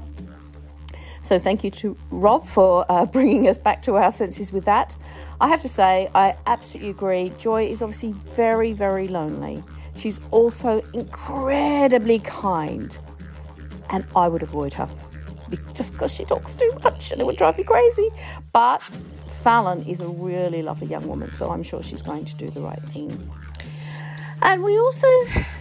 So 1.22 1.38
thank 1.38 1.64
you 1.64 1.72
to 1.72 1.98
Rob 2.10 2.48
for 2.48 2.86
uh, 2.90 3.06
bringing 3.18 3.48
us 3.48 3.58
back 3.58 3.82
to 3.84 3.96
our 3.96 4.12
senses 4.12 4.52
with 4.52 4.66
that. 4.66 4.98
I 5.40 5.48
have 5.48 5.62
to 5.62 5.70
say, 5.70 6.10
I 6.16 6.36
absolutely 6.48 6.92
agree. 6.92 7.32
Joy 7.38 7.66
is 7.66 7.82
obviously 7.82 8.14
very, 8.14 8.74
very 8.74 9.08
lonely. 9.08 9.64
She's 9.96 10.20
also 10.32 10.82
incredibly 10.94 12.20
kind, 12.20 12.98
and 13.90 14.06
I 14.16 14.28
would 14.28 14.42
avoid 14.42 14.74
her 14.76 14.90
just 15.74 15.94
because 15.94 16.14
she 16.14 16.24
talks 16.24 16.56
too 16.56 16.72
much 16.84 17.12
and 17.12 17.20
it 17.20 17.26
would 17.26 17.36
drive 17.36 17.58
me 17.58 17.64
crazy. 17.64 18.10
But 18.54 18.82
Fallon 19.28 19.84
is 19.84 20.00
a 20.00 20.08
really 20.08 20.62
lovely 20.62 20.88
young 20.88 21.08
woman, 21.08 21.32
so 21.32 21.52
I'm 21.52 21.64
sure 21.64 21.84
she's 21.84 22.02
going 22.02 22.26
to 22.26 22.36
do 22.36 22.48
the 22.50 22.62
right 22.62 22.82
thing. 22.90 23.32
And 24.42 24.64
we 24.64 24.78
also 24.78 25.08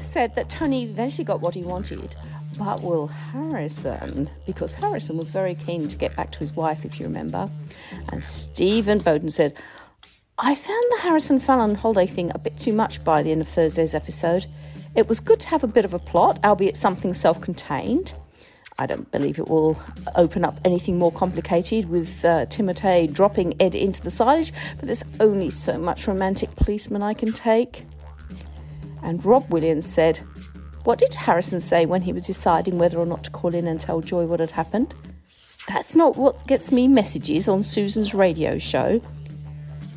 said 0.01 0.35
that 0.37 0.49
Tony 0.49 0.85
eventually 0.85 1.25
got 1.25 1.41
what 1.41 1.55
he 1.55 1.63
wanted, 1.63 2.17
but 2.61 2.83
will 2.83 3.07
Harrison, 3.07 4.29
because 4.45 4.75
Harrison 4.75 5.17
was 5.17 5.31
very 5.31 5.55
keen 5.55 5.89
to 5.89 5.97
get 5.97 6.15
back 6.15 6.31
to 6.33 6.41
his 6.41 6.53
wife, 6.53 6.85
if 6.85 7.01
you 7.01 7.07
remember. 7.07 7.51
And 8.11 8.23
Stephen 8.23 8.99
Bowden 8.99 9.31
said, 9.31 9.55
I 10.39 10.55
found 10.55 10.85
the 10.91 11.03
Harrison 11.03 11.41
Fallon 11.41 11.75
holiday 11.75 12.05
thing 12.05 12.31
a 12.35 12.39
bit 12.39 12.59
too 12.59 12.75
much 12.75 13.03
by 13.03 13.23
the 13.23 13.33
end 13.33 13.41
of 13.41 13.49
Thursday's 13.49 13.95
episode. 13.95 14.47
It 14.95 15.09
was 15.09 15.21
good 15.21 15.41
to 15.41 15.49
have 15.49 15.65
a 15.65 15.67
bit 15.67 15.87
of 15.87 15.95
a 15.95 15.99
plot, 15.99 16.39
albeit 16.45 16.77
something 16.77 17.15
self 17.15 17.41
contained. 17.41 18.13
I 18.79 18.85
don't 18.85 19.11
believe 19.11 19.39
it 19.39 19.49
will 19.49 19.79
open 20.15 20.45
up 20.45 20.61
anything 20.63 20.99
more 20.99 21.13
complicated 21.13 21.89
with 21.89 22.23
uh, 22.27 22.45
Timothée 22.47 23.11
dropping 23.11 23.55
Ed 23.59 23.75
into 23.75 24.03
the 24.03 24.11
silage, 24.11 24.53
but 24.77 24.85
there's 24.85 25.05
only 25.19 25.49
so 25.49 25.79
much 25.79 26.07
romantic 26.07 26.55
policeman 26.57 27.03
I 27.03 27.15
can 27.15 27.33
take. 27.33 27.87
And 29.03 29.25
Rob 29.25 29.51
Williams 29.51 29.87
said, 29.87 30.21
What 30.85 30.99
did 30.99 31.15
Harrison 31.15 31.61
say 31.61 31.85
when 31.85 32.03
he 32.03 32.13
was 32.13 32.27
deciding 32.27 32.79
whether 32.79 32.99
or 32.99 33.07
not 33.07 33.25
to 33.25 33.31
call 33.31 33.55
in 33.55 33.67
and 33.67 33.81
tell 33.81 34.01
Joy 34.01 34.25
what 34.25 34.41
had 34.41 34.53
happened? 34.53 34.95
That's 35.69 35.95
not 35.95 36.17
what 36.17 36.47
gets 36.47 36.73
me 36.73 36.89
messages 36.89 37.49
on 37.49 37.63
Susan's 37.63 38.15
radio 38.15 38.59
show. 38.59 39.01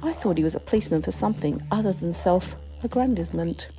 I 0.03 0.13
thought 0.13 0.37
he 0.37 0.43
was 0.43 0.55
a 0.55 0.59
policeman 0.59 1.01
for 1.01 1.11
something 1.11 1.61
other 1.71 1.93
than 1.93 2.11
self 2.11 2.57
aggrandizement. 2.83 3.69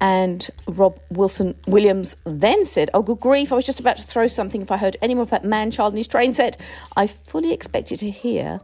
And 0.00 0.50
Rob 0.66 1.00
Wilson 1.10 1.54
Williams 1.66 2.16
then 2.24 2.64
said, 2.64 2.90
Oh, 2.92 3.02
good 3.02 3.20
grief, 3.20 3.52
I 3.52 3.56
was 3.56 3.64
just 3.64 3.80
about 3.80 3.98
to 3.98 4.02
throw 4.02 4.26
something 4.26 4.62
if 4.62 4.70
I 4.70 4.78
heard 4.78 4.96
any 5.00 5.14
more 5.14 5.22
of 5.22 5.30
that 5.30 5.44
man 5.44 5.70
child 5.70 5.92
in 5.92 5.98
his 5.98 6.08
train 6.08 6.32
set. 6.34 6.58
I 6.96 7.06
fully 7.06 7.52
expected 7.52 7.98
to 8.00 8.10
hear. 8.10 8.60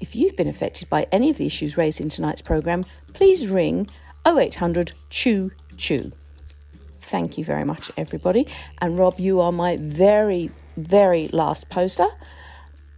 If 0.00 0.16
you've 0.16 0.36
been 0.36 0.48
affected 0.48 0.88
by 0.88 1.06
any 1.12 1.30
of 1.30 1.38
the 1.38 1.46
issues 1.46 1.76
raised 1.76 2.00
in 2.00 2.08
tonight's 2.08 2.42
programme, 2.42 2.84
please 3.12 3.46
ring 3.48 3.88
0800 4.26 4.92
Chew 5.10 5.52
Chew. 5.76 6.12
Thank 7.00 7.36
you 7.36 7.44
very 7.44 7.64
much, 7.64 7.90
everybody. 7.96 8.46
And 8.78 8.98
Rob, 8.98 9.20
you 9.20 9.40
are 9.40 9.52
my 9.52 9.76
very, 9.76 10.50
very 10.76 11.28
last 11.28 11.68
poster. 11.68 12.08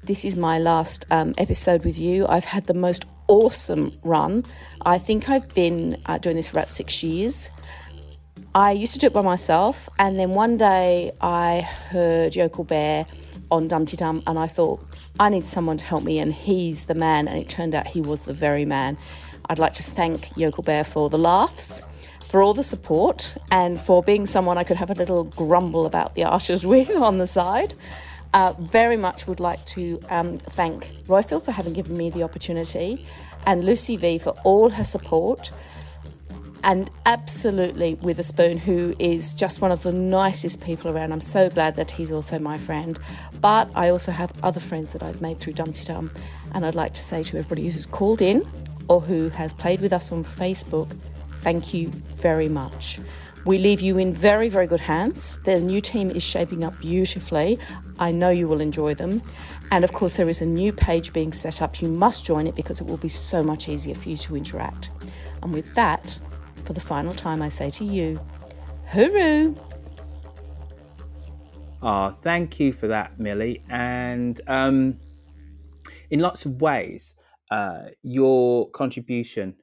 This 0.04 0.24
is 0.24 0.36
my 0.36 0.58
last 0.58 1.04
um, 1.10 1.34
episode 1.36 1.84
with 1.84 1.98
you. 1.98 2.26
I've 2.28 2.44
had 2.44 2.66
the 2.66 2.74
most 2.74 3.04
awesome 3.26 3.90
run. 4.04 4.44
I 4.82 4.98
think 4.98 5.28
I've 5.28 5.52
been 5.54 6.00
uh, 6.06 6.18
doing 6.18 6.36
this 6.36 6.48
for 6.48 6.58
about 6.58 6.68
six 6.68 7.02
years. 7.02 7.50
I 8.54 8.70
used 8.72 8.92
to 8.94 8.98
do 8.98 9.08
it 9.08 9.12
by 9.12 9.22
myself, 9.22 9.88
and 9.98 10.18
then 10.18 10.30
one 10.30 10.56
day 10.56 11.12
I 11.20 11.60
heard 11.60 12.36
Yokel 12.36 12.64
Bear 12.64 13.06
on 13.50 13.68
Dumdy 13.68 13.96
Dum, 13.96 14.22
and 14.26 14.38
I 14.38 14.46
thought, 14.46 14.80
I 15.20 15.28
need 15.28 15.46
someone 15.46 15.76
to 15.76 15.84
help 15.84 16.04
me, 16.04 16.20
and 16.20 16.32
he's 16.32 16.84
the 16.84 16.94
man. 16.94 17.28
And 17.28 17.38
it 17.38 17.48
turned 17.48 17.74
out 17.74 17.86
he 17.86 18.00
was 18.00 18.22
the 18.22 18.32
very 18.32 18.64
man. 18.64 18.96
I'd 19.48 19.58
like 19.58 19.74
to 19.74 19.82
thank 19.82 20.36
Yokel 20.36 20.62
Bear 20.62 20.84
for 20.84 21.10
the 21.10 21.18
laughs, 21.18 21.82
for 22.26 22.42
all 22.42 22.54
the 22.54 22.62
support, 22.62 23.36
and 23.50 23.80
for 23.80 24.02
being 24.02 24.26
someone 24.26 24.58
I 24.58 24.64
could 24.64 24.76
have 24.76 24.90
a 24.90 24.94
little 24.94 25.24
grumble 25.24 25.86
about 25.86 26.14
the 26.14 26.24
archers 26.24 26.66
with 26.74 26.90
on 26.90 27.18
the 27.18 27.26
side. 27.26 27.74
Uh, 28.34 28.52
very 28.58 28.96
much 28.96 29.26
would 29.26 29.40
like 29.40 29.64
to 29.64 29.98
um, 30.10 30.36
thank 30.36 30.90
Roifield 31.06 31.42
for 31.42 31.52
having 31.52 31.72
given 31.72 31.96
me 31.96 32.10
the 32.10 32.22
opportunity, 32.22 33.06
and 33.46 33.64
Lucy 33.64 33.96
V 33.96 34.18
for 34.18 34.30
all 34.44 34.70
her 34.70 34.84
support 34.84 35.52
and 36.66 36.90
absolutely 37.06 37.94
Witherspoon, 37.94 38.58
who 38.58 38.92
is 38.98 39.34
just 39.34 39.60
one 39.60 39.70
of 39.70 39.84
the 39.84 39.92
nicest 39.92 40.60
people 40.60 40.90
around. 40.90 41.12
I'm 41.12 41.20
so 41.20 41.48
glad 41.48 41.76
that 41.76 41.92
he's 41.92 42.10
also 42.10 42.40
my 42.40 42.58
friend. 42.58 42.98
But 43.40 43.70
I 43.76 43.90
also 43.90 44.10
have 44.10 44.32
other 44.42 44.58
friends 44.58 44.92
that 44.92 45.00
I've 45.00 45.20
made 45.20 45.38
through 45.38 45.52
Dumdy 45.52 45.84
Dum, 45.84 46.10
and 46.52 46.66
I'd 46.66 46.74
like 46.74 46.92
to 46.94 47.02
say 47.02 47.22
to 47.22 47.38
everybody 47.38 47.62
who's 47.62 47.86
called 47.86 48.20
in 48.20 48.44
or 48.88 49.00
who 49.00 49.28
has 49.28 49.52
played 49.52 49.80
with 49.80 49.92
us 49.92 50.10
on 50.10 50.24
Facebook, 50.24 50.90
thank 51.46 51.72
you 51.72 51.88
very 52.26 52.48
much. 52.48 52.98
We 53.44 53.58
leave 53.58 53.80
you 53.80 53.98
in 53.98 54.12
very, 54.12 54.48
very 54.48 54.66
good 54.66 54.80
hands. 54.80 55.38
The 55.44 55.60
new 55.60 55.80
team 55.80 56.10
is 56.10 56.24
shaping 56.24 56.64
up 56.64 56.76
beautifully. 56.80 57.60
I 58.00 58.10
know 58.10 58.30
you 58.30 58.48
will 58.48 58.60
enjoy 58.60 58.94
them. 58.94 59.22
And 59.70 59.84
of 59.84 59.92
course, 59.92 60.16
there 60.16 60.28
is 60.28 60.42
a 60.42 60.46
new 60.46 60.72
page 60.72 61.12
being 61.12 61.32
set 61.32 61.62
up. 61.62 61.80
You 61.80 61.86
must 61.86 62.26
join 62.26 62.48
it 62.48 62.56
because 62.56 62.80
it 62.80 62.88
will 62.88 62.96
be 62.96 63.08
so 63.08 63.44
much 63.44 63.68
easier 63.68 63.94
for 63.94 64.08
you 64.08 64.16
to 64.16 64.36
interact. 64.36 64.90
And 65.40 65.54
with 65.54 65.72
that, 65.76 66.18
for 66.64 66.72
the 66.72 66.80
final 66.80 67.12
time, 67.12 67.40
I 67.40 67.48
say 67.48 67.70
to 67.70 67.84
you, 67.84 68.18
hooroo! 68.90 69.56
Ah, 71.80 72.08
oh, 72.10 72.18
thank 72.22 72.58
you 72.58 72.72
for 72.72 72.88
that, 72.88 73.20
Millie. 73.20 73.62
And 73.68 74.40
um, 74.48 74.98
in 76.10 76.18
lots 76.18 76.44
of 76.44 76.60
ways, 76.60 77.14
uh, 77.52 77.82
your 78.02 78.68
contribution 78.70 79.54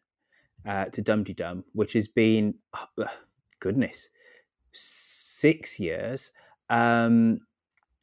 uh, 0.66 0.86
to 0.86 1.02
Dumdy 1.02 1.34
Dum, 1.34 1.64
which 1.74 1.94
has 1.94 2.08
been, 2.08 2.56
oh, 2.98 3.06
goodness, 3.60 4.10
six 4.72 5.80
years, 5.80 6.32
um, 6.70 7.40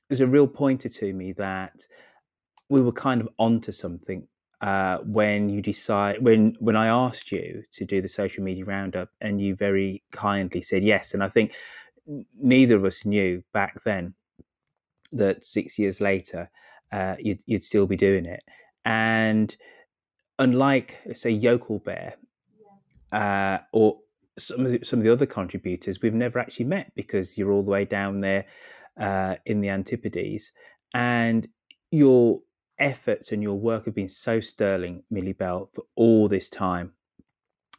was 0.08 0.20
a 0.20 0.26
real 0.26 0.46
pointer 0.46 0.88
to 0.88 1.12
me 1.12 1.32
that 1.32 1.86
we 2.68 2.80
were 2.80 2.92
kind 2.92 3.20
of 3.20 3.28
onto 3.38 3.72
something 3.72 4.26
uh, 4.60 4.98
when 4.98 5.48
you 5.48 5.62
decide 5.62 6.22
when 6.22 6.54
when 6.60 6.76
I 6.76 6.88
asked 6.88 7.32
you 7.32 7.62
to 7.72 7.84
do 7.84 8.02
the 8.02 8.08
social 8.08 8.44
media 8.44 8.64
roundup, 8.64 9.08
and 9.20 9.40
you 9.40 9.54
very 9.56 10.02
kindly 10.12 10.60
said 10.60 10.84
yes. 10.84 11.14
And 11.14 11.22
I 11.22 11.28
think 11.28 11.54
neither 12.38 12.76
of 12.76 12.84
us 12.84 13.04
knew 13.04 13.42
back 13.52 13.82
then 13.84 14.14
that 15.12 15.44
six 15.44 15.78
years 15.78 16.00
later 16.00 16.50
uh, 16.92 17.16
you'd, 17.18 17.40
you'd 17.46 17.64
still 17.64 17.86
be 17.86 17.96
doing 17.96 18.26
it. 18.26 18.42
And 18.84 19.56
unlike, 20.38 20.98
say, 21.14 21.30
Yokel 21.30 21.78
Bear 21.78 22.14
uh, 23.12 23.58
or 23.72 23.98
some 24.38 24.64
of 24.64 24.72
the, 24.72 24.84
some 24.84 24.98
of 24.98 25.04
the 25.04 25.12
other 25.12 25.26
contributors, 25.26 26.00
we've 26.02 26.14
never 26.14 26.38
actually 26.38 26.66
met 26.66 26.92
because 26.94 27.36
you're 27.36 27.52
all 27.52 27.62
the 27.62 27.70
way 27.70 27.84
down 27.84 28.20
there 28.20 28.46
uh, 28.98 29.36
in 29.46 29.60
the 29.60 29.68
Antipodes, 29.68 30.52
and 30.94 31.48
you're 31.90 32.40
efforts 32.78 33.30
and 33.30 33.42
your 33.42 33.58
work 33.58 33.84
have 33.84 33.94
been 33.94 34.08
so 34.08 34.40
sterling, 34.40 35.02
Millie 35.10 35.34
Bell, 35.34 35.70
for 35.74 35.84
all 35.96 36.28
this 36.28 36.48
time. 36.48 36.92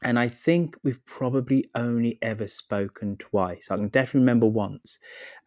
And 0.03 0.17
I 0.17 0.29
think 0.29 0.77
we've 0.83 1.03
probably 1.05 1.69
only 1.75 2.17
ever 2.23 2.47
spoken 2.47 3.17
twice. 3.17 3.67
I 3.69 3.75
can 3.75 3.89
definitely 3.89 4.21
remember 4.21 4.47
once. 4.47 4.97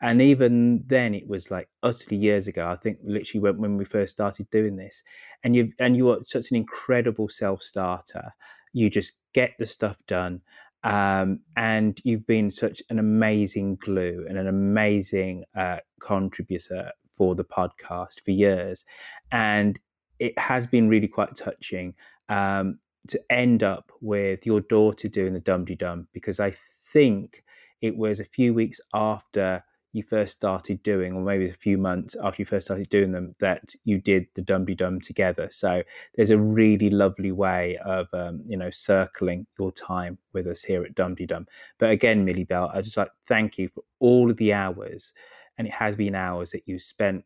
And 0.01 0.23
even 0.23 0.85
then 0.87 1.13
it 1.13 1.27
was 1.27 1.51
like 1.51 1.69
utterly 1.83 2.17
years 2.17 2.47
ago. 2.47 2.69
I 2.69 2.77
think 2.77 2.99
literally 3.03 3.41
when, 3.41 3.59
when 3.59 3.77
we 3.77 3.85
first 3.85 4.13
started 4.13 4.49
doing 4.51 4.77
this. 4.77 5.03
And 5.43 5.57
you 5.57 5.73
and 5.81 5.97
you 5.97 6.11
are 6.11 6.19
such 6.25 6.51
an 6.53 6.57
incredible 6.57 7.29
self-starter. 7.29 8.33
You 8.75 8.91
just 8.91 9.15
get 9.33 9.53
the 9.59 9.65
stuff 9.67 9.97
done. 10.07 10.43
Um, 10.83 11.41
and 11.57 11.99
you've 12.05 12.27
been 12.27 12.51
such 12.51 12.83
an 12.91 12.99
amazing 12.99 13.77
glue 13.77 14.27
and 14.29 14.37
an 14.37 14.47
amazing 14.47 15.45
uh, 15.57 15.79
contributor 16.01 16.93
for 17.11 17.35
the 17.35 17.45
podcast 17.45 18.21
for 18.23 18.33
years. 18.33 18.85
And 19.33 19.79
it 20.19 20.39
has 20.39 20.67
been 20.67 20.89
really 20.89 21.09
quite 21.09 21.35
touching 21.37 21.95
um, 22.29 22.79
to 23.09 23.19
end 23.31 23.63
up 23.63 23.91
with 24.03 24.45
your 24.45 24.61
daughter 24.61 25.09
doing 25.09 25.33
the 25.33 25.41
Dum 25.41 25.65
Dum 25.65 26.07
because 26.13 26.39
I 26.39 26.55
think 26.93 27.43
it 27.81 27.97
was 27.97 28.21
a 28.21 28.25
few 28.25 28.55
weeks 28.55 28.81
after 28.93 29.65
you 29.95 30.03
first 30.03 30.35
started 30.35 30.83
doing, 30.83 31.15
or 31.15 31.23
maybe 31.23 31.49
a 31.49 31.53
few 31.53 31.79
months 31.79 32.17
after 32.23 32.43
you 32.43 32.47
first 32.47 32.67
started 32.67 32.89
doing 32.89 33.13
them, 33.13 33.35
that 33.39 33.75
you 33.85 33.99
did 33.99 34.27
the 34.35 34.43
Dumdy 34.43 34.77
Dum 34.77 35.01
together. 35.01 35.49
So 35.51 35.83
there's 36.17 36.31
a 36.31 36.39
really 36.39 36.91
lovely 36.91 37.31
way 37.31 37.79
of, 37.85 38.09
um, 38.13 38.43
you 38.45 38.57
know, 38.57 38.71
circling 38.71 39.47
your 39.57 39.71
time 39.71 40.19
with 40.33 40.49
us 40.49 40.63
here 40.63 40.83
at 40.85 40.97
Dumdy 40.97 41.27
Dum. 41.27 41.47
But 41.79 41.91
again, 41.91 42.25
Millie 42.25 42.45
Bell, 42.45 42.71
I 42.75 42.83
just 42.83 42.97
like 42.97 43.11
thank 43.27 43.57
you 43.57 43.69
for 43.69 43.85
all 44.01 44.31
of 44.31 44.37
the 44.37 44.53
hours 44.53 45.13
and 45.59 45.69
it 45.69 45.73
has 45.73 45.95
been 45.95 46.17
hours 46.17 46.51
that 46.51 46.67
you 46.67 46.79
spent 46.79 47.25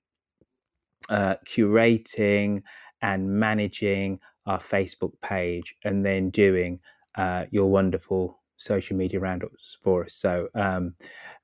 uh, 1.08 1.36
curating 1.46 2.62
and 3.00 3.28
managing 3.30 4.20
our 4.44 4.58
Facebook 4.58 5.12
page 5.22 5.74
and 5.84 6.04
then 6.04 6.28
doing 6.30 6.80
uh, 7.16 7.46
your 7.50 7.70
wonderful 7.70 8.42
social 8.58 8.96
media 8.96 9.18
roundups 9.18 9.78
for 9.82 10.04
us. 10.04 10.14
So, 10.14 10.48
um, 10.54 10.94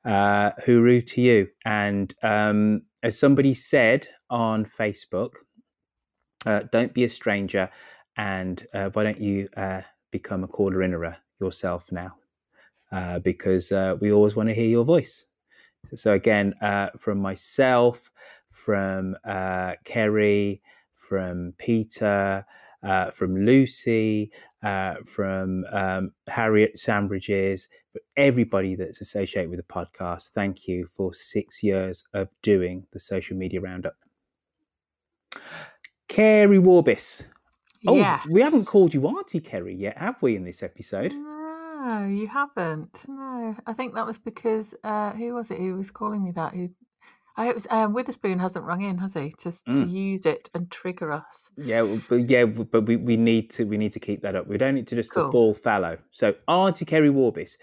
uh, 0.05 0.51
hooroo 0.67 1.07
to 1.07 1.21
you. 1.23 1.49
And 1.65 2.15
um, 2.23 2.83
as 3.03 3.19
somebody 3.19 3.55
said 3.55 4.07
on 4.29 4.67
Facebook, 4.67 5.37
uh, 6.45 6.65
don't 6.71 6.93
be 6.93 7.05
a 7.05 7.09
stranger 7.09 7.71
and 8.17 8.67
uh, 8.75 8.91
why 8.93 9.05
don't 9.05 9.21
you 9.21 9.49
uh, 9.57 9.81
become 10.11 10.45
a 10.45 10.49
caller 10.49 10.83
innerer 10.83 11.17
yourself 11.41 11.91
now? 11.91 12.15
Uh, 12.93 13.19
because 13.19 13.73
uh, 13.73 13.97
we 14.01 14.13
always 14.13 14.37
want 14.37 14.49
to 14.49 14.55
hear 14.55 14.69
your 14.69 14.85
voice. 14.85 15.27
So 15.97 16.13
again, 16.13 16.55
from 16.99 17.19
myself, 17.19 18.11
from 18.49 19.17
Kerry, 19.85 20.61
from 20.95 21.55
Peter, 21.59 22.45
uh, 22.85 23.11
from 23.11 23.45
Lucy, 23.45 24.31
uh, 24.65 24.95
from 25.05 25.65
um, 25.71 26.13
Harriet 26.27 26.77
Sandbridges, 26.77 27.69
everybody 28.17 28.75
that's 28.75 29.01
associated 29.01 29.51
with 29.51 29.59
the 29.59 29.73
podcast. 29.73 30.31
Thank 30.31 30.67
you 30.67 30.87
for 30.87 31.13
six 31.13 31.63
years 31.63 32.05
of 32.15 32.29
doing 32.43 32.87
the 32.93 32.99
social 33.01 33.37
media 33.37 33.61
roundup. 33.61 33.97
Kerry 36.09 36.59
Warbis. 36.59 37.27
Oh, 37.87 37.97
Yes. 37.97 38.27
we 38.31 38.41
haven't 38.41 38.65
called 38.65 38.95
you 38.95 39.07
Auntie 39.07 39.41
Kerry 39.41 39.75
yet, 39.75 39.99
have 39.99 40.23
we, 40.23 40.37
in 40.37 40.45
this 40.45 40.63
episode? 40.63 41.13
No, 41.13 42.07
you 42.09 42.27
haven't. 42.27 43.05
No, 43.07 43.55
I 43.67 43.73
think 43.75 43.95
that 43.95 44.07
was 44.07 44.19
because 44.19 44.75
uh, 44.85 45.13
who 45.13 45.35
was 45.35 45.51
it 45.51 45.59
who 45.59 45.75
was 45.75 45.91
calling 45.91 46.25
me 46.25 46.31
that? 46.33 46.55
Who? 46.55 46.71
I 47.37 47.53
was 47.53 47.67
um, 47.71 47.95
Witherspoon 47.95 48.39
hasn't 48.41 48.65
rung 48.65 48.83
in, 48.83 48.99
has 48.99 49.15
he? 49.15 49.33
To 49.39 49.53
to 49.53 49.59
Mm. 49.69 49.91
use 49.91 50.27
it 50.27 50.51
and 50.55 50.71
trigger 50.71 51.13
us. 51.13 51.51
Yeah, 51.57 51.83
but 52.09 52.31
yeah, 52.31 52.47
but 52.47 52.83
we, 52.87 52.97
we 52.97 53.17
need 53.17 53.51
to 53.53 53.65
we 53.65 53.79
need 53.79 53.93
to 53.95 54.01
keep 54.01 54.23
that 54.23 54.37
up. 54.37 54.47
We 54.49 54.59
don't 54.59 54.75
need 54.77 54.89
to 54.89 54.97
just 54.97 55.15
to 55.15 55.23
Cool. 55.23 55.33
fall 55.33 55.55
fallow. 55.55 55.99
So, 56.13 56.35
Auntie 56.49 56.85
Kerry 56.87 57.11
Warbis, 57.11 57.59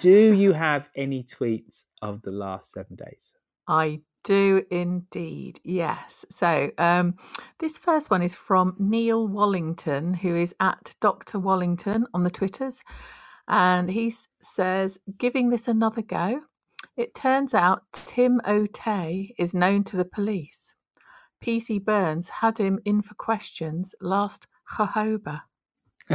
do 0.00 0.34
you 0.34 0.52
have 0.54 0.88
any 0.96 1.24
tweets 1.24 1.84
of 2.02 2.22
the 2.22 2.32
last 2.32 2.72
seven 2.72 2.96
days? 2.96 3.34
I 3.68 4.00
do 4.24 4.64
indeed. 4.70 5.60
Yes. 5.64 6.24
So 6.30 6.70
um, 6.78 7.16
this 7.58 7.78
first 7.78 8.10
one 8.10 8.22
is 8.22 8.34
from 8.34 8.74
Neil 8.78 9.28
Wallington, 9.28 10.14
who 10.14 10.36
is 10.36 10.54
at 10.60 10.94
Dr. 11.00 11.38
Wallington 11.38 12.06
on 12.14 12.24
the 12.24 12.30
Twitters. 12.30 12.82
And 13.48 13.90
he 13.90 14.14
says, 14.42 14.98
giving 15.18 15.50
this 15.50 15.68
another 15.68 16.02
go, 16.02 16.42
it 16.96 17.14
turns 17.14 17.54
out 17.54 17.84
Tim 17.92 18.40
O'Tay 18.46 19.34
is 19.38 19.54
known 19.54 19.84
to 19.84 19.96
the 19.96 20.04
police. 20.04 20.74
PC 21.42 21.84
Burns 21.84 22.28
had 22.28 22.58
him 22.58 22.78
in 22.84 23.02
for 23.02 23.14
questions 23.14 23.94
last 24.00 24.46
Jojoba. 24.70 25.42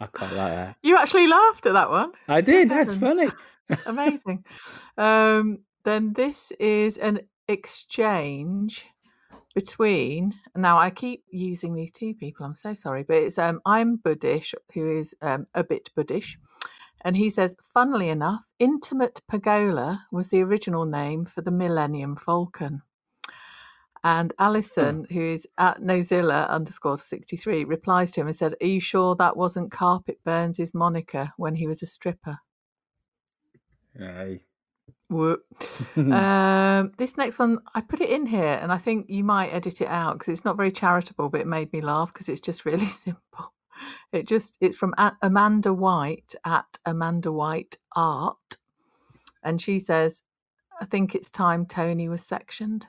I 0.00 0.06
quite 0.12 0.32
like 0.32 0.54
that. 0.54 0.76
You 0.82 0.96
actually 0.96 1.26
laughed 1.26 1.66
at 1.66 1.72
that 1.72 1.90
one. 1.90 2.12
I 2.28 2.40
did. 2.40 2.68
That's 2.68 2.94
funny. 2.94 3.28
Amazing. 3.86 4.44
Um, 4.96 5.58
then 5.84 6.12
this 6.12 6.52
is 6.58 6.98
an 6.98 7.20
exchange 7.48 8.86
between. 9.54 10.34
Now 10.56 10.78
I 10.78 10.90
keep 10.90 11.24
using 11.30 11.74
these 11.74 11.92
two 11.92 12.14
people. 12.14 12.46
I'm 12.46 12.54
so 12.54 12.74
sorry, 12.74 13.02
but 13.02 13.16
it's 13.16 13.38
um, 13.38 13.60
I'm 13.66 13.96
Buddish, 13.96 14.54
who 14.74 14.96
is 14.98 15.14
um, 15.22 15.46
a 15.54 15.64
bit 15.64 15.90
Buddish, 15.96 16.38
and 17.02 17.16
he 17.16 17.30
says, 17.30 17.56
funnily 17.62 18.08
enough, 18.08 18.44
Intimate 18.58 19.20
Pagola 19.28 20.06
was 20.12 20.28
the 20.28 20.42
original 20.42 20.84
name 20.84 21.24
for 21.24 21.40
the 21.40 21.50
Millennium 21.50 22.16
Falcon. 22.16 22.82
And 24.02 24.32
Alison, 24.38 25.06
who 25.10 25.20
is 25.20 25.46
at 25.58 25.80
Nozilla 25.80 26.48
underscore 26.48 26.96
63, 26.96 27.64
replies 27.64 28.10
to 28.12 28.20
him 28.20 28.28
and 28.28 28.36
said, 28.36 28.54
Are 28.60 28.66
you 28.66 28.80
sure 28.80 29.14
that 29.16 29.36
wasn't 29.36 29.70
Carpet 29.70 30.20
Burns' 30.24 30.74
moniker 30.74 31.32
when 31.36 31.54
he 31.54 31.66
was 31.66 31.82
a 31.82 31.86
stripper? 31.86 32.38
Aye. 34.00 34.40
Whoop. 35.10 35.44
um, 35.96 36.92
this 36.96 37.16
next 37.16 37.38
one, 37.38 37.58
I 37.74 37.82
put 37.82 38.00
it 38.00 38.10
in 38.10 38.26
here, 38.26 38.58
and 38.62 38.72
I 38.72 38.78
think 38.78 39.10
you 39.10 39.24
might 39.24 39.52
edit 39.52 39.82
it 39.82 39.88
out 39.88 40.18
because 40.18 40.32
it's 40.32 40.44
not 40.44 40.56
very 40.56 40.72
charitable, 40.72 41.28
but 41.28 41.42
it 41.42 41.46
made 41.46 41.72
me 41.72 41.80
laugh 41.80 42.12
because 42.12 42.28
it's 42.28 42.40
just 42.40 42.64
really 42.64 42.86
simple. 42.86 43.52
It 44.12 44.26
just 44.26 44.56
it's 44.60 44.76
from 44.76 44.94
A- 44.98 45.16
Amanda 45.22 45.72
White 45.72 46.34
at 46.44 46.78
Amanda 46.84 47.32
White 47.32 47.76
Art, 47.94 48.56
and 49.42 49.60
she 49.60 49.78
says, 49.78 50.22
"I 50.80 50.84
think 50.84 51.14
it's 51.14 51.30
time 51.30 51.66
Tony 51.66 52.08
was 52.08 52.22
sectioned." 52.22 52.86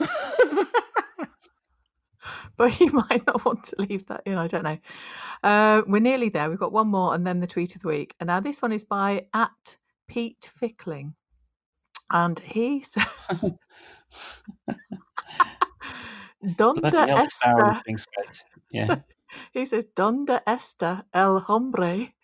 but 2.56 2.80
you 2.80 2.90
might 2.92 3.26
not 3.26 3.44
want 3.44 3.64
to 3.64 3.76
leave 3.78 4.06
that 4.06 4.22
in. 4.26 4.36
I 4.36 4.46
don't 4.46 4.64
know. 4.64 4.78
Uh, 5.42 5.82
we're 5.86 6.00
nearly 6.00 6.28
there. 6.28 6.48
We've 6.48 6.58
got 6.58 6.72
one 6.72 6.88
more, 6.88 7.14
and 7.14 7.26
then 7.26 7.40
the 7.40 7.46
tweet 7.46 7.74
of 7.76 7.82
the 7.82 7.88
week. 7.88 8.14
And 8.20 8.28
now 8.28 8.40
this 8.40 8.62
one 8.62 8.72
is 8.72 8.84
by 8.84 9.26
at 9.34 9.76
Pete 10.08 10.50
Fickling, 10.60 11.14
and 12.10 12.38
he 12.38 12.82
says, 12.82 13.50
"Donde 16.56 16.80
Bloody 16.80 16.96
hell, 16.96 17.26
Farrell 17.42 17.74
está?" 17.74 17.84
being 17.84 17.98
straight. 17.98 18.44
Yeah. 18.70 18.96
he 19.52 19.64
says, 19.64 19.86
"Donde 19.94 20.40
está 20.46 21.04
el 21.12 21.40
hombre 21.40 22.14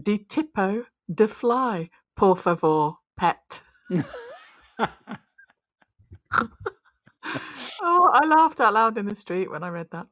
de 0.00 0.18
tipo 0.18 0.84
de 1.12 1.28
fly? 1.28 1.90
Por 2.16 2.36
favor, 2.36 2.98
pet." 3.16 3.62
oh, 7.82 8.10
I 8.12 8.26
laughed 8.26 8.60
out 8.60 8.74
loud 8.74 8.98
in 8.98 9.06
the 9.06 9.14
street 9.14 9.50
when 9.50 9.62
I 9.62 9.68
read 9.68 9.88
that. 9.92 10.06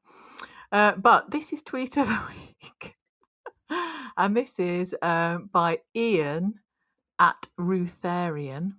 Uh, 0.73 0.93
but 0.97 1.31
this 1.31 1.53
is 1.53 1.63
tweet 1.63 1.97
of 1.97 2.09
the 2.09 2.21
week, 2.29 2.97
and 4.17 4.37
this 4.37 4.59
is 4.59 4.95
um, 5.03 5.49
by 5.53 5.81
Ian 5.95 6.55
at 7.19 7.47
Rutharian, 7.59 8.73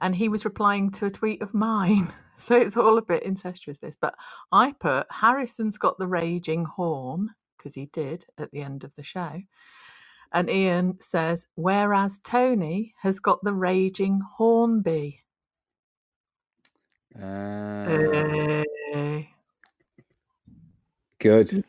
and 0.00 0.14
he 0.14 0.28
was 0.28 0.44
replying 0.44 0.90
to 0.92 1.06
a 1.06 1.10
tweet 1.10 1.42
of 1.42 1.52
mine. 1.54 2.12
So 2.38 2.56
it's 2.56 2.76
all 2.76 2.98
a 2.98 3.02
bit 3.02 3.22
incestuous, 3.22 3.78
this. 3.78 3.96
But 4.00 4.14
I 4.52 4.72
put 4.72 5.06
Harrison's 5.10 5.78
got 5.78 5.98
the 5.98 6.06
raging 6.06 6.64
horn 6.64 7.30
because 7.56 7.74
he 7.74 7.86
did 7.86 8.26
at 8.38 8.50
the 8.52 8.62
end 8.62 8.84
of 8.84 8.92
the 8.96 9.02
show. 9.02 9.42
And 10.32 10.50
Ian 10.50 11.00
says, 11.00 11.46
whereas 11.54 12.18
Tony 12.18 12.94
has 13.00 13.20
got 13.20 13.42
the 13.42 13.54
raging 13.54 14.20
hornby. 14.36 15.22
Uh, 17.20 18.62
good. 21.18 21.64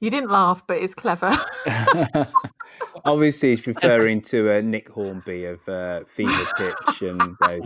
You 0.00 0.10
didn't 0.10 0.30
laugh, 0.30 0.64
but 0.66 0.78
it's 0.78 0.94
clever. 0.94 1.38
Obviously, 3.04 3.50
he's 3.50 3.66
referring 3.66 4.20
to 4.22 4.58
uh, 4.58 4.60
Nick 4.60 4.88
Hornby 4.88 5.46
of 5.46 5.66
uh, 5.68 6.00
Fever 6.08 6.46
Pitch 6.56 7.02
and 7.02 7.36
those 7.46 7.62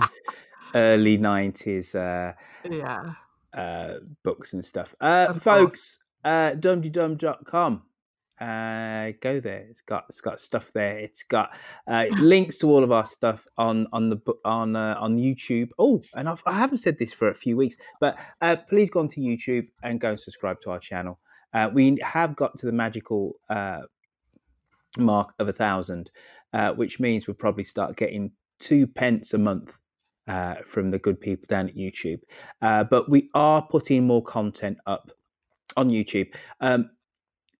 early 0.74 1.18
90s 1.18 1.94
uh, 1.94 2.32
yeah. 2.68 3.12
uh, 3.54 3.98
books 4.22 4.52
and 4.52 4.64
stuff. 4.64 4.94
Uh, 5.00 5.26
Of 5.30 5.42
folks, 5.42 6.00
uh, 6.24 6.52
dumdydum.com. 6.52 7.82
Uh, 8.38 9.12
go 9.22 9.40
there. 9.40 9.66
It's 9.70 9.80
got 9.80 10.04
it's 10.10 10.20
got 10.20 10.40
stuff 10.40 10.70
there. 10.74 10.98
It's 10.98 11.22
got 11.22 11.52
uh, 11.86 12.04
links 12.18 12.58
to 12.58 12.70
all 12.70 12.84
of 12.84 12.92
our 12.92 13.06
stuff 13.06 13.46
on 13.56 13.86
on 13.92 14.10
the 14.10 14.20
on 14.44 14.76
uh, 14.76 14.96
on 14.98 15.16
YouTube. 15.16 15.70
Oh, 15.78 16.02
and 16.14 16.28
I've, 16.28 16.42
I 16.44 16.52
haven't 16.52 16.78
said 16.78 16.98
this 16.98 17.14
for 17.14 17.30
a 17.30 17.34
few 17.34 17.56
weeks, 17.56 17.76
but 17.98 18.18
uh, 18.42 18.56
please 18.68 18.90
go 18.90 19.00
onto 19.00 19.22
YouTube 19.22 19.68
and 19.82 20.00
go 20.00 20.10
and 20.10 20.20
subscribe 20.20 20.60
to 20.62 20.70
our 20.70 20.78
channel. 20.78 21.18
Uh, 21.54 21.70
we 21.72 21.98
have 22.02 22.36
got 22.36 22.58
to 22.58 22.66
the 22.66 22.72
magical 22.72 23.36
uh, 23.48 23.82
mark 24.98 25.32
of 25.38 25.48
a 25.48 25.52
thousand, 25.52 26.10
uh, 26.52 26.72
which 26.72 27.00
means 27.00 27.26
we'll 27.26 27.34
probably 27.34 27.64
start 27.64 27.96
getting 27.96 28.32
two 28.58 28.86
pence 28.86 29.32
a 29.32 29.38
month 29.38 29.78
uh, 30.28 30.56
from 30.64 30.90
the 30.90 30.98
good 30.98 31.20
people 31.20 31.46
down 31.48 31.68
at 31.68 31.76
YouTube. 31.76 32.20
Uh, 32.62 32.84
but 32.84 33.08
we 33.08 33.30
are 33.34 33.62
putting 33.62 34.06
more 34.06 34.22
content 34.22 34.78
up 34.86 35.10
on 35.76 35.90
YouTube. 35.90 36.34
Um, 36.60 36.90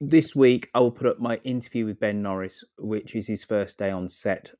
this 0.00 0.34
week, 0.34 0.68
I 0.74 0.80
will 0.80 0.90
put 0.90 1.06
up 1.06 1.20
my 1.20 1.36
interview 1.44 1.86
with 1.86 2.00
Ben 2.00 2.22
Norris, 2.22 2.62
which 2.78 3.14
is 3.14 3.26
his 3.26 3.44
first 3.44 3.78
day 3.78 3.90
on 3.90 4.08
set, 4.08 4.50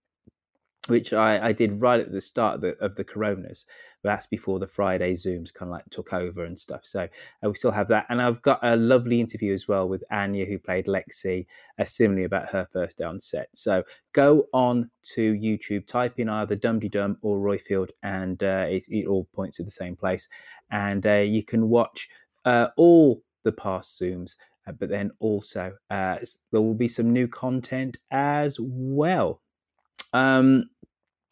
which 0.87 1.13
I, 1.13 1.49
I 1.49 1.53
did 1.53 1.81
right 1.81 2.01
at 2.01 2.13
the 2.13 2.21
start 2.21 2.57
of 2.57 2.61
the, 2.61 2.77
of 2.79 2.95
the 2.95 3.05
Coronas. 3.05 3.65
But 4.03 4.11
that's 4.11 4.27
before 4.27 4.59
the 4.59 4.67
Friday 4.67 5.15
Zooms 5.15 5.53
kind 5.53 5.69
of 5.69 5.73
like 5.73 5.85
took 5.91 6.13
over 6.13 6.45
and 6.45 6.59
stuff. 6.59 6.83
So 6.85 7.09
uh, 7.45 7.49
we 7.49 7.55
still 7.55 7.71
have 7.71 7.89
that. 7.89 8.07
And 8.09 8.21
I've 8.23 8.43
got 8.43 8.61
a 8.63 8.77
lovely 8.77 9.21
interview 9.21 9.53
as 9.53 9.67
well 9.67 9.89
with 9.89 10.05
Anya, 10.11 10.45
who 10.45 10.59
played 10.59 10.87
Lexi, 10.87 11.47
uh, 11.79 11.85
similarly 11.85 12.25
about 12.25 12.51
her 12.51 12.69
first 12.73 13.01
on 13.01 13.21
set. 13.21 13.49
So 13.55 13.83
go 14.13 14.47
on 14.53 14.91
to 15.15 15.35
YouTube, 15.35 15.87
type 15.87 16.19
in 16.19 16.29
either 16.29 16.57
Dum 16.57 16.79
Dum 16.79 17.19
or 17.23 17.39
Roifield, 17.39 17.91
and 18.03 18.43
uh, 18.43 18.67
it, 18.69 18.87
it 18.89 19.07
all 19.07 19.29
points 19.35 19.57
to 19.57 19.65
the 19.65 19.71
same 19.71 19.97
place. 19.97 20.29
And 20.71 21.07
uh, 21.07 21.15
you 21.15 21.43
can 21.43 21.69
watch 21.69 22.09
uh, 22.45 22.69
all 22.77 23.23
the 23.45 23.53
past 23.53 24.01
Zooms, 24.01 24.35
uh, 24.67 24.73
but 24.73 24.89
then 24.89 25.11
also 25.21 25.75
uh, 25.91 26.19
there 26.53 26.61
will 26.61 26.75
be 26.75 26.89
some 26.89 27.13
new 27.13 27.29
content 27.29 27.97
as 28.11 28.59
well. 28.61 29.41
Um, 30.13 30.71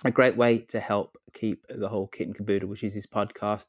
a 0.05 0.11
great 0.11 0.37
way 0.37 0.59
to 0.59 0.81
help 0.81 1.17
keep 1.33 1.67
the 1.69 1.89
whole 1.89 2.07
kit 2.09 2.27
and 2.27 2.37
caboodle, 2.37 2.69
which 2.69 2.85
is 2.85 2.95
this 2.95 3.07
podcast, 3.07 3.67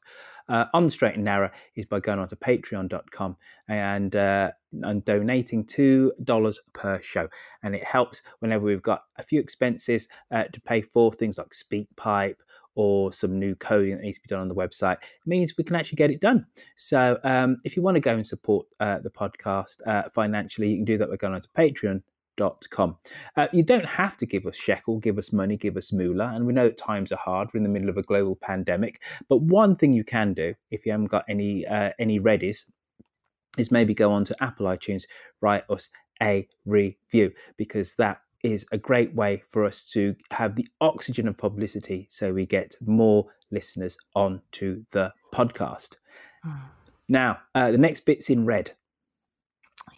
uh, 0.48 0.66
on 0.74 0.84
the 0.84 0.90
straight 0.90 1.14
and 1.14 1.24
narrow 1.24 1.50
is 1.74 1.86
by 1.86 2.00
going 2.00 2.18
on 2.18 2.28
to 2.28 2.36
patreon.com 2.36 3.36
and 3.68 4.14
uh, 4.14 4.50
and 4.82 5.04
donating 5.04 5.64
two 5.64 6.12
dollars 6.24 6.60
per 6.72 7.00
show, 7.00 7.28
and 7.62 7.74
it 7.74 7.84
helps 7.84 8.22
whenever 8.40 8.64
we've 8.64 8.82
got 8.82 9.02
a 9.16 9.22
few 9.22 9.40
expenses 9.40 10.08
uh, 10.30 10.44
to 10.52 10.60
pay 10.60 10.80
for 10.80 11.12
things 11.12 11.38
like 11.38 11.50
SpeakPipe 11.50 12.36
or 12.76 13.10
some 13.10 13.38
new 13.38 13.54
coding 13.54 13.96
that 13.96 14.02
needs 14.02 14.18
to 14.18 14.22
be 14.22 14.28
done 14.28 14.40
on 14.40 14.48
the 14.48 14.54
website. 14.54 14.98
It 14.98 15.26
means 15.26 15.54
we 15.56 15.64
can 15.64 15.76
actually 15.76 15.96
get 15.96 16.10
it 16.10 16.20
done. 16.20 16.46
So 16.76 17.18
um, 17.24 17.56
if 17.64 17.74
you 17.74 17.82
want 17.82 17.94
to 17.94 18.00
go 18.00 18.14
and 18.14 18.26
support 18.26 18.66
uh, 18.78 18.98
the 18.98 19.10
podcast 19.10 19.76
uh, 19.86 20.10
financially, 20.14 20.68
you 20.68 20.76
can 20.76 20.84
do 20.84 20.98
that 20.98 21.08
by 21.08 21.16
going 21.16 21.34
on 21.34 21.40
to 21.40 21.48
Patreon 21.48 22.02
com. 22.70 22.96
Uh, 23.36 23.48
you 23.52 23.62
don't 23.62 23.86
have 23.86 24.16
to 24.18 24.26
give 24.26 24.46
us 24.46 24.56
shekel, 24.56 24.98
give 24.98 25.18
us 25.18 25.32
money, 25.32 25.56
give 25.56 25.76
us 25.76 25.92
moolah. 25.92 26.32
And 26.34 26.46
we 26.46 26.52
know 26.52 26.68
that 26.68 26.78
times 26.78 27.12
are 27.12 27.18
hard. 27.18 27.48
We're 27.52 27.58
in 27.58 27.64
the 27.64 27.68
middle 27.68 27.88
of 27.88 27.96
a 27.96 28.02
global 28.02 28.36
pandemic. 28.36 29.02
But 29.28 29.42
one 29.42 29.76
thing 29.76 29.92
you 29.92 30.04
can 30.04 30.34
do, 30.34 30.54
if 30.70 30.86
you 30.86 30.92
haven't 30.92 31.06
got 31.10 31.24
any 31.28 31.66
uh, 31.66 31.92
any 31.98 32.20
readies, 32.20 32.64
is 33.58 33.70
maybe 33.70 33.94
go 33.94 34.12
on 34.12 34.24
to 34.26 34.42
Apple 34.42 34.66
iTunes, 34.66 35.04
write 35.40 35.64
us 35.70 35.88
a 36.22 36.48
review 36.64 37.32
because 37.56 37.94
that 37.96 38.20
is 38.42 38.66
a 38.72 38.78
great 38.78 39.14
way 39.14 39.42
for 39.48 39.64
us 39.64 39.82
to 39.82 40.14
have 40.30 40.54
the 40.54 40.68
oxygen 40.80 41.26
of 41.26 41.36
publicity 41.36 42.06
so 42.08 42.32
we 42.32 42.46
get 42.46 42.76
more 42.80 43.26
listeners 43.50 43.96
onto 44.14 44.84
the 44.92 45.12
podcast. 45.34 45.90
Now, 47.08 47.38
uh, 47.54 47.72
the 47.72 47.78
next 47.78 48.00
bit's 48.00 48.30
in 48.30 48.44
red. 48.44 48.72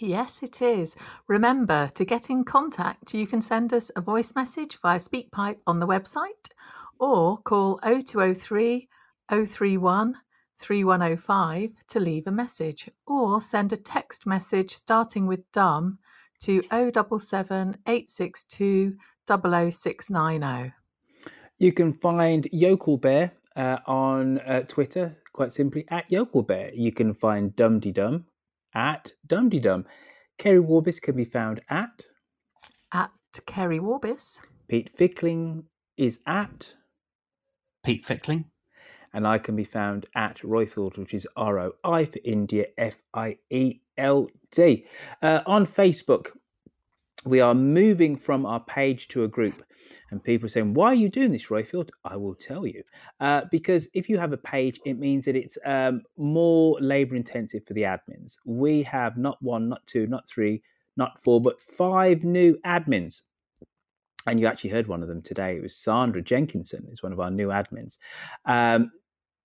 Yes, 0.01 0.45
it 0.45 0.63
is. 0.63 0.95
Remember 1.27 1.91
to 1.95 2.05
get 2.05 2.31
in 2.31 2.45
contact, 2.45 3.15
you 3.15 3.27
can 3.27 3.43
send 3.43 3.73
us 3.73 3.91
a 3.97 4.01
voice 4.01 4.37
message 4.37 4.79
via 4.81 5.01
SpeakPipe 5.01 5.59
on 5.67 5.81
the 5.81 5.89
website 5.89 6.53
or 7.01 7.39
call 7.39 7.81
0203 7.83 8.89
031 9.29 10.15
3105 10.61 11.71
to 11.89 12.01
leave 12.01 12.27
a 12.29 12.31
message 12.31 12.89
or 13.09 13.41
send 13.41 13.73
a 13.73 13.77
text 13.77 14.25
message 14.25 14.75
starting 14.75 15.27
with 15.27 15.51
DUM 15.53 15.99
to 16.43 16.63
077 16.71 17.77
862 17.87 18.97
00690. 19.27 20.73
You 21.59 21.73
can 21.73 21.93
find 21.93 22.47
Yokel 22.53 22.99
Bear 22.99 23.33
uh, 23.57 23.79
on 23.87 24.39
uh, 24.41 24.63
Twitter, 24.63 25.17
quite 25.33 25.53
simply 25.53 25.85
at 25.89 26.11
Yokel 26.11 26.43
Bear. 26.43 26.71
You 26.73 26.93
can 26.93 27.15
find 27.15 27.55
Dumdy 27.57 27.93
Dum 27.93 28.27
at 28.75 29.13
Dumdy 29.27 29.61
Dum. 29.61 29.85
Kerry 30.39 30.61
Warbis 30.61 31.01
can 31.01 31.17
be 31.17 31.25
found 31.25 31.61
at 31.69 32.05
At 32.93 33.11
Kerry 33.47 33.79
Warbis. 33.81 34.39
Pete 34.69 34.91
Fickling 34.97 35.65
is 35.97 36.21
at 36.27 36.75
Pete 37.85 38.05
Fickling. 38.05 38.45
and 39.13 39.27
I 39.27 39.39
can 39.39 39.57
be 39.57 39.65
found 39.65 40.07
at 40.15 40.39
Roifield, 40.39 40.99
which 40.99 41.15
is 41.15 41.27
R 41.37 41.59
O 41.59 41.73
I 41.85 42.05
for 42.05 42.19
India, 42.25 42.67
F 42.77 42.97
I 43.15 43.39
E 43.51 43.81
L 43.97 44.29
D. 44.53 44.87
Uh, 45.23 45.41
on 45.47 45.67
Facebook, 45.67 46.29
we 47.25 47.41
are 47.41 47.55
moving 47.55 48.17
from 48.17 48.47
our 48.47 48.61
page 48.61 49.09
to 49.09 49.25
a 49.25 49.29
group. 49.29 49.65
And 50.11 50.23
people 50.23 50.47
are 50.47 50.51
saying, 50.51 50.75
Why 50.75 50.89
are 50.89 50.95
you 50.95 51.09
doing 51.09 51.33
this, 51.33 51.47
Roifield? 51.47 51.91
I 52.05 52.17
will 52.17 52.35
tell 52.35 52.67
you. 52.67 52.83
Uh, 53.21 53.43
because 53.51 53.89
if 53.95 54.09
you 54.09 54.19
have 54.19 54.33
a 54.33 54.39
page, 54.39 54.81
it 54.85 54.99
means 54.99 55.25
that 55.25 55.37
it's 55.37 55.59
um, 55.65 56.03
more 56.17 56.79
labor 56.81 57.17
intensive 57.17 57.67
for 57.67 57.75
the 57.75 57.83
admins. 57.83 58.37
We 58.45 58.83
have 58.85 59.17
not 59.17 59.43
one, 59.43 59.69
not 59.69 59.87
two, 59.87 60.07
not 60.07 60.29
three, 60.29 60.63
not 60.97 61.21
four, 61.21 61.41
but 61.41 61.61
five 61.61 62.25
new 62.25 62.59
admins 62.65 63.23
and 64.29 64.39
you 64.39 64.47
actually 64.47 64.71
heard 64.71 64.87
one 64.87 65.03
of 65.03 65.09
them 65.09 65.23
today. 65.23 65.57
It 65.57 65.63
was 65.63 65.75
Sandra 65.75 66.21
Jenkinson, 66.23 66.87
is 66.93 67.03
one 67.03 67.13
of 67.13 67.21
our 67.21 67.31
new 67.31 67.49
admins. 67.49 67.97
Um, 68.45 68.91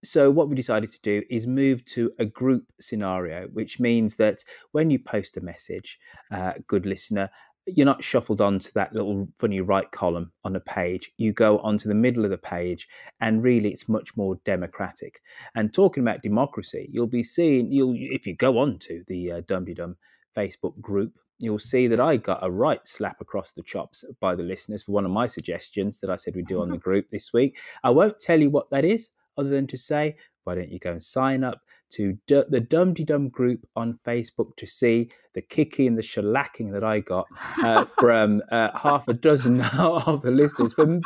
so 0.03 0.29
what 0.29 0.49
we 0.49 0.55
decided 0.55 0.91
to 0.91 0.99
do 1.01 1.23
is 1.29 1.47
move 1.47 1.85
to 1.85 2.11
a 2.19 2.25
group 2.25 2.65
scenario, 2.81 3.47
which 3.53 3.79
means 3.79 4.17
that 4.17 4.43
when 4.73 4.89
you 4.89 4.99
post 4.99 5.37
a 5.37 5.41
message, 5.41 5.97
uh, 6.31 6.53
good 6.67 6.85
listener, 6.85 7.29
you're 7.65 7.85
not 7.85 8.03
shuffled 8.03 8.41
onto 8.41 8.72
that 8.73 8.94
little 8.94 9.27
funny 9.38 9.61
right 9.61 9.90
column 9.91 10.31
on 10.44 10.56
a 10.56 10.60
page. 10.60 11.11
You 11.18 11.31
go 11.31 11.60
onto 11.60 11.88
the 11.88 11.95
middle 11.95 12.26
of 12.26 12.31
the 12.31 12.38
page, 12.38 12.88
and 13.22 13.44
really, 13.44 13.69
it's 13.69 13.88
much 13.88 14.15
more 14.18 14.35
democratic. 14.45 15.22
And 15.56 15.73
talking 15.73 16.03
about 16.03 16.22
democracy, 16.22 16.90
you'll 16.91 17.07
be 17.07 17.23
seeing 17.23 17.72
you'll 17.72 17.95
if 17.95 18.27
you 18.27 18.35
go 18.35 18.57
onto 18.57 19.03
the 19.07 19.31
uh, 19.31 19.41
Dum 19.48 19.65
Dum 19.65 19.95
Facebook 20.35 20.80
group, 20.81 21.14
you'll 21.40 21.60
see 21.60 21.88
that 21.88 21.99
I 21.99 22.18
got 22.18 22.44
a 22.45 22.52
right 22.52 22.85
slap 22.88 23.22
across 23.22 23.52
the 23.52 23.64
chops 23.64 24.03
by 24.19 24.35
the 24.35 24.44
listeners 24.44 24.84
for 24.84 24.91
one 24.91 25.06
of 25.06 25.11
my 25.11 25.27
suggestions 25.27 25.99
that 26.02 26.10
I 26.10 26.15
said 26.18 26.35
we'd 26.35 26.48
do 26.48 26.61
on 26.61 26.69
the 26.69 26.77
group 26.88 27.10
this 27.10 27.34
week. 27.34 27.57
I 27.84 27.91
won't 27.91 28.19
tell 28.19 28.40
you 28.40 28.49
what 28.49 28.69
that 28.72 28.85
is, 28.85 29.10
other 29.38 29.49
than 29.49 29.68
to 29.68 29.77
say, 29.77 30.18
why 30.44 30.56
don't 30.56 30.72
you 30.72 30.80
go 30.80 30.91
and 30.91 31.03
sign 31.03 31.44
up 31.44 31.61
to 31.93 32.17
D- 32.27 32.43
the 32.49 32.59
Dum 32.59 32.93
Dum 32.93 33.29
group 33.29 33.67
on 33.75 33.99
Facebook 34.05 34.55
to 34.57 34.65
see 34.65 35.09
the 35.33 35.41
kicking 35.41 35.87
and 35.87 35.97
the 35.97 36.01
shellacking 36.01 36.71
that 36.73 36.83
I 36.83 36.99
got 36.99 37.27
uh, 37.61 37.85
from 37.99 38.41
uh, 38.51 38.77
half 38.77 39.07
a 39.07 39.13
dozen 39.13 39.61
of 39.77 40.21
the 40.21 40.31
listeners 40.31 40.73
for 40.73 40.99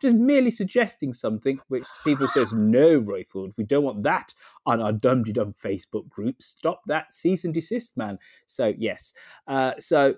just 0.00 0.16
merely 0.16 0.50
suggesting 0.50 1.12
something 1.12 1.58
which 1.68 1.84
people 2.04 2.28
says 2.28 2.52
no, 2.52 3.00
Roifield, 3.00 3.52
we 3.56 3.64
don't 3.64 3.84
want 3.84 4.02
that 4.04 4.32
on 4.66 4.80
our 4.80 4.92
Dum 4.92 5.24
Dum 5.24 5.54
Facebook 5.62 6.08
group. 6.08 6.42
Stop 6.42 6.82
that, 6.86 7.12
cease 7.12 7.44
and 7.44 7.54
desist, 7.54 7.96
man. 7.96 8.18
So 8.46 8.72
yes, 8.76 9.14
uh, 9.48 9.72
so 9.78 10.14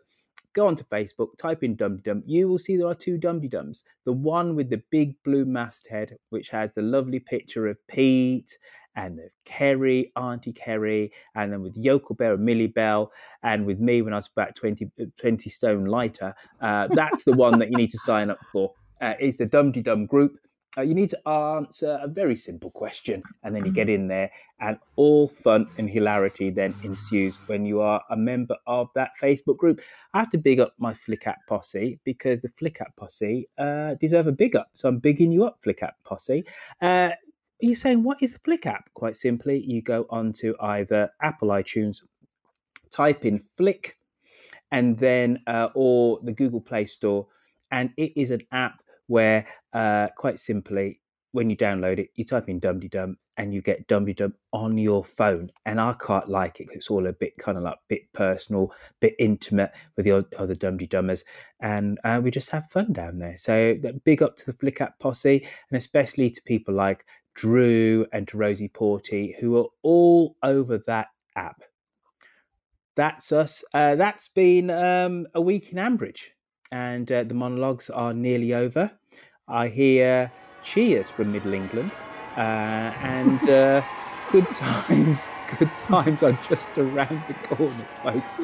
go 0.56 0.66
onto 0.66 0.84
Facebook, 0.84 1.36
type 1.38 1.62
in 1.62 1.76
Dum 1.76 1.98
Dum. 1.98 2.22
You 2.26 2.48
will 2.48 2.58
see 2.58 2.76
there 2.76 2.88
are 2.88 2.94
two 2.94 3.18
Dum 3.18 3.46
Dums. 3.46 3.84
The 4.04 4.12
one 4.12 4.56
with 4.56 4.70
the 4.70 4.82
big 4.90 5.14
blue 5.22 5.44
masthead, 5.44 6.16
which 6.30 6.48
has 6.48 6.70
the 6.74 6.82
lovely 6.82 7.20
picture 7.20 7.66
of 7.66 7.76
Pete 7.88 8.56
and 8.96 9.20
Kerry, 9.44 10.12
Auntie 10.16 10.52
Kerry, 10.52 11.12
and 11.34 11.52
then 11.52 11.62
with 11.62 11.76
Yokel 11.76 12.16
Bear 12.16 12.34
and 12.34 12.44
Millie 12.44 12.66
Bell, 12.66 13.12
and 13.42 13.66
with 13.66 13.78
me 13.78 14.02
when 14.02 14.12
I 14.12 14.16
was 14.16 14.28
about 14.28 14.56
20, 14.56 14.90
20 15.20 15.50
stone 15.50 15.84
lighter. 15.84 16.34
Uh, 16.60 16.88
that's 16.90 17.24
the 17.24 17.32
one 17.32 17.58
that 17.58 17.70
you 17.70 17.76
need 17.76 17.92
to 17.92 17.98
sign 17.98 18.30
up 18.30 18.40
for. 18.50 18.72
Uh, 19.00 19.14
it's 19.20 19.38
the 19.38 19.46
Dum 19.46 19.70
Dum 19.72 20.06
group. 20.06 20.38
Uh, 20.78 20.82
you 20.82 20.94
need 20.94 21.08
to 21.08 21.28
answer 21.28 21.98
a 22.02 22.08
very 22.08 22.36
simple 22.36 22.70
question, 22.70 23.22
and 23.42 23.54
then 23.54 23.64
you 23.64 23.72
get 23.72 23.88
in 23.88 24.08
there, 24.08 24.30
and 24.60 24.78
all 24.96 25.26
fun 25.26 25.66
and 25.78 25.88
hilarity 25.88 26.50
then 26.50 26.74
ensues 26.82 27.36
when 27.46 27.64
you 27.64 27.80
are 27.80 28.02
a 28.10 28.16
member 28.16 28.56
of 28.66 28.88
that 28.94 29.10
Facebook 29.20 29.56
group. 29.56 29.80
I 30.12 30.18
have 30.18 30.30
to 30.30 30.38
big 30.38 30.60
up 30.60 30.74
my 30.78 30.92
Flick 30.92 31.26
App 31.26 31.38
posse 31.48 31.98
because 32.04 32.42
the 32.42 32.50
Flick 32.58 32.80
App 32.82 32.94
posse 32.96 33.48
uh, 33.56 33.94
deserve 33.94 34.26
a 34.26 34.32
big 34.32 34.54
up. 34.54 34.68
So 34.74 34.88
I'm 34.88 34.98
bigging 34.98 35.32
you 35.32 35.44
up, 35.44 35.58
Flick 35.62 35.82
App 35.82 35.96
posse. 36.04 36.44
You're 37.60 37.74
saying, 37.74 38.02
what 38.02 38.22
is 38.22 38.34
the 38.34 38.38
Flick 38.40 38.66
app? 38.66 38.90
Quite 38.94 39.16
simply, 39.16 39.62
you 39.62 39.80
go 39.80 40.06
onto 40.10 40.54
either 40.60 41.10
Apple 41.22 41.48
iTunes, 41.48 42.02
type 42.90 43.24
in 43.24 43.38
Flick, 43.38 43.96
and 44.70 44.98
then, 44.98 45.40
uh, 45.46 45.68
or 45.74 46.20
the 46.22 46.32
Google 46.32 46.60
Play 46.60 46.84
Store, 46.84 47.26
and 47.70 47.90
it 47.96 48.12
is 48.14 48.30
an 48.30 48.42
app 48.52 48.82
where, 49.06 49.46
uh, 49.72 50.08
quite 50.16 50.38
simply, 50.38 51.00
when 51.32 51.50
you 51.50 51.56
download 51.56 51.98
it, 51.98 52.10
you 52.14 52.24
type 52.24 52.48
in 52.48 52.58
Dum 52.58 52.80
Dum 52.80 53.18
and 53.36 53.52
you 53.52 53.60
get 53.60 53.86
Dum 53.88 54.10
Dum 54.12 54.32
on 54.52 54.78
your 54.78 55.04
phone. 55.04 55.50
And 55.66 55.78
I 55.78 55.92
quite 55.92 56.28
like 56.28 56.60
it 56.60 56.68
it's 56.72 56.90
all 56.90 57.06
a 57.06 57.12
bit 57.12 57.36
kind 57.36 57.58
of 57.58 57.64
like 57.64 57.76
bit 57.88 58.10
personal, 58.14 58.72
bit 59.00 59.14
intimate 59.18 59.70
with 59.96 60.06
the 60.06 60.24
other 60.38 60.54
Dum 60.54 60.78
Dummers. 60.78 61.24
And 61.60 61.98
uh, 62.04 62.20
we 62.24 62.30
just 62.30 62.48
have 62.50 62.70
fun 62.70 62.94
down 62.94 63.18
there. 63.18 63.36
So 63.36 63.74
big 64.04 64.22
up 64.22 64.36
to 64.38 64.46
the 64.46 64.54
Flick 64.54 64.80
app 64.80 64.98
posse 64.98 65.46
and 65.70 65.78
especially 65.78 66.30
to 66.30 66.40
people 66.42 66.72
like 66.72 67.04
Drew 67.36 68.06
and 68.12 68.26
to 68.28 68.38
Rosie 68.38 68.68
Porty, 68.68 69.38
who 69.38 69.58
are 69.58 69.66
all 69.82 70.36
over 70.42 70.78
that 70.78 71.08
app. 71.36 71.62
That's 72.96 73.30
us. 73.30 73.62
Uh, 73.74 73.94
that's 73.94 74.26
been 74.28 74.70
um, 74.70 75.26
a 75.34 75.40
week 75.40 75.70
in 75.70 75.76
Ambridge, 75.78 76.30
and 76.72 77.12
uh, 77.12 77.24
the 77.24 77.34
monologues 77.34 77.90
are 77.90 78.14
nearly 78.14 78.54
over. 78.54 78.90
I 79.46 79.68
hear 79.68 80.32
cheers 80.62 81.10
from 81.10 81.30
Middle 81.30 81.52
England, 81.52 81.92
uh, 82.38 82.40
and 82.40 83.46
uh, 83.50 83.82
good 84.32 84.50
times, 84.54 85.28
good 85.58 85.74
times 85.74 86.22
are 86.22 86.38
just 86.48 86.70
around 86.78 87.22
the 87.28 87.34
corner, 87.54 87.86
folks. 88.02 88.36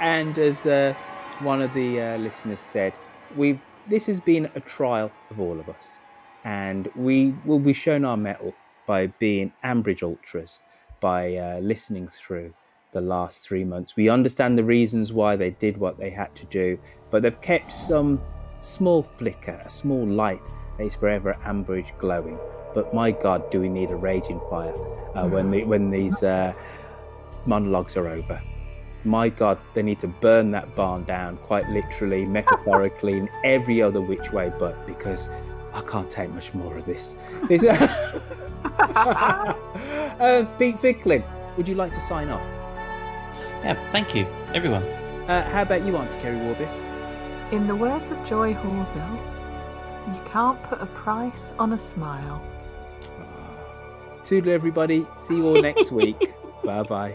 And 0.00 0.38
as 0.38 0.64
uh, 0.64 0.94
one 1.40 1.60
of 1.60 1.74
the 1.74 2.00
uh, 2.00 2.16
listeners 2.16 2.60
said, 2.60 2.94
we've 3.36 3.60
this 3.86 4.06
has 4.06 4.20
been 4.20 4.50
a 4.54 4.60
trial 4.60 5.12
of 5.30 5.38
all 5.38 5.60
of 5.60 5.68
us 5.68 5.98
and 6.46 6.88
we 6.94 7.34
will 7.44 7.58
be 7.58 7.72
shown 7.72 8.04
our 8.04 8.16
mettle 8.16 8.54
by 8.86 9.08
being 9.08 9.52
Ambridge 9.64 10.04
Ultras, 10.04 10.60
by 11.00 11.34
uh, 11.34 11.58
listening 11.58 12.06
through 12.06 12.54
the 12.92 13.00
last 13.00 13.40
three 13.40 13.64
months. 13.64 13.96
We 13.96 14.08
understand 14.08 14.56
the 14.56 14.62
reasons 14.62 15.12
why 15.12 15.34
they 15.34 15.50
did 15.50 15.76
what 15.76 15.98
they 15.98 16.08
had 16.08 16.34
to 16.36 16.44
do, 16.46 16.78
but 17.10 17.22
they've 17.22 17.40
kept 17.40 17.72
some 17.72 18.22
small 18.60 19.02
flicker, 19.02 19.60
a 19.64 19.68
small 19.68 20.06
light 20.06 20.40
that 20.78 20.84
is 20.84 20.94
forever 20.94 21.36
Ambridge 21.44 21.98
glowing. 21.98 22.38
But 22.74 22.94
my 22.94 23.10
God, 23.10 23.50
do 23.50 23.60
we 23.60 23.68
need 23.68 23.90
a 23.90 23.96
raging 23.96 24.40
fire 24.48 24.72
uh, 25.16 25.26
when 25.28 25.50
the, 25.50 25.64
when 25.64 25.90
these 25.90 26.22
uh, 26.22 26.54
monologues 27.44 27.96
are 27.96 28.06
over? 28.06 28.40
My 29.02 29.30
God, 29.30 29.58
they 29.74 29.82
need 29.82 29.98
to 30.00 30.08
burn 30.08 30.52
that 30.52 30.76
barn 30.76 31.04
down, 31.04 31.38
quite 31.38 31.68
literally, 31.70 32.24
metaphorically, 32.24 33.14
in 33.14 33.28
every 33.44 33.82
other 33.82 34.00
which 34.00 34.30
way 34.32 34.52
but 34.60 34.86
because 34.86 35.28
I 35.76 35.82
can't 35.82 36.10
take 36.10 36.30
much 36.32 36.54
more 36.54 36.76
of 36.76 36.84
this. 36.86 37.16
There's 37.48 37.62
a- 37.64 37.74
uh, 40.18 40.44
Pete 40.58 40.78
Fickling, 40.78 41.22
would 41.56 41.68
you 41.68 41.74
like 41.74 41.92
to 41.92 42.00
sign 42.00 42.28
off? 42.30 42.46
Yeah, 43.62 43.76
thank 43.92 44.14
you, 44.14 44.26
everyone. 44.54 44.82
Uh, 45.28 45.48
how 45.50 45.62
about 45.62 45.84
you, 45.84 45.96
Auntie 45.96 46.18
Kerry 46.20 46.36
Warbis? 46.38 46.82
In 47.52 47.66
the 47.66 47.74
words 47.76 48.08
of 48.10 48.24
Joy 48.24 48.54
Horvill, 48.54 50.14
you 50.14 50.20
can't 50.30 50.60
put 50.64 50.80
a 50.80 50.86
price 50.86 51.52
on 51.58 51.72
a 51.72 51.78
smile. 51.78 52.42
Toodle, 54.24 54.48
everybody. 54.52 55.06
See 55.18 55.36
you 55.36 55.46
all 55.46 55.60
next 55.62 55.92
week. 56.00 56.32
bye 56.64 56.82
bye. 56.82 57.14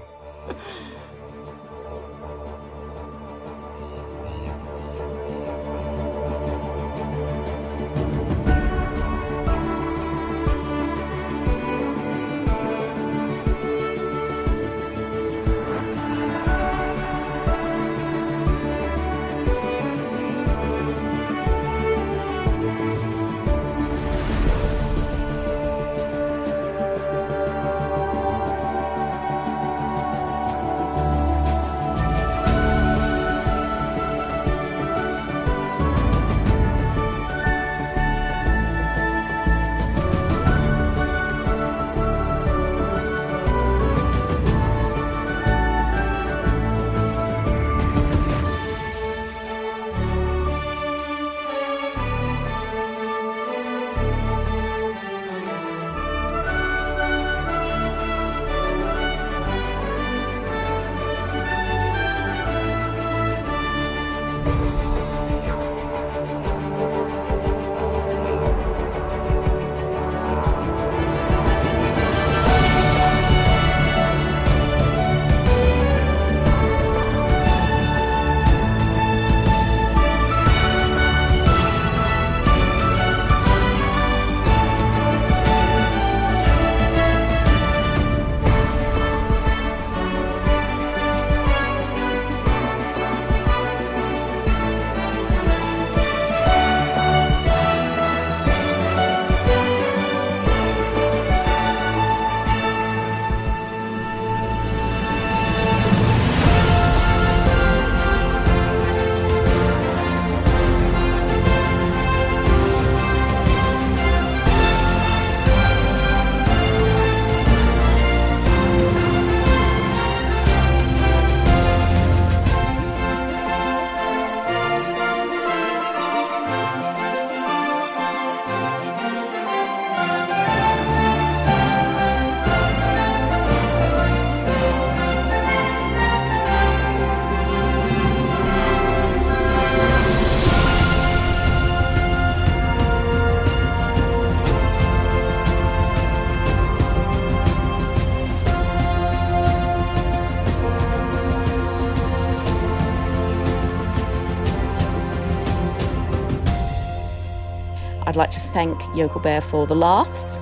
Thank 158.53 158.81
Yokel 158.93 159.21
Bear 159.21 159.39
for 159.39 159.65
the 159.65 159.75
laughs, 159.75 160.37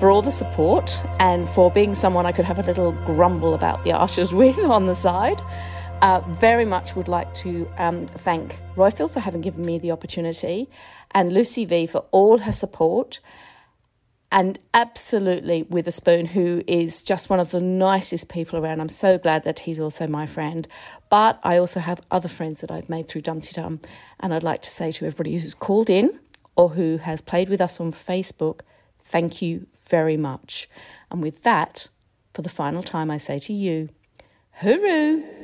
for 0.00 0.10
all 0.10 0.20
the 0.20 0.32
support, 0.32 1.00
and 1.20 1.48
for 1.48 1.70
being 1.70 1.94
someone 1.94 2.26
I 2.26 2.32
could 2.32 2.44
have 2.44 2.58
a 2.58 2.62
little 2.64 2.90
grumble 3.06 3.54
about 3.54 3.84
the 3.84 3.92
Archers 3.92 4.34
with 4.42 4.58
on 4.58 4.86
the 4.86 4.94
side. 4.94 5.40
Uh, 6.00 6.20
very 6.26 6.64
much 6.64 6.96
would 6.96 7.06
like 7.06 7.32
to 7.34 7.70
um, 7.78 8.06
thank 8.06 8.58
Roifield 8.74 9.12
for 9.12 9.20
having 9.20 9.40
given 9.40 9.64
me 9.64 9.78
the 9.78 9.92
opportunity 9.92 10.68
and 11.12 11.32
Lucy 11.32 11.64
V 11.64 11.86
for 11.86 12.04
all 12.10 12.38
her 12.38 12.50
support 12.50 13.20
and 14.32 14.58
absolutely 14.74 15.62
Witherspoon, 15.62 16.26
who 16.26 16.64
is 16.66 17.04
just 17.04 17.30
one 17.30 17.38
of 17.38 17.52
the 17.52 17.60
nicest 17.60 18.28
people 18.28 18.58
around. 18.58 18.80
I'm 18.80 18.88
so 18.88 19.18
glad 19.18 19.44
that 19.44 19.60
he's 19.60 19.78
also 19.78 20.08
my 20.08 20.26
friend. 20.26 20.66
But 21.10 21.38
I 21.44 21.58
also 21.58 21.78
have 21.78 22.00
other 22.10 22.28
friends 22.28 22.60
that 22.62 22.72
I've 22.72 22.88
made 22.88 23.06
through 23.06 23.20
Dumdy 23.20 23.52
Dum, 23.52 23.80
and 24.18 24.34
I'd 24.34 24.42
like 24.42 24.62
to 24.62 24.70
say 24.70 24.90
to 24.90 25.06
everybody 25.06 25.32
who's 25.32 25.54
called 25.54 25.88
in 25.88 26.18
or 26.56 26.70
who 26.70 26.98
has 26.98 27.20
played 27.20 27.48
with 27.48 27.60
us 27.60 27.80
on 27.80 27.92
Facebook, 27.92 28.60
thank 29.02 29.42
you 29.42 29.66
very 29.88 30.16
much. 30.16 30.68
And 31.10 31.22
with 31.22 31.42
that, 31.42 31.88
for 32.34 32.42
the 32.42 32.48
final 32.48 32.82
time, 32.82 33.10
I 33.10 33.18
say 33.18 33.38
to 33.40 33.52
you, 33.52 33.88
hooroo! 34.60 35.41